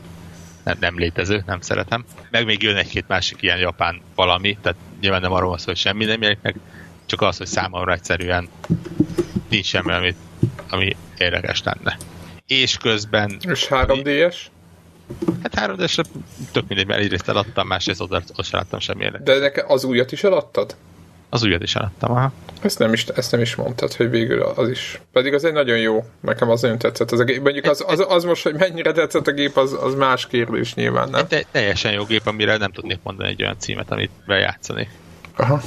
Nem, 0.64 0.78
nem 0.80 0.98
létező, 0.98 1.44
nem 1.46 1.62
szeretem. 1.62 2.06
Meg 2.32 2.46
még 2.46 2.62
jön 2.64 2.76
egy-két 2.76 3.08
másik 3.08 3.42
ilyen 3.42 3.58
japán 3.58 4.02
valami, 4.16 4.58
tehát 4.62 4.78
nyilván 5.02 5.22
nem 5.22 5.32
arról 5.32 5.50
van 5.50 5.58
szó, 5.58 5.66
hogy 5.66 5.78
semmi 5.78 6.06
nem 6.06 6.22
jelenik 6.22 6.42
meg, 6.42 6.56
csak 7.06 7.22
az, 7.22 7.38
hogy 7.38 7.48
számomra 7.48 7.94
egyszerűen 7.94 8.50
nincs 9.50 9.66
semmi, 9.66 9.92
ami, 9.92 10.16
ami 10.70 10.96
érdekes 11.18 11.64
lenne. 11.64 11.98
És 12.48 12.78
közben... 12.78 13.38
És 13.42 13.68
3D-es? 13.70 14.36
Hát 15.42 15.56
3 15.56 15.76
d 15.76 15.90
tök 16.52 16.68
mindegy, 16.68 16.88
mert 16.88 17.00
egyrészt 17.00 17.30
eladtam, 17.30 17.68
másrészt 17.68 18.02
oda, 18.02 18.22
oda 18.32 18.44
sem 18.44 18.60
láttam 18.60 18.80
semmi 18.80 19.04
érdekes. 19.04 19.26
De 19.26 19.40
nekem 19.40 19.66
az 19.68 19.84
újat 19.84 20.12
is 20.12 20.24
eladtad? 20.24 20.76
Az 21.34 21.44
újat 21.44 21.64
is 21.64 21.76
eladtam, 21.76 22.12
aha. 22.12 22.32
Ezt 22.62 22.80
nem 22.80 22.94
is, 22.94 23.06
ezt 23.06 23.32
nem 23.32 23.42
is 23.42 23.56
mondtad, 23.56 23.94
hogy 23.94 24.10
végül 24.10 24.42
az 24.42 24.70
is. 24.70 25.02
Pedig 25.12 25.34
az 25.34 25.44
egy 25.44 25.54
nagyon 25.54 25.78
jó, 25.78 26.06
nekem 26.22 26.50
az 26.50 26.62
nagyon 26.62 26.78
tetszett. 26.78 27.12
Az 27.12 27.20
a 27.20 27.24
gép. 27.24 27.42
Mondjuk 27.42 27.66
az, 27.66 27.84
az, 27.88 28.06
az, 28.08 28.24
most, 28.24 28.44
hogy 28.44 28.56
mennyire 28.56 28.92
tetszett 28.92 29.28
a 29.28 29.32
gép, 29.32 29.58
az, 29.58 29.78
az 29.82 29.96
más 29.96 30.28
kérdés 30.28 30.74
nyilván, 30.74 31.10
nem? 31.10 31.26
De 31.30 31.44
teljesen 31.52 31.92
jó 31.92 32.04
gép, 32.04 32.28
amire 32.28 32.58
nem 32.58 32.72
tudnék 32.72 33.00
mondani 33.04 33.30
egy 33.30 33.44
olyan 33.44 33.56
címet, 33.60 33.92
amit 33.92 34.12
bejátszani. 34.26 34.90
Aha. 35.36 35.62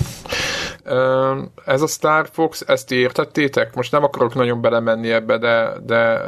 Ez 1.65 1.83
a 1.83 1.87
Star 1.87 2.29
Fox, 2.33 2.65
ezt 2.67 2.87
ti 2.87 2.95
értettétek? 2.95 3.75
Most 3.75 3.93
nem 3.93 4.05
akarok 4.05 4.35
nagyon 4.35 4.61
belemenni 4.61 5.11
ebbe, 5.11 5.39
de, 5.39 5.73
de 5.87 6.21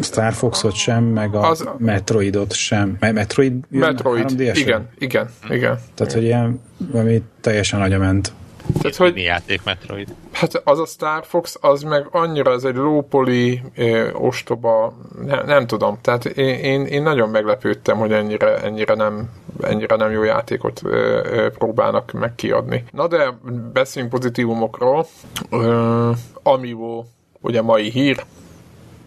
Star 0.00 0.32
Foxot 0.32 0.74
sem, 0.74 1.04
meg 1.04 1.34
a 1.34 1.48
az, 1.48 1.68
Metroidot 1.78 2.52
sem. 2.52 2.96
Metroid? 3.00 3.54
Metroid, 3.68 4.30
igen, 4.30 4.88
igen, 4.98 5.30
igen. 5.48 5.78
Tehát, 5.94 6.12
hogy 6.12 6.22
ilyen, 6.22 6.60
ami 6.92 7.22
teljesen 7.40 7.80
agyament. 7.80 8.32
Tehát, 8.80 8.96
hogy, 8.96 9.16
játék 9.16 9.60
Metroid. 9.64 10.14
Hát 10.32 10.60
az 10.64 10.78
a 10.78 10.86
Star 10.86 11.24
Fox, 11.26 11.56
az 11.60 11.82
meg 11.82 12.08
annyira 12.10 12.52
ez 12.52 12.64
egy 12.64 12.74
lópoli, 12.74 13.62
ö, 13.76 14.12
ostoba, 14.12 14.94
ne, 15.24 15.42
nem 15.42 15.66
tudom. 15.66 15.98
Tehát 16.00 16.24
én, 16.24 16.54
én, 16.58 16.84
én, 16.84 17.02
nagyon 17.02 17.28
meglepődtem, 17.28 17.96
hogy 17.96 18.12
ennyire, 18.12 18.62
ennyire, 18.62 18.94
nem, 18.94 19.30
ennyire 19.60 19.96
nem 19.96 20.10
jó 20.10 20.22
játékot 20.22 20.80
ö, 20.84 21.20
ö, 21.32 21.50
próbálnak 21.50 22.12
meg 22.12 22.34
kiadni. 22.34 22.84
Na 22.92 23.08
de 23.08 23.38
beszéljünk 23.72 24.14
pozitívumokról. 24.14 25.06
Ö, 25.50 26.10
Amiibo, 26.42 27.04
ugye 27.40 27.62
mai 27.62 27.90
hír, 27.90 28.24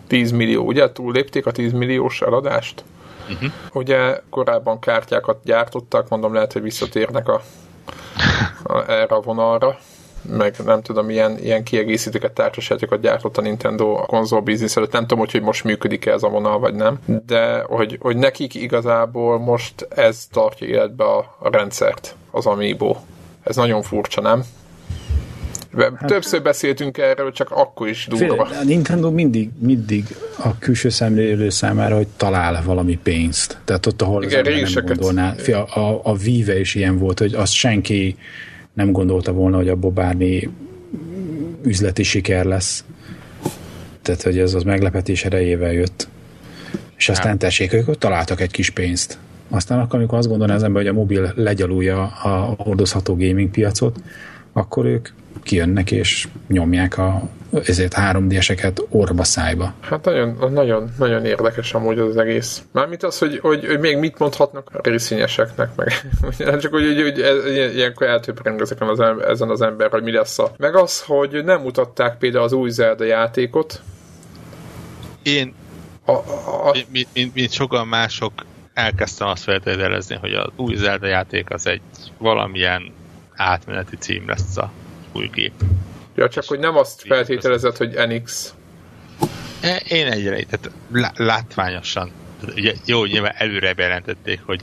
10 0.10 0.32
millió, 0.32 0.66
ugye? 0.66 0.91
Túllépték 0.91 1.45
a 1.45 1.51
10 1.51 1.72
milliós 1.72 2.22
eladást? 2.22 2.84
Uh-huh. 3.30 3.51
Ugye 3.74 4.22
korábban 4.30 4.80
kártyákat 4.80 5.39
gyártottak, 5.43 6.10
mondom 6.10 6.34
lehet, 6.34 6.53
hogy 6.53 6.62
visszatérnek 6.62 7.28
a, 7.28 7.41
a, 8.64 8.91
erre 8.91 9.16
a 9.16 9.22
vonalra 9.22 9.78
meg 10.22 10.55
nem 10.66 10.82
tudom, 10.82 11.10
ilyen, 11.10 11.38
ilyen 11.38 11.64
kiegészítőket, 11.64 12.32
társasjátékokat 12.32 13.01
gyártott 13.01 13.38
a 13.38 13.41
Nintendo 13.41 13.93
a 13.93 14.05
konzol 14.05 14.41
biznisz 14.41 14.78
előtt. 14.78 14.91
Nem 14.91 15.01
tudom, 15.01 15.20
hogy, 15.20 15.32
hogy 15.32 15.41
most 15.41 15.64
működik-e 15.64 16.12
ez 16.12 16.24
a 16.24 16.30
vonal, 16.30 16.60
vagy 16.60 16.74
nem. 16.74 16.99
De 17.26 17.64
hogy, 17.68 17.97
hogy 18.01 18.18
nekik 18.18 18.53
igazából 18.53 19.39
most 19.39 19.88
ez 19.89 20.28
tartja 20.32 20.68
életbe 20.68 21.03
a, 21.03 21.36
a 21.39 21.49
rendszert, 21.49 22.16
az 22.32 22.45
Amiibo. 22.45 22.95
Ez 23.43 23.55
nagyon 23.55 23.82
furcsa, 23.82 24.22
nem? 24.22 24.43
Hát, 25.78 26.05
Többször 26.05 26.41
beszéltünk 26.41 26.97
erről, 26.97 27.32
csak 27.32 27.51
akkor 27.51 27.88
is 27.88 28.07
durva. 28.09 28.43
a 28.43 28.63
Nintendo 28.63 29.11
mindig, 29.11 29.49
mindig 29.59 30.03
a 30.43 30.57
külső 30.57 30.89
szemlélő 30.89 31.49
számára, 31.49 31.95
hogy 31.95 32.07
talál 32.17 32.63
valami 32.63 32.99
pénzt. 33.03 33.57
Tehát 33.65 33.86
ott, 33.86 34.01
ahol 34.01 34.24
Igen, 34.24 34.63
az 34.63 34.74
nem 34.74 34.86
gondolná. 34.86 35.36
A, 35.47 35.80
a, 35.80 35.99
a 36.03 36.15
Vive 36.15 36.59
is 36.59 36.76
ilyen 36.76 36.97
volt, 36.97 37.20
hogy 37.20 37.34
azt 37.34 37.53
senki 37.53 38.17
nem 38.74 38.91
gondolta 38.91 39.32
volna, 39.32 39.57
hogy 39.57 39.70
abból 39.70 39.91
bármi 39.91 40.49
üzleti 41.63 42.03
siker 42.03 42.45
lesz. 42.45 42.84
Tehát, 44.01 44.22
hogy 44.22 44.39
ez 44.39 44.53
az 44.53 44.63
meglepetés 44.63 45.26
erejével 45.26 45.72
jött. 45.72 46.07
És 46.97 47.09
aztán 47.09 47.28
hát. 47.28 47.38
tessék, 47.38 47.74
ők 47.74 47.88
ott 47.88 47.99
találtak 47.99 48.41
egy 48.41 48.51
kis 48.51 48.70
pénzt. 48.70 49.17
Aztán 49.49 49.80
akkor, 49.80 49.99
amikor 49.99 50.17
azt 50.17 50.28
gondolná 50.28 50.55
az 50.55 50.63
ember, 50.63 50.82
hogy 50.82 50.91
a 50.91 50.93
mobil 50.93 51.34
legyalulja 51.36 52.01
a 52.05 52.55
hordozható 52.57 53.15
gaming 53.15 53.49
piacot, 53.49 53.99
akkor 54.53 54.86
ők 54.86 55.09
kijönnek 55.43 55.91
és 55.91 56.27
nyomják 56.47 56.97
a 56.97 57.29
ezért 57.65 57.95
3D-eseket 57.97 58.85
orba 58.89 59.23
szájba. 59.23 59.73
Hát 59.81 60.05
nagyon, 60.05 60.51
nagyon, 60.51 60.89
nagyon 60.97 61.25
érdekes 61.25 61.73
amúgy 61.73 61.99
az 61.99 62.17
egész. 62.17 62.63
Mármint 62.71 63.03
az, 63.03 63.17
hogy, 63.17 63.39
hogy, 63.39 63.65
hogy 63.65 63.79
még 63.79 63.97
mit 63.97 64.19
mondhatnak 64.19 64.69
a 64.73 64.79
részényeseknek, 64.89 65.75
meg 65.75 65.91
nem 66.37 66.59
csak, 66.59 66.71
hogy, 66.71 66.85
hogy, 66.85 67.01
hogy 67.01 67.21
ez, 67.21 67.45
ilyenkor 67.75 68.07
eltöpreng 68.07 68.61
ezeken 68.61 68.87
az, 68.87 68.99
ezen 69.27 69.49
az 69.49 69.61
ember, 69.61 69.89
hogy 69.91 70.03
mi 70.03 70.11
lesz 70.11 70.39
a... 70.39 70.51
Meg 70.57 70.75
az, 70.75 71.01
hogy 71.01 71.43
nem 71.43 71.61
mutatták 71.61 72.17
például 72.17 72.43
az 72.43 72.53
új 72.53 72.69
Zelda 72.69 73.03
játékot. 73.03 73.81
Én, 75.23 75.53
a, 76.05 76.11
a, 76.11 76.67
a... 76.67 76.75
Mint, 76.91 77.07
mint, 77.13 77.33
mint 77.33 77.51
sokan 77.51 77.87
mások, 77.87 78.33
elkezdtem 78.73 79.27
azt 79.27 79.43
feltételezni, 79.43 80.15
hogy 80.15 80.33
az 80.33 80.49
új 80.55 80.75
Zelda 80.75 81.07
játék 81.07 81.49
az 81.49 81.67
egy 81.67 81.81
valamilyen 82.17 82.93
átmeneti 83.35 83.95
cím 83.95 84.27
lesz 84.27 84.57
a 84.57 84.71
új 85.12 85.30
gép. 85.34 85.53
Ja, 86.16 86.30
csak 86.30 86.43
hogy 86.43 86.60
nem 86.60 86.78
azt 86.78 87.01
feltételezett, 87.01 87.78
hogy 87.78 87.93
NX. 88.07 88.53
E, 89.62 89.76
én 89.76 90.07
egyre, 90.07 90.43
tehát 90.43 90.72
látványosan. 91.16 92.12
Ugye, 92.55 92.74
jó, 92.86 93.05
nyilván 93.05 93.34
előre 93.36 93.74
bejelentették, 93.74 94.41
hogy 94.45 94.62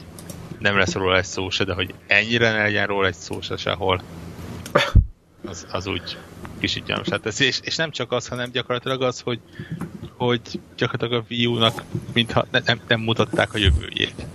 nem 0.59 0.77
lesz 0.77 0.93
róla 0.93 1.17
egy 1.17 1.25
szó 1.25 1.49
se, 1.49 1.63
de 1.63 1.73
hogy 1.73 1.93
ennyire 2.07 2.51
ne 2.51 2.61
legyen 2.61 2.87
róla 2.87 3.07
egy 3.07 3.15
szó 3.15 3.41
se 3.41 3.57
sehol, 3.57 4.01
az, 5.45 5.67
az 5.71 5.87
úgy 5.87 6.17
kicsit 6.59 6.85
gyanúsát 6.85 7.21
teszi. 7.21 7.45
És, 7.45 7.59
és 7.63 7.75
nem 7.75 7.91
csak 7.91 8.11
az, 8.11 8.27
hanem 8.27 8.51
gyakorlatilag 8.51 9.01
az, 9.01 9.19
hogy, 9.19 9.39
hogy 10.17 10.41
gyakorlatilag 10.77 11.23
a 11.23 11.25
Wii 11.29 11.45
U-nak 11.45 11.83
mintha 12.13 12.45
ne, 12.51 12.59
nem, 12.65 12.79
nem 12.87 12.99
mutatták 12.99 13.53
a 13.53 13.57
jövőjét. 13.57 14.25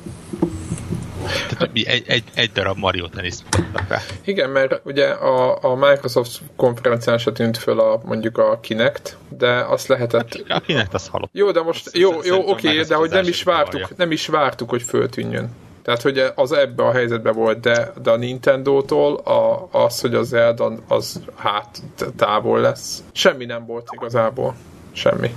Tehát 1.48 1.70
egy, 1.72 2.04
egy, 2.06 2.24
egy 2.34 2.50
darab 2.52 2.78
Mario 2.78 3.08
teniszt 3.08 3.42
mutattak. 3.58 4.00
Igen, 4.24 4.50
mert 4.50 4.80
ugye 4.84 5.08
a, 5.08 5.58
a 5.62 5.74
Microsoft 5.74 6.40
konferencián 6.56 7.18
se 7.18 7.32
tűnt 7.32 7.58
föl 7.58 7.80
a, 7.80 8.00
mondjuk 8.04 8.38
a 8.38 8.58
Kinect, 8.60 9.16
de 9.28 9.50
azt 9.50 9.86
lehetett... 9.86 10.44
A 10.48 10.60
Kinect 10.60 10.94
az 10.94 11.08
halott. 11.08 11.30
Jó, 11.32 11.50
de 11.50 11.62
most, 11.62 11.96
jó, 11.96 12.10
jó 12.24 12.48
oké, 12.48 12.80
de 12.80 12.94
hogy 12.94 13.10
nem 13.10 13.26
is 13.26 13.42
vártuk, 13.42 13.96
nem 13.96 14.10
is 14.10 14.26
vártuk, 14.26 14.70
hogy 14.70 14.82
föltűnjön. 14.82 15.50
Tehát, 15.82 16.02
hogy 16.02 16.32
az 16.34 16.52
ebbe 16.52 16.84
a 16.84 16.92
helyzetbe 16.92 17.32
volt, 17.32 17.60
de, 17.60 17.92
de 18.02 18.10
a 18.10 18.16
Nintendo-tól 18.16 19.16
a, 19.16 19.68
az, 19.70 20.00
hogy 20.00 20.14
az 20.14 20.28
Zelda 20.28 20.72
az 20.88 21.20
hát 21.36 21.82
távol 22.16 22.60
lesz. 22.60 23.02
Semmi 23.12 23.44
nem 23.44 23.66
volt 23.66 23.88
igazából. 23.90 24.54
Semmi. 24.92 25.30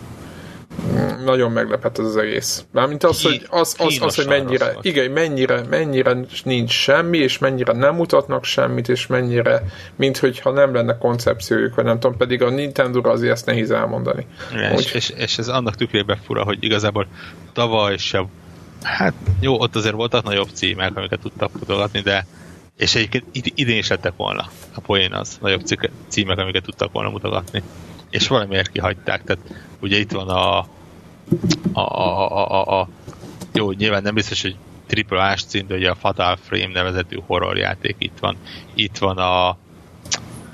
Nagyon 1.24 1.52
meglepett 1.52 1.98
ez 1.98 2.06
az 2.06 2.18
egész. 2.18 2.66
Mármint 2.72 3.04
az, 3.04 3.22
hogy, 3.24 3.46
az, 3.50 3.76
az, 3.78 3.98
az, 4.02 4.16
hogy 4.16 4.28
mennyire, 4.28 4.78
igen, 4.82 5.12
mennyire, 5.12 5.62
mennyire 5.70 6.18
nincs 6.44 6.72
semmi, 6.72 7.18
és 7.18 7.38
mennyire 7.38 7.74
nem 7.74 7.96
mutatnak 7.96 8.44
semmit, 8.44 8.90
és 8.90 9.08
mennyire, 9.08 9.64
mint 9.96 10.18
hogyha 10.18 10.52
nem 10.52 10.74
lenne 10.74 10.98
koncepciójuk, 10.98 11.76
vagy 11.76 11.86
nem 11.86 12.00
tudom, 12.00 12.18
pedig 12.18 12.42
a 12.42 12.50
Nintendo 12.50 13.10
azért 13.10 13.32
ezt 13.32 13.46
nehéz 13.46 13.72
elmondani. 13.72 14.26
Ja, 14.54 14.74
Úgy, 14.74 14.80
és, 14.80 14.94
és, 14.94 15.10
és, 15.10 15.38
ez 15.38 15.48
annak 15.48 15.76
tükrében 15.76 16.18
fura, 16.26 16.44
hogy 16.44 16.58
igazából 16.60 17.08
tavaly 17.54 17.98
se 17.98 18.26
Hát 18.84 19.14
jó, 19.40 19.60
ott 19.60 19.76
azért 19.76 19.96
voltak 19.96 20.24
nagyobb 20.24 20.50
címek, 20.54 20.98
amiket 20.98 21.20
tudtak 21.20 21.52
mutogatni, 21.54 22.00
de 22.00 22.26
és 22.78 22.96
egyébként 22.96 23.26
idén 23.56 23.78
is 23.78 23.88
lettek 23.88 24.14
volna 24.16 24.50
a 24.74 24.80
poén 24.82 25.14
az, 25.14 25.38
nagyobb 25.42 25.62
címek, 26.08 26.38
amiket 26.38 26.64
tudtak 26.64 26.92
volna 26.92 27.10
mutogatni. 27.10 27.64
És 28.10 28.28
valamiért 28.28 28.72
kihagyták, 28.72 29.24
tehát 29.24 29.42
ugye 29.80 29.98
itt 29.98 30.12
van 30.12 30.30
a 30.30 30.68
a, 31.74 31.80
a, 31.80 32.32
a, 32.32 32.52
a, 32.52 32.80
a 32.80 32.88
jó, 33.54 33.72
nyilván 33.72 34.02
nem 34.02 34.14
biztos, 34.14 34.42
hogy 34.42 34.56
triple 34.88 35.24
A 35.24 35.36
cím, 35.36 35.68
de 35.68 35.76
ugye 35.76 35.90
a 35.90 35.96
Fatal 35.96 36.36
Frame 36.36 36.72
nevezetű 36.74 37.18
horrorjáték 37.26 37.96
itt 37.98 38.20
van. 38.20 38.38
Itt 38.74 38.98
van 38.98 39.18
a 39.18 39.58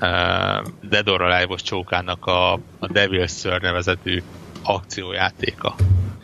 uh, 0.00 0.66
Dead 0.88 1.08
or 1.08 1.22
Alive-os 1.22 1.62
csókának 1.62 2.26
a, 2.26 2.52
a 2.52 2.86
Devil's 2.86 3.38
Sir 3.40 3.60
nevezetű 3.60 4.22
akciójátéka 4.62 5.74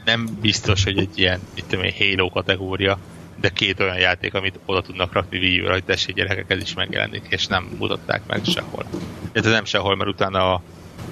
nem 0.09 0.39
biztos, 0.41 0.85
hogy 0.85 0.99
egy 0.99 1.19
ilyen, 1.19 1.41
mit 1.55 1.65
tudom 1.65 1.85
én, 1.85 1.95
Halo 1.99 2.31
kategória, 2.31 2.99
de 3.41 3.49
két 3.49 3.81
olyan 3.81 3.99
játék, 3.99 4.35
amit 4.35 4.59
oda 4.65 4.83
tudnak 4.83 5.13
rakni 5.13 5.39
Wii 5.39 5.67
hogy 5.67 5.85
tessék 5.85 6.15
gyerekek, 6.15 6.51
ez 6.51 6.63
is 6.63 6.75
megjelenik, 6.75 7.23
és 7.29 7.47
nem 7.47 7.77
mutatták 7.79 8.27
meg 8.27 8.45
sehol. 8.45 8.85
Ez 9.33 9.45
nem 9.45 9.65
sehol, 9.65 9.97
mert 9.97 10.11
utána 10.11 10.53
a, 10.55 10.63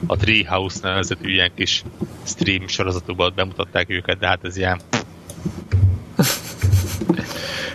a 0.06 0.16
Treehouse 0.16 0.78
nevezetű 0.82 1.32
ilyen 1.32 1.50
kis 1.54 1.84
stream 2.24 2.68
sorozatokban 2.68 3.32
bemutatták 3.36 3.90
őket, 3.90 4.18
de 4.18 4.26
hát 4.26 4.44
ez 4.44 4.56
ilyen... 4.56 4.80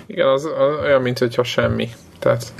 Igen, 0.06 0.28
az, 0.28 0.46
az 0.46 0.80
olyan, 0.84 1.02
mint 1.02 1.20
hogyha 1.20 1.44
semmi. 1.44 1.90
Tehát 2.20 2.54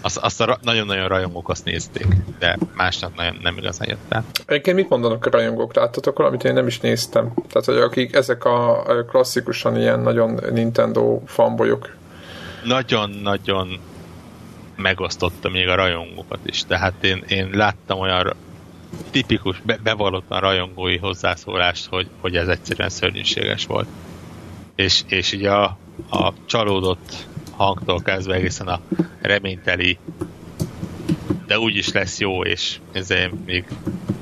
azt, 0.00 0.16
azt 0.16 0.40
a 0.40 0.58
nagyon-nagyon 0.62 1.08
rajongók 1.08 1.48
azt 1.48 1.64
nézték, 1.64 2.06
de 2.38 2.58
másnak 2.74 3.14
nagyon 3.16 3.36
nem 3.42 3.56
igazán 3.56 3.88
jött 3.88 4.04
el. 4.08 4.24
Egyébként 4.46 4.76
mit 4.76 4.88
mondanak 4.88 5.26
a 5.26 5.30
rajongók? 5.30 5.74
Láttatok 5.74 6.18
valamit? 6.18 6.44
Én 6.44 6.52
nem 6.52 6.66
is 6.66 6.80
néztem. 6.80 7.32
Tehát, 7.48 7.64
hogy 7.64 7.76
akik 7.76 8.14
ezek 8.14 8.44
a 8.44 8.84
klasszikusan 9.08 9.76
ilyen 9.76 10.00
nagyon 10.00 10.40
Nintendo 10.50 11.20
fanbolyok. 11.26 11.96
Nagyon-nagyon 12.64 13.80
megosztotta 14.76 15.48
még 15.48 15.68
a 15.68 15.74
rajongókat 15.74 16.40
is. 16.44 16.64
Tehát 16.64 17.04
én, 17.04 17.24
én 17.28 17.50
láttam 17.52 17.98
olyan 17.98 18.34
tipikus, 19.10 19.60
be, 19.64 19.78
bevallottan 19.82 20.40
rajongói 20.40 20.96
hozzászólást, 20.96 21.86
hogy, 21.86 22.08
hogy 22.20 22.36
ez 22.36 22.48
egyszerűen 22.48 22.88
szörnyűséges 22.88 23.66
volt. 23.66 23.88
És, 24.74 25.02
és 25.06 25.32
így 25.32 25.44
a, 25.44 25.64
a 26.10 26.32
csalódott 26.46 27.26
hangtól 27.56 28.02
kezdve 28.02 28.34
egészen 28.34 28.68
a 28.68 28.80
reményteli, 29.20 29.98
de 31.46 31.58
úgyis 31.58 31.92
lesz 31.92 32.20
jó, 32.20 32.44
és 32.44 32.78
ezért 32.92 33.32
még 33.46 33.64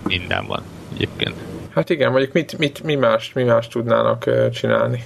minden 0.04 0.46
van 0.46 0.62
egyébként. 0.94 1.34
Hát 1.74 1.90
igen, 1.90 2.10
mondjuk 2.10 2.32
mit, 2.32 2.58
mit, 2.58 2.82
mi, 2.82 2.94
más, 2.94 3.32
mi 3.32 3.42
más 3.42 3.68
tudnának 3.68 4.50
csinálni? 4.50 5.04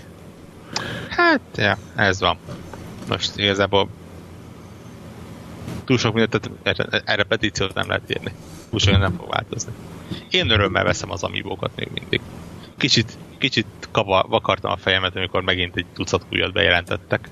Hát, 1.09 1.40
ja, 1.55 1.78
ez 1.97 2.20
van. 2.20 2.36
Most 3.09 3.36
igazából 3.36 3.89
túl 5.84 5.98
sok 5.98 6.14
mindent, 6.14 6.51
erre, 6.62 7.02
erre 7.05 7.22
petíciót 7.22 7.74
nem 7.74 7.89
lehet 7.89 8.10
írni. 8.10 8.32
Túl 8.70 8.78
sok 8.78 8.98
nem 8.98 9.16
fog 9.18 9.28
változni. 9.30 9.72
Én 10.30 10.51
örömmel 10.51 10.84
veszem 10.84 11.10
az 11.10 11.22
amibókat 11.22 11.70
még 11.76 11.89
mindig. 11.94 12.20
Kicsit, 12.78 13.12
kicsit 13.39 13.66
kava, 13.90 14.26
vakartam 14.28 14.70
a 14.70 14.76
fejemet, 14.76 15.16
amikor 15.16 15.43
megint 15.43 15.76
egy 15.76 15.86
tucat 15.94 16.24
újat 16.32 16.52
bejelentettek. 16.52 17.28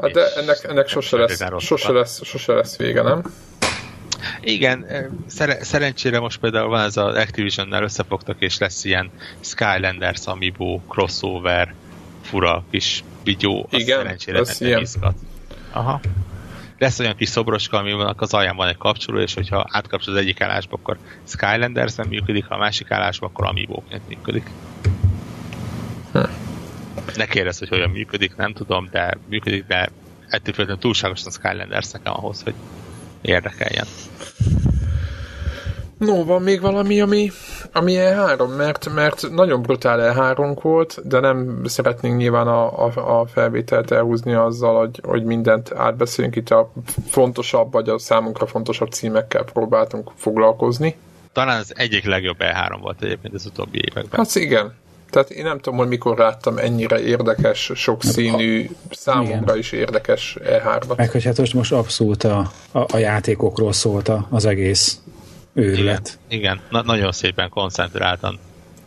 Hát 0.00 0.10
de 0.10 0.32
ennek, 0.36 0.64
ennek 0.64 0.88
sose, 0.88 1.16
lesz, 1.16 1.42
sose, 1.58 1.92
lesz, 1.92 2.24
sose 2.24 2.52
lesz 2.52 2.76
vége, 2.76 3.02
nem? 3.02 3.22
Igen, 4.40 4.86
szer- 5.26 5.64
szerencsére 5.64 6.18
most 6.18 6.40
például 6.40 6.68
van 6.68 6.80
ez 6.80 6.96
az 6.96 7.14
Activision-nel 7.14 7.82
összefogtak, 7.82 8.36
és 8.40 8.58
lesz 8.58 8.84
ilyen 8.84 9.10
Skylanders 9.40 10.26
Amiibo 10.26 10.80
crossover 10.88 11.74
fura 12.22 12.64
kis 12.70 13.04
videó, 13.24 13.68
Igen, 13.70 13.98
szerencsére 13.98 14.40
nem, 14.40 14.70
nem 14.70 14.80
izgat. 14.80 15.14
Aha. 15.72 16.00
Lesz 16.84 16.98
olyan 16.98 17.16
kis 17.16 17.28
szobroska, 17.28 17.76
ami 17.76 17.92
van, 17.92 18.14
az 18.18 18.34
alján 18.34 18.56
van 18.56 18.68
egy 18.68 18.76
kapcsoló, 18.76 19.18
és 19.18 19.34
hogyha 19.34 19.66
átkapcsol 19.70 20.14
az 20.14 20.20
egyik 20.20 20.40
állásba, 20.40 20.76
akkor 20.76 20.98
Skylanders 21.24 21.94
nem 21.94 22.08
működik, 22.08 22.44
ha 22.44 22.54
a 22.54 22.58
másik 22.58 22.90
állásba, 22.90 23.26
akkor 23.26 23.46
amiibo 23.46 23.82
működik. 24.08 24.50
Hm. 26.12 26.18
Ne 27.16 27.26
kérdezz, 27.26 27.58
hogy 27.58 27.68
hogyan 27.68 27.90
működik, 27.90 28.36
nem 28.36 28.52
tudom, 28.52 28.88
de 28.90 29.18
működik, 29.28 29.66
de 29.66 29.88
ettől 30.28 30.54
függetlenül 30.54 30.78
túlságosan 30.78 31.32
Skylanders 31.32 31.90
nekem 31.90 32.12
ahhoz, 32.12 32.42
hogy 32.42 32.54
érdekeljen. 33.22 33.86
No, 36.04 36.24
van 36.24 36.42
még 36.42 36.60
valami, 36.60 37.00
ami, 37.00 37.30
ami 37.72 37.94
E3, 37.96 38.56
mert, 38.56 38.94
mert 38.94 39.30
nagyon 39.30 39.62
brutál 39.62 40.14
E3 40.14 40.58
volt, 40.62 41.00
de 41.08 41.20
nem 41.20 41.60
szeretnénk 41.64 42.16
nyilván 42.16 42.46
a, 42.46 42.84
a, 42.84 43.20
a 43.20 43.26
felvételt 43.26 43.90
elhúzni 43.90 44.32
azzal, 44.32 44.78
hogy, 44.78 45.00
hogy 45.02 45.24
mindent 45.24 45.72
átbeszélünk. 45.72 46.36
Itt 46.36 46.50
a 46.50 46.72
fontosabb, 47.08 47.72
vagy 47.72 47.88
a 47.88 47.98
számunkra 47.98 48.46
fontosabb 48.46 48.90
címekkel 48.90 49.44
próbáltunk 49.44 50.10
foglalkozni. 50.16 50.96
Talán 51.32 51.58
az 51.58 51.72
egyik 51.76 52.04
legjobb 52.04 52.36
E3 52.38 52.78
volt 52.80 53.02
egyébként 53.02 53.34
az 53.34 53.46
utóbbi 53.46 53.78
években. 53.90 54.18
Hát 54.20 54.34
igen, 54.34 54.72
tehát 55.14 55.30
én 55.30 55.44
nem 55.44 55.58
tudom, 55.58 55.78
hogy 55.78 55.88
mikor 55.88 56.18
láttam 56.18 56.58
ennyire 56.58 57.00
érdekes, 57.00 57.70
sokszínű, 57.74 58.70
számomra 58.90 59.42
Igen. 59.42 59.58
is 59.58 59.72
érdekes 59.72 60.36
E3-at. 60.40 60.96
Meg 60.96 61.10
hogy 61.10 61.24
hát 61.24 61.38
most, 61.38 61.54
most 61.54 61.72
abszolút 61.72 62.24
a, 62.24 62.50
a, 62.72 62.78
a 62.78 62.96
játékokról 62.96 63.72
szólt 63.72 64.10
az 64.30 64.44
egész 64.44 64.98
őrület. 65.54 66.18
Igen, 66.28 66.38
Igen. 66.40 66.60
Na, 66.70 66.82
nagyon 66.82 67.12
szépen 67.12 67.48
koncentráltan 67.48 68.38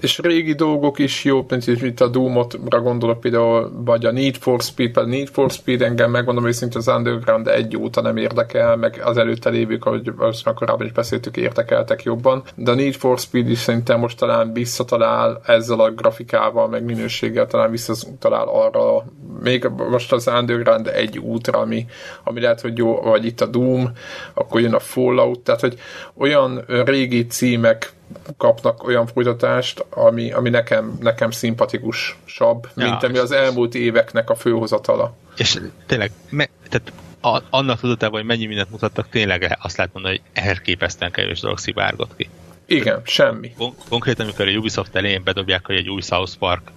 és 0.02 0.20
régi 0.20 0.54
dolgok 0.54 1.00
is 1.00 1.24
jó, 1.24 1.46
mint 1.50 1.68
itt 1.68 2.02
a 2.02 2.08
Doom-ra 2.08 2.82
gondolok 2.82 3.20
például, 3.20 3.72
vagy 3.86 4.06
a 4.06 4.12
Need 4.12 4.36
for 4.36 4.62
Speed, 4.62 4.98
a 4.98 5.06
Need 5.06 5.28
for 5.28 5.52
Speed 5.52 5.82
engem 5.82 6.12
megmondom 6.12 6.48
őszintén 6.48 6.78
az 6.78 6.88
Underground 6.88 7.48
egy 7.48 7.78
óta 7.78 8.02
nem 8.02 8.18
érdekel, 8.18 8.76
meg 8.76 9.02
az 9.04 9.18
előtte 9.18 9.50
lévők, 9.50 9.86
ahogy 9.86 10.12
azt 10.18 10.46
már 10.46 10.54
korábban 10.54 10.86
is 10.86 10.92
beszéltük, 10.92 11.38
érdekeltek 11.38 12.04
jobban, 12.04 12.44
de 12.56 12.72
a 12.72 12.76
Need 12.76 12.94
for 12.94 13.20
Speed 13.20 13.50
is 13.50 13.58
szerintem 13.58 14.00
most 14.00 14.18
talán 14.18 14.54
visszatalál 14.54 15.42
ezzel 15.46 15.80
a 15.80 15.92
grafikával, 15.92 16.68
meg 16.68 16.84
minőséggel 16.84 17.48
talán 17.48 17.72
visszatalál 17.72 18.48
arra, 18.48 19.06
még 19.44 19.70
most 19.90 20.12
az 20.12 20.28
Underground 20.28 20.88
egy 20.88 21.18
útra, 21.18 21.60
ami, 21.60 21.86
ami 22.24 22.42
lehet, 22.42 22.62
hogy 22.62 22.78
jó, 22.78 22.96
vagy 23.02 23.26
itt 23.26 23.42
a 23.42 23.46
Doom, 23.46 23.92
akkor 24.34 24.62
jön 24.62 24.74
a 24.74 24.80
Fallout, 24.80 25.40
tehát 25.40 25.62
hogy 25.62 25.80
olyan 26.18 26.64
régi 26.68 27.26
címek 27.26 27.96
kapnak 28.38 28.84
olyan 28.84 29.08
folytatást, 29.08 29.86
ami, 29.90 30.32
ami 30.32 30.50
nekem, 30.50 30.98
nekem 31.00 31.32
szimpatikusabb, 31.32 32.68
ja, 32.76 32.90
mint 32.90 33.04
ami 33.04 33.18
az 33.18 33.32
elmúlt 33.32 33.76
éveknek 33.76 34.30
a 34.30 34.36
főhozatala. 34.36 35.16
És 35.38 35.60
tényleg, 35.86 36.12
me, 36.30 36.48
tehát 36.70 36.92
a, 37.22 37.44
annak 37.50 37.80
tudatában, 37.80 38.20
hogy 38.20 38.28
mennyi 38.28 38.46
mindent 38.46 38.70
mutattak, 38.70 39.10
tényleg 39.10 39.58
azt 39.62 39.78
lehet 39.78 39.94
mondani, 39.94 40.22
hogy 40.34 40.44
elképesztően 40.44 41.12
kevés 41.12 41.40
dolog 41.40 41.58
szivárgott 41.58 42.16
ki. 42.16 42.30
Igen, 42.66 43.02
semmi. 43.04 43.54
Kon- 43.58 43.76
konkrétan, 43.90 44.26
amikor 44.26 44.48
a 44.48 44.52
Ubisoft 44.52 44.96
elején 44.96 45.24
bedobják, 45.24 45.66
hogy 45.66 45.76
egy 45.76 45.90
új 45.90 46.02
South 46.02 46.36
Park 46.40 46.72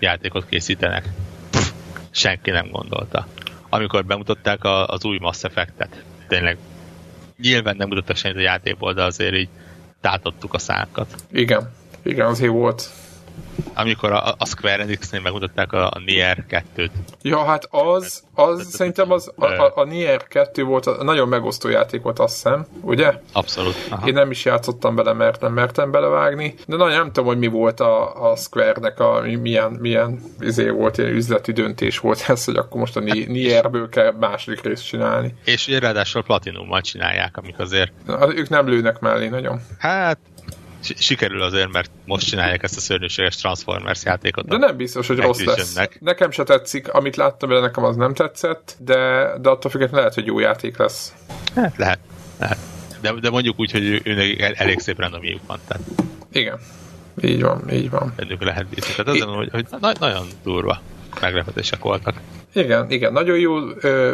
játékot 0.00 0.46
készítenek, 0.46 1.08
pff, 1.50 1.70
senki 2.10 2.50
nem 2.50 2.68
gondolta. 2.70 3.26
Amikor 3.68 4.04
bemutatták 4.04 4.64
a, 4.64 4.86
az 4.86 5.04
új 5.04 5.18
Mass 5.18 5.44
Effect-et, 5.44 6.02
tényleg 6.28 6.58
nyilván 7.40 7.76
nem 7.76 7.88
mutattak 7.88 8.16
semmit 8.16 8.36
a 8.36 8.40
játékból, 8.40 8.92
de 8.92 9.02
azért 9.02 9.34
így 9.34 9.48
tátottuk 10.00 10.54
a 10.54 10.58
szákat. 10.58 11.14
Igen, 11.32 11.70
igen, 12.02 12.26
azért 12.26 12.52
volt 12.52 12.90
amikor 13.74 14.12
a, 14.12 14.34
a 14.38 14.46
Square 14.46 14.82
Enix-nél 14.82 15.20
megmutatták 15.20 15.72
a, 15.72 15.86
a 15.86 16.00
Nier 16.04 16.44
2-t. 16.76 16.90
Ja, 17.22 17.44
hát 17.44 17.68
az, 17.70 18.22
az 18.34 18.68
szerintem 18.70 19.12
az, 19.12 19.32
a, 19.36 19.44
a, 19.44 19.72
a 19.74 19.84
Nier 19.84 20.26
2 20.28 20.62
volt, 20.62 20.86
a, 20.86 21.04
nagyon 21.04 21.28
megosztó 21.28 21.68
játék 21.68 22.02
volt, 22.02 22.18
azt 22.18 22.34
hiszem, 22.34 22.66
ugye? 22.80 23.12
Abszolút. 23.32 23.74
Aha. 23.90 24.06
Én 24.06 24.14
nem 24.14 24.30
is 24.30 24.44
játszottam 24.44 24.94
bele, 24.94 25.12
mert 25.12 25.40
nem 25.40 25.52
mertem 25.52 25.90
belevágni, 25.90 26.54
de 26.66 26.76
nagyon 26.76 26.96
nem 26.96 27.06
tudom, 27.06 27.24
hogy 27.24 27.38
mi 27.38 27.46
volt 27.46 27.80
a, 27.80 28.30
a 28.30 28.36
Square-nek, 28.36 29.00
a, 29.00 29.22
milyen, 29.40 29.70
milyen 29.70 30.20
izé 30.40 30.68
volt, 30.68 30.98
ilyen 30.98 31.10
üzleti 31.10 31.52
döntés 31.52 31.98
volt 31.98 32.24
ez, 32.28 32.44
hogy 32.44 32.56
akkor 32.56 32.80
most 32.80 32.96
a 32.96 33.00
Nierből 33.00 33.88
kell 33.88 34.12
második 34.12 34.62
részt 34.62 34.86
csinálni. 34.86 35.34
És 35.44 35.66
ugye 35.66 35.78
ráadásul 35.78 36.22
Platinummal 36.22 36.80
csinálják, 36.80 37.36
amik 37.36 37.58
azért... 37.58 37.92
Na, 38.06 38.34
ők 38.34 38.48
nem 38.48 38.68
lőnek 38.68 38.98
mellé 38.98 39.28
nagyon. 39.28 39.60
Hát 39.78 40.18
sikerül 40.80 41.42
azért, 41.42 41.72
mert 41.72 41.90
most 42.04 42.26
csinálják 42.26 42.62
ezt 42.62 42.76
a 42.76 42.80
szörnyűséges 42.80 43.36
Transformers 43.36 44.04
játékot. 44.04 44.48
De 44.48 44.56
nem 44.56 44.76
biztos, 44.76 45.06
hogy 45.06 45.18
rossz 45.18 45.44
lesz. 45.44 45.78
Nekem 46.00 46.30
se 46.30 46.42
tetszik, 46.42 46.88
amit 46.92 47.16
láttam 47.16 47.48
de 47.48 47.60
nekem 47.60 47.84
az 47.84 47.96
nem 47.96 48.14
tetszett, 48.14 48.76
de, 48.78 48.96
de 49.40 49.48
attól 49.48 49.70
függetlenül 49.70 49.98
lehet, 49.98 50.14
hogy 50.14 50.26
jó 50.26 50.38
játék 50.38 50.76
lesz. 50.76 51.14
Hát 51.54 51.76
lehet, 51.76 51.98
lehet. 52.38 52.58
De, 53.00 53.12
de 53.12 53.30
mondjuk 53.30 53.60
úgy, 53.60 53.70
hogy 53.70 54.00
őnek 54.04 54.58
elég 54.60 54.78
szép 54.78 54.98
randomjuk 54.98 55.40
van. 55.46 55.58
Tehát. 55.68 55.82
Igen. 56.32 56.58
Így 57.20 57.42
van, 57.42 57.70
így 57.70 57.90
van. 57.90 58.12
Bennük 58.16 58.42
lehet 58.42 58.66
bízni. 58.66 58.94
Tehát 58.96 59.20
azon, 59.20 59.34
hogy, 59.34 59.48
hogy 59.52 59.66
na, 59.80 59.92
nagyon 60.00 60.26
durva 60.42 60.80
meglepetések 61.20 61.82
voltak. 61.82 62.14
Igen, 62.54 62.90
igen, 62.90 63.12
nagyon 63.12 63.38
jó, 63.38 63.56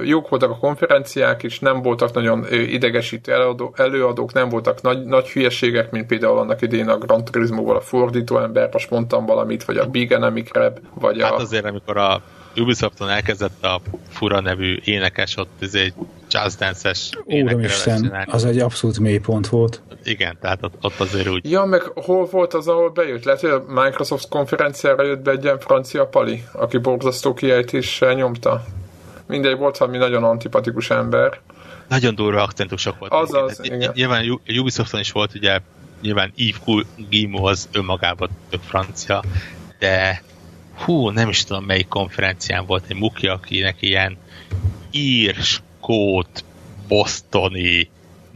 jók 0.04 0.28
voltak 0.28 0.50
a 0.50 0.56
konferenciák 0.56 1.42
is, 1.42 1.58
nem 1.58 1.82
voltak 1.82 2.12
nagyon 2.12 2.46
idegesítő 2.50 3.32
előadók, 3.32 3.78
előadók 3.78 4.32
nem 4.32 4.48
voltak 4.48 4.82
nagy, 4.82 5.04
nagy 5.04 5.28
hülyeségek, 5.28 5.90
mint 5.90 6.06
például 6.06 6.38
annak 6.38 6.62
idén 6.62 6.88
a 6.88 6.98
Grand 6.98 7.30
Turismo-val 7.30 7.76
a 7.76 7.80
fordító 7.80 8.38
ember, 8.38 8.68
most 8.72 8.90
mondtam 8.90 9.26
valamit, 9.26 9.64
vagy 9.64 9.76
a 9.76 9.86
Big 9.86 10.12
Enemy 10.12 10.42
Crab, 10.42 10.78
vagy 10.94 11.20
hát 11.20 11.30
a... 11.30 11.34
Hát 11.34 11.42
azért, 11.42 11.64
amikor 11.64 11.96
a 11.96 12.22
Ubisofton 12.56 13.08
elkezdett 13.08 13.64
a 13.64 13.80
fura 14.08 14.40
nevű 14.40 14.78
énekes, 14.84 15.36
ott 15.36 15.62
ez 15.62 15.74
egy 15.74 15.94
jazz 16.30 16.54
dance-es 16.54 17.10
Úristen, 17.24 18.26
az 18.26 18.44
egy 18.44 18.58
abszolút 18.58 18.98
mélypont 18.98 19.48
volt. 19.48 19.82
Igen, 20.04 20.38
tehát 20.40 20.62
ott, 20.62 20.74
ott 20.80 21.00
azért 21.00 21.28
úgy... 21.28 21.50
Ja, 21.50 21.64
meg 21.64 21.82
hol 21.82 22.24
volt 22.24 22.54
az, 22.54 22.68
ahol 22.68 22.90
bejött? 22.90 23.24
Lehet, 23.24 23.40
hogy 23.40 23.50
a 23.50 23.64
Microsoft 23.68 24.28
konferenciára 24.28 25.02
jött 25.02 25.20
be 25.20 25.30
egy 25.30 25.44
ilyen 25.44 25.58
francia 25.58 26.06
pali, 26.06 26.44
aki 26.52 26.78
borzasztó 26.78 27.34
kiejtéssel 27.34 28.14
nyomta. 28.14 28.64
Mindegy, 29.26 29.56
volt 29.56 29.76
valami 29.76 29.98
nagyon 29.98 30.24
antipatikus 30.24 30.90
ember. 30.90 31.40
Nagyon 31.88 32.14
durva 32.14 32.42
akcentusok 32.42 32.98
voltak. 32.98 33.22
Azaz, 33.22 33.60
igen. 33.62 33.80
igen. 33.80 33.92
Nyilván 33.94 34.40
Ubisofton 34.58 35.00
is 35.00 35.12
volt, 35.12 35.34
ugye 35.34 35.58
nyilván 36.00 36.32
Yves 36.34 36.86
Guillemot 37.10 37.50
az 37.50 37.68
önmagában 37.72 38.28
tök 38.50 38.60
francia, 38.62 39.22
de 39.78 40.22
hú, 40.76 41.08
nem 41.08 41.28
is 41.28 41.44
tudom 41.44 41.64
melyik 41.64 41.88
konferencián 41.88 42.66
volt 42.66 42.84
egy 42.88 42.96
muki, 42.96 43.26
akinek 43.26 43.82
ilyen 43.82 44.16
ír, 44.90 45.34
skót, 45.34 46.44
bostoni, 46.88 47.90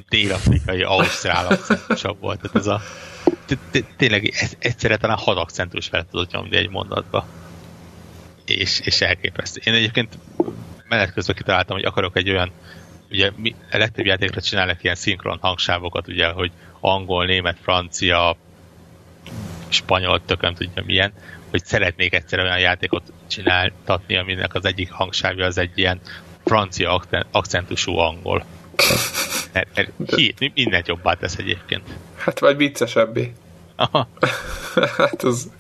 dél-afrikai, 0.08 0.82
ausztrál 0.82 1.46
akcentusabb 1.46 2.20
volt. 2.20 2.40
Tehát 2.40 2.56
ez 2.56 2.66
a 2.66 2.80
tényleg 3.96 4.34
egyszerre 4.58 4.96
talán 4.96 5.16
hat 5.16 5.36
akcentus 5.36 5.86
fel 5.86 6.06
tudott 6.10 6.30
nyomni 6.30 6.56
egy 6.56 6.70
mondatba. 6.70 7.26
És, 8.44 8.80
és 8.80 9.00
elképesztő. 9.00 9.60
Én 9.64 9.74
egyébként 9.74 10.18
menet 10.88 11.12
közben 11.12 11.36
kitaláltam, 11.36 11.76
hogy 11.76 11.84
akarok 11.84 12.16
egy 12.16 12.30
olyan, 12.30 12.50
ugye 13.10 13.30
mi, 13.36 13.54
a 13.70 13.76
legtöbb 13.76 14.06
játékra 14.06 14.40
csinálnak 14.40 14.82
ilyen 14.82 14.94
szinkron 14.94 15.38
hangsávokat, 15.40 16.08
ugye, 16.08 16.28
hogy 16.28 16.50
angol, 16.80 17.26
német, 17.26 17.58
francia, 17.62 18.36
spanyol, 19.68 20.24
tököm 20.24 20.54
tudja 20.54 20.82
milyen, 20.86 21.12
hogy 21.50 21.64
szeretnék 21.64 22.14
egyszer 22.14 22.38
olyan 22.38 22.58
játékot 22.58 23.12
csináltatni, 23.26 24.16
aminek 24.16 24.54
az 24.54 24.64
egyik 24.64 24.90
hangsávja 24.90 25.46
az 25.46 25.58
egy 25.58 25.78
ilyen 25.78 26.00
francia 26.44 27.02
akcentusú 27.30 27.96
angol. 27.96 28.44
Mert, 29.52 29.68
mert 29.74 30.14
hí, 30.14 30.34
mindent 30.54 30.88
jobbá 30.88 31.14
tesz 31.14 31.36
egyébként. 31.36 31.82
Hát 32.16 32.38
vagy 32.38 32.56
viccesebbé. 32.56 33.32
Aha. 33.76 34.08
hát 34.96 35.22
az... 35.22 35.50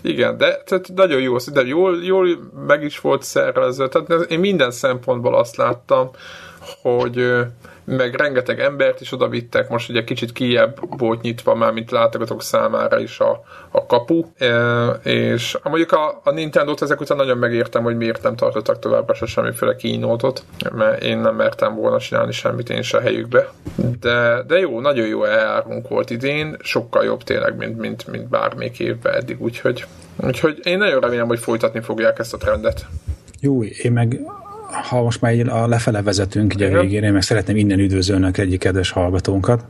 Igen, 0.00 0.36
de 0.36 0.62
tehát 0.62 0.88
nagyon 0.94 1.20
jó, 1.20 1.36
de 1.36 1.62
jól, 1.62 2.04
jól 2.04 2.50
meg 2.66 2.82
is 2.82 3.00
volt 3.00 3.22
szervezve. 3.22 3.88
Tehát 3.88 4.30
én 4.30 4.38
minden 4.38 4.70
szempontból 4.70 5.34
azt 5.34 5.56
láttam, 5.56 6.10
hogy 6.82 7.30
meg 7.92 8.14
rengeteg 8.14 8.60
embert 8.60 9.00
is 9.00 9.12
oda 9.12 9.28
vittek, 9.28 9.68
most 9.68 9.88
ugye 9.88 10.04
kicsit 10.04 10.32
kijebb 10.32 10.98
volt 10.98 11.20
nyitva 11.20 11.54
már, 11.54 11.72
mint 11.72 11.90
látogatók 11.90 12.42
számára 12.42 12.98
is 12.98 13.18
a, 13.18 13.42
a 13.70 13.86
kapu, 13.86 14.24
e, 14.38 14.86
és 15.02 15.58
mondjuk 15.62 15.92
a, 15.92 16.20
a 16.24 16.30
Nintendo-t 16.30 16.82
ezek 16.82 17.00
után 17.00 17.16
nagyon 17.16 17.38
megértem, 17.38 17.82
hogy 17.82 17.96
miért 17.96 18.22
nem 18.22 18.36
tartottak 18.36 18.78
továbbra 18.78 19.14
se 19.14 19.26
semmiféle 19.26 19.76
kínótot, 19.76 20.44
mert 20.72 21.02
én 21.02 21.18
nem 21.18 21.34
mertem 21.34 21.74
volna 21.74 21.98
csinálni 21.98 22.32
semmit 22.32 22.70
én 22.70 22.78
is 22.78 22.94
a 22.94 23.00
helyükbe. 23.00 23.48
De, 24.00 24.42
de 24.46 24.58
jó, 24.58 24.80
nagyon 24.80 25.06
jó 25.06 25.24
elárunk 25.24 25.88
volt 25.88 26.10
idén, 26.10 26.56
sokkal 26.62 27.04
jobb 27.04 27.22
tényleg, 27.22 27.56
mint, 27.56 27.78
mint, 27.78 28.06
mint 28.06 28.28
bármelyik 28.28 28.80
évben 28.80 29.14
eddig, 29.14 29.42
úgyhogy, 29.42 29.84
úgyhogy 30.16 30.60
én 30.62 30.78
nagyon 30.78 31.00
remélem, 31.00 31.26
hogy 31.26 31.38
folytatni 31.38 31.80
fogják 31.80 32.18
ezt 32.18 32.34
a 32.34 32.36
trendet. 32.36 32.86
Jó, 33.40 33.64
én 33.64 33.92
meg 33.92 34.20
ha 34.72 35.02
most 35.02 35.20
már 35.20 35.48
a 35.48 35.66
lefele 35.66 36.02
vezetünk 36.02 36.52
ugye 36.54 36.80
végére, 36.80 37.06
én 37.06 37.12
meg 37.12 37.22
szeretném 37.22 37.56
innen 37.56 37.78
üdvözölni 37.78 38.30
egyik 38.32 38.60
kedves 38.60 38.90
hallgatónkat. 38.90 39.64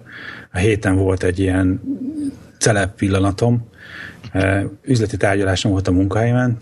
A 0.52 0.58
héten 0.58 0.96
volt 0.96 1.22
egy 1.22 1.38
ilyen 1.38 1.80
celeb 2.58 2.90
pillanatom, 2.94 3.70
üzleti 4.82 5.16
tárgyalásom 5.16 5.70
volt 5.70 5.88
a 5.88 5.92
munkahelyemen, 5.92 6.56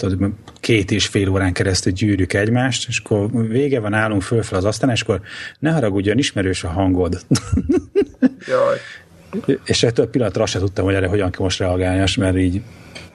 két 0.60 0.90
és 0.90 1.06
fél 1.06 1.28
órán 1.28 1.52
keresztül 1.52 1.92
gyűrjük 1.92 2.32
egymást, 2.32 2.88
és 2.88 2.98
akkor 3.04 3.48
vége 3.48 3.80
van, 3.80 3.94
állunk 3.94 4.22
föl, 4.22 4.42
fel 4.42 4.58
az 4.58 4.64
asztalán, 4.64 4.94
és 4.94 5.00
akkor 5.00 5.20
ne 5.58 5.70
haragudjon, 5.70 6.18
ismerős 6.18 6.64
a 6.64 6.68
hangod. 6.68 7.20
Jaj. 8.48 8.78
és 9.64 9.82
ettől 9.82 10.06
a 10.06 10.08
pillanatra 10.08 10.42
azt 10.42 10.52
sem 10.52 10.60
tudtam, 10.60 10.84
hogy 10.84 10.94
erre 10.94 11.06
hogyan 11.06 11.30
kell 11.30 11.44
most 11.44 11.58
reagálni, 11.58 12.04
mert 12.16 12.36
így 12.36 12.62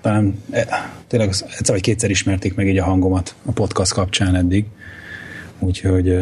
talán 0.02 0.44
e, 0.52 0.92
tényleg 1.08 1.30
egyszer 1.30 1.76
vagy 1.76 1.82
kétszer 1.82 2.10
ismerték 2.10 2.56
meg 2.56 2.68
így 2.68 2.78
a 2.78 2.84
hangomat 2.84 3.36
a 3.46 3.52
podcast 3.52 3.94
kapcsán 3.94 4.36
eddig 4.36 4.66
úgyhogy 5.60 6.18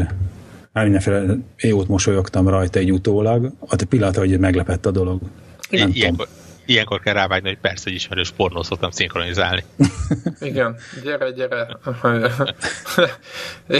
már 0.71 0.83
mindenféle 0.83 1.37
jót 1.57 1.87
mosolyogtam 1.87 2.47
rajta 2.47 2.79
egy 2.79 2.91
utólag, 2.91 3.51
a 3.59 3.85
pillanat, 3.89 4.15
hogy 4.15 4.39
meglepett 4.39 4.85
a 4.85 4.91
dolog. 4.91 5.21
Nem 5.69 5.89
ilyenkor, 5.93 6.27
ilyenkor 6.65 6.99
kell 6.99 7.13
rávágyni, 7.13 7.47
hogy 7.47 7.57
persze, 7.57 7.83
hogy 7.83 7.93
ismerős 7.93 8.31
pornó 8.31 8.63
szoktam 8.63 8.91
szinkronizálni. 8.91 9.63
Igen, 10.39 10.75
gyere, 11.03 11.31
gyere. 11.31 11.77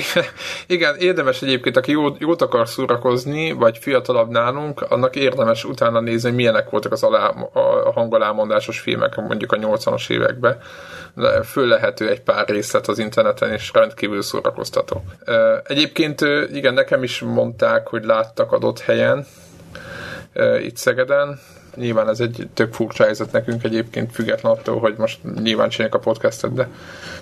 Igen, 0.68 0.96
érdemes 1.00 1.42
egyébként, 1.42 1.78
aki 1.78 1.92
jót, 1.92 2.20
jót 2.20 2.42
akar 2.42 2.68
szórakozni, 2.68 3.52
vagy 3.52 3.78
fiatalabb 3.78 4.30
nálunk, 4.30 4.82
annak 4.82 5.16
érdemes 5.16 5.64
utána 5.64 6.00
nézni, 6.00 6.28
hogy 6.28 6.38
milyenek 6.38 6.70
voltak 6.70 6.92
az 6.92 7.04
alá, 7.04 7.28
a 7.86 7.92
hangalámondásos 7.94 8.80
filmek 8.80 9.16
mondjuk 9.16 9.52
a 9.52 9.58
80-as 9.58 10.10
években 10.10 10.58
föllehető 11.44 12.10
egy 12.10 12.22
pár 12.22 12.48
részlet 12.48 12.88
az 12.88 13.00
interneten, 13.00 13.52
és 13.52 13.72
rendkívül 13.74 14.22
szórakoztató. 14.22 15.04
Egyébként 15.64 16.22
igen, 16.54 16.74
nekem 16.74 17.04
is 17.04 17.20
mondták, 17.20 17.88
hogy 17.88 18.04
láttak 18.04 18.52
adott 18.52 18.80
helyen, 18.80 19.26
itt 20.62 20.78
Szegeden. 20.78 21.40
Nyilván 21.76 22.10
ez 22.10 22.20
egy 22.20 22.48
tök 22.54 22.74
furcsa 22.74 23.04
helyzet 23.04 23.32
nekünk 23.32 23.64
egyébként, 23.64 24.12
független 24.12 24.52
attól, 24.52 24.80
hogy 24.80 24.96
most 24.98 25.20
nyilván 25.42 25.70
csináljuk 25.70 25.96
a 25.96 26.00
podcastet, 26.00 26.54
de 26.54 26.68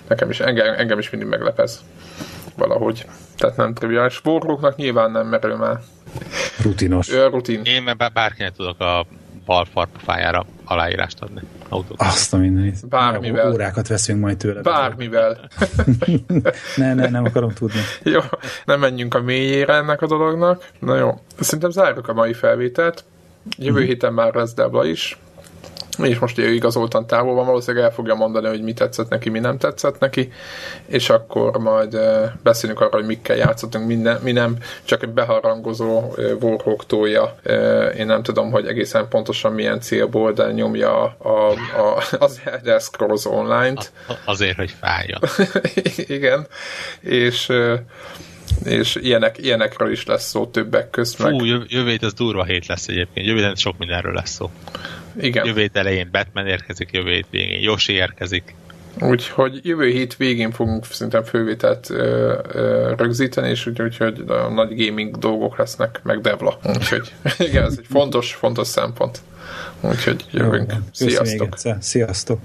nekem 0.08 0.30
is, 0.30 0.40
engem, 0.40 0.74
engem 0.74 0.98
is 0.98 1.10
mindig 1.10 1.28
meglepez 1.28 1.84
valahogy. 2.56 3.06
Tehát 3.36 3.56
nem 3.56 3.74
triviális. 3.74 4.20
Borróknak 4.20 4.76
nyilván 4.76 5.10
nem 5.10 5.26
merül 5.26 5.56
már. 5.56 5.78
Rutinos. 6.62 7.10
Ő 7.12 7.26
rutin. 7.26 7.60
Én 7.64 7.82
meg 7.82 7.96
bárkinek 8.12 8.52
tudok 8.52 8.80
a 8.80 9.06
bal 9.46 9.64
farpafájára 9.64 10.46
aláírást 10.72 11.22
adni. 11.22 11.40
Autót. 11.68 12.00
Azt 12.00 12.34
a 12.34 12.36
mindenit. 12.36 12.88
Bármivel. 12.88 13.52
Órákat 13.52 13.88
veszünk 13.88 14.20
majd 14.20 14.36
tőle. 14.36 14.60
Bármivel. 14.60 15.48
ne, 16.76 16.94
ne, 16.94 17.08
nem 17.08 17.24
akarom 17.24 17.52
tudni. 17.52 17.80
jó, 18.02 18.20
nem 18.64 18.80
menjünk 18.80 19.14
a 19.14 19.22
mélyére 19.22 19.74
ennek 19.74 20.02
a 20.02 20.06
dolognak. 20.06 20.68
Na 20.78 20.96
jó, 20.96 21.20
szerintem 21.40 21.70
zárjuk 21.70 22.08
a 22.08 22.12
mai 22.12 22.32
felvételt. 22.32 23.04
Jövő 23.58 23.82
mm. 23.82 23.86
héten 23.86 24.12
már 24.12 24.34
lesz 24.34 24.54
Debla 24.54 24.84
is, 24.86 25.18
és 25.98 26.18
most 26.18 26.38
igazoltan 26.38 27.06
távol 27.06 27.34
van, 27.34 27.46
valószínűleg 27.46 27.84
el 27.84 27.92
fogja 27.92 28.14
mondani, 28.14 28.46
hogy 28.46 28.62
mi 28.62 28.72
tetszett 28.72 29.08
neki, 29.08 29.28
mi 29.28 29.38
nem 29.38 29.58
tetszett 29.58 29.98
neki, 29.98 30.32
és 30.86 31.10
akkor 31.10 31.58
majd 31.58 31.98
beszélünk 32.42 32.80
arról, 32.80 33.00
hogy 33.00 33.06
mikkel 33.06 33.36
játszottunk, 33.36 33.86
minden, 33.86 34.20
mi 34.22 34.32
nem, 34.32 34.56
csak 34.84 35.02
egy 35.02 35.08
beharangozó 35.08 36.14
Warhawk 36.40 36.86
tolja, 36.86 37.36
én 37.98 38.06
nem 38.06 38.22
tudom, 38.22 38.50
hogy 38.50 38.66
egészen 38.66 39.08
pontosan 39.08 39.52
milyen 39.52 39.80
célból, 39.80 40.32
de 40.32 40.52
nyomja 40.52 41.02
a, 41.04 41.50
a, 41.50 42.02
az 42.18 42.40
Elder 42.44 42.80
Scrolls 42.80 43.24
Online-t. 43.24 43.92
Azért, 44.24 44.56
hogy 44.56 44.74
fájjon. 44.80 45.20
Igen, 46.16 46.46
és 47.00 47.52
és 48.64 48.94
ilyenek, 48.94 49.38
ilyenekről 49.38 49.90
is 49.90 50.06
lesz 50.06 50.28
szó 50.28 50.46
többek 50.46 50.90
közt. 50.90 51.14
Fú, 51.14 51.28
meg... 51.28 51.64
jövő 51.70 51.90
hét 51.90 52.02
az 52.02 52.12
durva 52.12 52.44
hét 52.44 52.66
lesz 52.66 52.88
egyébként. 52.88 53.26
Jövő 53.26 53.46
hét 53.46 53.58
sok 53.58 53.78
mindenről 53.78 54.12
lesz 54.12 54.30
szó. 54.30 54.50
Igen. 55.16 55.46
Jövő 55.46 55.60
hét 55.60 55.76
elején 55.76 56.08
Batman 56.12 56.46
érkezik, 56.46 56.92
jövő 56.92 57.10
hét 57.10 57.26
végén 57.30 57.60
Yoshi 57.60 57.92
érkezik. 57.92 58.54
Úgyhogy 59.00 59.60
jövő 59.62 59.88
hét 59.88 60.16
végén 60.16 60.50
fogunk 60.50 60.86
szerintem 60.86 61.24
fővételt 61.24 61.90
ö, 61.90 62.38
ö, 62.52 62.92
rögzíteni, 62.96 63.48
és 63.48 63.66
úgyhogy 63.66 63.96
hogy 63.96 64.24
nagy 64.54 64.86
gaming 64.86 65.18
dolgok 65.18 65.58
lesznek, 65.58 66.00
meg 66.02 66.20
Devla. 66.20 66.58
Úgyhogy 66.64 67.12
igen, 67.48 67.64
ez 67.64 67.76
egy 67.78 67.86
fontos, 67.90 68.34
fontos 68.34 68.66
szempont. 68.66 69.18
Úgyhogy 69.80 70.24
jövünk. 70.30 70.72
Jó, 70.72 71.08
Sziasztok! 71.08 71.56
Sziasztok! 71.80 72.40